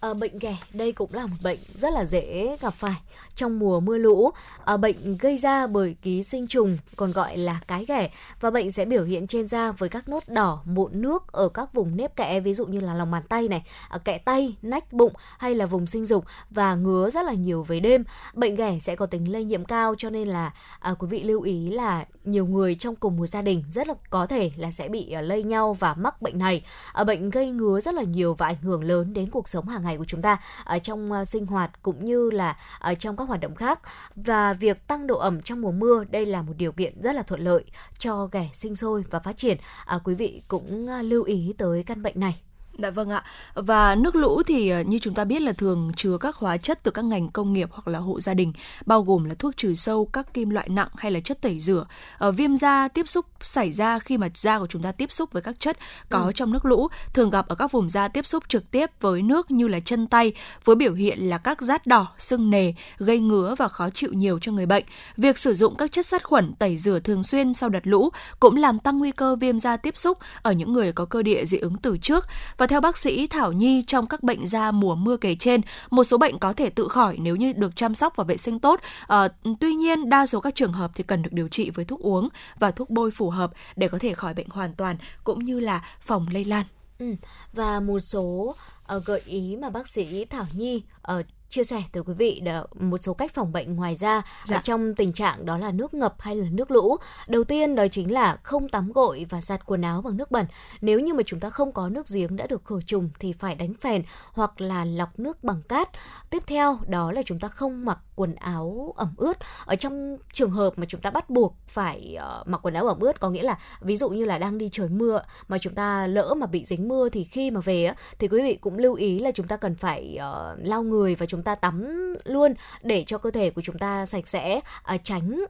À, 0.00 0.14
bệnh 0.14 0.38
ghẻ 0.38 0.56
đây 0.72 0.92
cũng 0.92 1.14
là 1.14 1.26
một 1.26 1.36
bệnh 1.42 1.58
rất 1.74 1.92
là 1.92 2.04
dễ 2.04 2.56
gặp 2.60 2.74
phải 2.74 2.96
trong 3.34 3.58
mùa 3.58 3.80
mưa 3.80 3.98
lũ. 3.98 4.30
À, 4.64 4.76
bệnh 4.76 5.16
gây 5.16 5.38
ra 5.38 5.66
bởi 5.66 5.96
ký 6.02 6.22
sinh 6.22 6.46
trùng 6.46 6.78
còn 6.96 7.12
gọi 7.12 7.36
là 7.36 7.60
cái 7.68 7.84
ghẻ 7.88 8.10
và 8.40 8.50
bệnh 8.50 8.72
sẽ 8.72 8.84
biểu 8.84 9.04
hiện 9.04 9.26
trên 9.26 9.48
da 9.48 9.72
với 9.72 9.88
các 9.88 10.08
nốt 10.08 10.28
đỏ, 10.28 10.62
mụn 10.64 11.02
nước 11.02 11.32
ở 11.32 11.48
các 11.48 11.74
vùng 11.74 11.96
nếp 11.96 12.16
kẽ 12.16 12.40
ví 12.40 12.54
dụ 12.54 12.66
như 12.66 12.80
là 12.80 12.94
lòng 12.94 13.10
bàn 13.10 13.22
tay 13.28 13.48
này, 13.48 13.62
à, 13.88 13.98
kẽ 13.98 14.18
tay, 14.18 14.56
nách, 14.62 14.92
bụng 14.92 15.12
hay 15.38 15.54
là 15.54 15.66
vùng 15.66 15.86
sinh 15.86 16.06
dục 16.06 16.24
và 16.50 16.74
ngứa 16.74 17.10
rất 17.10 17.24
là 17.24 17.32
nhiều 17.32 17.62
về 17.62 17.80
đêm. 17.80 18.04
Bệnh 18.34 18.56
ghẻ 18.56 18.78
sẽ 18.80 18.96
có 18.96 19.06
tính 19.06 19.32
lây 19.32 19.44
nhiễm 19.44 19.64
cao 19.64 19.94
cho 19.98 20.10
nên 20.10 20.28
là 20.28 20.52
à, 20.80 20.94
quý 20.98 21.08
vị 21.10 21.22
lưu 21.22 21.42
ý 21.42 21.70
là 21.70 22.04
nhiều 22.24 22.46
người 22.46 22.74
trong 22.74 22.96
cùng 22.96 23.16
một 23.16 23.26
gia 23.26 23.42
đình 23.42 23.64
rất 23.70 23.88
là 23.88 23.94
có 24.10 24.26
thể 24.26 24.50
là 24.56 24.70
sẽ 24.70 24.88
bị 24.88 25.14
lây 25.22 25.42
nhau 25.42 25.74
và 25.74 25.94
mắc 25.94 26.22
bệnh 26.22 26.38
này. 26.38 26.64
À, 26.92 27.04
bệnh 27.04 27.30
gây 27.30 27.50
ngứa 27.50 27.80
rất 27.80 27.94
là 27.94 28.02
nhiều 28.02 28.34
và 28.34 28.46
ảnh 28.46 28.62
hưởng 28.62 28.84
lớn 28.84 29.12
đến 29.12 29.30
cuộc 29.30 29.48
sống 29.48 29.68
hàng 29.68 29.87
ngày 29.88 29.96
của 29.98 30.04
chúng 30.04 30.22
ta 30.22 30.38
ở 30.64 30.78
trong 30.78 31.12
à, 31.12 31.24
sinh 31.24 31.46
hoạt 31.46 31.82
cũng 31.82 32.04
như 32.04 32.30
là 32.30 32.56
ở 32.78 32.94
trong 32.94 33.16
các 33.16 33.28
hoạt 33.28 33.40
động 33.40 33.54
khác. 33.54 33.80
Và 34.16 34.52
việc 34.52 34.86
tăng 34.86 35.06
độ 35.06 35.18
ẩm 35.18 35.42
trong 35.42 35.60
mùa 35.60 35.72
mưa 35.72 36.04
đây 36.10 36.26
là 36.26 36.42
một 36.42 36.52
điều 36.56 36.72
kiện 36.72 37.02
rất 37.02 37.12
là 37.12 37.22
thuận 37.22 37.40
lợi 37.40 37.64
cho 37.98 38.28
ghẻ 38.32 38.50
sinh 38.54 38.76
sôi 38.76 39.04
và 39.10 39.18
phát 39.20 39.36
triển. 39.36 39.58
À, 39.86 39.98
quý 40.04 40.14
vị 40.14 40.42
cũng 40.48 40.88
à, 40.88 41.02
lưu 41.02 41.24
ý 41.24 41.54
tới 41.58 41.82
căn 41.82 42.02
bệnh 42.02 42.20
này. 42.20 42.47
Dạ 42.82 42.90
vâng 42.90 43.10
ạ. 43.10 43.22
Và 43.54 43.94
nước 43.94 44.16
lũ 44.16 44.42
thì 44.46 44.68
ờ, 44.68 44.80
như 44.80 44.98
chúng 44.98 45.14
ta 45.14 45.24
biết 45.24 45.42
là 45.42 45.52
thường 45.52 45.92
chứa 45.96 46.18
các 46.18 46.36
hóa 46.36 46.56
chất 46.56 46.82
từ 46.82 46.90
các 46.90 47.04
ngành 47.04 47.28
công 47.28 47.52
nghiệp 47.52 47.68
hoặc 47.72 47.88
là 47.88 47.98
hộ 47.98 48.20
gia 48.20 48.34
đình, 48.34 48.52
bao 48.86 49.02
gồm 49.02 49.24
là 49.24 49.34
thuốc 49.34 49.56
trừ 49.56 49.74
sâu, 49.74 50.08
các 50.12 50.34
kim 50.34 50.50
loại 50.50 50.68
nặng 50.68 50.88
hay 50.96 51.12
là 51.12 51.20
chất 51.20 51.40
tẩy 51.40 51.60
rửa. 51.60 51.86
Ở 52.18 52.28
ờ, 52.28 52.32
viêm 52.32 52.56
da 52.56 52.88
tiếp 52.88 53.08
xúc 53.08 53.26
xảy 53.40 53.72
ra 53.72 53.98
khi 53.98 54.16
mà 54.18 54.28
da 54.34 54.58
của 54.58 54.66
chúng 54.66 54.82
ta 54.82 54.92
tiếp 54.92 55.12
xúc 55.12 55.32
với 55.32 55.42
các 55.42 55.60
chất 55.60 55.78
có 56.08 56.18
ừ. 56.18 56.32
trong 56.34 56.52
nước 56.52 56.64
lũ, 56.64 56.88
thường 57.14 57.30
gặp 57.30 57.48
ở 57.48 57.54
các 57.54 57.72
vùng 57.72 57.90
da 57.90 58.08
tiếp 58.08 58.26
xúc 58.26 58.44
trực 58.48 58.70
tiếp 58.70 58.90
với 59.00 59.22
nước 59.22 59.50
như 59.50 59.68
là 59.68 59.80
chân 59.80 60.06
tay 60.06 60.32
với 60.64 60.76
biểu 60.76 60.94
hiện 60.94 61.18
là 61.18 61.38
các 61.38 61.62
rát 61.62 61.86
đỏ, 61.86 62.08
sưng 62.18 62.50
nề, 62.50 62.72
gây 62.98 63.20
ngứa 63.20 63.54
và 63.58 63.68
khó 63.68 63.90
chịu 63.90 64.12
nhiều 64.12 64.38
cho 64.38 64.52
người 64.52 64.66
bệnh. 64.66 64.84
Việc 65.16 65.38
sử 65.38 65.54
dụng 65.54 65.76
các 65.76 65.92
chất 65.92 66.06
sát 66.06 66.24
khuẩn 66.24 66.52
tẩy 66.54 66.76
rửa 66.76 66.98
thường 67.00 67.22
xuyên 67.22 67.54
sau 67.54 67.68
đợt 67.68 67.86
lũ 67.86 68.10
cũng 68.40 68.56
làm 68.56 68.78
tăng 68.78 68.98
nguy 68.98 69.10
cơ 69.12 69.36
viêm 69.36 69.58
da 69.58 69.76
tiếp 69.76 69.96
xúc 69.96 70.18
ở 70.42 70.52
những 70.52 70.72
người 70.72 70.92
có 70.92 71.04
cơ 71.04 71.22
địa 71.22 71.44
dị 71.44 71.58
ứng 71.58 71.76
từ 71.76 71.98
trước 71.98 72.24
và 72.56 72.67
theo 72.68 72.80
bác 72.80 72.98
sĩ 72.98 73.26
Thảo 73.26 73.52
Nhi, 73.52 73.84
trong 73.86 74.06
các 74.06 74.22
bệnh 74.22 74.46
da 74.46 74.70
mùa 74.70 74.94
mưa 74.94 75.16
kể 75.16 75.34
trên, 75.34 75.60
một 75.90 76.04
số 76.04 76.18
bệnh 76.18 76.38
có 76.38 76.52
thể 76.52 76.70
tự 76.70 76.88
khỏi 76.88 77.16
nếu 77.20 77.36
như 77.36 77.52
được 77.52 77.76
chăm 77.76 77.94
sóc 77.94 78.16
và 78.16 78.24
vệ 78.24 78.36
sinh 78.36 78.60
tốt. 78.60 78.80
À, 79.06 79.28
tuy 79.60 79.74
nhiên, 79.74 80.08
đa 80.08 80.26
số 80.26 80.40
các 80.40 80.54
trường 80.54 80.72
hợp 80.72 80.90
thì 80.94 81.04
cần 81.04 81.22
được 81.22 81.32
điều 81.32 81.48
trị 81.48 81.70
với 81.70 81.84
thuốc 81.84 82.00
uống 82.00 82.28
và 82.58 82.70
thuốc 82.70 82.90
bôi 82.90 83.10
phù 83.10 83.30
hợp 83.30 83.50
để 83.76 83.88
có 83.88 83.98
thể 83.98 84.12
khỏi 84.12 84.34
bệnh 84.34 84.48
hoàn 84.50 84.74
toàn 84.74 84.96
cũng 85.24 85.44
như 85.44 85.60
là 85.60 85.84
phòng 86.00 86.26
lây 86.30 86.44
lan. 86.44 86.64
Ừ, 86.98 87.14
và 87.52 87.80
một 87.80 88.00
số 88.00 88.54
uh, 88.96 89.04
gợi 89.04 89.20
ý 89.24 89.56
mà 89.62 89.70
bác 89.70 89.88
sĩ 89.88 90.24
Thảo 90.24 90.46
Nhi 90.54 90.82
uh, 91.18 91.26
chia 91.48 91.64
sẻ 91.64 91.82
tới 91.92 92.02
quý 92.06 92.14
vị 92.14 92.42
một 92.80 92.98
số 93.02 93.14
cách 93.14 93.34
phòng 93.34 93.52
bệnh 93.52 93.76
ngoài 93.76 93.96
ra 93.96 94.22
dạ. 94.44 94.60
trong 94.64 94.94
tình 94.94 95.12
trạng 95.12 95.46
đó 95.46 95.56
là 95.56 95.72
nước 95.72 95.94
ngập 95.94 96.14
hay 96.18 96.36
là 96.36 96.46
nước 96.50 96.70
lũ. 96.70 96.96
Đầu 97.28 97.44
tiên 97.44 97.74
đó 97.74 97.88
chính 97.90 98.12
là 98.12 98.36
không 98.42 98.68
tắm 98.68 98.92
gội 98.92 99.26
và 99.30 99.40
giặt 99.40 99.66
quần 99.66 99.82
áo 99.82 100.02
bằng 100.02 100.16
nước 100.16 100.30
bẩn. 100.30 100.46
Nếu 100.80 101.00
như 101.00 101.14
mà 101.14 101.22
chúng 101.26 101.40
ta 101.40 101.50
không 101.50 101.72
có 101.72 101.88
nước 101.88 102.06
giếng 102.08 102.36
đã 102.36 102.46
được 102.46 102.64
khử 102.64 102.80
trùng 102.86 103.10
thì 103.18 103.32
phải 103.32 103.54
đánh 103.54 103.74
phèn 103.74 104.02
hoặc 104.32 104.60
là 104.60 104.84
lọc 104.84 105.18
nước 105.18 105.44
bằng 105.44 105.62
cát. 105.62 105.88
Tiếp 106.30 106.42
theo 106.46 106.78
đó 106.86 107.12
là 107.12 107.22
chúng 107.26 107.40
ta 107.40 107.48
không 107.48 107.84
mặc 107.84 107.98
quần 108.14 108.34
áo 108.34 108.94
ẩm 108.96 109.14
ướt. 109.16 109.36
Ở 109.64 109.76
trong 109.76 110.18
trường 110.32 110.50
hợp 110.50 110.72
mà 110.76 110.86
chúng 110.88 111.00
ta 111.00 111.10
bắt 111.10 111.30
buộc 111.30 111.56
phải 111.66 112.16
uh, 112.40 112.48
mặc 112.48 112.60
quần 112.62 112.74
áo 112.74 112.86
ẩm 112.86 113.00
ướt 113.00 113.20
có 113.20 113.30
nghĩa 113.30 113.42
là 113.42 113.58
ví 113.80 113.96
dụ 113.96 114.08
như 114.08 114.24
là 114.24 114.38
đang 114.38 114.58
đi 114.58 114.68
trời 114.72 114.88
mưa 114.88 115.22
mà 115.48 115.58
chúng 115.58 115.74
ta 115.74 116.06
lỡ 116.06 116.34
mà 116.36 116.46
bị 116.46 116.64
dính 116.64 116.88
mưa 116.88 117.08
thì 117.08 117.24
khi 117.24 117.50
mà 117.50 117.60
về 117.60 117.92
thì 118.18 118.28
quý 118.28 118.42
vị 118.42 118.58
cũng 118.60 118.78
lưu 118.78 118.94
ý 118.94 119.18
là 119.18 119.30
chúng 119.30 119.46
ta 119.46 119.56
cần 119.56 119.74
phải 119.74 120.18
uh, 120.18 120.58
lau 120.66 120.82
người 120.82 121.14
và 121.14 121.26
chúng 121.26 121.37
chúng 121.38 121.44
ta 121.44 121.54
tắm 121.54 121.94
luôn 122.24 122.54
để 122.82 123.04
cho 123.06 123.18
cơ 123.18 123.30
thể 123.30 123.50
của 123.50 123.62
chúng 123.62 123.78
ta 123.78 124.06
sạch 124.06 124.28
sẽ 124.28 124.60
à, 124.82 124.96
tránh 124.96 125.44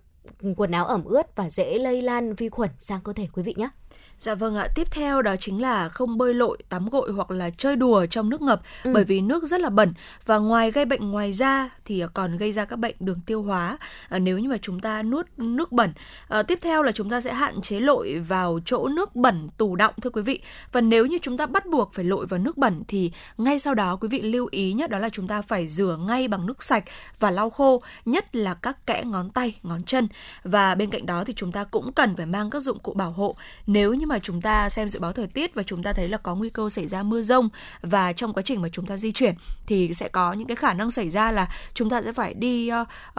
quần 0.57 0.71
áo 0.71 0.87
ẩm 0.87 1.05
ướt 1.05 1.37
và 1.37 1.51
dễ 1.51 1.79
lây 1.79 2.03
lan 2.03 2.35
vi 2.35 2.49
khuẩn 2.49 2.71
sang 2.79 3.01
cơ 3.01 3.13
thể 3.13 3.29
quý 3.33 3.43
vị 3.43 3.55
nhé. 3.57 3.69
Dạ 4.21 4.35
vâng 4.35 4.57
ạ, 4.57 4.69
tiếp 4.75 4.91
theo 4.91 5.23
đó 5.23 5.37
chính 5.41 5.63
là 5.63 5.89
không 5.89 6.19
bơi 6.19 6.35
lội, 6.35 6.59
tắm 6.69 6.89
gội 6.89 7.13
hoặc 7.13 7.31
là 7.31 7.51
chơi 7.51 7.77
đùa 7.77 8.07
trong 8.07 8.31
nước 8.31 8.43
ngập 8.43 8.63
ừ. 8.85 8.91
bởi 8.95 9.05
vì 9.05 9.21
nước 9.21 9.45
rất 9.45 9.61
là 9.61 9.71
bẩn 9.71 9.95
và 10.27 10.39
ngoài 10.39 10.71
gây 10.71 10.85
bệnh 10.85 11.11
ngoài 11.11 11.33
da 11.33 11.69
thì 11.85 12.05
còn 12.15 12.37
gây 12.37 12.53
ra 12.53 12.65
các 12.65 12.77
bệnh 12.77 12.97
đường 13.01 13.21
tiêu 13.27 13.43
hóa 13.43 13.79
à, 14.09 14.19
nếu 14.19 14.39
như 14.39 14.49
mà 14.49 14.57
chúng 14.63 14.81
ta 14.81 15.03
nuốt 15.03 15.27
nước 15.37 15.73
bẩn. 15.73 15.93
À, 16.29 16.43
tiếp 16.43 16.59
theo 16.63 16.83
là 16.83 16.93
chúng 16.93 17.11
ta 17.11 17.21
sẽ 17.21 17.33
hạn 17.35 17.61
chế 17.61 17.81
lội 17.81 18.19
vào 18.29 18.61
chỗ 18.65 18.89
nước 18.89 19.17
bẩn 19.17 19.49
tù 19.57 19.77
động 19.77 19.95
thưa 20.03 20.11
quý 20.11 20.23
vị. 20.23 20.41
Và 20.73 20.81
nếu 20.81 21.07
như 21.07 21.19
chúng 21.23 21.37
ta 21.37 21.47
bắt 21.47 21.67
buộc 21.67 21.95
phải 21.95 22.05
lội 22.05 22.27
vào 22.27 22.39
nước 22.39 22.59
bẩn 22.59 22.83
thì 22.89 23.11
ngay 23.37 23.59
sau 23.59 23.75
đó 23.75 23.97
quý 23.97 24.09
vị 24.09 24.23
lưu 24.23 24.49
ý 24.51 24.73
nhất 24.73 24.91
đó 24.91 24.99
là 24.99 25.09
chúng 25.09 25.29
ta 25.29 25.43
phải 25.43 25.67
rửa 25.67 25.99
ngay 26.07 26.29
bằng 26.29 26.47
nước 26.47 26.63
sạch 26.63 26.85
và 27.21 27.31
lau 27.31 27.51
khô, 27.51 27.83
nhất 28.05 28.37
là 28.37 28.55
các 28.55 28.87
kẽ 28.87 29.03
ngón 29.07 29.31
tay, 29.31 29.59
ngón 29.63 29.83
chân. 29.83 30.09
Và 30.43 30.75
bên 30.75 30.91
cạnh 30.91 31.07
đó 31.07 31.25
thì 31.25 31.33
chúng 31.37 31.53
ta 31.53 31.65
cũng 31.65 31.93
cần 31.93 32.17
phải 32.17 32.27
mang 32.27 32.51
các 32.51 32.61
dụng 32.61 32.79
cụ 32.79 32.93
bảo 32.93 33.11
hộ 33.11 33.37
nếu 33.67 33.95
như 33.95 34.08
mà 34.09 34.19
chúng 34.19 34.41
ta 34.41 34.69
xem 34.69 34.89
dự 34.89 35.01
báo 35.01 35.13
thời 35.13 35.27
tiết 35.27 35.55
và 35.55 35.63
chúng 35.63 35.83
ta 35.83 35.93
thấy 35.93 36.09
là 36.09 36.19
có 36.19 36.35
nguy 36.35 36.51
cơ 36.51 36.69
xảy 36.71 36.89
ra 36.89 37.03
mưa 37.03 37.23
rông 37.23 37.49
và 37.83 38.13
trong 38.13 38.33
quá 38.33 38.43
trình 38.43 38.63
mà 38.63 38.69
chúng 38.73 38.87
ta 38.87 38.97
di 38.97 39.13
chuyển 39.13 39.35
thì 39.67 39.95
sẽ 39.95 40.09
có 40.09 40.33
những 40.33 40.47
cái 40.47 40.57
khả 40.57 40.75
năng 40.75 40.91
xảy 40.91 41.11
ra 41.11 41.33
là 41.33 41.49
chúng 41.75 41.91
ta 41.91 42.03
sẽ 42.03 42.13
phải 42.13 42.35
đi 42.35 42.71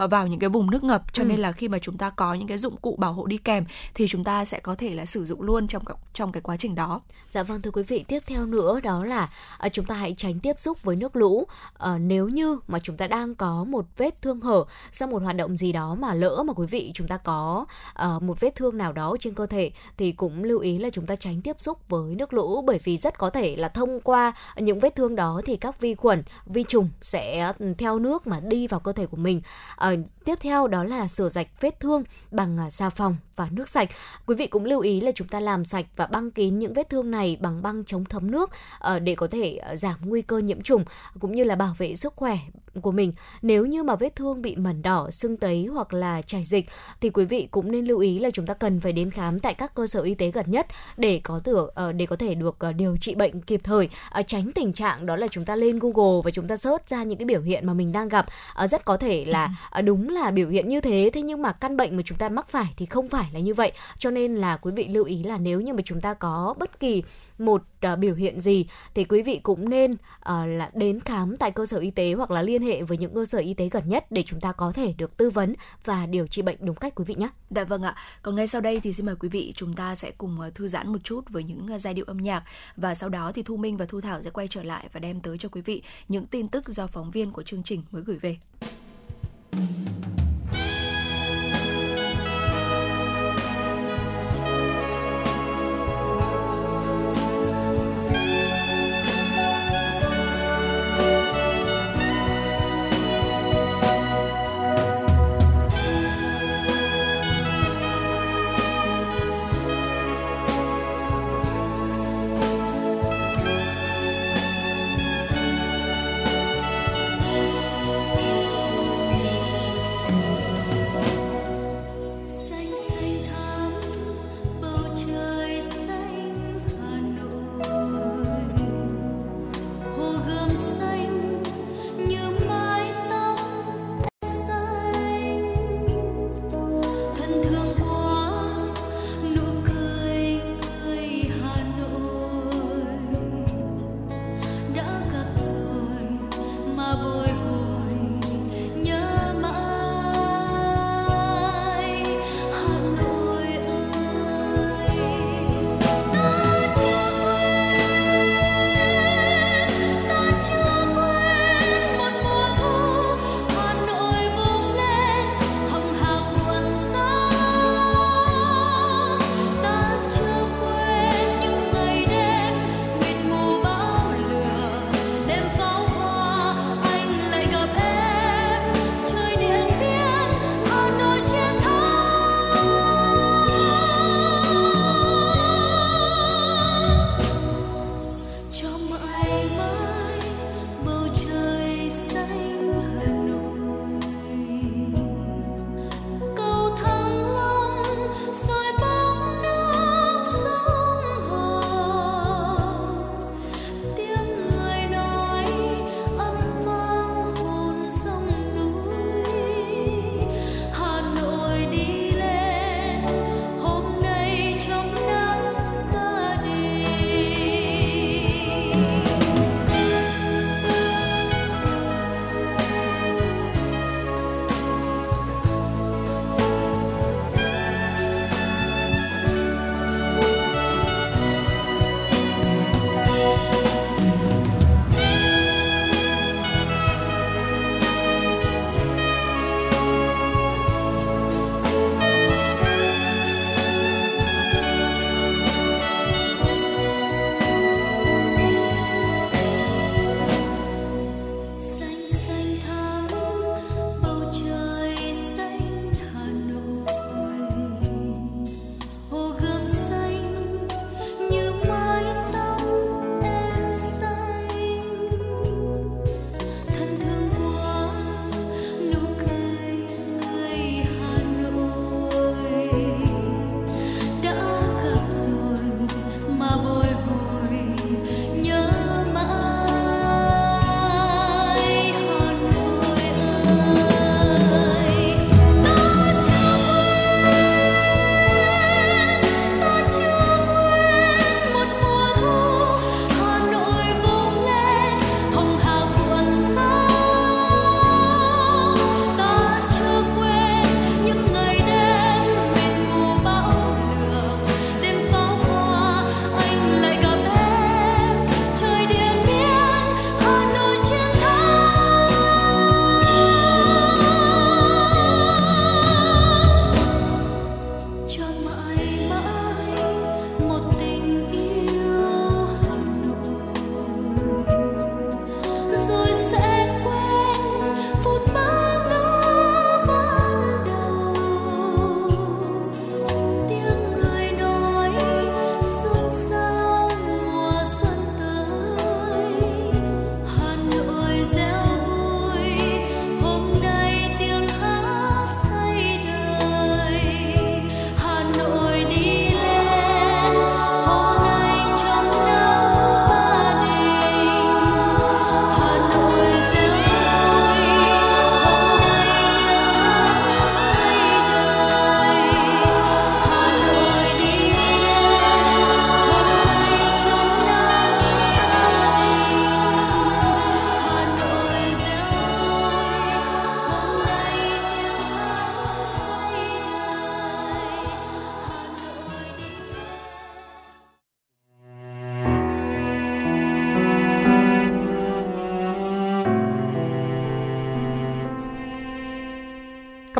uh, 0.04 0.10
vào 0.10 0.26
những 0.26 0.40
cái 0.40 0.50
vùng 0.50 0.70
nước 0.70 0.84
ngập 0.84 1.14
cho 1.14 1.22
ừ. 1.22 1.26
nên 1.26 1.40
là 1.40 1.52
khi 1.52 1.68
mà 1.68 1.78
chúng 1.78 1.98
ta 1.98 2.10
có 2.10 2.34
những 2.34 2.48
cái 2.48 2.58
dụng 2.58 2.76
cụ 2.76 2.96
bảo 2.98 3.12
hộ 3.12 3.26
đi 3.26 3.36
kèm 3.36 3.64
thì 3.94 4.06
chúng 4.08 4.24
ta 4.24 4.44
sẽ 4.44 4.60
có 4.60 4.74
thể 4.74 4.94
là 4.94 5.06
sử 5.06 5.24
dụng 5.24 5.42
luôn 5.42 5.68
trong 5.68 5.84
trong 6.14 6.32
cái 6.32 6.40
quá 6.40 6.56
trình 6.56 6.74
đó. 6.74 7.00
Dạ 7.30 7.42
vâng 7.42 7.62
thưa 7.62 7.70
quý 7.70 7.82
vị, 7.82 8.04
tiếp 8.08 8.22
theo 8.26 8.46
nữa 8.46 8.80
đó 8.80 9.04
là 9.04 9.28
uh, 9.66 9.72
chúng 9.72 9.84
ta 9.84 9.94
hãy 9.94 10.14
tránh 10.16 10.40
tiếp 10.40 10.56
xúc 10.58 10.82
với 10.82 10.96
nước 10.96 11.16
lũ. 11.16 11.46
Uh, 11.84 12.00
nếu 12.00 12.28
như 12.28 12.58
mà 12.68 12.78
chúng 12.82 12.96
ta 12.96 13.06
đang 13.06 13.34
có 13.34 13.64
một 13.64 13.84
vết 13.96 14.22
thương 14.22 14.40
hở 14.40 14.64
sau 14.92 15.08
một 15.08 15.22
hoạt 15.22 15.36
động 15.36 15.56
gì 15.56 15.72
đó 15.72 15.94
mà 15.94 16.14
lỡ 16.14 16.42
mà 16.46 16.52
quý 16.52 16.66
vị 16.66 16.90
chúng 16.94 17.08
ta 17.08 17.16
có 17.16 17.66
uh, 18.04 18.22
một 18.22 18.40
vết 18.40 18.54
thương 18.54 18.78
nào 18.78 18.92
đó 18.92 19.16
trên 19.20 19.34
cơ 19.34 19.46
thể 19.46 19.70
thì 19.96 20.12
cũng 20.12 20.44
lưu 20.44 20.60
ý 20.60 20.78
là 20.80 20.90
chúng 20.90 21.06
ta 21.06 21.16
tránh 21.16 21.40
tiếp 21.42 21.56
xúc 21.58 21.88
với 21.88 22.14
nước 22.14 22.32
lũ 22.32 22.62
bởi 22.62 22.80
vì 22.84 22.98
rất 22.98 23.18
có 23.18 23.30
thể 23.30 23.56
là 23.56 23.68
thông 23.68 24.00
qua 24.00 24.32
những 24.56 24.80
vết 24.80 24.94
thương 24.96 25.16
đó 25.16 25.40
thì 25.46 25.56
các 25.56 25.80
vi 25.80 25.94
khuẩn, 25.94 26.22
vi 26.46 26.62
trùng 26.62 26.90
sẽ 27.02 27.52
ừ, 27.58 27.74
theo 27.78 27.98
nước 27.98 28.26
mà 28.26 28.40
đi 28.40 28.66
vào 28.66 28.80
cơ 28.80 28.92
thể 28.92 29.06
của 29.06 29.16
mình. 29.16 29.40
À, 29.76 29.90
tiếp 30.24 30.38
theo 30.40 30.68
đó 30.68 30.84
là 30.84 31.08
rửa 31.08 31.28
sạch 31.28 31.48
vết 31.60 31.80
thương 31.80 32.04
bằng 32.30 32.58
à, 32.58 32.70
xà 32.70 32.90
phòng 32.90 33.16
và 33.36 33.48
nước 33.50 33.68
sạch. 33.68 33.88
Quý 34.26 34.34
vị 34.34 34.46
cũng 34.46 34.64
lưu 34.64 34.80
ý 34.80 35.00
là 35.00 35.12
chúng 35.14 35.28
ta 35.28 35.40
làm 35.40 35.64
sạch 35.64 35.86
và 35.96 36.06
băng 36.06 36.30
kín 36.30 36.58
những 36.58 36.72
vết 36.72 36.88
thương 36.88 37.10
này 37.10 37.38
bằng 37.40 37.62
băng 37.62 37.84
chống 37.84 38.04
thấm 38.04 38.30
nước 38.30 38.50
à, 38.78 38.98
để 38.98 39.14
có 39.14 39.26
thể 39.26 39.56
ờ, 39.56 39.76
giảm 39.76 39.96
nguy 40.02 40.22
cơ 40.22 40.38
nhiễm 40.38 40.62
trùng 40.62 40.84
cũng 41.20 41.34
như 41.34 41.44
là 41.44 41.56
bảo 41.56 41.74
vệ 41.78 41.96
sức 41.96 42.12
khỏe 42.16 42.38
của 42.82 42.92
mình. 42.92 43.12
Nếu 43.42 43.66
như 43.66 43.82
mà 43.82 43.96
vết 43.96 44.16
thương 44.16 44.42
bị 44.42 44.56
mẩn 44.56 44.82
đỏ, 44.82 45.10
sưng 45.10 45.36
tấy 45.36 45.66
hoặc 45.66 45.92
là 45.92 46.22
chảy 46.22 46.44
dịch 46.44 46.66
thì 47.00 47.10
quý 47.10 47.24
vị 47.24 47.48
cũng 47.50 47.72
nên 47.72 47.84
lưu 47.84 47.98
ý 47.98 48.18
là 48.18 48.30
chúng 48.30 48.46
ta 48.46 48.54
cần 48.54 48.80
phải 48.80 48.92
đến 48.92 49.10
khám 49.10 49.40
tại 49.40 49.54
các 49.54 49.74
cơ 49.74 49.86
sở 49.86 50.02
y 50.02 50.14
tế 50.14 50.30
gần 50.30 50.50
nhất 50.50 50.66
để 50.96 51.20
có 51.24 51.40
được 51.44 51.74
uh, 51.88 51.94
để 51.94 52.06
có 52.06 52.16
thể 52.16 52.34
được 52.34 52.56
uh, 52.68 52.76
điều 52.76 52.96
trị 52.96 53.14
bệnh 53.14 53.40
kịp 53.40 53.60
thời. 53.64 53.88
Uh, 54.20 54.26
tránh 54.26 54.52
tình 54.52 54.72
trạng 54.72 55.06
đó 55.06 55.16
là 55.16 55.28
chúng 55.28 55.44
ta 55.44 55.56
lên 55.56 55.78
Google 55.78 56.20
và 56.24 56.30
chúng 56.30 56.48
ta 56.48 56.56
search 56.56 56.88
ra 56.88 57.02
những 57.02 57.18
cái 57.18 57.26
biểu 57.26 57.40
hiện 57.40 57.66
mà 57.66 57.74
mình 57.74 57.92
đang 57.92 58.08
gặp. 58.08 58.26
Rất 58.68 58.84
có 58.84 58.96
thể 58.96 59.24
là 59.24 59.50
uh, 59.78 59.84
đúng 59.84 60.08
là 60.08 60.30
biểu 60.30 60.48
hiện 60.48 60.68
như 60.68 60.80
thế 60.80 61.10
thế 61.12 61.22
nhưng 61.22 61.42
mà 61.42 61.52
căn 61.52 61.76
bệnh 61.76 61.96
mà 61.96 62.02
chúng 62.06 62.18
ta 62.18 62.28
mắc 62.28 62.48
phải 62.48 62.74
thì 62.76 62.86
không 62.86 63.08
phải 63.08 63.30
là 63.32 63.40
như 63.40 63.54
vậy. 63.54 63.72
Cho 63.98 64.10
nên 64.10 64.34
là 64.34 64.56
quý 64.56 64.72
vị 64.72 64.88
lưu 64.88 65.04
ý 65.04 65.22
là 65.22 65.38
nếu 65.38 65.60
như 65.60 65.72
mà 65.72 65.82
chúng 65.84 66.00
ta 66.00 66.14
có 66.14 66.54
bất 66.58 66.80
kỳ 66.80 67.02
một 67.38 67.62
uh, 67.92 67.98
biểu 67.98 68.14
hiện 68.14 68.40
gì 68.40 68.66
thì 68.94 69.04
quý 69.04 69.22
vị 69.22 69.40
cũng 69.42 69.68
nên 69.68 69.92
uh, 69.92 69.98
là 70.46 70.70
đến 70.74 71.00
khám 71.00 71.36
tại 71.36 71.50
cơ 71.50 71.66
sở 71.66 71.78
y 71.78 71.90
tế 71.90 72.12
hoặc 72.12 72.30
là 72.30 72.42
liên 72.42 72.62
hệ 72.62 72.82
với 72.82 72.98
những 72.98 73.14
cơ 73.14 73.26
sở 73.26 73.38
y 73.38 73.54
tế 73.54 73.68
gần 73.68 73.88
nhất 73.88 74.06
để 74.10 74.22
chúng 74.26 74.40
ta 74.40 74.52
có 74.52 74.72
thể 74.72 74.94
được 74.98 75.16
tư 75.16 75.30
vấn 75.30 75.54
và 75.84 76.06
điều 76.06 76.26
trị 76.26 76.42
bệnh 76.42 76.56
đúng 76.60 76.76
cách 76.76 76.92
quý 76.94 77.04
vị 77.04 77.14
nhé. 77.14 77.28
Dạ 77.50 77.64
vâng 77.64 77.82
ạ. 77.82 77.96
Còn 78.22 78.36
ngay 78.36 78.46
sau 78.46 78.60
đây 78.60 78.80
thì 78.80 78.92
xin 78.92 79.06
mời 79.06 79.16
quý 79.16 79.28
vị 79.28 79.52
chúng 79.56 79.74
ta 79.74 79.94
sẽ 79.94 80.10
cùng 80.10 80.40
ờ, 80.40 80.50
thư 80.50 80.68
giãn 80.68 80.92
một 80.92 80.98
chút 81.04 81.24
với 81.28 81.44
những 81.44 81.78
giai 81.78 81.94
điệu 81.94 82.04
âm 82.08 82.16
nhạc 82.16 82.42
và 82.76 82.94
sau 82.94 83.08
đó 83.08 83.32
thì 83.34 83.42
Thu 83.42 83.56
Minh 83.56 83.76
và 83.76 83.86
Thu 83.86 84.00
Thảo 84.00 84.22
sẽ 84.22 84.30
quay 84.30 84.48
trở 84.48 84.62
lại 84.62 84.88
và 84.92 85.00
đem 85.00 85.20
tới 85.20 85.38
cho 85.38 85.48
quý 85.48 85.60
vị 85.60 85.82
những 86.08 86.26
tin 86.26 86.48
tức 86.48 86.68
do 86.68 86.86
phóng 86.86 87.10
viên 87.10 87.32
của 87.32 87.42
chương 87.42 87.62
trình 87.62 87.82
mới 87.90 88.02
gửi 88.02 88.18
về. 88.18 88.36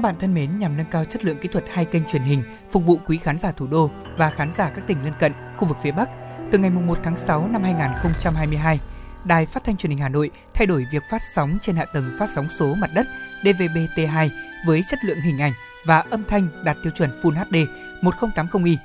Các 0.01 0.05
bạn 0.05 0.19
thân 0.21 0.35
mến, 0.35 0.59
nhằm 0.59 0.77
nâng 0.77 0.87
cao 0.91 1.05
chất 1.05 1.25
lượng 1.25 1.39
kỹ 1.39 1.49
thuật 1.53 1.65
hai 1.73 1.85
kênh 1.85 2.03
truyền 2.05 2.23
hình 2.23 2.43
phục 2.71 2.85
vụ 2.85 2.99
quý 3.07 3.19
khán 3.19 3.39
giả 3.39 3.53
thủ 3.53 3.67
đô 3.67 3.91
và 4.19 4.31
khán 4.31 4.53
giả 4.53 4.71
các 4.71 4.87
tỉnh 4.87 5.05
lân 5.05 5.13
cận, 5.21 5.33
khu 5.57 5.69
vực 5.69 5.77
phía 5.83 5.93
Bắc, 5.93 6.09
từ 6.53 6.59
ngày 6.59 6.71
1 6.71 6.99
tháng 7.03 7.17
6 7.17 7.49
năm 7.49 7.63
2022, 7.63 8.81
Đài 9.25 9.47
Phát 9.47 9.65
thanh 9.65 9.77
Truyền 9.77 9.91
hình 9.91 9.99
Hà 9.99 10.09
Nội 10.09 10.31
thay 10.55 10.67
đổi 10.67 10.87
việc 10.93 11.03
phát 11.11 11.23
sóng 11.35 11.59
trên 11.63 11.77
hạ 11.77 11.85
tầng 11.85 12.05
phát 12.19 12.31
sóng 12.35 12.49
số 12.59 12.75
mặt 12.75 12.91
đất 12.95 13.07
DVB-T2 13.43 14.29
với 14.67 14.83
chất 14.89 14.99
lượng 15.05 15.21
hình 15.21 15.39
ảnh 15.39 15.53
và 15.87 16.05
âm 16.11 16.25
thanh 16.25 16.49
đạt 16.65 16.77
tiêu 16.83 16.93
chuẩn 16.97 17.21
Full 17.23 17.45
HD 17.45 17.57
1080i. 18.03 18.77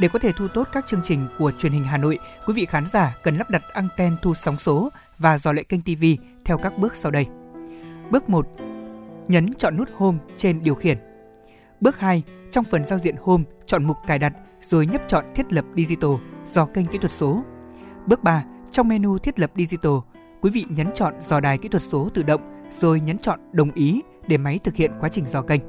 Để 0.00 0.08
có 0.08 0.18
thể 0.18 0.32
thu 0.32 0.48
tốt 0.48 0.68
các 0.72 0.84
chương 0.86 1.02
trình 1.04 1.28
của 1.38 1.52
truyền 1.58 1.72
hình 1.72 1.84
Hà 1.84 1.96
Nội, 1.96 2.18
quý 2.46 2.54
vị 2.54 2.66
khán 2.66 2.84
giả 2.92 3.14
cần 3.22 3.36
lắp 3.36 3.50
đặt 3.50 3.62
anten 3.72 4.16
thu 4.22 4.34
sóng 4.34 4.56
số 4.56 4.90
và 5.18 5.38
dò 5.38 5.52
lệ 5.52 5.62
kênh 5.62 5.82
TV 5.82 6.04
theo 6.44 6.58
các 6.58 6.78
bước 6.78 6.96
sau 6.96 7.10
đây. 7.10 7.26
Bước 8.10 8.28
1. 8.28 8.46
Nhấn 9.28 9.54
chọn 9.54 9.76
nút 9.76 9.88
Home 9.94 10.18
trên 10.36 10.62
điều 10.62 10.74
khiển. 10.74 10.98
Bước 11.80 11.98
2. 11.98 12.22
Trong 12.50 12.64
phần 12.64 12.84
giao 12.84 12.98
diện 12.98 13.14
Home, 13.22 13.44
chọn 13.66 13.84
mục 13.84 13.96
cài 14.06 14.18
đặt 14.18 14.32
rồi 14.60 14.86
nhấp 14.86 15.02
chọn 15.08 15.24
thiết 15.34 15.52
lập 15.52 15.64
Digital 15.76 16.10
dò 16.54 16.66
kênh 16.66 16.86
kỹ 16.86 16.98
thuật 16.98 17.12
số. 17.12 17.42
Bước 18.06 18.22
3. 18.22 18.44
Trong 18.70 18.88
menu 18.88 19.18
thiết 19.18 19.38
lập 19.38 19.50
Digital, 19.56 19.92
quý 20.40 20.50
vị 20.50 20.64
nhấn 20.68 20.86
chọn 20.94 21.14
dò 21.20 21.40
đài 21.40 21.58
kỹ 21.58 21.68
thuật 21.68 21.82
số 21.82 22.08
tự 22.14 22.22
động 22.22 22.62
rồi 22.80 23.00
nhấn 23.00 23.18
chọn 23.18 23.40
đồng 23.52 23.72
ý 23.72 24.00
để 24.26 24.36
máy 24.36 24.58
thực 24.64 24.74
hiện 24.74 24.92
quá 25.00 25.08
trình 25.08 25.26
dò 25.26 25.42
kênh. 25.42 25.60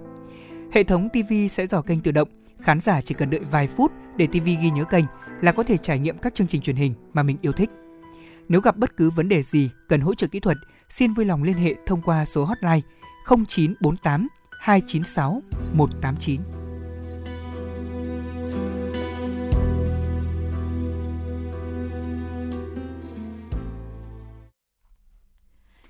Hệ 0.72 0.84
thống 0.84 1.10
TV 1.10 1.34
sẽ 1.50 1.68
dò 1.68 1.82
kênh 1.82 2.00
tự 2.00 2.12
động, 2.12 2.30
khán 2.62 2.80
giả 2.80 3.02
chỉ 3.02 3.14
cần 3.14 3.30
đợi 3.30 3.42
vài 3.52 3.68
phút 3.68 3.92
để 4.18 4.28
TV 4.28 4.46
ghi 4.46 4.72
nhớ 4.76 4.84
kênh 4.84 5.06
là 5.42 5.52
có 5.52 5.64
thể 5.64 5.78
trải 5.78 6.00
nghiệm 6.00 6.18
các 6.18 6.36
chương 6.36 6.48
trình 6.48 6.62
truyền 6.62 6.76
hình 6.76 6.94
mà 7.14 7.24
mình 7.24 7.38
yêu 7.42 7.52
thích. 7.52 7.70
Nếu 8.50 8.62
gặp 8.62 8.78
bất 8.78 8.98
cứ 8.98 9.10
vấn 9.10 9.30
đề 9.30 9.44
gì 9.44 9.70
cần 9.90 10.02
hỗ 10.02 10.16
trợ 10.16 10.28
kỹ 10.28 10.40
thuật, 10.40 10.58
xin 10.90 11.14
vui 11.14 11.26
lòng 11.26 11.44
liên 11.44 11.58
hệ 11.58 11.76
thông 11.86 12.02
qua 12.02 12.26
số 12.26 12.46
hotline 12.46 12.82
0948 13.26 14.30
296 14.62 15.42
189. 15.76 16.59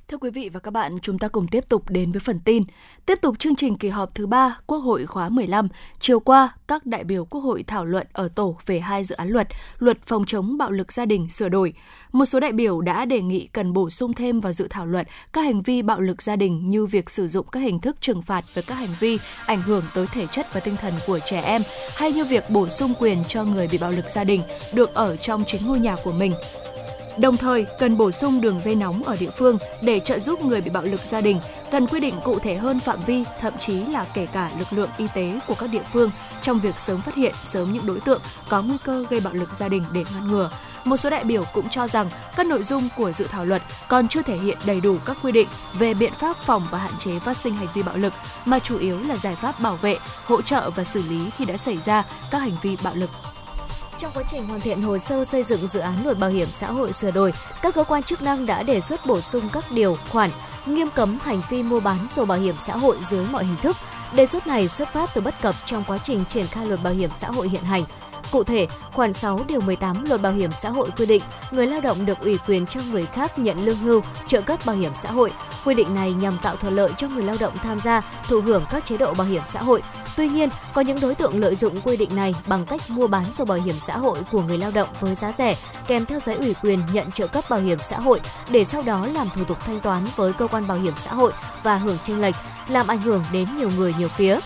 Thưa 0.09 0.17
quý 0.17 0.29
vị 0.29 0.49
và 0.53 0.59
các 0.59 0.71
bạn, 0.71 0.99
chúng 1.01 1.19
ta 1.19 1.27
cùng 1.27 1.47
tiếp 1.47 1.69
tục 1.69 1.89
đến 1.89 2.11
với 2.11 2.19
phần 2.19 2.39
tin. 2.39 2.63
Tiếp 3.05 3.21
tục 3.21 3.39
chương 3.39 3.55
trình 3.55 3.77
kỳ 3.77 3.89
họp 3.89 4.15
thứ 4.15 4.27
3 4.27 4.57
Quốc 4.65 4.79
hội 4.79 5.05
khóa 5.05 5.29
15, 5.29 5.67
chiều 5.99 6.19
qua, 6.19 6.49
các 6.67 6.85
đại 6.85 7.03
biểu 7.03 7.25
Quốc 7.25 7.41
hội 7.41 7.63
thảo 7.67 7.85
luận 7.85 8.07
ở 8.13 8.27
tổ 8.27 8.57
về 8.65 8.79
hai 8.79 9.03
dự 9.03 9.15
án 9.15 9.29
luật, 9.29 9.47
luật 9.79 9.97
phòng 10.05 10.25
chống 10.25 10.57
bạo 10.57 10.71
lực 10.71 10.93
gia 10.93 11.05
đình 11.05 11.29
sửa 11.29 11.49
đổi. 11.49 11.73
Một 12.11 12.25
số 12.25 12.39
đại 12.39 12.51
biểu 12.51 12.81
đã 12.81 13.05
đề 13.05 13.21
nghị 13.21 13.47
cần 13.47 13.73
bổ 13.73 13.89
sung 13.89 14.13
thêm 14.13 14.39
vào 14.39 14.51
dự 14.51 14.67
thảo 14.69 14.85
luật 14.85 15.07
các 15.33 15.41
hành 15.41 15.61
vi 15.61 15.81
bạo 15.81 15.99
lực 15.99 16.21
gia 16.21 16.35
đình 16.35 16.69
như 16.69 16.85
việc 16.85 17.09
sử 17.09 17.27
dụng 17.27 17.47
các 17.51 17.59
hình 17.59 17.79
thức 17.79 17.97
trừng 18.01 18.21
phạt 18.21 18.45
với 18.53 18.63
các 18.63 18.75
hành 18.75 18.95
vi 18.99 19.19
ảnh 19.45 19.61
hưởng 19.61 19.83
tới 19.93 20.07
thể 20.07 20.27
chất 20.27 20.53
và 20.53 20.59
tinh 20.59 20.75
thần 20.75 20.93
của 21.07 21.19
trẻ 21.25 21.41
em, 21.41 21.61
hay 21.97 22.13
như 22.13 22.25
việc 22.25 22.43
bổ 22.49 22.69
sung 22.69 22.93
quyền 22.99 23.17
cho 23.27 23.43
người 23.43 23.67
bị 23.71 23.77
bạo 23.77 23.91
lực 23.91 24.09
gia 24.09 24.23
đình 24.23 24.41
được 24.73 24.93
ở 24.93 25.15
trong 25.15 25.43
chính 25.47 25.67
ngôi 25.67 25.79
nhà 25.79 25.95
của 26.03 26.11
mình 26.11 26.33
Đồng 27.19 27.37
thời, 27.37 27.65
cần 27.79 27.97
bổ 27.97 28.11
sung 28.11 28.41
đường 28.41 28.59
dây 28.59 28.75
nóng 28.75 29.03
ở 29.03 29.15
địa 29.19 29.29
phương 29.37 29.57
để 29.81 29.99
trợ 29.99 30.19
giúp 30.19 30.41
người 30.41 30.61
bị 30.61 30.69
bạo 30.69 30.83
lực 30.83 31.01
gia 31.01 31.21
đình, 31.21 31.39
cần 31.71 31.87
quy 31.87 31.99
định 31.99 32.15
cụ 32.23 32.39
thể 32.39 32.55
hơn 32.55 32.79
phạm 32.79 32.99
vi, 33.05 33.23
thậm 33.41 33.53
chí 33.59 33.73
là 33.73 34.05
kể 34.13 34.25
cả 34.25 34.51
lực 34.59 34.67
lượng 34.71 34.89
y 34.97 35.05
tế 35.13 35.39
của 35.47 35.53
các 35.59 35.69
địa 35.69 35.83
phương 35.93 36.11
trong 36.41 36.59
việc 36.59 36.79
sớm 36.79 37.01
phát 37.01 37.15
hiện 37.15 37.33
sớm 37.43 37.73
những 37.73 37.85
đối 37.85 37.99
tượng 37.99 38.21
có 38.49 38.61
nguy 38.61 38.77
cơ 38.83 39.05
gây 39.09 39.19
bạo 39.19 39.33
lực 39.33 39.55
gia 39.55 39.67
đình 39.67 39.83
để 39.93 40.03
ngăn 40.13 40.27
ngừa. 40.27 40.49
Một 40.83 40.97
số 40.97 41.09
đại 41.09 41.23
biểu 41.23 41.43
cũng 41.53 41.69
cho 41.69 41.87
rằng 41.87 42.09
các 42.35 42.47
nội 42.47 42.63
dung 42.63 42.89
của 42.97 43.11
dự 43.11 43.25
thảo 43.25 43.45
luật 43.45 43.61
còn 43.87 44.07
chưa 44.07 44.21
thể 44.21 44.37
hiện 44.37 44.57
đầy 44.65 44.81
đủ 44.81 44.97
các 45.05 45.17
quy 45.23 45.31
định 45.31 45.47
về 45.73 45.93
biện 45.93 46.13
pháp 46.19 46.37
phòng 46.43 46.67
và 46.71 46.77
hạn 46.77 46.93
chế 46.99 47.19
phát 47.19 47.37
sinh 47.37 47.55
hành 47.55 47.67
vi 47.73 47.83
bạo 47.83 47.97
lực, 47.97 48.13
mà 48.45 48.59
chủ 48.59 48.79
yếu 48.79 48.99
là 48.99 49.15
giải 49.15 49.35
pháp 49.35 49.59
bảo 49.59 49.75
vệ, 49.81 49.97
hỗ 50.25 50.41
trợ 50.41 50.69
và 50.75 50.83
xử 50.83 51.03
lý 51.09 51.29
khi 51.37 51.45
đã 51.45 51.57
xảy 51.57 51.77
ra 51.77 52.03
các 52.31 52.39
hành 52.39 52.55
vi 52.61 52.77
bạo 52.83 52.95
lực. 52.95 53.09
Trong 53.99 54.11
quá 54.13 54.23
trình 54.27 54.47
hoàn 54.47 54.61
thiện 54.61 54.81
hồ 54.81 54.97
sơ 54.97 55.25
xây 55.25 55.43
dựng 55.43 55.67
dự 55.67 55.79
án 55.79 55.95
luật 56.03 56.19
bảo 56.19 56.29
hiểm 56.29 56.47
xã 56.51 56.71
hội 56.71 56.93
sửa 56.93 57.11
đổi, 57.11 57.33
các 57.61 57.75
cơ 57.75 57.83
quan 57.83 58.03
chức 58.03 58.21
năng 58.21 58.45
đã 58.45 58.63
đề 58.63 58.81
xuất 58.81 59.05
bổ 59.05 59.21
sung 59.21 59.49
các 59.53 59.63
điều 59.71 59.97
khoản 60.09 60.29
nghiêm 60.65 60.89
cấm 60.95 61.17
hành 61.21 61.41
vi 61.49 61.63
mua 61.63 61.79
bán 61.79 62.07
sổ 62.07 62.25
bảo 62.25 62.37
hiểm 62.37 62.55
xã 62.59 62.77
hội 62.77 62.97
dưới 63.09 63.25
mọi 63.31 63.45
hình 63.45 63.55
thức. 63.61 63.77
Đề 64.15 64.25
xuất 64.25 64.47
này 64.47 64.67
xuất 64.67 64.93
phát 64.93 65.09
từ 65.13 65.21
bất 65.21 65.41
cập 65.41 65.55
trong 65.65 65.83
quá 65.87 65.97
trình 65.97 66.25
triển 66.29 66.47
khai 66.47 66.65
luật 66.65 66.83
bảo 66.83 66.93
hiểm 66.93 67.09
xã 67.15 67.27
hội 67.27 67.49
hiện 67.49 67.63
hành. 67.63 67.83
Cụ 68.31 68.43
thể, 68.43 68.67
khoản 68.91 69.13
6 69.13 69.39
điều 69.47 69.61
18 69.61 70.03
Luật 70.05 70.21
Bảo 70.21 70.31
hiểm 70.31 70.51
xã 70.51 70.69
hội 70.69 70.89
quy 70.97 71.05
định 71.05 71.21
người 71.51 71.67
lao 71.67 71.81
động 71.81 72.05
được 72.05 72.19
ủy 72.19 72.37
quyền 72.47 72.65
cho 72.65 72.81
người 72.91 73.05
khác 73.05 73.39
nhận 73.39 73.65
lương 73.65 73.77
hưu, 73.77 74.01
trợ 74.27 74.41
cấp 74.41 74.59
bảo 74.65 74.75
hiểm 74.75 74.91
xã 74.95 75.11
hội. 75.11 75.31
Quy 75.65 75.73
định 75.73 75.95
này 75.95 76.13
nhằm 76.13 76.37
tạo 76.41 76.55
thuận 76.55 76.75
lợi 76.75 76.89
cho 76.97 77.07
người 77.07 77.23
lao 77.23 77.35
động 77.39 77.57
tham 77.57 77.79
gia 77.79 78.01
thụ 78.23 78.41
hưởng 78.41 78.63
các 78.69 78.85
chế 78.85 78.97
độ 78.97 79.13
bảo 79.13 79.27
hiểm 79.27 79.41
xã 79.45 79.61
hội. 79.61 79.83
Tuy 80.17 80.29
nhiên, 80.29 80.49
có 80.73 80.81
những 80.81 80.99
đối 81.01 81.15
tượng 81.15 81.39
lợi 81.39 81.55
dụng 81.55 81.81
quy 81.81 81.97
định 81.97 82.15
này 82.15 82.35
bằng 82.47 82.65
cách 82.65 82.81
mua 82.89 83.07
bán 83.07 83.25
sổ 83.25 83.45
bảo 83.45 83.57
hiểm 83.57 83.75
xã 83.79 83.97
hội 83.97 84.17
của 84.31 84.41
người 84.41 84.57
lao 84.57 84.71
động 84.71 84.89
với 84.99 85.15
giá 85.15 85.31
rẻ, 85.31 85.55
kèm 85.87 86.05
theo 86.05 86.19
giấy 86.19 86.35
ủy 86.35 86.55
quyền 86.61 86.79
nhận 86.93 87.11
trợ 87.11 87.27
cấp 87.27 87.43
bảo 87.49 87.59
hiểm 87.59 87.79
xã 87.79 87.99
hội 87.99 88.21
để 88.49 88.65
sau 88.65 88.81
đó 88.81 89.07
làm 89.13 89.27
thủ 89.35 89.43
tục 89.43 89.57
thanh 89.59 89.79
toán 89.79 90.03
với 90.15 90.33
cơ 90.33 90.47
quan 90.47 90.67
bảo 90.67 90.77
hiểm 90.77 90.93
xã 90.97 91.13
hội 91.13 91.31
và 91.63 91.77
hưởng 91.77 91.97
chênh 92.03 92.21
lệch, 92.21 92.35
làm 92.67 92.87
ảnh 92.87 93.01
hưởng 93.01 93.23
đến 93.31 93.47
nhiều 93.57 93.69
người 93.77 93.93
nhiều 93.99 94.07
phía. 94.07 94.39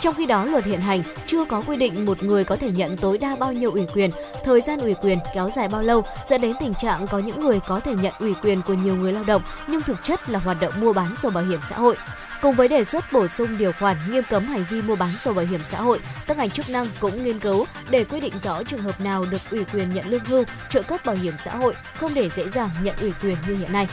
Trong 0.00 0.14
khi 0.14 0.26
đó, 0.26 0.44
luật 0.44 0.64
hiện 0.64 0.80
hành 0.80 1.02
chưa 1.26 1.44
có 1.44 1.62
quy 1.66 1.76
định 1.76 2.06
một 2.06 2.22
người 2.22 2.44
có 2.44 2.56
thể 2.56 2.70
nhận 2.70 2.96
tối 2.96 3.18
đa 3.18 3.36
bao 3.40 3.52
nhiêu 3.52 3.70
ủy 3.70 3.86
quyền, 3.94 4.10
thời 4.44 4.60
gian 4.60 4.80
ủy 4.80 4.94
quyền 4.94 5.18
kéo 5.34 5.50
dài 5.50 5.68
bao 5.68 5.82
lâu, 5.82 6.02
dẫn 6.28 6.40
đến 6.40 6.52
tình 6.60 6.74
trạng 6.74 7.06
có 7.06 7.18
những 7.18 7.40
người 7.40 7.60
có 7.66 7.80
thể 7.80 7.94
nhận 7.94 8.12
ủy 8.18 8.34
quyền 8.42 8.62
của 8.62 8.74
nhiều 8.74 8.96
người 8.96 9.12
lao 9.12 9.24
động 9.24 9.42
nhưng 9.66 9.80
thực 9.80 10.02
chất 10.02 10.30
là 10.30 10.38
hoạt 10.38 10.60
động 10.60 10.72
mua 10.80 10.92
bán 10.92 11.16
sổ 11.16 11.30
bảo 11.30 11.44
hiểm 11.44 11.60
xã 11.68 11.76
hội. 11.76 11.96
Cùng 12.42 12.54
với 12.54 12.68
đề 12.68 12.84
xuất 12.84 13.12
bổ 13.12 13.28
sung 13.28 13.58
điều 13.58 13.72
khoản 13.72 13.96
nghiêm 14.10 14.24
cấm 14.30 14.44
hành 14.44 14.64
vi 14.70 14.82
mua 14.82 14.96
bán 14.96 15.12
sổ 15.12 15.34
bảo 15.34 15.46
hiểm 15.46 15.60
xã 15.64 15.80
hội, 15.80 16.00
các 16.26 16.36
ngành 16.36 16.50
chức 16.50 16.70
năng 16.70 16.86
cũng 17.00 17.24
nghiên 17.24 17.38
cứu 17.38 17.66
để 17.90 18.04
quy 18.04 18.20
định 18.20 18.32
rõ 18.42 18.62
trường 18.62 18.82
hợp 18.82 19.00
nào 19.00 19.24
được 19.30 19.40
ủy 19.50 19.64
quyền 19.64 19.94
nhận 19.94 20.06
lương 20.06 20.24
hưu, 20.24 20.44
trợ 20.68 20.82
cấp 20.82 21.00
bảo 21.04 21.16
hiểm 21.16 21.34
xã 21.38 21.56
hội, 21.56 21.74
không 22.00 22.14
để 22.14 22.30
dễ 22.30 22.48
dàng 22.48 22.70
nhận 22.82 22.96
ủy 23.00 23.12
quyền 23.22 23.36
như 23.48 23.56
hiện 23.56 23.72
nay 23.72 23.88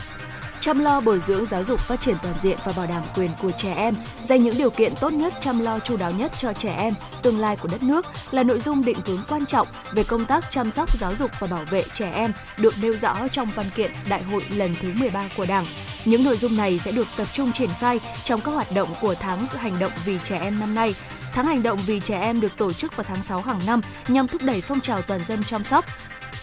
chăm 0.62 0.78
lo 0.78 1.00
bồi 1.00 1.20
dưỡng 1.20 1.46
giáo 1.46 1.64
dục 1.64 1.80
phát 1.80 2.00
triển 2.00 2.16
toàn 2.22 2.34
diện 2.42 2.58
và 2.64 2.72
bảo 2.76 2.86
đảm 2.86 3.02
quyền 3.14 3.30
của 3.42 3.50
trẻ 3.50 3.74
em, 3.74 3.94
dành 4.24 4.42
những 4.42 4.54
điều 4.58 4.70
kiện 4.70 4.92
tốt 5.00 5.12
nhất 5.12 5.34
chăm 5.40 5.60
lo 5.60 5.78
chu 5.78 5.96
đáo 5.96 6.10
nhất 6.10 6.32
cho 6.38 6.52
trẻ 6.52 6.74
em, 6.78 6.94
tương 7.22 7.38
lai 7.38 7.56
của 7.56 7.68
đất 7.72 7.82
nước 7.82 8.06
là 8.30 8.42
nội 8.42 8.60
dung 8.60 8.84
định 8.84 8.98
hướng 9.06 9.20
quan 9.28 9.46
trọng 9.46 9.68
về 9.92 10.04
công 10.04 10.24
tác 10.24 10.50
chăm 10.50 10.70
sóc 10.70 10.96
giáo 10.96 11.14
dục 11.14 11.30
và 11.38 11.46
bảo 11.46 11.64
vệ 11.70 11.82
trẻ 11.94 12.10
em 12.10 12.32
được 12.58 12.74
nêu 12.82 12.96
rõ 12.96 13.28
trong 13.32 13.48
văn 13.54 13.66
kiện 13.74 13.90
Đại 14.08 14.22
hội 14.22 14.42
lần 14.56 14.74
thứ 14.82 14.92
13 15.00 15.28
của 15.36 15.46
Đảng. 15.48 15.66
Những 16.04 16.24
nội 16.24 16.36
dung 16.36 16.56
này 16.56 16.78
sẽ 16.78 16.92
được 16.92 17.06
tập 17.16 17.26
trung 17.32 17.52
triển 17.52 17.70
khai 17.80 18.00
trong 18.24 18.40
các 18.40 18.52
hoạt 18.52 18.72
động 18.74 18.88
của 19.00 19.14
tháng 19.14 19.46
hành 19.46 19.78
động 19.78 19.92
vì 20.04 20.18
trẻ 20.24 20.38
em 20.42 20.60
năm 20.60 20.74
nay. 20.74 20.94
Tháng 21.32 21.46
hành 21.46 21.62
động 21.62 21.78
vì 21.86 22.00
trẻ 22.00 22.20
em 22.20 22.40
được 22.40 22.56
tổ 22.56 22.72
chức 22.72 22.96
vào 22.96 23.04
tháng 23.08 23.22
6 23.22 23.40
hàng 23.40 23.60
năm 23.66 23.80
nhằm 24.08 24.28
thúc 24.28 24.42
đẩy 24.42 24.60
phong 24.60 24.80
trào 24.80 25.02
toàn 25.02 25.24
dân 25.24 25.42
chăm 25.42 25.64
sóc, 25.64 25.84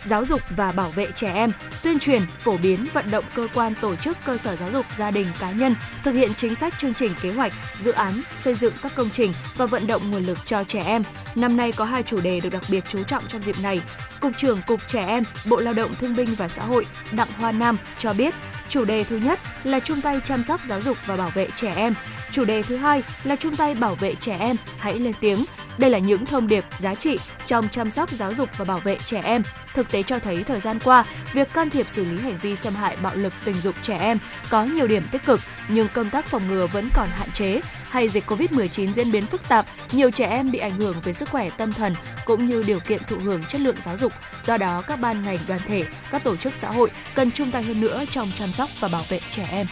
giáo 0.06 0.26
dục 0.26 0.42
và 0.56 0.72
bảo 0.72 0.90
vệ 0.90 1.08
trẻ 1.16 1.34
em, 1.34 1.52
tuyên 1.84 2.00
truyền, 2.00 2.22
phổ 2.40 2.58
biến, 2.58 2.86
vận 2.94 3.06
động 3.12 3.24
cơ 3.36 3.48
quan 3.54 3.74
tổ 3.82 3.96
chức 3.96 4.18
cơ 4.26 4.38
sở 4.38 4.56
giáo 4.56 4.70
dục 4.70 4.86
gia 4.96 5.12
đình 5.12 5.28
cá 5.40 5.52
nhân 5.52 5.76
thực 6.04 6.12
hiện 6.12 6.34
chính 6.38 6.56
sách 6.56 6.74
chương 6.80 6.94
trình 6.94 7.14
kế 7.22 7.34
hoạch, 7.34 7.54
dự 7.80 7.92
án, 7.92 8.12
xây 8.40 8.54
dựng 8.54 8.74
các 8.84 8.96
công 8.96 9.10
trình 9.14 9.34
và 9.56 9.66
vận 9.66 9.88
động 9.88 10.12
nguồn 10.12 10.26
lực 10.26 10.38
cho 10.46 10.64
trẻ 10.64 10.82
em. 10.86 11.04
Năm 11.36 11.58
nay 11.58 11.72
có 11.72 11.86
hai 11.86 12.04
chủ 12.04 12.22
đề 12.22 12.40
được 12.40 12.50
đặc 12.50 12.64
biệt 12.70 12.84
chú 12.88 13.04
trọng 13.04 13.24
trong 13.28 13.42
dịp 13.42 13.56
này. 13.64 13.82
Cục 14.20 14.32
trưởng 14.38 14.62
Cục 14.68 14.80
Trẻ 14.88 15.06
Em, 15.08 15.24
Bộ 15.46 15.58
Lao 15.58 15.74
động 15.74 15.96
Thương 15.96 16.16
binh 16.16 16.36
và 16.38 16.48
Xã 16.48 16.64
hội 16.64 16.86
Đặng 17.12 17.28
Hoa 17.38 17.52
Nam 17.52 17.78
cho 18.00 18.14
biết, 18.14 18.34
chủ 18.70 18.86
đề 18.86 19.04
thứ 19.04 19.18
nhất 19.18 19.40
là 19.64 19.80
chung 19.80 20.02
tay 20.02 20.20
chăm 20.26 20.44
sóc 20.44 20.62
giáo 20.66 20.82
dục 20.82 20.98
và 21.06 21.16
bảo 21.16 21.30
vệ 21.34 21.48
trẻ 21.56 21.74
em. 21.76 21.94
Chủ 22.32 22.46
đề 22.46 22.64
thứ 22.64 22.78
hai 22.78 23.04
là 23.24 23.36
chung 23.36 23.56
tay 23.56 23.76
bảo 23.76 23.96
vệ 23.96 24.16
trẻ 24.16 24.38
em, 24.40 24.56
hãy 24.78 25.00
lên 25.00 25.14
tiếng 25.20 25.46
đây 25.80 25.90
là 25.90 25.98
những 25.98 26.26
thông 26.26 26.48
điệp 26.48 26.64
giá 26.78 26.96
trị 26.96 27.18
trong 27.48 27.68
chăm 27.70 27.90
sóc 27.90 28.10
giáo 28.10 28.34
dục 28.34 28.50
và 28.58 28.66
bảo 28.66 28.78
vệ 28.78 28.98
trẻ 29.06 29.22
em. 29.24 29.42
Thực 29.74 29.92
tế 29.92 30.04
cho 30.04 30.20
thấy 30.20 30.44
thời 30.44 30.60
gian 30.60 30.80
qua, 30.84 31.06
việc 31.34 31.54
can 31.54 31.70
thiệp 31.70 31.90
xử 31.90 32.06
lý 32.06 32.18
hành 32.18 32.38
vi 32.42 32.56
xâm 32.56 32.76
hại 32.76 32.98
bạo 33.04 33.16
lực 33.16 33.34
tình 33.46 33.56
dục 33.56 33.76
trẻ 33.82 33.98
em 33.98 34.18
có 34.50 34.64
nhiều 34.64 34.88
điểm 34.88 35.04
tích 35.12 35.26
cực, 35.26 35.40
nhưng 35.68 35.88
công 35.94 36.10
tác 36.10 36.26
phòng 36.26 36.48
ngừa 36.48 36.68
vẫn 36.68 36.90
còn 36.94 37.08
hạn 37.10 37.30
chế. 37.34 37.62
Hay 37.90 38.08
dịch 38.08 38.32
Covid-19 38.32 38.94
diễn 38.94 39.12
biến 39.12 39.26
phức 39.26 39.48
tạp, 39.50 39.66
nhiều 39.92 40.12
trẻ 40.12 40.26
em 40.26 40.52
bị 40.52 40.60
ảnh 40.60 40.76
hưởng 40.76 40.96
về 41.04 41.14
sức 41.14 41.30
khỏe 41.30 41.50
tâm 41.58 41.72
thần 41.72 41.96
cũng 42.26 42.46
như 42.46 42.64
điều 42.68 42.80
kiện 42.80 43.02
thụ 43.08 43.18
hưởng 43.18 43.44
chất 43.44 43.62
lượng 43.62 43.76
giáo 43.82 43.98
dục. 43.98 44.14
Do 44.44 44.58
đó, 44.58 44.84
các 44.88 45.00
ban 45.00 45.24
ngành 45.24 45.38
đoàn 45.48 45.62
thể, 45.68 45.84
các 46.12 46.24
tổ 46.24 46.36
chức 46.36 46.56
xã 46.56 46.72
hội 46.72 46.92
cần 47.16 47.32
chung 47.32 47.52
tay 47.52 47.64
hơn 47.64 47.82
nữa 47.82 48.04
trong 48.12 48.32
chăm 48.40 48.52
sóc 48.52 48.70
và 48.80 48.88
bảo 48.88 49.04
vệ 49.10 49.20
trẻ 49.32 49.48
em 49.52 49.68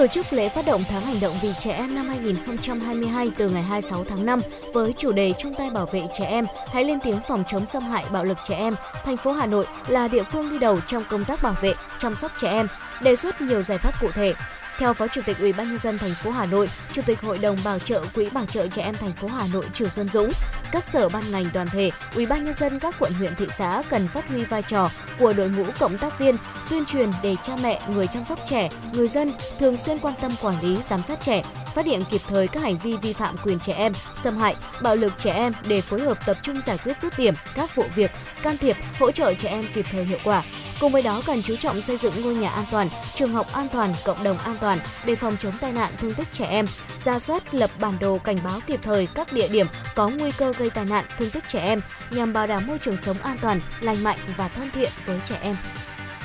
tổ 0.00 0.06
chức 0.06 0.32
lễ 0.32 0.48
phát 0.48 0.66
động 0.66 0.82
tháng 0.88 1.02
hành 1.02 1.20
động 1.20 1.34
vì 1.42 1.52
trẻ 1.58 1.72
em 1.72 1.94
năm 1.94 2.08
2022 2.08 3.30
từ 3.36 3.48
ngày 3.48 3.62
26 3.62 4.04
tháng 4.04 4.26
5 4.26 4.40
với 4.74 4.92
chủ 4.92 5.12
đề 5.12 5.32
chung 5.38 5.54
tay 5.54 5.70
bảo 5.70 5.86
vệ 5.86 6.02
trẻ 6.18 6.24
em, 6.24 6.46
hãy 6.72 6.84
lên 6.84 6.98
tiếng 7.04 7.20
phòng 7.28 7.44
chống 7.50 7.66
xâm 7.66 7.82
hại 7.82 8.04
bạo 8.12 8.24
lực 8.24 8.38
trẻ 8.48 8.56
em. 8.56 8.74
Thành 9.04 9.16
phố 9.16 9.32
Hà 9.32 9.46
Nội 9.46 9.66
là 9.88 10.08
địa 10.08 10.22
phương 10.22 10.50
đi 10.50 10.58
đầu 10.58 10.80
trong 10.86 11.02
công 11.10 11.24
tác 11.24 11.42
bảo 11.42 11.54
vệ, 11.60 11.74
chăm 11.98 12.16
sóc 12.16 12.32
trẻ 12.40 12.50
em, 12.50 12.66
đề 13.02 13.16
xuất 13.16 13.40
nhiều 13.40 13.62
giải 13.62 13.78
pháp 13.78 14.00
cụ 14.00 14.08
thể 14.14 14.34
theo 14.80 14.94
Phó 14.94 15.08
Chủ 15.08 15.20
tịch 15.26 15.38
Ủy 15.38 15.52
ban 15.52 15.68
nhân 15.68 15.78
dân 15.78 15.98
thành 15.98 16.10
phố 16.10 16.30
Hà 16.30 16.46
Nội, 16.46 16.68
Chủ 16.92 17.02
tịch 17.06 17.20
Hội 17.20 17.38
đồng 17.38 17.56
Bảo 17.64 17.78
trợ 17.78 18.04
Quỹ 18.14 18.30
Bảo 18.30 18.46
trợ 18.46 18.66
trẻ 18.66 18.82
em 18.82 18.94
thành 18.94 19.12
phố 19.12 19.28
Hà 19.28 19.46
Nội 19.52 19.64
Trử 19.74 19.88
Xuân 19.88 20.08
Dũng, 20.08 20.28
các 20.72 20.84
sở 20.84 21.08
ban 21.08 21.22
ngành 21.30 21.44
đoàn 21.54 21.66
thể, 21.68 21.90
Ủy 22.14 22.26
ban 22.26 22.44
nhân 22.44 22.54
dân 22.54 22.78
các 22.78 22.94
quận 22.98 23.12
huyện 23.12 23.34
thị 23.34 23.46
xã 23.50 23.82
cần 23.90 24.08
phát 24.08 24.28
huy 24.28 24.44
vai 24.44 24.62
trò 24.62 24.90
của 25.18 25.32
đội 25.32 25.48
ngũ 25.48 25.64
cộng 25.78 25.98
tác 25.98 26.18
viên, 26.18 26.36
tuyên 26.70 26.84
truyền 26.84 27.10
để 27.22 27.36
cha 27.46 27.52
mẹ, 27.62 27.80
người 27.88 28.06
chăm 28.06 28.24
sóc 28.24 28.38
trẻ, 28.48 28.68
người 28.92 29.08
dân 29.08 29.32
thường 29.58 29.76
xuyên 29.76 29.98
quan 29.98 30.14
tâm 30.20 30.32
quản 30.42 30.60
lý, 30.62 30.76
giám 30.76 31.02
sát 31.02 31.20
trẻ, 31.20 31.42
phát 31.74 31.86
hiện 31.86 32.02
kịp 32.10 32.20
thời 32.28 32.48
các 32.48 32.62
hành 32.62 32.78
vi 32.78 32.96
vi 33.02 33.12
phạm 33.12 33.36
quyền 33.44 33.58
trẻ 33.58 33.72
em, 33.72 33.92
xâm 34.16 34.38
hại, 34.38 34.56
bạo 34.82 34.96
lực 34.96 35.12
trẻ 35.18 35.32
em 35.32 35.52
để 35.68 35.80
phối 35.80 36.00
hợp 36.00 36.26
tập 36.26 36.36
trung 36.42 36.60
giải 36.62 36.78
quyết 36.84 37.02
dứt 37.02 37.12
điểm 37.18 37.34
các 37.54 37.76
vụ 37.76 37.84
việc, 37.94 38.10
can 38.42 38.58
thiệp, 38.58 38.76
hỗ 39.00 39.10
trợ 39.10 39.34
trẻ 39.34 39.48
em 39.48 39.64
kịp 39.74 39.86
thời 39.90 40.04
hiệu 40.04 40.18
quả. 40.24 40.42
Cùng 40.80 40.92
với 40.92 41.02
đó 41.02 41.22
cần 41.26 41.42
chú 41.42 41.56
trọng 41.56 41.82
xây 41.82 41.96
dựng 41.96 42.12
ngôi 42.22 42.34
nhà 42.34 42.50
an 42.50 42.64
toàn, 42.70 42.88
trường 43.14 43.32
học 43.32 43.46
an 43.52 43.68
toàn, 43.72 43.92
cộng 44.04 44.22
đồng 44.22 44.38
an 44.38 44.56
toàn 44.60 44.78
để 45.06 45.16
phòng 45.16 45.36
chống 45.40 45.54
tai 45.60 45.72
nạn 45.72 45.92
thương 45.98 46.14
tích 46.14 46.32
trẻ 46.32 46.44
em, 46.44 46.66
ra 47.04 47.18
soát 47.18 47.54
lập 47.54 47.70
bản 47.80 47.94
đồ 48.00 48.18
cảnh 48.18 48.38
báo 48.44 48.60
kịp 48.66 48.80
thời 48.82 49.08
các 49.14 49.32
địa 49.32 49.48
điểm 49.48 49.66
có 49.94 50.08
nguy 50.08 50.30
cơ 50.30 50.52
gây 50.58 50.70
tai 50.70 50.84
nạn 50.84 51.04
thương 51.18 51.30
tích 51.30 51.44
trẻ 51.48 51.60
em 51.60 51.80
nhằm 52.10 52.32
bảo 52.32 52.46
đảm 52.46 52.66
môi 52.66 52.78
trường 52.78 52.96
sống 52.96 53.16
an 53.22 53.36
toàn, 53.42 53.60
lành 53.80 54.02
mạnh 54.04 54.18
và 54.36 54.48
thân 54.48 54.70
thiện 54.70 54.90
với 55.06 55.20
trẻ 55.24 55.38
em. 55.42 55.56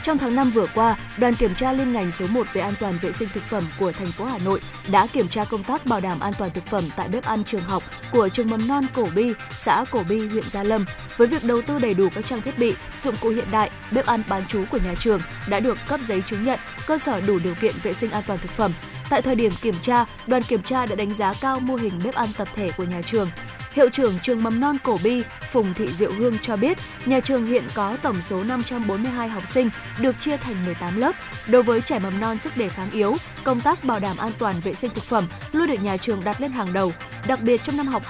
Trong 0.06 0.18
tháng 0.18 0.36
5 0.36 0.52
vừa 0.52 0.68
qua, 0.76 0.98
đoàn 1.18 1.34
kiểm 1.34 1.56
tra 1.56 1.72
liên 1.72 1.94
ngành 1.94 2.12
số 2.12 2.26
1 2.30 2.48
về 2.54 2.62
an 2.62 2.74
toàn 2.80 2.98
vệ 3.02 3.12
sinh 3.12 3.30
thực 3.34 3.44
phẩm 3.44 3.64
của 3.80 3.92
thành 3.92 4.08
phố 4.08 4.26
Hà 4.26 4.38
Nội 4.38 4.62
đã 4.92 5.08
kiểm 5.08 5.28
tra 5.28 5.44
công 5.46 5.64
tác 5.64 5.86
bảo 5.86 6.00
đảm 6.00 6.20
an 6.20 6.34
toàn 6.38 6.52
thực 6.52 6.66
phẩm 6.66 6.84
tại 6.96 7.10
bếp 7.10 7.26
ăn 7.26 7.44
trường 7.44 7.62
học 7.62 7.84
của 8.12 8.30
trường 8.30 8.50
mầm 8.50 8.68
non 8.68 8.86
Cổ 8.94 9.08
Bi, 9.16 9.34
xã 9.50 9.86
Cổ 9.92 10.04
Bi, 10.10 10.28
huyện 10.28 10.44
Gia 10.44 10.64
Lâm. 10.64 10.86
Với 11.18 11.28
việc 11.28 11.44
đầu 11.44 11.62
tư 11.62 11.78
đầy 11.82 11.94
đủ 11.94 12.10
các 12.16 12.26
trang 12.26 12.42
thiết 12.42 12.60
bị, 12.60 12.76
dụng 13.00 13.16
cụ 13.22 13.30
hiện 13.30 13.48
đại, 13.52 13.70
bếp 13.92 14.06
ăn 14.06 14.24
bán 14.30 14.46
trú 14.48 14.64
của 14.72 14.80
nhà 14.86 14.96
trường 15.00 15.22
đã 15.50 15.60
được 15.60 15.78
cấp 15.88 16.00
giấy 16.04 16.22
chứng 16.22 16.44
nhận 16.46 16.60
cơ 16.88 16.98
sở 16.98 17.22
đủ 17.22 17.40
điều 17.40 17.56
kiện 17.56 17.74
vệ 17.84 17.94
sinh 17.94 18.12
an 18.12 18.24
toàn 18.28 18.40
thực 18.40 18.52
phẩm. 18.52 18.72
Tại 19.10 19.22
thời 19.22 19.36
điểm 19.36 19.52
kiểm 19.62 19.76
tra, 19.82 20.06
đoàn 20.28 20.42
kiểm 20.42 20.62
tra 20.62 20.86
đã 20.86 20.96
đánh 20.96 21.14
giá 21.14 21.34
cao 21.42 21.60
mô 21.60 21.76
hình 21.76 21.94
bếp 22.04 22.16
ăn 22.16 22.30
tập 22.38 22.48
thể 22.56 22.70
của 22.78 22.84
nhà 22.84 23.02
trường, 23.02 23.30
Hiệu 23.76 23.90
trưởng 23.90 24.20
trường 24.22 24.44
mầm 24.44 24.60
non 24.60 24.78
Cổ 24.84 24.98
Bi, 25.04 25.24
Phùng 25.52 25.74
Thị 25.74 25.88
Diệu 25.88 26.12
Hương 26.12 26.34
cho 26.42 26.56
biết, 26.56 26.78
nhà 27.06 27.20
trường 27.20 27.46
hiện 27.46 27.64
có 27.74 27.98
tổng 28.02 28.22
số 28.22 28.44
542 28.44 29.30
học 29.30 29.48
sinh 29.48 29.70
được 30.02 30.16
chia 30.20 30.38
thành 30.38 30.66
18 30.66 30.98
lớp. 30.98 31.12
Đối 31.48 31.64
với 31.64 31.82
trẻ 31.82 32.00
mầm 32.00 32.20
non 32.20 32.38
sức 32.38 32.58
đề 32.58 32.70
kháng 32.70 32.92
yếu, 32.92 33.16
công 33.44 33.62
tác 33.62 33.84
bảo 33.84 34.00
đảm 34.00 34.18
an 34.18 34.32
toàn 34.40 34.56
vệ 34.64 34.74
sinh 34.74 34.92
thực 34.92 35.04
phẩm 35.04 35.28
luôn 35.52 35.68
được 35.68 35.84
nhà 35.84 35.98
trường 35.98 36.24
đặt 36.24 36.42
lên 36.42 36.52
hàng 36.52 36.74
đầu. 36.74 36.94
Đặc 37.28 37.40
biệt 37.42 37.62
trong 37.64 37.78
năm 37.78 37.88
học 37.88 38.04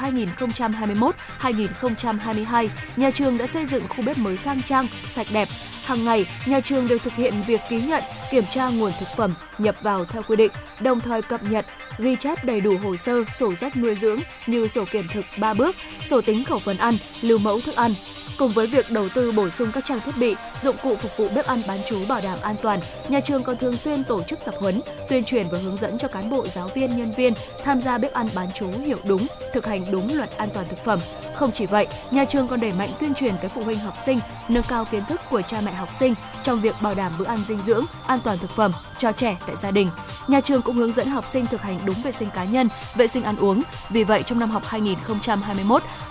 2021-2022, 1.39 2.67
nhà 2.95 3.11
trường 3.11 3.37
đã 3.37 3.47
xây 3.47 3.65
dựng 3.65 3.83
khu 3.89 4.03
bếp 4.05 4.17
mới 4.17 4.37
khang 4.37 4.61
trang, 4.61 4.87
sạch 5.09 5.27
đẹp. 5.33 5.47
Hàng 5.83 6.05
ngày, 6.05 6.25
nhà 6.45 6.59
trường 6.59 6.87
đều 6.87 6.99
thực 6.99 7.13
hiện 7.13 7.33
việc 7.47 7.61
ký 7.69 7.81
nhận, 7.81 8.03
kiểm 8.31 8.43
tra 8.53 8.69
nguồn 8.69 8.91
thực 8.99 9.07
phẩm 9.17 9.33
nhập 9.57 9.75
vào 9.81 10.05
theo 10.05 10.23
quy 10.27 10.35
định, 10.35 10.51
đồng 10.79 10.99
thời 10.99 11.21
cập 11.21 11.43
nhật, 11.43 11.65
ghi 11.97 12.15
chép 12.15 12.45
đầy 12.45 12.61
đủ 12.61 12.77
hồ 12.83 12.95
sơ, 12.95 13.23
sổ 13.33 13.55
sách 13.55 13.77
nuôi 13.77 13.95
dưỡng 13.95 14.19
như 14.47 14.67
sổ 14.67 14.85
kiểm 14.91 15.07
thực 15.13 15.25
3 15.37 15.53
bước, 15.53 15.75
sổ 16.03 16.21
tính 16.21 16.43
khẩu 16.43 16.59
phần 16.59 16.77
ăn, 16.77 16.97
lưu 17.21 17.37
mẫu 17.37 17.61
thức 17.61 17.75
ăn. 17.75 17.91
Cùng 18.37 18.51
với 18.51 18.67
việc 18.67 18.91
đầu 18.91 19.09
tư 19.09 19.31
bổ 19.31 19.49
sung 19.49 19.71
các 19.71 19.85
trang 19.85 19.99
thiết 20.05 20.17
bị, 20.17 20.35
dụng 20.61 20.75
cụ 20.83 20.95
phục 20.95 21.17
vụ 21.17 21.29
bếp 21.35 21.45
ăn 21.45 21.61
bán 21.67 21.79
trú 21.89 21.99
bảo 22.09 22.19
đảm 22.23 22.39
an 22.41 22.55
toàn, 22.61 22.79
nhà 23.09 23.19
trường 23.19 23.43
còn 23.43 23.57
thường 23.57 23.77
xuyên 23.77 24.03
tổ 24.03 24.23
chức 24.23 24.39
tập 24.45 24.55
huấn, 24.59 24.81
tuyên 25.09 25.23
truyền 25.23 25.47
và 25.51 25.57
hướng 25.57 25.77
dẫn 25.77 25.97
cho 25.97 26.07
cán 26.07 26.29
bộ 26.29 26.47
giáo 26.47 26.69
viên 26.75 26.97
nhân 26.97 27.13
viên 27.17 27.33
tham 27.63 27.81
gia 27.81 27.97
bếp 27.97 28.13
ăn 28.13 28.27
bán 28.35 28.47
trú 28.51 28.67
hiểu 28.85 28.97
đúng, 29.05 29.27
thực 29.53 29.65
hành 29.65 29.91
đúng 29.91 30.15
luật 30.15 30.37
an 30.37 30.49
toàn 30.53 30.67
thực 30.69 30.85
phẩm. 30.85 30.99
Không 31.35 31.51
chỉ 31.51 31.65
vậy, 31.65 31.87
nhà 32.11 32.25
trường 32.25 32.47
còn 32.47 32.59
đẩy 32.59 32.71
mạnh 32.71 32.89
tuyên 32.99 33.13
truyền 33.13 33.33
tới 33.41 33.49
phụ 33.55 33.63
huynh 33.63 33.79
học 33.79 33.95
sinh, 34.05 34.19
nâng 34.49 34.63
cao 34.63 34.85
kiến 34.85 35.05
thức 35.05 35.21
của 35.29 35.41
cha 35.41 35.61
mẹ 35.61 35.71
học 35.71 35.93
sinh 35.93 36.13
trong 36.43 36.61
việc 36.61 36.75
bảo 36.81 36.95
đảm 36.95 37.11
bữa 37.19 37.25
ăn 37.25 37.39
dinh 37.47 37.61
dưỡng, 37.61 37.85
an 38.07 38.19
toàn 38.23 38.37
thực 38.37 38.49
phẩm 38.49 38.71
cho 38.97 39.11
trẻ 39.11 39.37
tại 39.47 39.55
gia 39.55 39.71
đình. 39.71 39.89
Nhà 40.27 40.41
trường 40.41 40.61
cũng 40.61 40.75
hướng 40.75 40.93
dẫn 40.93 41.07
học 41.07 41.27
sinh 41.27 41.45
thực 41.45 41.61
hành 41.61 41.79
đúng 41.85 42.01
vệ 42.03 42.11
sinh 42.11 42.29
cá 42.35 42.43
nhân, 42.43 42.69
vệ 42.95 43.07
sinh 43.07 43.23
ăn 43.23 43.37
uống. 43.37 43.63
Vì 43.89 44.03
vậy, 44.03 44.23
trong 44.23 44.39
năm 44.39 44.49
học 44.51 44.63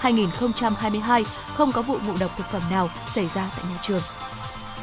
2021-2022 0.03 1.25
không 1.55 1.73
có 1.73 1.83
vụ 1.83 1.99
ngộ 2.07 2.14
độc 2.21 2.31
thực 2.37 2.47
phẩm 2.47 2.63
nào 2.71 2.89
xảy 3.07 3.29
ra 3.29 3.51
tại 3.57 3.65
nhà 3.71 3.79
trường. 3.83 4.01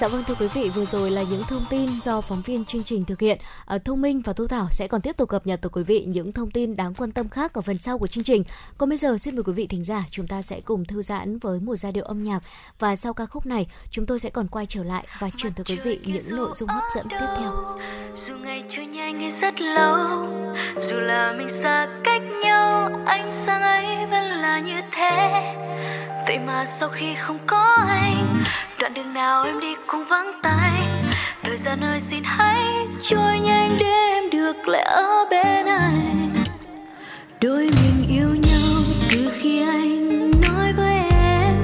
Dạ 0.02 0.08
vâng 0.08 0.24
thưa 0.28 0.36
quý 0.40 0.48
vị, 0.54 0.70
vừa 0.70 0.86
rồi 0.86 1.12
là 1.12 1.24
những 1.24 1.44
thông 1.44 1.66
tin 1.70 1.90
do 2.02 2.22
phóng 2.22 2.42
viên 2.42 2.66
chương 2.66 2.84
trình 2.84 3.06
thực 3.06 3.20
hiện. 3.20 3.38
Ở 3.66 3.78
Thông 3.78 4.02
Minh 4.02 4.22
và 4.22 4.34
Thu 4.34 4.48
Thảo 4.48 4.68
sẽ 4.72 4.88
còn 4.88 5.02
tiếp 5.02 5.18
tục 5.18 5.30
cập 5.30 5.48
nhật 5.48 5.62
tới 5.62 5.70
quý 5.70 5.84
vị 5.84 6.06
những 6.08 6.34
thông 6.34 6.52
tin 6.52 6.76
đáng 6.76 6.94
quan 6.94 7.12
tâm 7.12 7.30
khác 7.30 7.54
ở 7.54 7.62
phần 7.62 7.78
sau 7.78 7.98
của 7.98 8.08
chương 8.08 8.24
trình. 8.24 8.44
Còn 8.78 8.90
bây 8.90 8.98
giờ 8.98 9.18
xin 9.18 9.36
mời 9.36 9.44
quý 9.44 9.54
vị 9.54 9.68
thính 9.68 9.84
giả, 9.84 10.04
chúng 10.12 10.28
ta 10.28 10.42
sẽ 10.42 10.62
cùng 10.62 10.86
thư 10.86 11.02
giãn 11.02 11.40
với 11.40 11.60
một 11.60 11.76
giai 11.76 11.92
điệu 11.92 12.04
âm 12.04 12.24
nhạc 12.24 12.40
và 12.80 12.96
sau 12.96 13.14
ca 13.14 13.26
khúc 13.26 13.46
này, 13.46 13.68
chúng 13.92 14.06
tôi 14.06 14.20
sẽ 14.20 14.30
còn 14.30 14.48
quay 14.48 14.66
trở 14.66 14.84
lại 14.84 15.06
và 15.20 15.30
truyền 15.38 15.54
tới 15.54 15.66
quý 15.66 15.76
vị 15.84 16.00
những 16.06 16.36
nội 16.36 16.52
dung 16.56 16.70
hấp 16.70 16.84
dẫn 16.96 17.08
tiếp 17.10 17.28
theo. 17.40 17.80
Dù 18.16 18.36
ngày 18.36 18.64
trôi 18.70 18.86
nhanh 18.86 19.20
hay 19.20 19.32
rất 19.32 19.62
lâu, 19.62 20.28
dù 20.80 20.96
là 21.00 21.34
mình 21.38 21.50
xa 21.50 21.88
cách 22.04 22.22
nhau, 22.44 22.90
anh 23.06 23.32
sang 23.32 23.62
ấy 23.62 24.06
vẫn 24.12 24.24
là 24.26 24.60
như 24.60 24.82
thế. 24.92 25.42
Vậy 26.28 26.40
mà 26.40 26.66
sau 26.66 26.90
khi 26.90 27.16
không 27.16 27.38
có 27.48 27.86
anh 27.88 28.11
đoạn 28.96 29.06
đường 29.06 29.14
nào 29.14 29.44
em 29.44 29.60
đi 29.60 29.76
cũng 29.88 30.04
vắng 30.04 30.32
tay. 30.44 30.82
Thời 31.44 31.58
gian 31.58 31.84
ơi, 31.84 32.00
xin 32.00 32.24
hãy 32.24 32.64
trôi 33.02 33.40
nhanh 33.40 33.76
để 33.80 33.86
em 33.86 34.30
được 34.30 34.68
lại 34.68 34.82
ở 34.82 35.26
bên 35.32 35.66
anh 35.66 36.34
đôi 37.42 37.70
mình 37.82 38.08
yêu 38.10 38.28
nhau 38.28 38.84
từ 39.12 39.32
khi 39.34 39.62
anh 39.62 40.32
nói 40.32 40.74
với 40.74 40.94
em. 41.12 41.56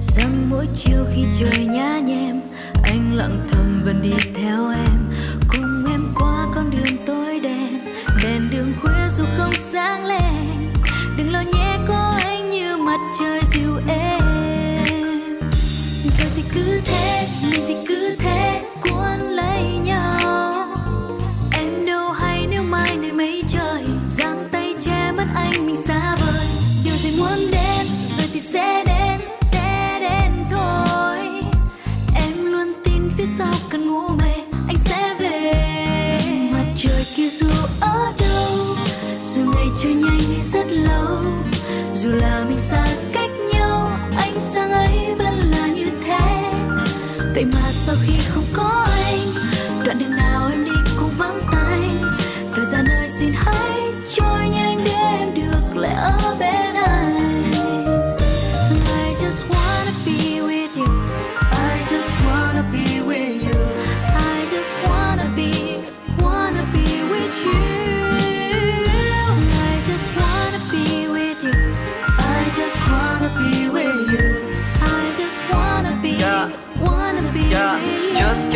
Rằng 0.00 0.50
mỗi 0.50 0.66
chiều 0.76 1.04
khi 1.14 1.24
trời 1.40 1.66
nhá 1.66 1.98
nhem, 1.98 2.40
anh 2.82 3.14
lặng 3.14 3.38
thầm 3.50 3.82
vẫn 3.84 4.02
đi 4.02 4.12
theo 4.34 4.70
em. 4.70 5.09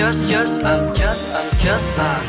Just, 0.05 0.29
just, 0.29 0.65
I'm 0.65 0.95
just, 0.95 1.35
I'm 1.35 1.51
just 1.61 1.99
à. 1.99 2.21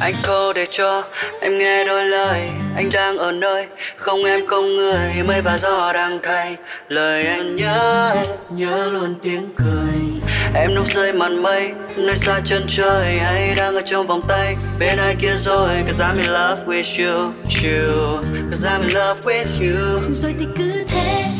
Anh 0.00 0.14
câu 0.22 0.52
để 0.52 0.66
cho 0.70 1.04
em 1.40 1.58
nghe 1.58 1.84
đôi 1.84 2.04
lời. 2.04 2.40
Anh 2.76 2.90
đang 2.92 3.16
ở 3.18 3.32
nơi 3.32 3.66
không 3.96 4.24
em 4.24 4.46
không 4.46 4.76
người. 4.76 5.22
Mây 5.26 5.42
và 5.42 5.58
gió 5.58 5.92
đang 5.92 6.18
thay 6.22 6.56
lời 6.88 7.26
anh 7.26 7.56
nhớ 7.56 8.12
em 8.14 8.26
Nhớ 8.50 8.90
luôn 8.92 9.14
tiếng 9.22 9.50
cười. 9.56 10.30
Em 10.54 10.74
núp 10.74 10.86
rơi 10.94 11.12
màn 11.12 11.42
mây 11.42 11.72
Nơi 11.96 12.16
xa 12.16 12.40
chân 12.44 12.62
trời. 12.68 13.18
Hay 13.18 13.54
đang 13.56 13.74
ở 13.74 13.82
trong 13.86 14.06
vòng 14.06 14.22
tay 14.28 14.56
Bên 14.78 14.98
ai 14.98 15.16
kia 15.20 15.34
rồi? 15.36 15.68
Cause 15.86 16.04
I'm 16.04 16.16
in 16.16 16.26
love 16.26 16.64
with 16.66 17.06
you, 17.06 17.32
you. 17.62 18.22
Cause 18.50 18.68
I'm 18.68 18.80
in 18.80 18.90
love 18.90 19.20
with 19.24 19.46
you. 19.60 20.00
Rồi 20.10 20.34
thì 20.38 20.46
cứ 20.58 20.84
thế. 20.88 21.39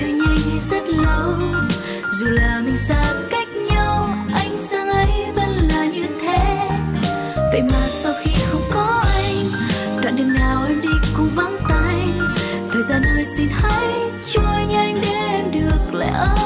Trôi 0.00 0.10
nhanh 0.10 0.36
hay 0.50 0.58
rất 0.70 0.88
lâu. 0.88 1.34
Dù 2.12 2.26
là 2.26 2.60
mình 2.64 2.76
xa 2.76 3.02
cách 3.30 3.48
nhau 3.70 4.08
anh 4.34 4.56
sang 4.56 4.88
ấy 4.88 5.10
vẫn 5.36 5.68
là 5.70 5.84
như 5.84 6.06
thế. 6.22 6.68
Vậy 7.52 7.62
mà 7.62 7.86
sau 7.88 8.12
khi 8.22 8.30
không 8.50 8.62
có 8.70 9.02
anh, 9.14 9.36
đoạn 10.02 10.16
đường 10.16 10.34
nào 10.34 10.64
em 10.68 10.80
đi 10.80 10.88
cũng 11.16 11.28
vắng 11.34 11.56
tay. 11.68 12.00
Thời 12.72 12.82
gian 12.82 13.02
ơi, 13.02 13.24
xin 13.36 13.48
hãy 13.52 14.10
trôi 14.32 14.66
nhanh 14.68 14.98
để 15.02 15.08
em 15.08 15.52
được 15.52 15.94
lại 15.94 16.10
ở 16.10 16.43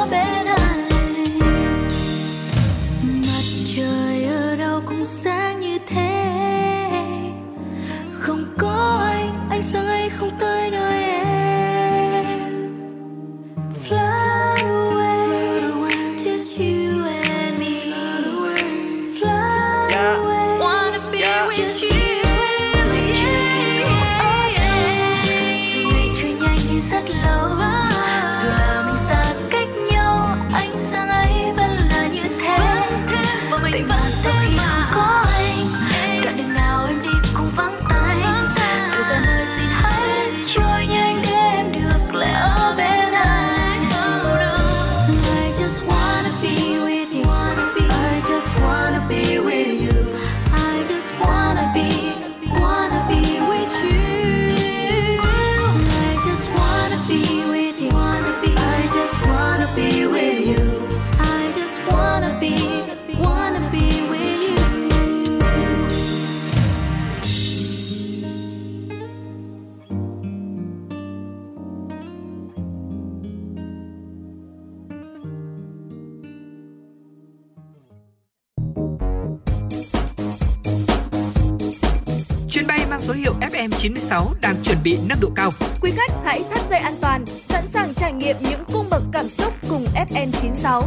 96 83.81 84.35
đang 84.43 84.55
chuẩn 84.63 84.79
bị 84.85 84.99
nâng 85.09 85.19
độ 85.21 85.29
cao. 85.37 85.51
Quý 85.83 85.91
khách 85.97 86.13
hãy 86.25 86.43
thắt 86.51 86.61
dây 86.71 86.79
an 86.79 86.93
toàn, 87.01 87.27
sẵn 87.27 87.65
sàng 87.65 87.95
trải 87.95 88.13
nghiệm 88.13 88.37
những 88.41 88.61
cung 88.73 88.87
bậc 88.91 89.03
cảm 89.13 89.29
xúc 89.29 89.55
cùng 89.71 89.85
FN 89.95 90.31
96. 90.33 90.83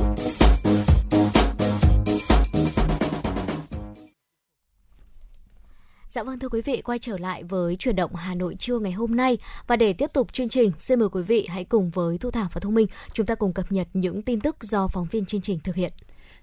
Dạ 6.09 6.23
vâng 6.23 6.39
thưa 6.39 6.49
quý 6.49 6.61
vị, 6.61 6.81
quay 6.81 6.99
trở 6.99 7.17
lại 7.17 7.43
với 7.43 7.75
chuyển 7.75 7.95
động 7.95 8.15
Hà 8.15 8.35
Nội 8.35 8.55
trưa 8.59 8.79
ngày 8.79 8.91
hôm 8.91 9.15
nay 9.15 9.37
và 9.67 9.75
để 9.75 9.93
tiếp 9.93 10.13
tục 10.13 10.33
chương 10.33 10.49
trình, 10.49 10.71
xin 10.79 10.99
mời 10.99 11.09
quý 11.09 11.23
vị 11.23 11.47
hãy 11.49 11.63
cùng 11.63 11.89
với 11.89 12.17
Thu 12.17 12.31
Thảo 12.31 12.49
và 12.53 12.59
Thông 12.59 12.75
Minh 12.75 12.87
chúng 13.13 13.25
ta 13.25 13.35
cùng 13.35 13.53
cập 13.53 13.71
nhật 13.71 13.87
những 13.93 14.21
tin 14.21 14.39
tức 14.41 14.55
do 14.61 14.87
phóng 14.87 15.07
viên 15.11 15.25
chương 15.25 15.41
trình 15.41 15.59
thực 15.63 15.75
hiện. 15.75 15.91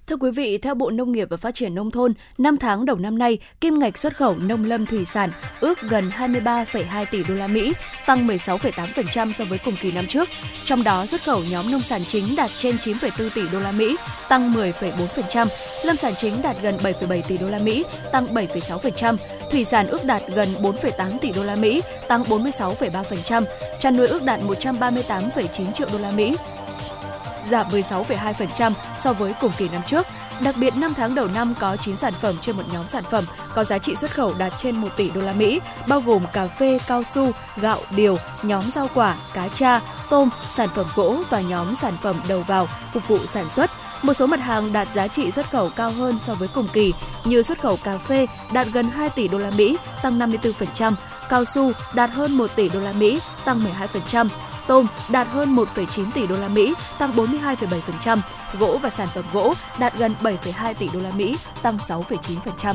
Thưa 0.09 0.17
quý 0.17 0.31
vị, 0.31 0.59
theo 0.59 0.75
Bộ 0.75 0.91
Nông 0.91 1.13
nghiệp 1.13 1.29
và 1.31 1.37
Phát 1.37 1.55
triển 1.55 1.75
Nông 1.75 1.91
thôn, 1.91 2.15
5 2.39 2.57
tháng 2.57 2.85
đầu 2.85 2.97
năm 2.97 3.19
nay, 3.19 3.39
kim 3.61 3.79
ngạch 3.79 3.99
xuất 3.99 4.17
khẩu 4.17 4.37
nông 4.37 4.65
lâm 4.65 4.87
thủy 4.87 5.05
sản 5.05 5.31
ước 5.61 5.79
gần 5.83 6.11
23,2 6.19 7.05
tỷ 7.11 7.23
đô 7.29 7.35
la 7.35 7.47
Mỹ, 7.47 7.73
tăng 8.07 8.27
16,8% 8.27 9.33
so 9.33 9.45
với 9.45 9.59
cùng 9.65 9.75
kỳ 9.81 9.93
năm 9.93 10.07
trước. 10.07 10.29
Trong 10.65 10.85
đó, 10.85 11.07
xuất 11.07 11.25
khẩu 11.25 11.43
nhóm 11.51 11.71
nông 11.71 11.81
sản 11.81 12.01
chính 12.05 12.37
đạt 12.37 12.51
trên 12.59 12.77
9,4 12.77 13.29
tỷ 13.35 13.43
đô 13.53 13.61
la 13.61 13.73
Mỹ, 13.73 13.97
tăng 14.29 14.53
10,4%, 14.53 15.47
lâm 15.85 15.97
sản 15.97 16.13
chính 16.17 16.35
đạt 16.43 16.57
gần 16.63 16.77
7,7 16.77 17.23
tỷ 17.29 17.39
đô 17.39 17.49
la 17.49 17.59
Mỹ, 17.59 17.85
tăng 18.13 18.27
7,6%, 18.27 19.17
thủy 19.53 19.65
sản 19.65 19.87
ước 19.87 20.05
đạt 20.07 20.23
gần 20.35 20.49
4,8 20.63 21.19
tỷ 21.21 21.33
đô 21.33 21.45
la 21.45 21.57
Mỹ, 21.57 21.81
tăng 22.09 22.23
46,3%, 22.23 23.45
chăn 23.81 23.97
nuôi 23.97 24.07
ước 24.07 24.25
đạt 24.25 24.41
138,9 24.41 25.73
triệu 25.73 25.89
đô 25.93 25.99
la 25.99 26.11
Mỹ, 26.11 26.35
giảm 27.51 27.69
16,2% 27.69 28.73
so 29.01 29.13
với 29.13 29.35
cùng 29.41 29.53
kỳ 29.59 29.69
năm 29.69 29.83
trước. 29.87 30.07
Đặc 30.45 30.55
biệt 30.59 30.77
5 30.77 30.95
tháng 30.95 31.15
đầu 31.15 31.29
năm 31.35 31.55
có 31.59 31.77
9 31.77 31.97
sản 31.97 32.13
phẩm 32.21 32.35
trên 32.41 32.57
một 32.57 32.63
nhóm 32.73 32.87
sản 32.87 33.05
phẩm 33.11 33.25
có 33.55 33.65
giá 33.65 33.79
trị 33.79 33.95
xuất 33.95 34.11
khẩu 34.11 34.35
đạt 34.39 34.53
trên 34.59 34.77
1 34.77 34.89
tỷ 34.97 35.11
đô 35.11 35.21
la 35.21 35.33
Mỹ, 35.33 35.61
bao 35.89 36.01
gồm 36.01 36.23
cà 36.33 36.47
phê, 36.47 36.79
cao 36.87 37.03
su, 37.03 37.33
gạo, 37.57 37.79
điều, 37.91 38.17
nhóm 38.43 38.63
rau 38.71 38.89
quả, 38.95 39.17
cá 39.35 39.49
tra, 39.49 39.81
tôm, 40.11 40.31
sản 40.51 40.69
phẩm 40.75 40.87
gỗ 40.95 41.17
và 41.31 41.41
nhóm 41.41 41.75
sản 41.75 41.95
phẩm 42.03 42.21
đầu 42.29 42.43
vào 42.43 42.69
phục 42.93 43.09
vụ 43.09 43.19
sản 43.27 43.51
xuất. 43.51 43.71
Một 44.03 44.15
số 44.15 44.27
mặt 44.27 44.41
hàng 44.41 44.73
đạt 44.73 44.89
giá 44.95 45.09
trị 45.09 45.31
xuất 45.31 45.51
khẩu 45.51 45.71
cao 45.77 45.91
hơn 45.91 46.19
so 46.27 46.35
với 46.35 46.49
cùng 46.55 46.69
kỳ 46.73 46.93
như 47.25 47.43
xuất 47.43 47.61
khẩu 47.61 47.77
cà 47.85 47.99
phê 47.99 48.27
đạt 48.53 48.67
gần 48.73 48.91
2 48.91 49.09
tỷ 49.09 49.29
đô 49.29 49.39
la 49.39 49.51
Mỹ, 49.57 49.79
tăng 50.03 50.19
54%, 50.19 50.93
cao 51.29 51.45
su 51.45 51.73
đạt 51.95 52.11
hơn 52.11 52.33
1 52.33 52.51
tỷ 52.57 52.69
đô 52.69 52.81
la 52.81 52.93
Mỹ, 52.93 53.21
tăng 53.45 53.61
12%, 54.13 54.29
tôm 54.69 54.87
đạt 55.09 55.29
hơn 55.29 55.57
1,9 55.57 56.05
tỷ 56.15 56.27
đô 56.27 56.37
la 56.37 56.49
Mỹ, 56.49 56.75
tăng 56.99 57.13
42,7%, 57.13 58.19
gỗ 58.59 58.79
và 58.83 58.91
sản 58.91 59.09
phẩm 59.15 59.25
gỗ 59.33 59.55
đạt 59.79 59.99
gần 59.99 60.15
7,2 60.23 60.75
tỷ 60.75 60.89
đô 60.95 61.01
la 61.01 61.11
Mỹ, 61.17 61.37
tăng 61.63 61.77
6,9%. 61.77 62.75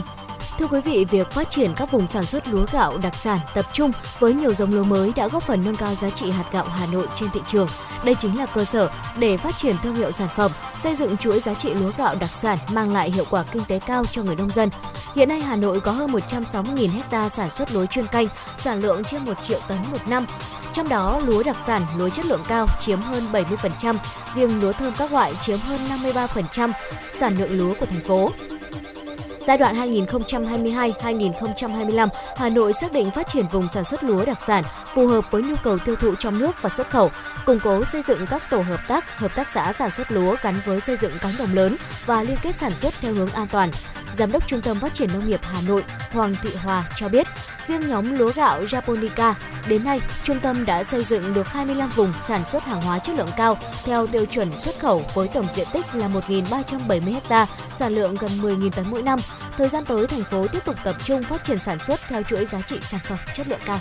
Thưa 0.59 0.67
quý 0.67 0.79
vị, 0.81 1.05
việc 1.05 1.31
phát 1.31 1.49
triển 1.49 1.73
các 1.75 1.91
vùng 1.91 2.07
sản 2.07 2.23
xuất 2.23 2.47
lúa 2.47 2.65
gạo 2.71 2.97
đặc 2.97 3.15
sản 3.15 3.39
tập 3.53 3.65
trung 3.73 3.91
với 4.19 4.33
nhiều 4.33 4.53
giống 4.53 4.73
lúa 4.73 4.83
mới 4.83 5.11
đã 5.15 5.27
góp 5.27 5.43
phần 5.43 5.63
nâng 5.65 5.75
cao 5.75 5.95
giá 5.95 6.09
trị 6.09 6.31
hạt 6.31 6.43
gạo 6.51 6.65
Hà 6.65 6.85
Nội 6.85 7.07
trên 7.15 7.29
thị 7.33 7.39
trường. 7.47 7.67
Đây 8.03 8.15
chính 8.15 8.37
là 8.37 8.45
cơ 8.45 8.65
sở 8.65 8.89
để 9.17 9.37
phát 9.37 9.57
triển 9.57 9.75
thương 9.83 9.95
hiệu 9.95 10.11
sản 10.11 10.29
phẩm, 10.35 10.51
xây 10.83 10.95
dựng 10.95 11.17
chuỗi 11.17 11.39
giá 11.39 11.53
trị 11.53 11.73
lúa 11.73 11.91
gạo 11.97 12.15
đặc 12.19 12.29
sản 12.33 12.57
mang 12.73 12.93
lại 12.93 13.11
hiệu 13.11 13.25
quả 13.29 13.43
kinh 13.51 13.63
tế 13.67 13.79
cao 13.79 14.05
cho 14.05 14.23
người 14.23 14.35
nông 14.35 14.49
dân. 14.49 14.69
Hiện 15.15 15.29
nay 15.29 15.41
Hà 15.41 15.55
Nội 15.55 15.79
có 15.79 15.91
hơn 15.91 16.11
160.000 16.11 16.89
ha 17.11 17.29
sản 17.29 17.49
xuất 17.49 17.73
lúa 17.73 17.85
chuyên 17.85 18.07
canh, 18.07 18.27
sản 18.57 18.81
lượng 18.81 19.03
trên 19.03 19.25
1 19.25 19.33
triệu 19.43 19.59
tấn 19.67 19.77
một 19.91 20.07
năm. 20.07 20.25
Trong 20.73 20.89
đó, 20.89 21.19
lúa 21.25 21.43
đặc 21.43 21.57
sản, 21.65 21.81
lúa 21.97 22.09
chất 22.09 22.25
lượng 22.25 22.43
cao 22.47 22.67
chiếm 22.79 23.01
hơn 23.01 23.23
70%, 23.31 23.95
riêng 24.33 24.61
lúa 24.61 24.73
thơm 24.73 24.93
các 24.97 25.13
loại 25.13 25.33
chiếm 25.41 25.59
hơn 25.59 25.79
53% 25.89 26.71
sản 27.13 27.37
lượng 27.37 27.57
lúa 27.57 27.73
của 27.79 27.85
thành 27.85 28.03
phố. 28.07 28.31
Giai 29.47 29.57
đoạn 29.57 29.75
2022-2025, 29.75 32.07
Hà 32.35 32.49
Nội 32.49 32.73
xác 32.73 32.91
định 32.91 33.11
phát 33.11 33.27
triển 33.27 33.45
vùng 33.51 33.69
sản 33.69 33.83
xuất 33.83 34.03
lúa 34.03 34.25
đặc 34.25 34.41
sản 34.41 34.63
phù 34.93 35.07
hợp 35.07 35.31
với 35.31 35.41
nhu 35.41 35.55
cầu 35.63 35.77
tiêu 35.77 35.95
thụ 35.95 36.15
trong 36.15 36.39
nước 36.39 36.61
và 36.61 36.69
xuất 36.69 36.89
khẩu, 36.89 37.09
củng 37.45 37.59
cố 37.63 37.85
xây 37.85 38.01
dựng 38.07 38.19
các 38.29 38.49
tổ 38.49 38.61
hợp 38.61 38.79
tác, 38.87 39.17
hợp 39.17 39.35
tác 39.35 39.49
xã 39.49 39.73
sản 39.73 39.91
xuất 39.91 40.11
lúa 40.11 40.35
gắn 40.41 40.55
với 40.65 40.79
xây 40.79 40.97
dựng 40.97 41.11
cánh 41.21 41.33
đồng 41.39 41.53
lớn 41.53 41.75
và 42.05 42.23
liên 42.23 42.37
kết 42.41 42.55
sản 42.55 42.71
xuất 42.71 42.93
theo 43.01 43.13
hướng 43.13 43.29
an 43.29 43.47
toàn. 43.51 43.69
Giám 44.13 44.31
đốc 44.31 44.47
Trung 44.47 44.61
tâm 44.61 44.79
Phát 44.79 44.93
triển 44.93 45.09
Nông 45.13 45.29
nghiệp 45.29 45.39
Hà 45.43 45.61
Nội 45.67 45.83
Hoàng 46.11 46.35
Thị 46.43 46.49
Hòa 46.55 46.89
cho 46.95 47.09
biết, 47.09 47.27
riêng 47.67 47.81
nhóm 47.89 48.17
lúa 48.17 48.31
gạo 48.35 48.61
Japonica, 48.61 49.33
đến 49.67 49.83
nay 49.83 50.01
trung 50.23 50.39
tâm 50.39 50.65
đã 50.65 50.83
xây 50.83 51.03
dựng 51.03 51.33
được 51.33 51.47
25 51.47 51.89
vùng 51.89 52.13
sản 52.21 52.45
xuất 52.45 52.63
hàng 52.63 52.81
hóa 52.81 52.99
chất 52.99 53.15
lượng 53.15 53.29
cao 53.37 53.57
theo 53.83 54.07
tiêu 54.07 54.25
chuẩn 54.25 54.57
xuất 54.57 54.79
khẩu 54.79 55.05
với 55.13 55.27
tổng 55.27 55.45
diện 55.53 55.67
tích 55.73 55.85
là 55.93 56.07
1.370 56.07 57.19
ha, 57.29 57.47
sản 57.73 57.95
lượng 57.95 58.15
gần 58.19 58.31
10.000 58.41 58.69
tấn 58.71 58.85
mỗi 58.89 59.01
năm. 59.01 59.19
Thời 59.57 59.69
gian 59.69 59.85
tới, 59.85 60.07
thành 60.07 60.23
phố 60.23 60.47
tiếp 60.47 60.65
tục 60.65 60.75
tập 60.83 60.95
trung 61.05 61.23
phát 61.23 61.43
triển 61.43 61.59
sản 61.59 61.77
xuất 61.87 61.99
theo 62.07 62.23
chuỗi 62.23 62.45
giá 62.45 62.61
trị 62.61 62.77
sản 62.81 62.99
phẩm 63.03 63.17
chất 63.33 63.47
lượng 63.47 63.59
cao. 63.65 63.79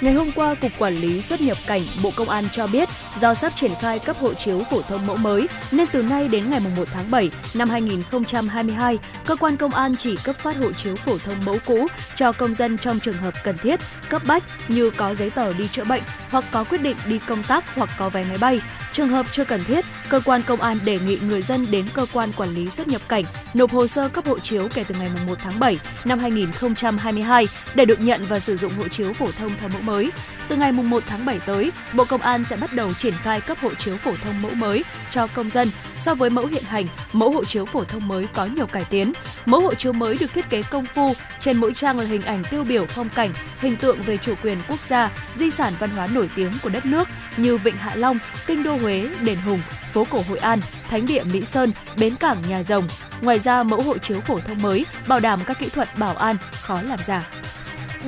Ngày 0.00 0.14
hôm 0.14 0.30
qua, 0.34 0.54
Cục 0.54 0.72
Quản 0.78 0.96
lý 0.96 1.22
xuất 1.22 1.40
nhập 1.40 1.56
cảnh 1.66 1.82
Bộ 2.02 2.12
Công 2.16 2.28
an 2.28 2.44
cho 2.52 2.66
biết, 2.66 2.88
do 3.20 3.34
sắp 3.34 3.52
triển 3.56 3.72
khai 3.80 3.98
cấp 3.98 4.16
hộ 4.20 4.34
chiếu 4.34 4.62
phổ 4.70 4.82
thông 4.82 5.06
mẫu 5.06 5.16
mới, 5.16 5.46
nên 5.72 5.86
từ 5.92 6.02
nay 6.02 6.28
đến 6.28 6.50
ngày 6.50 6.60
1 6.76 6.84
tháng 6.92 7.10
7 7.10 7.30
năm 7.54 7.70
2022, 7.70 8.98
cơ 9.26 9.36
quan 9.36 9.56
công 9.56 9.70
an 9.70 9.96
chỉ 9.96 10.16
cấp 10.24 10.36
phát 10.38 10.56
hộ 10.56 10.72
chiếu 10.72 10.96
phổ 10.96 11.18
thông 11.18 11.44
mẫu 11.44 11.56
cũ 11.66 11.86
cho 12.16 12.32
công 12.32 12.54
dân 12.54 12.78
trong 12.78 12.98
trường 12.98 13.14
hợp 13.14 13.34
cần 13.44 13.58
thiết, 13.58 13.80
cấp 14.08 14.22
bách 14.26 14.42
như 14.68 14.90
có 14.90 15.14
giấy 15.14 15.30
tờ 15.30 15.52
đi 15.52 15.68
chữa 15.68 15.84
bệnh 15.84 16.02
hoặc 16.30 16.44
có 16.52 16.64
quyết 16.64 16.82
định 16.82 16.96
đi 17.06 17.18
công 17.26 17.42
tác 17.42 17.74
hoặc 17.74 17.90
có 17.98 18.08
vé 18.08 18.24
máy 18.24 18.38
bay. 18.40 18.60
Trường 18.92 19.08
hợp 19.08 19.26
chưa 19.32 19.44
cần 19.44 19.64
thiết, 19.64 19.84
cơ 20.08 20.20
quan 20.24 20.42
công 20.46 20.60
an 20.60 20.78
đề 20.84 20.98
nghị 20.98 21.18
người 21.22 21.42
dân 21.42 21.66
đến 21.70 21.86
cơ 21.94 22.06
quan 22.12 22.32
quản 22.32 22.48
lý 22.48 22.70
xuất 22.70 22.88
nhập 22.88 23.02
cảnh 23.08 23.24
nộp 23.54 23.72
hồ 23.72 23.86
sơ 23.86 24.08
cấp 24.08 24.26
hộ 24.26 24.38
chiếu 24.38 24.68
kể 24.74 24.84
từ 24.88 24.94
ngày 24.94 25.10
1 25.26 25.34
tháng 25.38 25.58
7 25.60 25.78
năm 26.04 26.18
2022 26.18 27.44
để 27.74 27.84
được 27.84 28.00
nhận 28.00 28.26
và 28.28 28.38
sử 28.38 28.56
dụng 28.56 28.72
hộ 28.78 28.88
chiếu 28.88 29.12
phổ 29.12 29.26
thông 29.38 29.50
theo 29.60 29.68
mẫu 29.68 29.82
mới. 29.86 30.10
Từ 30.48 30.56
ngày 30.56 30.72
1 30.72 31.02
tháng 31.06 31.26
7 31.26 31.38
tới, 31.46 31.72
Bộ 31.94 32.04
Công 32.04 32.20
an 32.20 32.44
sẽ 32.44 32.56
bắt 32.56 32.72
đầu 32.72 32.94
triển 32.94 33.14
khai 33.22 33.40
cấp 33.40 33.58
hộ 33.60 33.74
chiếu 33.74 33.96
phổ 33.96 34.12
thông 34.24 34.42
mẫu 34.42 34.54
mới 34.54 34.84
cho 35.12 35.26
công 35.26 35.50
dân. 35.50 35.68
So 36.00 36.14
với 36.14 36.30
mẫu 36.30 36.46
hiện 36.46 36.64
hành, 36.64 36.86
mẫu 37.12 37.30
hộ 37.30 37.44
chiếu 37.44 37.64
phổ 37.64 37.84
thông 37.84 38.08
mới 38.08 38.26
có 38.34 38.46
nhiều 38.46 38.66
cải 38.66 38.84
tiến. 38.90 39.12
Mẫu 39.46 39.60
hộ 39.60 39.74
chiếu 39.74 39.92
mới 39.92 40.16
được 40.20 40.32
thiết 40.32 40.50
kế 40.50 40.62
công 40.62 40.86
phu, 40.86 41.14
trên 41.40 41.56
mỗi 41.56 41.74
trang 41.74 41.98
là 41.98 42.04
hình 42.04 42.22
ảnh 42.22 42.42
tiêu 42.50 42.64
biểu 42.64 42.86
phong 42.86 43.08
cảnh, 43.08 43.30
hình 43.60 43.76
tượng 43.76 44.02
về 44.02 44.16
chủ 44.16 44.34
quyền 44.42 44.58
quốc 44.68 44.80
gia, 44.80 45.10
di 45.34 45.50
sản 45.50 45.72
văn 45.78 45.90
hóa 45.90 46.06
nổi 46.06 46.30
tiếng 46.36 46.52
của 46.62 46.68
đất 46.68 46.86
nước 46.86 47.08
như 47.36 47.56
Vịnh 47.56 47.76
Hạ 47.76 47.92
Long, 47.94 48.18
Kinh 48.46 48.62
đô 48.62 48.76
Huế, 48.76 49.08
Đền 49.20 49.38
Hùng, 49.38 49.60
phố 49.92 50.06
cổ 50.10 50.24
Hội 50.28 50.38
An, 50.38 50.60
Thánh 50.90 51.06
địa 51.06 51.22
Mỹ 51.32 51.44
Sơn, 51.44 51.72
bến 51.98 52.16
cảng 52.16 52.36
Nhà 52.48 52.62
Rồng. 52.62 52.88
Ngoài 53.20 53.38
ra, 53.38 53.62
mẫu 53.62 53.80
hộ 53.80 53.98
chiếu 53.98 54.20
phổ 54.20 54.38
thông 54.38 54.62
mới 54.62 54.86
bảo 55.08 55.20
đảm 55.20 55.40
các 55.46 55.58
kỹ 55.58 55.68
thuật 55.68 55.98
bảo 55.98 56.16
an, 56.16 56.36
khó 56.62 56.82
làm 56.82 56.98
giả. 57.04 57.30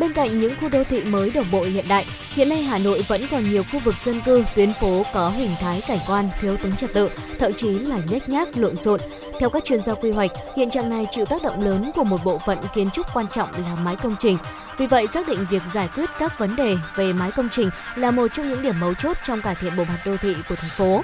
Bên 0.01 0.12
cạnh 0.12 0.41
những 0.41 0.53
khu 0.61 0.69
đô 0.69 0.85
thị 0.85 1.05
mới 1.05 1.31
đồng 1.31 1.51
bộ 1.51 1.62
hiện 1.62 1.89
đại, 1.89 2.07
hiện 2.31 2.49
nay 2.49 2.62
Hà 2.62 2.79
Nội 2.79 3.05
vẫn 3.09 3.23
còn 3.31 3.45
nhiều 3.45 3.65
khu 3.73 3.79
vực 3.79 3.95
dân 4.05 4.20
cư, 4.20 4.45
tuyến 4.55 4.73
phố 4.73 5.03
có 5.15 5.31
hình 5.31 5.51
thái 5.61 5.83
cảnh 5.89 5.99
quan 6.09 6.29
thiếu 6.41 6.57
tính 6.57 6.73
trật 6.77 6.93
tự, 6.95 7.11
thậm 7.39 7.53
chí 7.53 7.69
là 7.69 7.99
nhếch 8.11 8.29
nhác, 8.29 8.49
lộn 8.57 8.77
xộn. 8.77 9.01
Theo 9.41 9.51
các 9.51 9.65
chuyên 9.65 9.83
gia 9.83 9.95
quy 9.95 10.11
hoạch, 10.11 10.31
hiện 10.57 10.70
trạng 10.70 10.91
này 10.91 11.07
chịu 11.11 11.25
tác 11.25 11.43
động 11.43 11.62
lớn 11.62 11.91
của 11.95 12.05
một 12.05 12.25
bộ 12.25 12.39
phận 12.39 12.59
kiến 12.75 12.91
trúc 12.91 13.07
quan 13.15 13.27
trọng 13.33 13.49
là 13.53 13.75
mái 13.85 13.97
công 13.97 14.16
trình. 14.19 14.39
Vì 14.79 14.87
vậy, 14.87 15.07
xác 15.07 15.29
định 15.29 15.47
việc 15.51 15.62
giải 15.73 15.89
quyết 15.97 16.11
các 16.19 16.39
vấn 16.39 16.57
đề 16.57 16.77
về 16.97 17.12
mái 17.12 17.31
công 17.31 17.49
trình 17.53 17.70
là 17.97 18.11
một 18.11 18.29
trong 18.35 18.49
những 18.49 18.62
điểm 18.62 18.81
mấu 18.81 18.95
chốt 18.95 19.16
trong 19.25 19.43
cải 19.43 19.55
thiện 19.55 19.77
bộ 19.77 19.85
mặt 19.85 20.01
đô 20.07 20.16
thị 20.16 20.35
của 20.49 20.57
thành 20.57 20.70
phố. 20.70 21.03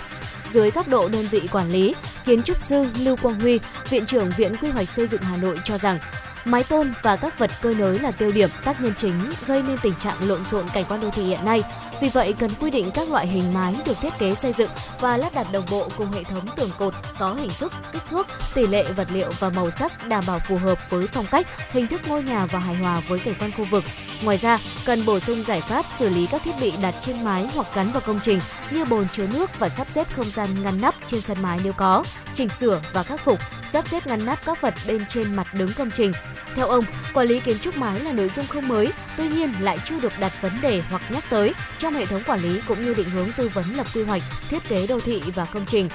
Dưới 0.50 0.70
góc 0.70 0.88
độ 0.88 1.08
đơn 1.08 1.26
vị 1.30 1.40
quản 1.52 1.72
lý, 1.72 1.94
kiến 2.24 2.42
trúc 2.42 2.62
sư 2.62 2.86
Lưu 3.00 3.16
Quang 3.16 3.40
Huy, 3.40 3.60
Viện 3.90 4.06
trưởng 4.06 4.30
Viện 4.36 4.56
Quy 4.56 4.68
hoạch 4.68 4.90
Xây 4.90 5.06
dựng 5.06 5.22
Hà 5.22 5.36
Nội 5.36 5.58
cho 5.64 5.78
rằng 5.78 5.98
Mái 6.44 6.64
tôn 6.64 6.92
và 7.02 7.16
các 7.16 7.38
vật 7.38 7.50
cơi 7.62 7.74
nới 7.74 7.98
là 7.98 8.10
tiêu 8.10 8.32
điểm 8.32 8.50
tác 8.64 8.80
nhân 8.80 8.92
chính 8.96 9.30
gây 9.46 9.62
nên 9.62 9.76
tình 9.82 9.94
trạng 9.94 10.28
lộn 10.28 10.44
xộn 10.44 10.68
cảnh 10.68 10.84
quan 10.88 11.00
đô 11.00 11.10
thị 11.10 11.22
hiện 11.22 11.44
nay. 11.44 11.62
Vì 12.00 12.08
vậy, 12.08 12.34
cần 12.38 12.50
quy 12.60 12.70
định 12.70 12.90
các 12.94 13.10
loại 13.10 13.26
hình 13.26 13.54
mái 13.54 13.76
được 13.86 13.96
thiết 14.02 14.18
kế 14.18 14.34
xây 14.34 14.52
dựng 14.52 14.70
và 15.00 15.16
lắp 15.16 15.34
đặt 15.34 15.46
đồng 15.52 15.64
bộ 15.70 15.88
cùng 15.96 16.12
hệ 16.12 16.24
thống 16.24 16.46
tường 16.56 16.70
cột 16.78 16.94
có 17.18 17.34
hình 17.34 17.50
thức, 17.58 17.72
kích 17.92 18.02
thước, 18.10 18.26
tỷ 18.54 18.66
lệ 18.66 18.84
vật 18.84 19.08
liệu 19.12 19.30
và 19.38 19.50
màu 19.50 19.70
sắc 19.70 20.08
đảm 20.08 20.24
bảo 20.26 20.38
phù 20.38 20.56
hợp 20.56 20.90
với 20.90 21.06
phong 21.06 21.26
cách, 21.30 21.46
hình 21.72 21.86
thức 21.86 22.00
ngôi 22.08 22.22
nhà 22.22 22.46
và 22.46 22.58
hài 22.58 22.74
hòa 22.74 23.00
với 23.08 23.18
cảnh 23.18 23.34
quan 23.40 23.52
khu 23.52 23.64
vực. 23.64 23.84
Ngoài 24.22 24.38
ra, 24.38 24.58
cần 24.84 25.06
bổ 25.06 25.20
sung 25.20 25.44
giải 25.44 25.60
pháp 25.60 25.86
xử 25.98 26.08
lý 26.08 26.26
các 26.26 26.42
thiết 26.44 26.54
bị 26.60 26.72
đặt 26.82 26.94
trên 27.00 27.24
mái 27.24 27.46
hoặc 27.54 27.66
gắn 27.74 27.92
vào 27.92 28.02
công 28.06 28.20
trình 28.22 28.40
như 28.70 28.84
bồn 28.84 29.08
chứa 29.12 29.26
nước 29.34 29.58
và 29.58 29.68
sắp 29.68 29.86
xếp 29.90 30.06
không 30.16 30.30
gian 30.30 30.62
ngăn 30.62 30.80
nắp 30.80 30.94
trên 31.06 31.20
sân 31.20 31.42
mái 31.42 31.58
nếu 31.64 31.72
có, 31.72 32.04
chỉnh 32.34 32.48
sửa 32.48 32.80
và 32.92 33.02
khắc 33.02 33.20
phục, 33.20 33.38
sắp 33.70 33.88
xếp 33.88 34.06
ngăn 34.06 34.26
nắp 34.26 34.44
các 34.46 34.60
vật 34.60 34.74
bên 34.86 35.04
trên 35.08 35.36
mặt 35.36 35.46
đứng 35.54 35.72
công 35.72 35.90
trình. 35.90 36.12
Theo 36.56 36.68
ông, 36.68 36.84
quản 37.14 37.28
lý 37.28 37.40
kiến 37.40 37.58
trúc 37.58 37.76
mái 37.76 38.00
là 38.00 38.12
nội 38.12 38.30
dung 38.36 38.46
không 38.46 38.68
mới, 38.68 38.92
tuy 39.16 39.28
nhiên 39.28 39.52
lại 39.60 39.78
chưa 39.84 40.00
được 40.00 40.12
đặt 40.20 40.32
vấn 40.42 40.52
đề 40.62 40.82
hoặc 40.90 41.02
nhắc 41.10 41.24
tới 41.30 41.54
trong 41.78 41.94
hệ 41.94 42.06
thống 42.06 42.22
quản 42.26 42.42
lý 42.42 42.60
cũng 42.68 42.84
như 42.84 42.94
định 42.94 43.10
hướng 43.10 43.28
tư 43.36 43.50
vấn 43.54 43.76
lập 43.76 43.86
quy 43.94 44.02
hoạch, 44.02 44.22
thiết 44.50 44.68
kế 44.68 44.86
đô 44.86 45.00
thị 45.00 45.22
và 45.34 45.44
công 45.44 45.64
trình. 45.66 45.88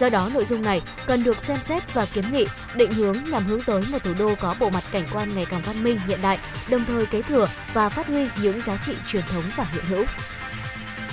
Do 0.00 0.08
đó, 0.08 0.30
nội 0.34 0.44
dung 0.44 0.62
này 0.62 0.82
cần 1.06 1.24
được 1.24 1.40
xem 1.40 1.56
xét 1.56 1.94
và 1.94 2.06
kiến 2.06 2.24
nghị, 2.32 2.44
định 2.76 2.90
hướng 2.92 3.16
nhằm 3.30 3.44
hướng 3.44 3.62
tới 3.62 3.82
một 3.92 3.98
thủ 4.04 4.14
đô 4.18 4.34
có 4.34 4.54
bộ 4.60 4.70
mặt 4.70 4.84
cảnh 4.92 5.06
quan 5.12 5.34
ngày 5.34 5.46
càng 5.50 5.62
văn 5.62 5.84
minh 5.84 5.98
hiện 6.08 6.18
đại, 6.22 6.38
đồng 6.68 6.84
thời 6.84 7.06
kế 7.06 7.22
thừa 7.22 7.46
và 7.72 7.88
phát 7.88 8.06
huy 8.06 8.26
những 8.42 8.60
giá 8.60 8.76
trị 8.86 8.92
truyền 9.06 9.22
thống 9.22 9.42
và 9.56 9.66
hiện 9.72 9.84
hữu. 9.84 10.04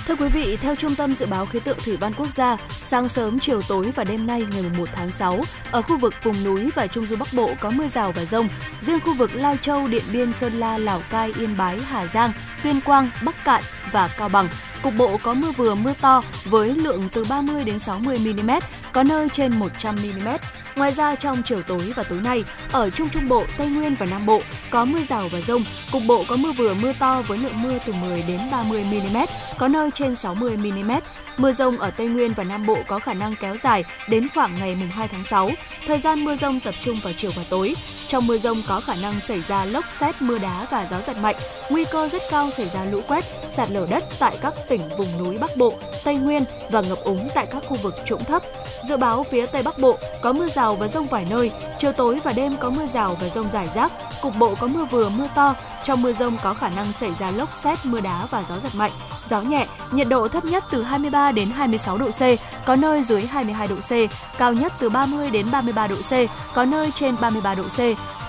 Thưa 0.06 0.14
quý 0.16 0.28
vị, 0.28 0.56
theo 0.56 0.74
Trung 0.74 0.94
tâm 0.94 1.14
Dự 1.14 1.26
báo 1.26 1.46
Khí 1.46 1.60
tượng 1.60 1.78
Thủy 1.84 1.96
văn 1.96 2.12
Quốc 2.16 2.28
gia, 2.34 2.56
sáng 2.84 3.08
sớm, 3.08 3.38
chiều 3.38 3.60
tối 3.68 3.92
và 3.94 4.04
đêm 4.04 4.26
nay 4.26 4.46
ngày 4.52 4.62
1 4.78 4.88
tháng 4.92 5.12
6, 5.12 5.40
ở 5.70 5.82
khu 5.82 5.98
vực 5.98 6.14
vùng 6.22 6.44
núi 6.44 6.70
và 6.74 6.86
Trung 6.86 7.06
du 7.06 7.16
Bắc 7.16 7.28
Bộ 7.32 7.50
có 7.60 7.70
mưa 7.70 7.88
rào 7.88 8.12
và 8.12 8.24
rông. 8.24 8.48
Riêng 8.80 9.00
khu 9.00 9.14
vực 9.14 9.34
Lai 9.34 9.56
Châu, 9.62 9.86
Điện 9.86 10.02
Biên, 10.12 10.32
Sơn 10.32 10.52
La, 10.52 10.78
Lào 10.78 11.00
Cai, 11.10 11.32
Yên 11.38 11.56
Bái, 11.56 11.80
Hà 11.80 12.06
Giang, 12.06 12.32
Tuyên 12.62 12.80
Quang, 12.80 13.10
Bắc 13.24 13.44
Cạn 13.44 13.62
và 13.92 14.08
Cao 14.18 14.28
Bằng 14.28 14.48
cục 14.82 14.92
bộ 14.98 15.18
có 15.22 15.34
mưa 15.34 15.50
vừa 15.50 15.74
mưa 15.74 15.92
to 16.00 16.22
với 16.44 16.74
lượng 16.74 17.08
từ 17.12 17.24
30 17.24 17.64
đến 17.64 17.78
60 17.78 18.18
mm, 18.18 18.50
có 18.92 19.02
nơi 19.02 19.28
trên 19.28 19.58
100 19.58 19.94
mm. 19.94 20.28
Ngoài 20.76 20.92
ra 20.92 21.14
trong 21.14 21.42
chiều 21.44 21.62
tối 21.62 21.92
và 21.96 22.02
tối 22.02 22.20
nay, 22.24 22.44
ở 22.72 22.90
Trung 22.90 23.08
Trung 23.08 23.28
Bộ, 23.28 23.44
Tây 23.58 23.68
Nguyên 23.68 23.94
và 23.94 24.06
Nam 24.10 24.26
Bộ 24.26 24.42
có 24.70 24.84
mưa 24.84 25.02
rào 25.02 25.28
và 25.32 25.40
rông, 25.40 25.64
cục 25.92 26.02
bộ 26.08 26.24
có 26.28 26.36
mưa 26.36 26.52
vừa 26.52 26.74
mưa 26.74 26.92
to 26.98 27.22
với 27.26 27.38
lượng 27.38 27.62
mưa 27.62 27.78
từ 27.86 27.92
10 27.92 28.24
đến 28.28 28.40
30 28.52 28.84
mm, 28.84 29.16
có 29.58 29.68
nơi 29.68 29.90
trên 29.90 30.16
60 30.16 30.56
mm. 30.56 30.90
Mưa 31.36 31.52
rông 31.52 31.78
ở 31.78 31.90
Tây 31.90 32.06
Nguyên 32.06 32.32
và 32.34 32.44
Nam 32.44 32.66
Bộ 32.66 32.78
có 32.86 32.98
khả 32.98 33.14
năng 33.14 33.34
kéo 33.40 33.56
dài 33.56 33.84
đến 34.08 34.28
khoảng 34.34 34.58
ngày 34.58 34.74
mùng 34.74 34.88
2 34.88 35.08
tháng 35.08 35.24
6. 35.24 35.50
Thời 35.86 35.98
gian 35.98 36.24
mưa 36.24 36.36
rông 36.36 36.60
tập 36.60 36.74
trung 36.82 36.98
vào 37.04 37.12
chiều 37.16 37.30
và 37.36 37.42
tối. 37.50 37.74
Trong 38.08 38.26
mưa 38.26 38.36
rông 38.38 38.56
có 38.68 38.80
khả 38.80 38.94
năng 38.94 39.20
xảy 39.20 39.42
ra 39.42 39.64
lốc 39.64 39.84
xét, 39.90 40.22
mưa 40.22 40.38
đá 40.38 40.66
và 40.70 40.86
gió 40.90 41.00
giật 41.00 41.16
mạnh. 41.22 41.36
Nguy 41.70 41.84
cơ 41.92 42.08
rất 42.08 42.22
cao 42.30 42.50
xảy 42.50 42.66
ra 42.66 42.84
lũ 42.84 43.00
quét, 43.08 43.24
sạt 43.50 43.70
lở 43.70 43.86
đất 43.90 44.04
tại 44.18 44.38
các 44.42 44.54
tỉnh 44.68 44.80
vùng 44.98 45.18
núi 45.18 45.38
Bắc 45.38 45.50
Bộ, 45.56 45.74
Tây 46.04 46.14
Nguyên 46.14 46.42
và 46.70 46.80
ngập 46.80 46.98
úng 47.04 47.28
tại 47.34 47.46
các 47.52 47.62
khu 47.68 47.76
vực 47.76 47.94
trũng 48.04 48.24
thấp. 48.24 48.42
Dự 48.84 48.96
báo 48.96 49.26
phía 49.30 49.46
Tây 49.46 49.62
Bắc 49.62 49.78
Bộ 49.78 49.98
có 50.22 50.32
mưa 50.32 50.48
rào 50.48 50.76
và 50.76 50.88
rông 50.88 51.06
vài 51.06 51.26
nơi, 51.30 51.50
chiều 51.78 51.92
tối 51.92 52.20
và 52.24 52.32
đêm 52.32 52.56
có 52.60 52.70
mưa 52.70 52.86
rào 52.86 53.16
và 53.20 53.28
rông 53.28 53.48
rải 53.48 53.66
rác, 53.66 53.92
cục 54.22 54.36
bộ 54.38 54.54
có 54.60 54.66
mưa 54.66 54.84
vừa 54.84 55.08
mưa 55.08 55.28
to, 55.34 55.54
trong 55.84 56.02
mưa 56.02 56.12
rông 56.12 56.36
có 56.42 56.54
khả 56.54 56.68
năng 56.68 56.92
xảy 56.92 57.14
ra 57.14 57.30
lốc 57.30 57.56
xét, 57.56 57.78
mưa 57.84 58.00
đá 58.00 58.26
và 58.30 58.44
gió 58.48 58.58
giật 58.58 58.74
mạnh, 58.74 58.90
gió 59.26 59.40
nhẹ, 59.40 59.66
nhiệt 59.92 60.08
độ 60.08 60.28
thấp 60.28 60.44
nhất 60.44 60.64
từ 60.70 60.82
23 60.82 61.21
đến 61.30 61.48
26 61.50 61.98
độ 61.98 62.10
C, 62.10 62.22
có 62.64 62.76
nơi 62.76 63.02
dưới 63.02 63.22
22 63.22 63.68
độ 63.68 63.76
C, 63.76 63.92
cao 64.38 64.52
nhất 64.52 64.72
từ 64.78 64.90
30 64.90 65.30
đến 65.30 65.46
33 65.52 65.86
độ 65.86 65.96
C, 65.96 66.12
có 66.54 66.64
nơi 66.64 66.90
trên 66.94 67.16
33 67.20 67.54
độ 67.54 67.62
C. 67.62 67.80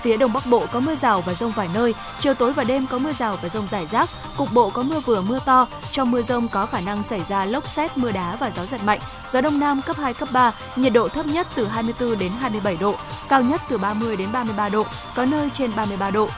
Phía 0.02 0.16
Đông 0.16 0.32
Bắc 0.32 0.46
Bộ 0.46 0.66
có 0.72 0.80
mưa 0.80 0.96
rào 0.96 1.20
và 1.20 1.34
rông 1.34 1.52
vài 1.52 1.68
nơi, 1.74 1.94
chiều 2.18 2.34
tối 2.34 2.52
và 2.52 2.64
đêm 2.64 2.86
có 2.86 2.98
mưa 2.98 3.12
rào 3.12 3.38
và 3.42 3.48
rông 3.48 3.68
rải 3.68 3.86
rác, 3.86 4.10
cục 4.36 4.52
bộ 4.52 4.70
có 4.70 4.82
mưa 4.82 5.00
vừa 5.00 5.20
mưa 5.20 5.38
to, 5.44 5.66
trong 5.92 6.10
mưa 6.10 6.22
rông 6.22 6.48
có 6.48 6.66
khả 6.66 6.80
năng 6.80 7.02
xảy 7.02 7.20
ra 7.20 7.44
lốc 7.44 7.68
xét, 7.68 7.98
mưa 7.98 8.10
đá 8.10 8.36
và 8.40 8.50
gió 8.50 8.66
giật 8.66 8.84
mạnh, 8.84 9.00
gió 9.30 9.40
Đông 9.40 9.60
Nam 9.60 9.80
cấp 9.86 9.96
2, 9.96 10.14
cấp 10.14 10.28
3, 10.32 10.52
nhiệt 10.76 10.92
độ 10.92 11.08
thấp 11.08 11.26
nhất 11.26 11.46
từ 11.54 11.66
24 11.66 12.18
đến 12.18 12.32
27 12.40 12.76
độ, 12.80 12.94
cao 13.28 13.42
nhất 13.42 13.60
từ 13.68 13.78
30 13.78 14.16
đến 14.16 14.28
33 14.32 14.68
độ, 14.68 14.86
có 15.14 15.24
nơi 15.24 15.48
trên 15.54 15.70
33 15.76 16.10
độ. 16.10 16.28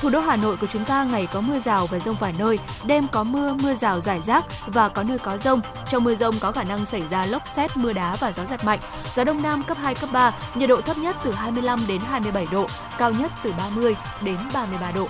Thủ 0.00 0.10
đô 0.10 0.20
Hà 0.20 0.36
Nội 0.36 0.56
của 0.56 0.66
chúng 0.66 0.84
ta 0.84 1.04
ngày 1.04 1.28
có 1.32 1.40
mưa 1.40 1.58
rào 1.58 1.86
và 1.86 1.98
rông 1.98 2.16
vài 2.20 2.34
nơi, 2.38 2.58
đêm 2.84 3.06
có 3.12 3.24
mưa, 3.24 3.54
mưa 3.62 3.74
rào 3.74 4.00
rải 4.00 4.20
rác 4.22 4.44
và 4.66 4.88
có 4.88 5.02
nơi 5.02 5.18
có 5.18 5.38
rông. 5.38 5.60
Trong 5.90 6.04
mưa 6.04 6.14
rông 6.14 6.34
có 6.40 6.52
khả 6.52 6.64
năng 6.64 6.86
xảy 6.86 7.02
ra 7.10 7.26
lốc 7.26 7.48
xét, 7.48 7.76
mưa 7.76 7.92
đá 7.92 8.16
và 8.20 8.32
gió 8.32 8.44
giật 8.44 8.64
mạnh. 8.64 8.78
Gió 9.14 9.24
Đông 9.24 9.42
Nam 9.42 9.62
cấp 9.62 9.76
2, 9.80 9.94
cấp 9.94 10.10
3, 10.12 10.32
nhiệt 10.54 10.68
độ 10.68 10.80
thấp 10.80 10.98
nhất 10.98 11.16
từ 11.24 11.32
25 11.32 11.78
đến 11.88 12.00
27 12.00 12.46
độ, 12.52 12.66
cao 12.98 13.10
nhất 13.10 13.32
từ 13.42 13.52
30 13.58 13.96
đến 14.22 14.36
33 14.54 14.90
độ. 14.90 15.08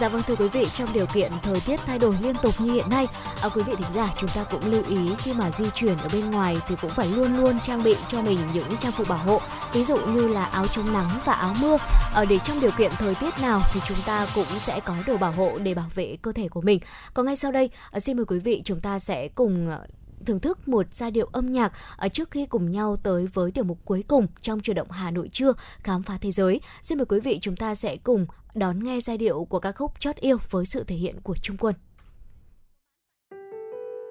Dạ 0.00 0.08
vâng 0.08 0.22
thưa 0.26 0.34
quý 0.34 0.48
vị, 0.48 0.64
trong 0.74 0.92
điều 0.92 1.06
kiện 1.06 1.32
thời 1.42 1.60
tiết 1.66 1.80
thay 1.86 1.98
đổi 1.98 2.14
liên 2.22 2.34
tục 2.42 2.54
như 2.58 2.72
hiện 2.72 2.84
nay, 2.90 3.06
à, 3.42 3.48
quý 3.54 3.62
vị 3.62 3.72
thính 3.76 3.92
giả 3.94 4.14
chúng 4.20 4.30
ta 4.34 4.44
cũng 4.44 4.70
lưu 4.70 4.82
ý 4.88 5.14
khi 5.18 5.32
mà 5.32 5.50
di 5.50 5.64
chuyển 5.74 5.98
ở 5.98 6.08
bên 6.12 6.30
ngoài 6.30 6.56
thì 6.68 6.74
cũng 6.82 6.90
phải 6.90 7.08
luôn 7.08 7.36
luôn 7.36 7.60
trang 7.60 7.82
bị 7.82 7.96
cho 8.08 8.22
mình 8.22 8.38
những 8.54 8.76
trang 8.80 8.92
phục 8.92 9.08
bảo 9.08 9.18
hộ, 9.18 9.40
ví 9.72 9.84
dụ 9.84 9.96
như 9.96 10.28
là 10.28 10.44
áo 10.44 10.66
chống 10.66 10.92
nắng 10.92 11.08
và 11.24 11.32
áo 11.32 11.54
mưa. 11.60 11.76
Ở 12.14 12.24
để 12.24 12.38
trong 12.38 12.60
điều 12.60 12.70
kiện 12.70 12.90
thời 12.90 13.14
tiết 13.14 13.30
nào 13.42 13.60
thì 13.72 13.80
chúng 13.88 13.96
ta 14.06 14.26
cũng 14.34 14.44
sẽ 14.44 14.80
có 14.80 14.94
đồ 15.06 15.16
bảo 15.16 15.32
hộ 15.32 15.58
để 15.62 15.74
bảo 15.74 15.90
vệ 15.94 16.16
cơ 16.22 16.32
thể 16.32 16.48
của 16.48 16.60
mình. 16.60 16.80
Còn 17.14 17.26
ngay 17.26 17.36
sau 17.36 17.52
đây, 17.52 17.70
à, 17.90 18.00
xin 18.00 18.16
mời 18.16 18.26
quý 18.26 18.38
vị 18.38 18.62
chúng 18.64 18.80
ta 18.80 18.98
sẽ 18.98 19.28
cùng 19.28 19.70
ờ, 19.70 19.86
thưởng 20.26 20.40
thức 20.40 20.68
một 20.68 20.86
giai 20.94 21.10
điệu 21.10 21.26
âm 21.32 21.52
nhạc 21.52 21.72
ở 21.96 22.08
trước 22.08 22.30
khi 22.30 22.46
cùng 22.46 22.70
nhau 22.70 22.96
tới 22.96 23.26
với 23.26 23.50
tiểu 23.50 23.64
mục 23.64 23.78
cuối 23.84 24.04
cùng 24.08 24.26
trong 24.40 24.60
chuyển 24.60 24.76
động 24.76 24.90
Hà 24.90 25.10
Nội 25.10 25.28
trưa, 25.32 25.52
khám 25.82 26.02
phá 26.02 26.18
thế 26.20 26.32
giới. 26.32 26.60
Xin 26.82 26.98
mời 26.98 27.06
quý 27.06 27.20
vị 27.20 27.38
chúng 27.42 27.56
ta 27.56 27.74
sẽ 27.74 27.96
cùng 27.96 28.26
đón 28.54 28.84
nghe 28.84 29.00
giai 29.00 29.18
điệu 29.18 29.44
của 29.44 29.58
ca 29.60 29.72
khúc 29.72 30.00
Chót 30.00 30.16
yêu 30.16 30.36
với 30.50 30.66
sự 30.66 30.84
thể 30.84 30.96
hiện 30.96 31.20
của 31.20 31.34
Trung 31.42 31.56
Quân. 31.56 31.74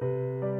có 0.01 0.56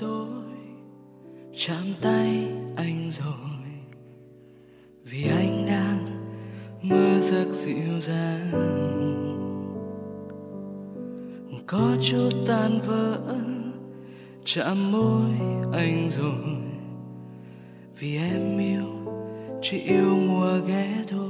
chút 0.00 0.26
chạm 1.54 1.84
tay 2.00 2.48
anh 2.76 3.10
rồi. 3.10 3.52
Vì 5.04 5.24
anh 5.30 5.66
đang 5.66 6.06
mơ 6.82 7.20
giấc 7.20 7.46
dịu 7.52 8.00
dàng. 8.00 8.52
Có 11.66 11.96
chút 12.00 12.30
tan 12.46 12.80
vỡ, 12.86 13.18
chạm 14.44 14.92
môi 14.92 15.30
anh 15.72 16.10
rồi. 16.10 16.56
Vì 17.98 18.16
em 18.16 18.58
yêu, 18.58 18.86
chỉ 19.62 19.78
yêu 19.78 20.14
mùa 20.14 20.58
ghé 20.66 21.02
thôi. 21.08 21.28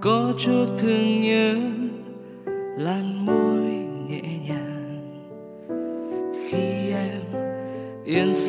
Có 0.00 0.32
chút 0.38 0.66
thương 0.78 1.20
nhớ, 1.20 1.54
lan 2.78 3.26
môi 3.26 3.39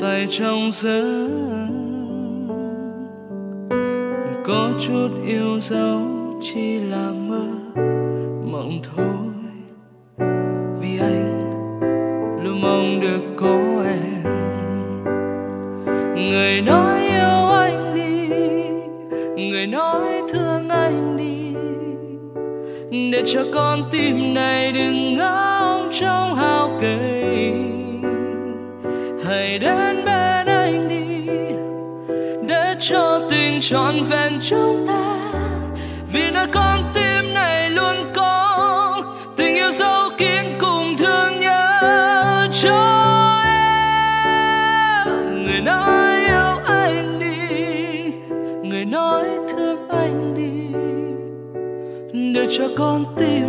say 0.01 0.27
trong 0.29 0.71
giấc 0.71 1.67
có 4.45 4.71
chút 4.79 5.09
yêu 5.25 5.59
dấu 5.59 6.01
chỉ 6.41 6.79
là 6.79 7.11
mơ, 7.11 7.47
mộng 8.51 8.79
thôi. 8.83 9.33
Vì 10.81 10.99
anh 10.99 11.41
luôn 12.43 12.61
mong 12.61 12.99
được 13.01 13.21
có 13.37 13.83
em. 13.85 14.23
Người 16.15 16.61
nói 16.61 16.99
yêu 16.99 17.49
anh 17.49 17.95
đi, 17.95 18.27
người 19.49 19.67
nói 19.67 20.21
thương 20.33 20.69
anh 20.69 21.17
đi. 21.17 21.53
Để 23.11 23.23
cho 23.25 23.41
con 23.53 23.83
tim 23.91 24.33
này 24.33 24.71
đừng 24.71 25.10
trọn 33.61 34.03
vẹn 34.09 34.39
chúng 34.41 34.87
ta. 34.87 35.17
Vì 36.13 36.31
nơi 36.31 36.45
con 36.51 36.91
tim 36.93 37.33
này 37.33 37.69
luôn 37.69 37.95
có 38.13 39.03
tình 39.37 39.55
yêu 39.55 39.71
sâu 39.71 40.09
kín 40.17 40.45
cùng 40.59 40.97
thương 40.97 41.39
nhớ. 41.39 42.47
Cho 42.63 43.41
em, 43.45 45.07
người 45.43 45.61
nói 45.61 46.19
yêu 46.27 46.57
anh 46.65 47.19
đi, 47.19 48.11
người 48.69 48.85
nói 48.85 49.25
thương 49.49 49.89
anh 49.89 50.35
đi. 50.35 50.77
Để 52.33 52.47
cho 52.57 52.65
con 52.77 53.05
tim 53.17 53.40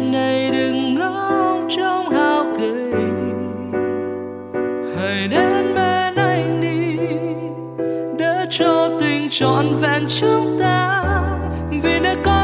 trọn 9.42 9.66
vẹn 9.80 10.04
chúng 10.08 10.56
ta. 10.60 11.02
Vì 11.70 12.00
nơi 12.00 12.16
con 12.24 12.41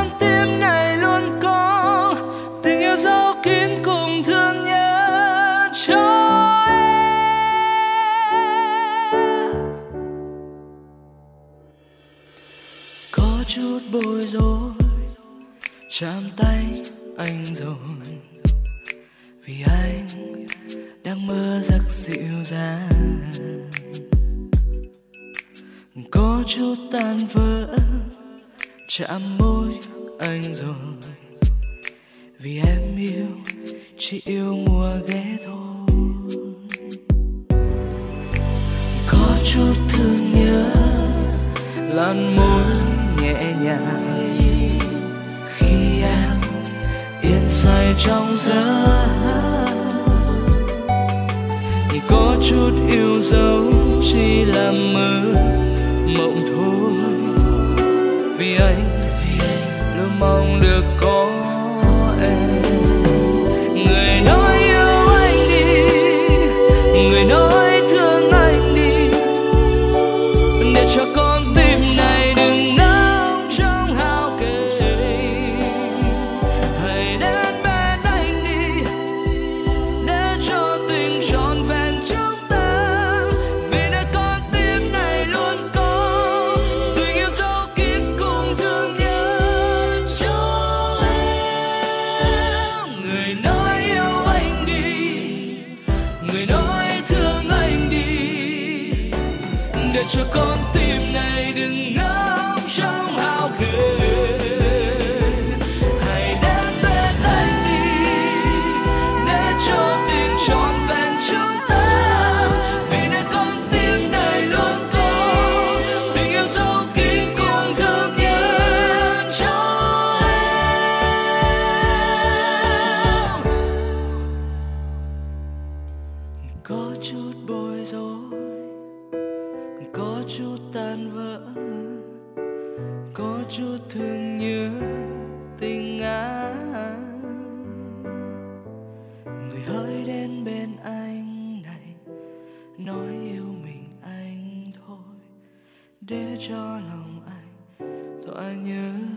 để 146.09 146.36
cho 146.48 146.80
lòng 146.89 147.22
anh 147.26 148.22
tỏa 148.26 148.52
nhớ 148.52 149.07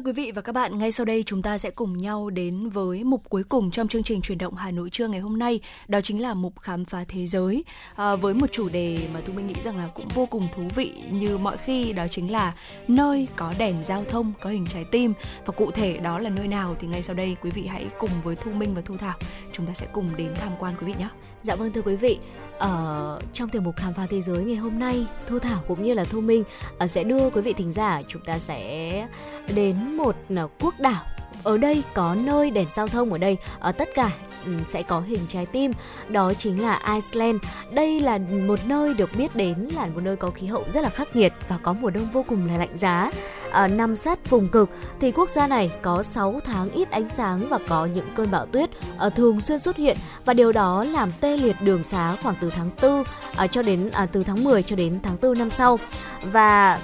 Thưa 0.00 0.04
quý 0.04 0.12
vị 0.12 0.32
và 0.34 0.42
các 0.42 0.52
bạn, 0.52 0.78
ngay 0.78 0.92
sau 0.92 1.04
đây 1.04 1.22
chúng 1.26 1.42
ta 1.42 1.58
sẽ 1.58 1.70
cùng 1.70 1.96
nhau 1.96 2.30
đến 2.30 2.68
với 2.68 3.04
mục 3.04 3.22
cuối 3.28 3.42
cùng 3.44 3.70
trong 3.70 3.88
chương 3.88 4.02
trình 4.02 4.20
truyền 4.20 4.38
động 4.38 4.54
Hà 4.54 4.70
Nội 4.70 4.90
trưa 4.90 5.08
ngày 5.08 5.20
hôm 5.20 5.38
nay, 5.38 5.60
đó 5.88 6.00
chính 6.00 6.22
là 6.22 6.34
mục 6.34 6.60
khám 6.60 6.84
phá 6.84 7.04
thế 7.08 7.26
giới. 7.26 7.64
À, 7.96 8.16
với 8.16 8.34
một 8.34 8.46
chủ 8.52 8.68
đề 8.68 8.98
mà 9.14 9.20
Thu 9.20 9.32
Minh 9.32 9.46
nghĩ 9.46 9.54
rằng 9.62 9.76
là 9.76 9.88
cũng 9.94 10.08
vô 10.08 10.26
cùng 10.26 10.48
thú 10.54 10.62
vị 10.74 10.92
như 11.10 11.38
mọi 11.38 11.56
khi 11.56 11.92
đó 11.92 12.06
chính 12.10 12.32
là 12.32 12.54
nơi 12.88 13.28
có 13.36 13.54
đèn 13.58 13.84
giao 13.84 14.04
thông 14.04 14.32
có 14.40 14.50
hình 14.50 14.66
trái 14.66 14.84
tim. 14.84 15.12
Và 15.46 15.52
cụ 15.52 15.70
thể 15.70 15.98
đó 15.98 16.18
là 16.18 16.30
nơi 16.30 16.48
nào 16.48 16.76
thì 16.80 16.88
ngay 16.88 17.02
sau 17.02 17.16
đây 17.16 17.36
quý 17.42 17.50
vị 17.50 17.66
hãy 17.66 17.86
cùng 17.98 18.10
với 18.24 18.36
Thu 18.36 18.50
Minh 18.50 18.74
và 18.74 18.82
Thu 18.84 18.96
Thảo 18.96 19.18
chúng 19.60 19.66
ta 19.66 19.74
sẽ 19.74 19.86
cùng 19.92 20.16
đến 20.16 20.32
tham 20.34 20.52
quan 20.58 20.74
quý 20.80 20.86
vị 20.86 20.94
nhé. 20.98 21.08
Dạ 21.42 21.54
vâng 21.56 21.72
thưa 21.72 21.82
quý 21.82 21.96
vị, 21.96 22.18
ở 22.58 23.20
trong 23.32 23.48
tiểu 23.48 23.62
mục 23.62 23.76
khám 23.76 23.92
phá 23.94 24.06
thế 24.10 24.22
giới 24.22 24.44
ngày 24.44 24.56
hôm 24.56 24.78
nay, 24.78 25.06
Thu 25.26 25.38
Thảo 25.38 25.62
cũng 25.68 25.84
như 25.84 25.94
là 25.94 26.04
Thu 26.04 26.20
Minh 26.20 26.44
ờ, 26.78 26.86
sẽ 26.86 27.04
đưa 27.04 27.30
quý 27.30 27.40
vị 27.40 27.52
thính 27.52 27.72
giả 27.72 28.02
chúng 28.08 28.24
ta 28.24 28.38
sẽ 28.38 29.08
đến 29.54 29.96
một 29.96 30.16
ờ, 30.36 30.48
quốc 30.60 30.74
đảo. 30.80 31.04
Ở 31.44 31.58
đây 31.58 31.82
có 31.94 32.14
nơi 32.14 32.50
đèn 32.50 32.66
giao 32.70 32.88
thông 32.88 33.12
ở 33.12 33.18
đây, 33.18 33.36
ở 33.60 33.72
tất 33.72 33.88
cả 33.94 34.10
ừ, 34.44 34.52
sẽ 34.68 34.82
có 34.82 35.00
hình 35.00 35.20
trái 35.28 35.46
tim, 35.46 35.72
đó 36.08 36.34
chính 36.34 36.62
là 36.62 36.80
Iceland. 36.94 37.36
Đây 37.72 38.00
là 38.00 38.18
một 38.18 38.58
nơi 38.66 38.94
được 38.94 39.10
biết 39.16 39.36
đến 39.36 39.68
là 39.76 39.86
một 39.86 40.00
nơi 40.02 40.16
có 40.16 40.30
khí 40.30 40.46
hậu 40.46 40.64
rất 40.70 40.80
là 40.80 40.88
khắc 40.88 41.16
nghiệt 41.16 41.32
và 41.48 41.58
có 41.62 41.72
mùa 41.72 41.90
đông 41.90 42.08
vô 42.12 42.24
cùng 42.28 42.48
là 42.48 42.56
lạnh 42.56 42.78
giá. 42.78 43.10
À, 43.50 43.68
nằm 43.68 43.96
sát 43.96 44.30
vùng 44.30 44.48
cực 44.48 44.70
thì 45.00 45.12
quốc 45.12 45.30
gia 45.30 45.46
này 45.46 45.70
có 45.82 46.02
6 46.02 46.40
tháng 46.44 46.70
ít 46.70 46.90
ánh 46.90 47.08
sáng 47.08 47.48
và 47.48 47.58
có 47.68 47.86
những 47.86 48.06
cơn 48.14 48.30
bão 48.30 48.46
tuyết 48.46 48.70
à, 48.98 49.08
thường 49.08 49.40
xuyên 49.40 49.58
xuất 49.58 49.76
hiện 49.76 49.96
và 50.24 50.34
điều 50.34 50.52
đó 50.52 50.84
làm 50.84 51.10
tê 51.20 51.36
liệt 51.36 51.56
đường 51.60 51.84
xá 51.84 52.16
khoảng 52.22 52.34
từ 52.40 52.50
tháng 52.50 52.70
4 52.82 53.04
à, 53.36 53.46
cho 53.46 53.62
đến 53.62 53.90
à, 53.90 54.06
từ 54.06 54.24
tháng 54.24 54.44
10 54.44 54.62
cho 54.62 54.76
đến 54.76 54.98
tháng 55.02 55.16
4 55.22 55.38
năm 55.38 55.50
sau. 55.50 55.78
Và 56.32 56.78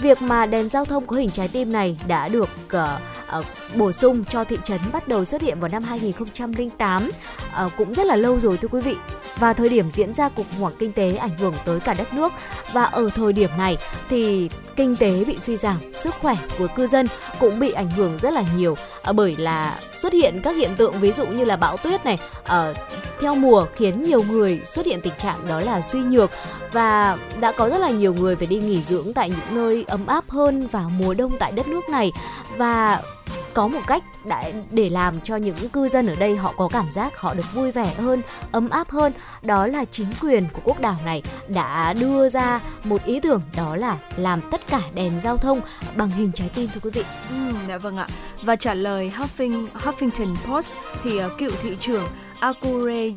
việc 0.00 0.22
mà 0.22 0.46
đèn 0.46 0.68
giao 0.68 0.84
thông 0.84 1.06
có 1.06 1.16
hình 1.16 1.30
trái 1.30 1.48
tim 1.48 1.72
này 1.72 1.96
đã 2.06 2.28
được 2.28 2.48
uh, 2.66 3.38
uh, 3.38 3.44
bổ 3.76 3.92
sung 3.92 4.24
cho 4.24 4.44
thị 4.44 4.58
trấn 4.64 4.80
bắt 4.92 5.08
đầu 5.08 5.24
xuất 5.24 5.42
hiện 5.42 5.60
vào 5.60 5.68
năm 5.68 5.82
2008 5.82 7.06
uh, 7.06 7.14
ờ, 7.52 7.68
cũng 7.76 7.94
rất 7.94 8.06
là 8.06 8.16
lâu 8.16 8.40
rồi 8.40 8.56
thưa 8.56 8.68
quý 8.68 8.80
vị. 8.80 8.96
Và 9.38 9.52
thời 9.52 9.68
điểm 9.68 9.90
diễn 9.90 10.14
ra 10.14 10.28
cuộc 10.28 10.46
khủng 10.50 10.60
hoảng 10.60 10.74
kinh 10.78 10.92
tế 10.92 11.16
ảnh 11.16 11.38
hưởng 11.38 11.54
tới 11.64 11.80
cả 11.80 11.94
đất 11.94 12.14
nước. 12.14 12.32
Và 12.72 12.84
ở 12.84 13.10
thời 13.14 13.32
điểm 13.32 13.50
này 13.58 13.76
thì 14.08 14.50
kinh 14.78 14.96
tế 14.96 15.24
bị 15.24 15.38
suy 15.40 15.56
giảm, 15.56 15.92
sức 15.92 16.14
khỏe 16.20 16.36
của 16.58 16.66
cư 16.76 16.86
dân 16.86 17.06
cũng 17.40 17.58
bị 17.58 17.72
ảnh 17.72 17.90
hưởng 17.90 18.18
rất 18.22 18.32
là 18.32 18.44
nhiều 18.56 18.76
à, 19.02 19.12
bởi 19.12 19.36
là 19.36 19.78
xuất 19.96 20.12
hiện 20.12 20.40
các 20.42 20.56
hiện 20.56 20.70
tượng, 20.76 20.94
ví 21.00 21.12
dụ 21.12 21.26
như 21.26 21.44
là 21.44 21.56
bão 21.56 21.76
tuyết 21.76 22.04
này 22.04 22.18
ở 22.44 22.74
theo 23.20 23.34
mùa 23.34 23.66
khiến 23.76 24.02
nhiều 24.02 24.22
người 24.30 24.60
xuất 24.66 24.86
hiện 24.86 25.00
tình 25.00 25.12
trạng 25.18 25.48
đó 25.48 25.60
là 25.60 25.82
suy 25.82 25.98
nhược 25.98 26.30
và 26.72 27.18
đã 27.40 27.52
có 27.52 27.68
rất 27.68 27.78
là 27.78 27.90
nhiều 27.90 28.14
người 28.14 28.36
phải 28.36 28.46
đi 28.46 28.56
nghỉ 28.56 28.82
dưỡng 28.82 29.12
tại 29.14 29.30
những 29.30 29.56
nơi 29.56 29.84
ấm 29.88 30.06
áp 30.06 30.30
hơn 30.30 30.66
vào 30.66 30.90
mùa 30.98 31.14
đông 31.14 31.32
tại 31.38 31.52
đất 31.52 31.68
nước 31.68 31.88
này. 31.90 32.12
Và 32.56 33.02
có 33.54 33.68
một 33.68 33.80
cách 33.86 34.02
đã 34.24 34.50
để 34.70 34.88
làm 34.88 35.20
cho 35.20 35.36
những 35.36 35.68
cư 35.68 35.88
dân 35.88 36.06
ở 36.06 36.14
đây 36.14 36.36
họ 36.36 36.54
có 36.56 36.68
cảm 36.72 36.90
giác 36.92 37.16
họ 37.16 37.34
được 37.34 37.54
vui 37.54 37.72
vẻ 37.72 37.94
hơn, 37.94 38.22
ấm 38.52 38.70
áp 38.70 38.90
hơn. 38.90 39.12
Đó 39.42 39.66
là 39.66 39.84
chính 39.84 40.08
quyền 40.20 40.46
của 40.52 40.60
quốc 40.64 40.80
đảo 40.80 40.96
này 41.04 41.22
đã 41.48 41.92
đưa 41.92 42.28
ra 42.28 42.60
một 42.84 43.04
ý 43.04 43.20
tưởng 43.20 43.42
đó 43.56 43.76
là 43.76 43.98
làm 44.16 44.40
tất 44.50 44.60
cả 44.68 44.80
đèn 44.94 45.20
giao 45.20 45.36
thông 45.36 45.60
bằng 45.96 46.10
hình 46.10 46.32
trái 46.32 46.50
tim 46.54 46.70
thưa 46.74 46.80
quý 46.82 46.90
vị. 46.90 47.04
Ừ, 47.30 47.36
dạ 47.68 47.78
vâng 47.78 47.96
ạ. 47.96 48.06
Và 48.42 48.56
trả 48.56 48.74
lời 48.74 49.12
Huffing, 49.16 49.66
Huffington 49.84 50.36
Post 50.46 50.72
thì 51.02 51.24
uh, 51.24 51.38
cựu 51.38 51.50
thị 51.62 51.76
trưởng 51.80 52.04
Akure 52.40 53.12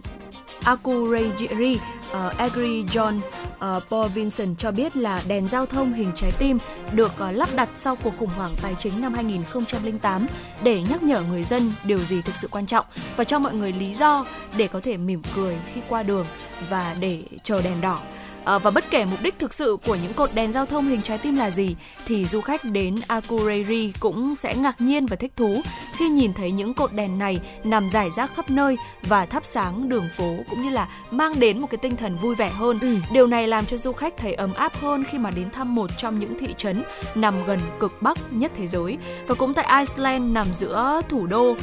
Akureyri 0.63 1.79
uh, 2.11 2.37
Agri 2.37 2.83
John 2.83 3.17
uh, 3.17 3.83
Paul 3.89 4.07
Vincent 4.07 4.57
cho 4.57 4.71
biết 4.71 4.97
là 4.97 5.21
đèn 5.27 5.47
giao 5.47 5.65
thông 5.65 5.93
hình 5.93 6.11
trái 6.15 6.31
tim 6.39 6.57
được 6.93 7.11
uh, 7.29 7.35
lắp 7.35 7.49
đặt 7.55 7.69
sau 7.75 7.95
cuộc 7.95 8.13
khủng 8.19 8.29
hoảng 8.29 8.51
tài 8.61 8.75
chính 8.79 9.01
năm 9.01 9.13
2008 9.13 10.27
để 10.63 10.81
nhắc 10.89 11.03
nhở 11.03 11.21
người 11.21 11.43
dân 11.43 11.73
điều 11.83 11.99
gì 11.99 12.21
thực 12.21 12.35
sự 12.35 12.47
quan 12.51 12.65
trọng 12.65 12.85
và 13.15 13.23
cho 13.23 13.39
mọi 13.39 13.53
người 13.53 13.71
lý 13.71 13.93
do 13.93 14.25
để 14.57 14.67
có 14.67 14.79
thể 14.79 14.97
mỉm 14.97 15.21
cười 15.35 15.55
khi 15.73 15.81
qua 15.89 16.03
đường 16.03 16.25
và 16.69 16.95
để 16.99 17.23
chờ 17.43 17.61
đèn 17.61 17.81
đỏ. 17.81 17.99
À, 18.45 18.57
và 18.57 18.71
bất 18.71 18.83
kể 18.89 19.05
mục 19.05 19.19
đích 19.23 19.39
thực 19.39 19.53
sự 19.53 19.77
của 19.85 19.95
những 19.95 20.13
cột 20.13 20.33
đèn 20.33 20.51
giao 20.51 20.65
thông 20.65 20.87
hình 20.87 21.01
trái 21.01 21.17
tim 21.17 21.35
là 21.35 21.51
gì 21.51 21.75
thì 22.05 22.25
du 22.25 22.41
khách 22.41 22.61
đến 22.63 22.95
Akureyri 23.07 23.93
cũng 23.99 24.35
sẽ 24.35 24.55
ngạc 24.55 24.81
nhiên 24.81 25.05
và 25.05 25.15
thích 25.15 25.31
thú 25.35 25.61
khi 25.97 26.09
nhìn 26.09 26.33
thấy 26.33 26.51
những 26.51 26.73
cột 26.73 26.93
đèn 26.93 27.19
này 27.19 27.39
nằm 27.63 27.89
rải 27.89 28.11
rác 28.11 28.35
khắp 28.35 28.49
nơi 28.49 28.77
và 29.03 29.25
thắp 29.25 29.45
sáng 29.45 29.89
đường 29.89 30.09
phố 30.17 30.35
cũng 30.49 30.61
như 30.61 30.69
là 30.69 30.87
mang 31.11 31.39
đến 31.39 31.61
một 31.61 31.67
cái 31.71 31.77
tinh 31.77 31.95
thần 31.95 32.17
vui 32.17 32.35
vẻ 32.35 32.49
hơn. 32.49 32.79
Ừ. 32.81 32.95
Điều 33.11 33.27
này 33.27 33.47
làm 33.47 33.65
cho 33.65 33.77
du 33.77 33.91
khách 33.91 34.17
thấy 34.17 34.33
ấm 34.33 34.53
áp 34.53 34.75
hơn 34.75 35.03
khi 35.11 35.17
mà 35.17 35.31
đến 35.31 35.49
thăm 35.51 35.75
một 35.75 35.89
trong 35.97 36.19
những 36.19 36.39
thị 36.39 36.47
trấn 36.57 36.83
nằm 37.15 37.45
gần 37.45 37.59
cực 37.79 38.01
bắc 38.01 38.17
nhất 38.31 38.51
thế 38.57 38.67
giới. 38.67 38.97
Và 39.27 39.35
cũng 39.35 39.53
tại 39.53 39.85
Iceland 39.85 40.33
nằm 40.33 40.47
giữa 40.53 41.01
thủ 41.09 41.27
đô 41.27 41.51
uh, 41.51 41.57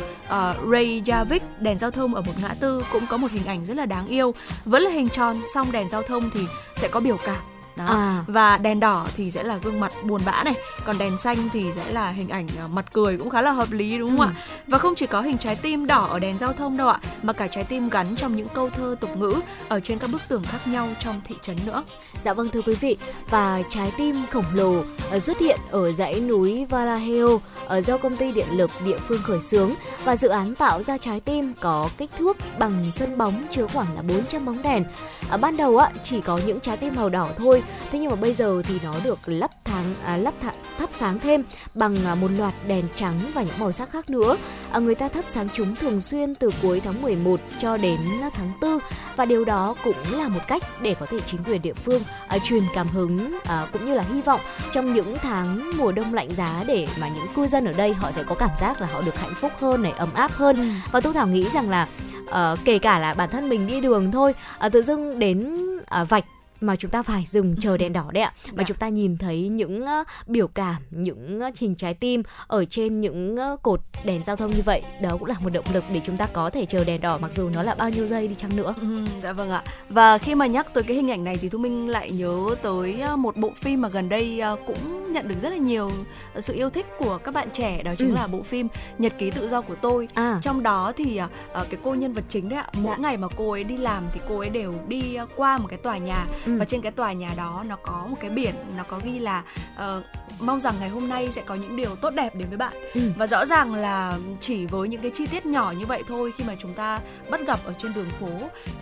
Reykjavik, 0.67 1.41
đèn 1.61 1.79
giao 1.79 1.91
thông 1.91 2.15
ở 2.15 2.23
một 2.23 2.33
ngã 2.43 2.55
tư 2.61 2.85
cũng 2.93 3.07
có 3.09 3.17
một 3.17 3.31
hình 3.31 3.45
ảnh 3.47 3.65
rất 3.65 3.77
là 3.77 3.87
đáng 3.87 4.07
yêu. 4.07 4.35
Vẫn 4.65 4.83
là 4.83 4.91
hình 4.91 5.09
tròn, 5.09 5.37
song 5.55 5.73
đèn 5.73 5.89
giao 5.89 6.03
thông 6.03 6.31
thì 6.35 6.41
sẽ 6.79 6.89
có 6.89 7.01
biểu 7.01 7.17
cảm 7.25 7.57
đó. 7.79 7.85
À. 7.85 8.25
và 8.27 8.57
đèn 8.57 8.81
đỏ 8.81 9.07
thì 9.17 9.31
sẽ 9.31 9.43
là 9.43 9.57
gương 9.57 9.81
mặt 9.81 9.93
buồn 10.03 10.21
bã 10.25 10.43
này 10.45 10.55
còn 10.85 10.99
đèn 10.99 11.19
xanh 11.19 11.37
thì 11.53 11.73
sẽ 11.73 11.93
là 11.93 12.11
hình 12.11 12.29
ảnh 12.29 12.47
à, 12.59 12.67
mặt 12.67 12.85
cười 12.93 13.19
cũng 13.19 13.31
khá 13.31 13.43
là 13.43 13.53
hợp 13.53 13.73
lý 13.73 13.99
đúng 13.99 14.11
không 14.11 14.27
ừ. 14.27 14.33
ạ 14.33 14.35
và 14.67 14.79
không 14.79 14.95
chỉ 14.95 15.07
có 15.07 15.21
hình 15.21 15.39
trái 15.39 15.57
tim 15.57 15.87
đỏ 15.87 16.07
ở 16.07 16.19
đèn 16.19 16.39
giao 16.39 16.53
thông 16.53 16.77
đâu 16.77 16.89
ạ 16.89 17.01
mà 17.23 17.33
cả 17.33 17.47
trái 17.47 17.65
tim 17.65 17.89
gắn 17.89 18.17
trong 18.17 18.37
những 18.37 18.49
câu 18.55 18.71
thơ 18.71 18.97
tục 19.01 19.17
ngữ 19.17 19.35
ở 19.69 19.81
trên 19.81 19.99
các 19.99 20.11
bức 20.11 20.23
tường 20.29 20.43
khác 20.43 20.59
nhau 20.67 20.89
trong 21.01 21.21
thị 21.25 21.35
trấn 21.43 21.57
nữa 21.67 21.85
dạ 22.23 22.33
vâng 22.33 22.49
thưa 22.49 22.63
quý 22.63 22.75
vị 22.75 22.97
và 23.31 23.63
trái 23.69 23.93
tim 23.99 24.17
khổng 24.31 24.45
lồ 24.55 24.83
ờ, 25.11 25.19
xuất 25.19 25.39
hiện 25.39 25.61
ở 25.71 25.93
dãy 25.93 26.21
núi 26.21 26.67
Vallejo 26.71 27.39
ở 27.67 27.81
do 27.81 27.99
công 27.99 28.17
ty 28.17 28.33
điện 28.33 28.47
lực 28.51 28.71
địa 28.85 28.99
phương 29.09 29.23
khởi 29.23 29.41
xướng 29.41 29.71
và 30.05 30.17
dự 30.17 30.29
án 30.29 30.55
tạo 30.55 30.83
ra 30.83 30.99
trái 30.99 31.21
tim 31.21 31.55
có 31.61 31.89
kích 31.99 32.11
thước 32.19 32.37
bằng 32.59 32.85
sân 32.93 33.19
bóng 33.19 33.47
chứa 33.51 33.67
khoảng 33.67 33.95
là 33.95 34.03
400 34.03 34.45
bóng 34.45 34.63
đèn 34.63 34.85
ở 35.31 35.37
ban 35.37 35.57
đầu 35.57 35.77
á 35.77 35.91
chỉ 36.05 36.21
có 36.21 36.41
những 36.47 36.61
trái 36.61 36.77
tim 36.77 36.95
màu 36.97 37.09
đỏ 37.09 37.29
thôi 37.39 37.63
thế 37.93 37.99
nhưng 37.99 38.11
mà 38.11 38.16
bây 38.16 38.35
giờ 38.35 38.62
thì 38.65 38.74
nó 38.85 38.95
được 39.05 39.19
lắp 39.27 39.51
tháng 39.65 39.95
à, 40.05 40.16
lắp 40.16 40.35
thả, 40.43 40.53
thắp 40.78 40.90
sáng 40.93 41.19
thêm 41.19 41.43
bằng 41.74 41.97
à, 42.07 42.15
một 42.15 42.28
loạt 42.39 42.55
đèn 42.66 42.85
trắng 42.95 43.20
và 43.35 43.43
những 43.43 43.59
màu 43.59 43.73
sắc 43.73 43.90
khác 43.90 44.11
nữa 44.11 44.36
à, 44.73 44.78
người 44.78 44.95
ta 44.95 45.09
thắp 45.09 45.24
sáng 45.28 45.49
chúng 45.55 45.77
thường 45.77 46.01
xuyên 46.01 46.35
từ 46.35 46.51
cuối 46.62 46.81
tháng 46.85 47.03
11 47.03 47.40
cho 47.59 47.77
đến 47.77 47.99
tháng 48.35 48.53
4 48.61 48.78
và 49.16 49.24
điều 49.24 49.45
đó 49.45 49.74
cũng 49.85 49.97
là 50.12 50.28
một 50.28 50.40
cách 50.49 50.62
để 50.82 50.95
có 51.01 51.07
thể 51.07 51.20
chính 51.27 51.45
quyền 51.45 51.62
địa 51.62 51.74
phương 51.74 52.03
à, 52.28 52.39
truyền 52.39 52.62
cảm 52.74 52.89
hứng 52.89 53.39
à, 53.45 53.66
cũng 53.73 53.86
như 53.86 53.95
là 53.95 54.05
hy 54.12 54.20
vọng 54.20 54.40
trong 54.73 54.95
những 54.95 55.16
tháng 55.23 55.70
mùa 55.78 55.93
đông 55.93 56.15
lạnh 56.15 56.35
giá 56.35 56.65
để 56.66 56.86
mà 57.01 57.09
những 57.09 57.27
cư 57.35 57.47
dân 57.47 57.65
ở 57.65 57.73
đây 57.73 57.95
họ 57.95 58.12
sẽ 58.12 58.23
có 58.23 58.35
cảm 58.35 58.51
giác 58.61 58.81
là 58.81 58.86
họ 58.86 59.03
được 59.03 59.19
hạnh 59.19 59.35
phúc 59.35 59.53
hơn 59.61 59.82
này 59.82 59.93
ấm 59.93 60.15
áp 60.15 60.32
hơn 60.32 60.57
ừ. 60.57 60.62
và 60.93 61.01
tôi 61.01 61.12
thảo 61.12 61.27
nghĩ 61.27 61.49
rằng 61.49 61.70
là 61.70 61.86
uh, 62.28 62.59
kể 62.65 62.78
cả 62.78 62.99
là 62.99 63.15
bản 63.15 63.31
thân 63.31 63.49
mình 63.49 63.66
đi 63.66 63.81
đường 63.81 64.12
thôi 64.12 64.35
uh, 64.66 64.73
tự 64.73 64.82
dưng 64.82 65.19
đến 65.19 65.66
uh, 65.81 66.09
vạch 66.09 66.24
mà 66.60 66.76
chúng 66.76 66.90
ta 66.90 67.02
phải 67.02 67.24
dừng 67.26 67.56
chờ 67.60 67.76
đèn 67.76 67.93
đỏ 67.93 68.10
đấy 68.12 68.22
ạ 68.22 68.32
mà 68.47 68.52
dạ. 68.59 68.64
chúng 68.68 68.76
ta 68.76 68.89
nhìn 68.89 69.16
thấy 69.16 69.48
những 69.48 69.82
uh, 69.82 70.06
biểu 70.26 70.48
cảm 70.48 70.82
những 70.90 71.40
uh, 71.48 71.56
hình 71.59 71.74
trái 71.74 71.94
tim 71.94 72.22
ở 72.47 72.64
trên 72.64 73.01
những 73.01 73.36
uh, 73.52 73.62
cột 73.62 73.80
đèn 74.05 74.24
giao 74.24 74.36
thông 74.36 74.51
như 74.51 74.62
vậy 74.64 74.82
đó 75.02 75.16
cũng 75.18 75.28
là 75.28 75.35
một 75.40 75.51
động 75.51 75.64
lực 75.72 75.85
để 75.93 76.01
chúng 76.05 76.16
ta 76.16 76.26
có 76.32 76.51
thể 76.51 76.66
chờ 76.66 76.85
đèn 76.85 77.01
đỏ 77.01 77.18
mặc 77.18 77.30
dù 77.36 77.48
nó 77.48 77.62
là 77.62 77.74
bao 77.74 77.90
nhiêu 77.90 78.06
giây 78.06 78.28
đi 78.28 78.35
chăng 78.35 78.56
nữa 78.56 78.74
ừ, 78.80 79.06
dạ 79.22 79.32
vâng 79.32 79.51
ạ 79.51 79.62
và 79.89 80.18
khi 80.18 80.35
mà 80.35 80.47
nhắc 80.47 80.74
tới 80.74 80.82
cái 80.82 80.97
hình 80.97 81.10
ảnh 81.10 81.24
này 81.24 81.36
thì 81.40 81.48
thu 81.48 81.59
minh 81.59 81.89
lại 81.89 82.10
nhớ 82.10 82.56
tới 82.62 83.02
một 83.16 83.36
bộ 83.36 83.52
phim 83.56 83.80
mà 83.80 83.89
gần 83.89 84.09
đây 84.09 84.40
cũng 84.66 85.12
nhận 85.12 85.28
được 85.28 85.35
rất 85.43 85.48
là 85.48 85.56
nhiều 85.56 85.90
sự 86.39 86.55
yêu 86.55 86.70
thích 86.70 86.86
của 86.98 87.18
các 87.18 87.35
bạn 87.35 87.48
trẻ 87.52 87.82
đó 87.82 87.93
chính 87.98 88.10
ừ. 88.10 88.14
là 88.14 88.26
bộ 88.26 88.43
phim 88.43 88.68
nhật 88.98 89.12
ký 89.18 89.30
tự 89.30 89.48
do 89.48 89.60
của 89.60 89.74
tôi 89.74 90.09
à. 90.14 90.39
trong 90.43 90.62
đó 90.62 90.93
thì 90.97 91.20
cái 91.55 91.80
cô 91.85 91.94
nhân 91.94 92.12
vật 92.12 92.24
chính 92.28 92.48
đấy 92.48 92.59
ạ 92.59 92.66
mỗi 92.72 92.97
dạ. 92.97 93.02
ngày 93.02 93.16
mà 93.16 93.28
cô 93.36 93.51
ấy 93.51 93.64
đi 93.64 93.76
làm 93.76 94.02
thì 94.12 94.20
cô 94.28 94.39
ấy 94.39 94.48
đều 94.48 94.74
đi 94.89 95.18
qua 95.36 95.59
một 95.59 95.66
cái 95.68 95.78
tòa 95.78 95.98
nhà 95.98 96.26
ừ. 96.49 96.59
và 96.59 96.65
trên 96.65 96.81
cái 96.83 96.93
tòa 96.93 97.12
nhà 97.12 97.35
đó 97.37 97.65
nó 97.69 97.77
có 97.77 98.07
một 98.11 98.16
cái 98.20 98.31
biển 98.31 98.55
nó 98.77 98.83
có 98.83 99.01
ghi 99.05 99.19
là 99.19 99.43
uh, 99.75 100.05
mong 100.40 100.60
rằng 100.60 100.74
ngày 100.81 100.89
hôm 100.89 101.09
nay 101.09 101.28
sẽ 101.31 101.43
có 101.47 101.55
những 101.55 101.77
điều 101.77 101.97
tốt 101.97 102.10
đẹp 102.10 102.35
đến 102.35 102.48
với 102.48 102.59
bạn 102.59 102.73
ừ. 102.94 103.01
và 103.16 103.27
rõ 103.27 103.47
ràng 103.47 103.74
là 103.74 104.19
chỉ 104.40 104.66
với 104.66 104.89
những 104.89 105.01
cái 105.01 105.10
chi 105.15 105.27
tiết 105.27 105.47
nhỏ 105.47 105.74
như 105.78 105.86
vậy 105.86 106.02
thôi 106.09 106.32
khi 106.36 106.44
mà 106.44 106.55
chúng 106.59 106.73
ta 106.73 107.01
bắt 107.31 107.40
gặp 107.47 107.60
ở 107.65 107.73
trên 107.78 107.93
đường 107.94 108.10
phố 108.20 108.28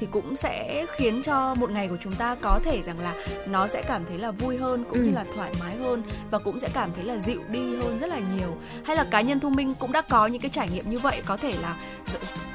thì 0.00 0.06
cũng 0.10 0.36
sẽ 0.36 0.86
khiến 0.96 1.22
cho 1.22 1.54
một 1.54 1.70
ngày 1.70 1.88
của 1.88 1.96
chúng 2.00 2.14
ta 2.14 2.34
có 2.40 2.60
thể 2.64 2.82
rằng 2.82 3.00
là 3.00 3.14
nó 3.46 3.66
sẽ 3.66 3.82
cảm 3.82 4.04
thấy 4.08 4.18
là 4.18 4.30
vui 4.30 4.56
hơn 4.56 4.84
cũng 4.84 4.98
ừ. 4.98 5.04
như 5.04 5.10
là 5.10 5.24
thoải 5.34 5.52
mái 5.60 5.76
hơn 5.76 6.02
và 6.30 6.38
cũng 6.38 6.58
sẽ 6.58 6.68
cảm 6.74 6.90
thấy 6.94 7.04
là 7.04 7.18
dịu 7.18 7.40
đi 7.48 7.76
hơn 7.76 7.98
rất 7.98 8.06
là 8.06 8.18
nhiều 8.36 8.56
hay 8.84 8.96
là 8.96 9.04
cá 9.04 9.20
nhân 9.20 9.40
thu 9.40 9.50
minh 9.50 9.74
cũng 9.74 9.92
đã 9.92 10.00
có 10.00 10.26
những 10.26 10.40
cái 10.40 10.50
trải 10.50 10.68
nghiệm 10.68 10.90
như 10.90 10.98
vậy 10.98 11.22
có 11.26 11.36
thể 11.36 11.52
là 11.62 11.76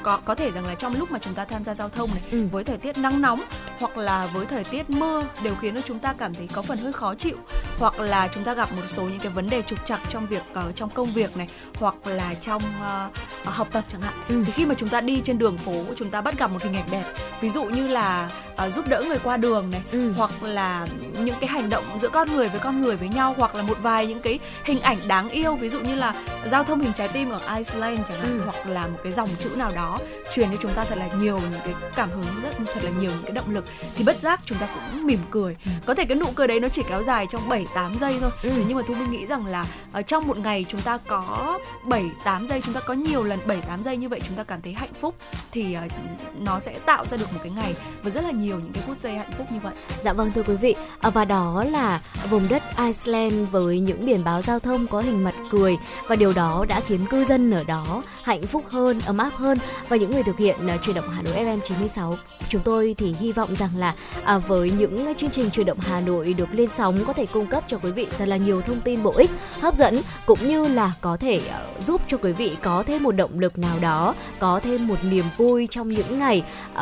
có 0.03 0.19
có 0.25 0.35
thể 0.35 0.51
rằng 0.51 0.65
là 0.65 0.75
trong 0.75 0.95
lúc 0.95 1.11
mà 1.11 1.19
chúng 1.19 1.33
ta 1.33 1.45
tham 1.45 1.63
gia 1.63 1.73
giao 1.73 1.89
thông 1.89 2.09
này 2.09 2.23
ừ. 2.31 2.47
với 2.51 2.63
thời 2.63 2.77
tiết 2.77 2.97
nắng 2.97 3.21
nóng 3.21 3.41
hoặc 3.79 3.97
là 3.97 4.29
với 4.33 4.45
thời 4.45 4.63
tiết 4.63 4.89
mưa 4.89 5.23
đều 5.43 5.55
khiến 5.55 5.75
cho 5.75 5.81
chúng 5.81 5.99
ta 5.99 6.13
cảm 6.13 6.33
thấy 6.33 6.47
có 6.53 6.61
phần 6.61 6.77
hơi 6.77 6.93
khó 6.93 7.15
chịu 7.15 7.37
hoặc 7.79 7.99
là 7.99 8.27
chúng 8.33 8.43
ta 8.43 8.53
gặp 8.53 8.69
một 8.75 8.90
số 8.91 9.03
những 9.03 9.19
cái 9.19 9.31
vấn 9.31 9.49
đề 9.49 9.61
trục 9.61 9.85
trặc 9.85 9.99
trong 10.09 10.27
việc 10.27 10.43
uh, 10.51 10.75
trong 10.75 10.89
công 10.89 11.07
việc 11.07 11.37
này 11.37 11.47
hoặc 11.75 11.95
là 12.05 12.33
trong 12.33 12.61
uh, 12.63 13.45
học 13.45 13.67
tập 13.71 13.83
chẳng 13.87 14.01
hạn 14.01 14.13
ừ. 14.29 14.43
thì 14.45 14.51
khi 14.51 14.65
mà 14.65 14.75
chúng 14.77 14.89
ta 14.89 15.01
đi 15.01 15.21
trên 15.23 15.37
đường 15.37 15.57
phố 15.57 15.83
chúng 15.97 16.09
ta 16.09 16.21
bắt 16.21 16.39
gặp 16.39 16.51
một 16.51 16.63
hình 16.63 16.75
ảnh 16.75 16.87
đẹp 16.91 17.03
ví 17.41 17.49
dụ 17.49 17.63
như 17.63 17.87
là 17.87 18.29
uh, 18.67 18.73
giúp 18.73 18.87
đỡ 18.87 19.03
người 19.07 19.19
qua 19.23 19.37
đường 19.37 19.71
này 19.71 19.81
ừ. 19.91 20.13
hoặc 20.17 20.43
là 20.43 20.87
những 21.19 21.35
cái 21.39 21.47
hành 21.47 21.69
động 21.69 21.83
giữa 21.97 22.09
con 22.09 22.31
người 22.31 22.49
với 22.49 22.59
con 22.59 22.81
người 22.81 22.95
với 22.95 23.07
nhau 23.07 23.35
hoặc 23.37 23.55
là 23.55 23.63
một 23.63 23.77
vài 23.81 24.07
những 24.07 24.21
cái 24.21 24.39
hình 24.63 24.81
ảnh 24.81 24.97
đáng 25.07 25.29
yêu 25.29 25.55
ví 25.55 25.69
dụ 25.69 25.79
như 25.79 25.95
là 25.95 26.13
giao 26.45 26.63
thông 26.63 26.81
hình 26.81 26.93
trái 26.97 27.07
tim 27.07 27.29
ở 27.29 27.39
Iceland 27.55 27.99
chẳng 28.09 28.21
hạn 28.21 28.39
ừ. 28.39 28.41
hoặc 28.45 28.67
là 28.67 28.87
một 28.87 28.97
cái 29.03 29.11
dòng 29.11 29.29
chữ 29.39 29.49
nào 29.55 29.71
đó 29.75 29.99
truyền 30.33 30.49
cho 30.51 30.57
chúng 30.61 30.73
ta 30.73 30.83
thật 30.83 30.97
là 30.97 31.09
nhiều 31.19 31.39
những 31.39 31.61
cái 31.63 31.73
cảm 31.95 32.09
hứng 32.09 32.25
rất 32.43 32.55
thật 32.73 32.83
là 32.83 32.89
nhiều 32.89 33.11
những 33.11 33.23
cái 33.23 33.31
động 33.31 33.53
lực 33.53 33.65
thì 33.95 34.03
bất 34.03 34.21
giác 34.21 34.39
chúng 34.45 34.57
ta 34.57 34.67
cũng 34.73 35.07
mỉm 35.07 35.19
cười 35.31 35.57
ừ. 35.65 35.71
có 35.85 35.95
thể 35.95 36.05
cái 36.05 36.17
nụ 36.17 36.27
cười 36.35 36.47
đấy 36.47 36.59
nó 36.59 36.69
chỉ 36.69 36.83
kéo 36.89 37.03
dài 37.03 37.27
trong 37.29 37.49
7 37.49 37.65
8 37.75 37.97
giây 37.97 38.17
thôi 38.21 38.31
ừ. 38.43 38.51
nhưng 38.67 38.77
mà 38.77 38.83
thu 38.87 38.93
minh 38.93 39.11
nghĩ 39.11 39.27
rằng 39.27 39.45
là 39.45 39.65
ở 39.91 40.01
trong 40.01 40.27
một 40.27 40.37
ngày 40.37 40.65
chúng 40.69 40.81
ta 40.81 40.97
có 40.97 41.59
7 41.83 42.05
8 42.23 42.47
giây 42.47 42.61
chúng 42.61 42.73
ta 42.73 42.79
có 42.79 42.93
nhiều 42.93 43.23
lần 43.23 43.39
7 43.45 43.57
8 43.67 43.83
giây 43.83 43.97
như 43.97 44.09
vậy 44.09 44.21
chúng 44.27 44.37
ta 44.37 44.43
cảm 44.43 44.61
thấy 44.61 44.73
hạnh 44.73 44.93
phúc 44.93 45.15
thì 45.51 45.77
uh, 45.85 45.91
nó 46.39 46.59
sẽ 46.59 46.79
tạo 46.85 47.05
ra 47.05 47.17
được 47.17 47.33
một 47.33 47.39
cái 47.43 47.51
ngày 47.51 47.75
với 48.03 48.11
rất 48.11 48.23
là 48.23 48.31
nhiều 48.31 48.50
những 48.59 48.73
cái 48.73 48.83
phút 48.87 49.01
giây 49.01 49.15
hạnh 49.15 49.31
phúc 49.37 49.47
như 49.51 49.59
vậy. 49.59 49.73
Dạ 50.01 50.13
vâng 50.13 50.31
thưa 50.35 50.43
quý 50.43 50.55
vị, 50.55 50.75
à, 50.99 51.09
và 51.09 51.25
đó 51.25 51.63
là 51.71 52.01
vùng 52.29 52.47
đất 52.49 52.63
Iceland 52.77 53.49
với 53.51 53.79
những 53.79 54.05
biển 54.05 54.23
báo 54.23 54.41
giao 54.41 54.59
thông 54.59 54.87
có 54.87 55.01
hình 55.01 55.23
mặt 55.23 55.35
cười. 55.51 55.77
Và 56.07 56.15
điều 56.15 56.33
đó 56.33 56.65
đã 56.67 56.81
khiến 56.87 57.05
cư 57.09 57.25
dân 57.25 57.51
ở 57.51 57.63
đó 57.63 58.03
hạnh 58.23 58.41
phúc 58.41 58.63
hơn, 58.69 58.99
ấm 59.05 59.17
áp 59.17 59.33
hơn. 59.33 59.57
Và 59.89 59.97
những 59.97 60.11
người 60.11 60.23
thực 60.23 60.37
hiện 60.37 60.55
uh, 60.75 60.81
chuyển 60.81 60.95
động 60.95 61.09
Hà 61.09 61.21
Nội 61.21 61.33
FM 61.33 61.59
96 61.63 62.17
chúng 62.51 62.61
tôi 62.61 62.95
thì 62.97 63.15
hy 63.19 63.31
vọng 63.31 63.55
rằng 63.55 63.69
là 63.77 63.95
à, 64.23 64.37
với 64.37 64.71
những 64.71 65.15
chương 65.15 65.29
trình 65.29 65.49
chuyển 65.49 65.65
động 65.65 65.79
Hà 65.79 66.01
Nội 66.01 66.33
được 66.33 66.53
lên 66.53 66.69
sóng 66.71 66.97
có 67.07 67.13
thể 67.13 67.25
cung 67.25 67.47
cấp 67.47 67.63
cho 67.67 67.77
quý 67.77 67.91
vị 67.91 68.07
thật 68.17 68.27
là 68.27 68.37
nhiều 68.37 68.61
thông 68.61 68.81
tin 68.81 69.03
bổ 69.03 69.11
ích, 69.11 69.29
hấp 69.59 69.75
dẫn 69.75 70.01
cũng 70.25 70.47
như 70.47 70.67
là 70.67 70.93
có 71.01 71.17
thể 71.17 71.41
uh, 71.77 71.83
giúp 71.83 72.01
cho 72.07 72.17
quý 72.17 72.31
vị 72.31 72.57
có 72.63 72.83
thêm 72.83 73.03
một 73.03 73.11
động 73.11 73.39
lực 73.39 73.59
nào 73.59 73.79
đó, 73.81 74.15
có 74.39 74.59
thêm 74.63 74.87
một 74.87 74.97
niềm 75.03 75.25
vui 75.37 75.67
trong 75.71 75.89
những 75.89 76.19
ngày 76.19 76.43
uh, 76.73 76.79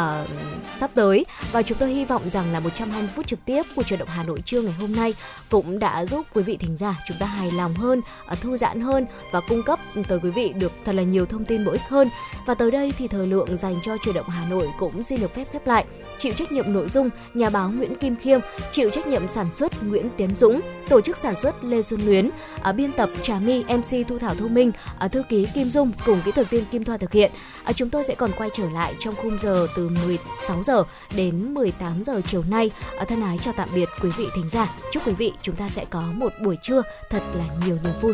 sắp 0.78 0.92
tới 0.94 1.26
và 1.52 1.62
chúng 1.62 1.78
tôi 1.78 1.90
hy 1.90 2.06
vọng 2.06 2.30
rằng 2.30 2.54
là 2.54 2.60
120 2.60 3.10
phút 3.16 3.28
trực 3.28 3.46
tiếp 3.46 3.64
của 3.76 3.84
chuyển 3.84 4.00
động 4.00 4.08
Hà 4.12 4.24
Nội 4.24 4.42
trưa 4.46 4.62
ngày 4.62 4.74
hôm 4.74 4.96
nay 4.96 5.14
cũng 5.50 5.80
đã 5.80 6.06
giúp 6.06 6.26
quý 6.34 6.44
vị 6.44 6.58
thính 6.58 6.78
giả 6.78 6.96
chúng 7.08 7.18
ta 7.20 7.26
hài 7.26 7.52
lòng 7.52 7.74
hơn, 7.74 8.02
ờ, 8.26 8.36
thư 8.36 8.58
giãn 8.58 8.82
hơn 8.82 9.06
và 9.32 9.42
cung 9.42 9.64
cấp 9.64 9.80
tới 10.08 10.20
quý 10.24 10.30
vị 10.30 10.54
được 10.54 10.72
thật 10.86 10.96
là 10.96 11.04
nhiều 11.04 11.26
thông 11.26 11.46
tin 11.46 11.66
bổ 11.66 11.72
ích 11.72 11.82
hơn. 11.90 12.10
Và 12.46 12.54
tới 12.54 12.72
đây 12.72 12.94
thì 12.98 13.08
thời 13.08 13.28
lượng 13.28 13.58
dành 13.58 13.76
cho 13.84 13.98
chuyển 14.04 14.16
động 14.16 14.30
Hà 14.30 14.46
Nội 14.46 14.70
cũng 14.80 15.04
xin 15.04 15.22
được 15.22 15.34
phép 15.34 15.48
khép 15.52 15.68
lại. 15.68 15.86
Chịu 16.18 16.34
trách 16.34 16.52
nhiệm 16.52 16.74
nội 16.74 16.90
dung 16.90 17.10
nhà 17.34 17.50
báo 17.50 17.70
Nguyễn 17.70 17.96
Kim 17.96 18.16
Khiêm, 18.16 18.40
chịu 18.72 18.90
trách 18.90 19.08
nhiệm 19.08 19.28
sản 19.28 19.52
xuất 19.52 19.84
Nguyễn 19.84 20.10
Tiến 20.18 20.36
Dũng, 20.36 20.62
tổ 20.90 21.02
chức 21.02 21.18
sản 21.18 21.36
xuất 21.36 21.64
Lê 21.64 21.82
Xuân 21.82 22.02
Luyến, 22.06 22.30
ở 22.62 22.74
biên 22.74 22.92
tập 22.92 23.10
Trà 23.22 23.40
My, 23.40 23.64
MC 23.64 24.08
Thu 24.08 24.20
Thảo 24.20 24.36
Thu 24.36 24.48
Minh, 24.48 24.72
ở 25.00 25.08
thư 25.08 25.24
ký 25.30 25.48
Kim 25.54 25.70
Dung 25.70 25.92
cùng 26.06 26.22
kỹ 26.26 26.32
thuật 26.32 26.50
viên 26.50 26.66
Kim 26.66 26.84
Thoa 26.84 26.98
thực 26.98 27.12
hiện. 27.12 27.32
Chúng 27.76 27.90
tôi 27.90 28.04
sẽ 28.04 28.16
còn 28.16 28.32
quay 28.38 28.50
trở 28.54 28.70
lại 28.70 28.94
trong 29.00 29.16
khung 29.16 29.38
giờ 29.42 29.68
từ 29.76 29.90
16 30.06 30.64
giờ 30.64 30.84
đến 31.16 31.39
18 31.40 32.04
giờ 32.04 32.22
chiều 32.26 32.44
nay. 32.50 32.72
Thân 33.08 33.22
ái 33.22 33.38
chào 33.38 33.54
tạm 33.58 33.70
biệt 33.76 33.90
quý 34.04 34.10
vị 34.18 34.26
thính 34.36 34.50
giả. 34.50 34.74
Chúc 34.92 35.08
quý 35.08 35.14
vị 35.14 35.34
chúng 35.42 35.56
ta 35.56 35.70
sẽ 35.70 35.86
có 35.90 36.02
một 36.02 36.34
buổi 36.44 36.58
trưa 36.62 36.82
thật 37.10 37.24
là 37.36 37.46
nhiều 37.66 37.78
niềm 37.84 37.94
vui. 38.02 38.14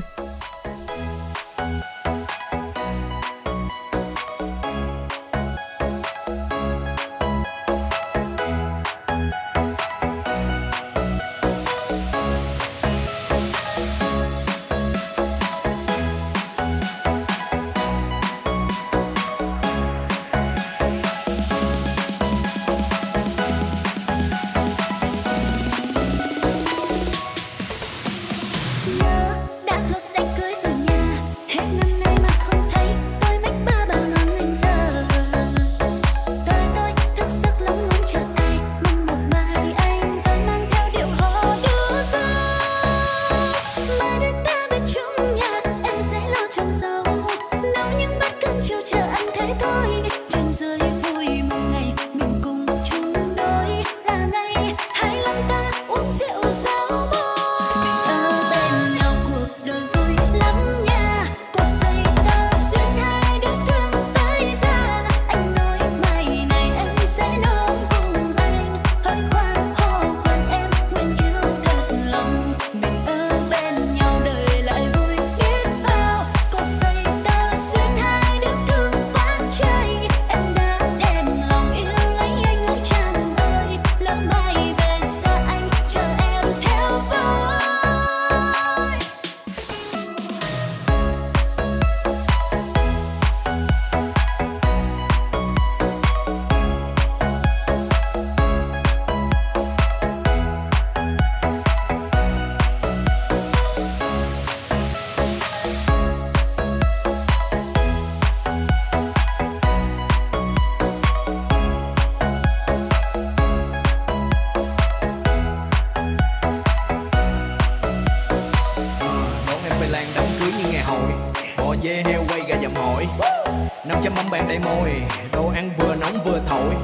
Đầy 124.55 124.75
môi 124.75 124.91
đồ 125.33 125.51
ăn 125.55 125.69
vừa 125.77 125.95
nóng 125.95 126.23
vừa 126.25 126.41
thổi. 126.45 126.75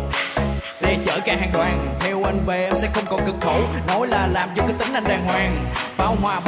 Xe 0.75 0.97
chở 1.05 1.19
cả 1.25 1.35
hàng 1.39 1.49
đoàn, 1.53 1.95
theo 1.99 2.23
anh 2.23 2.39
về 2.45 2.65
em 2.65 2.73
sẽ 2.81 2.89
không 2.93 3.03
còn 3.09 3.21
cực 3.25 3.35
khổ. 3.41 3.59
Nói 3.87 4.07
là 4.07 4.27
làm 4.27 4.49
cho 4.55 4.63
cái 4.67 4.75
tính 4.79 4.93
anh 4.93 5.03
đàng 5.03 5.25
hoàng. 5.25 5.65
Pháo 5.97 6.15
hoa 6.21 6.39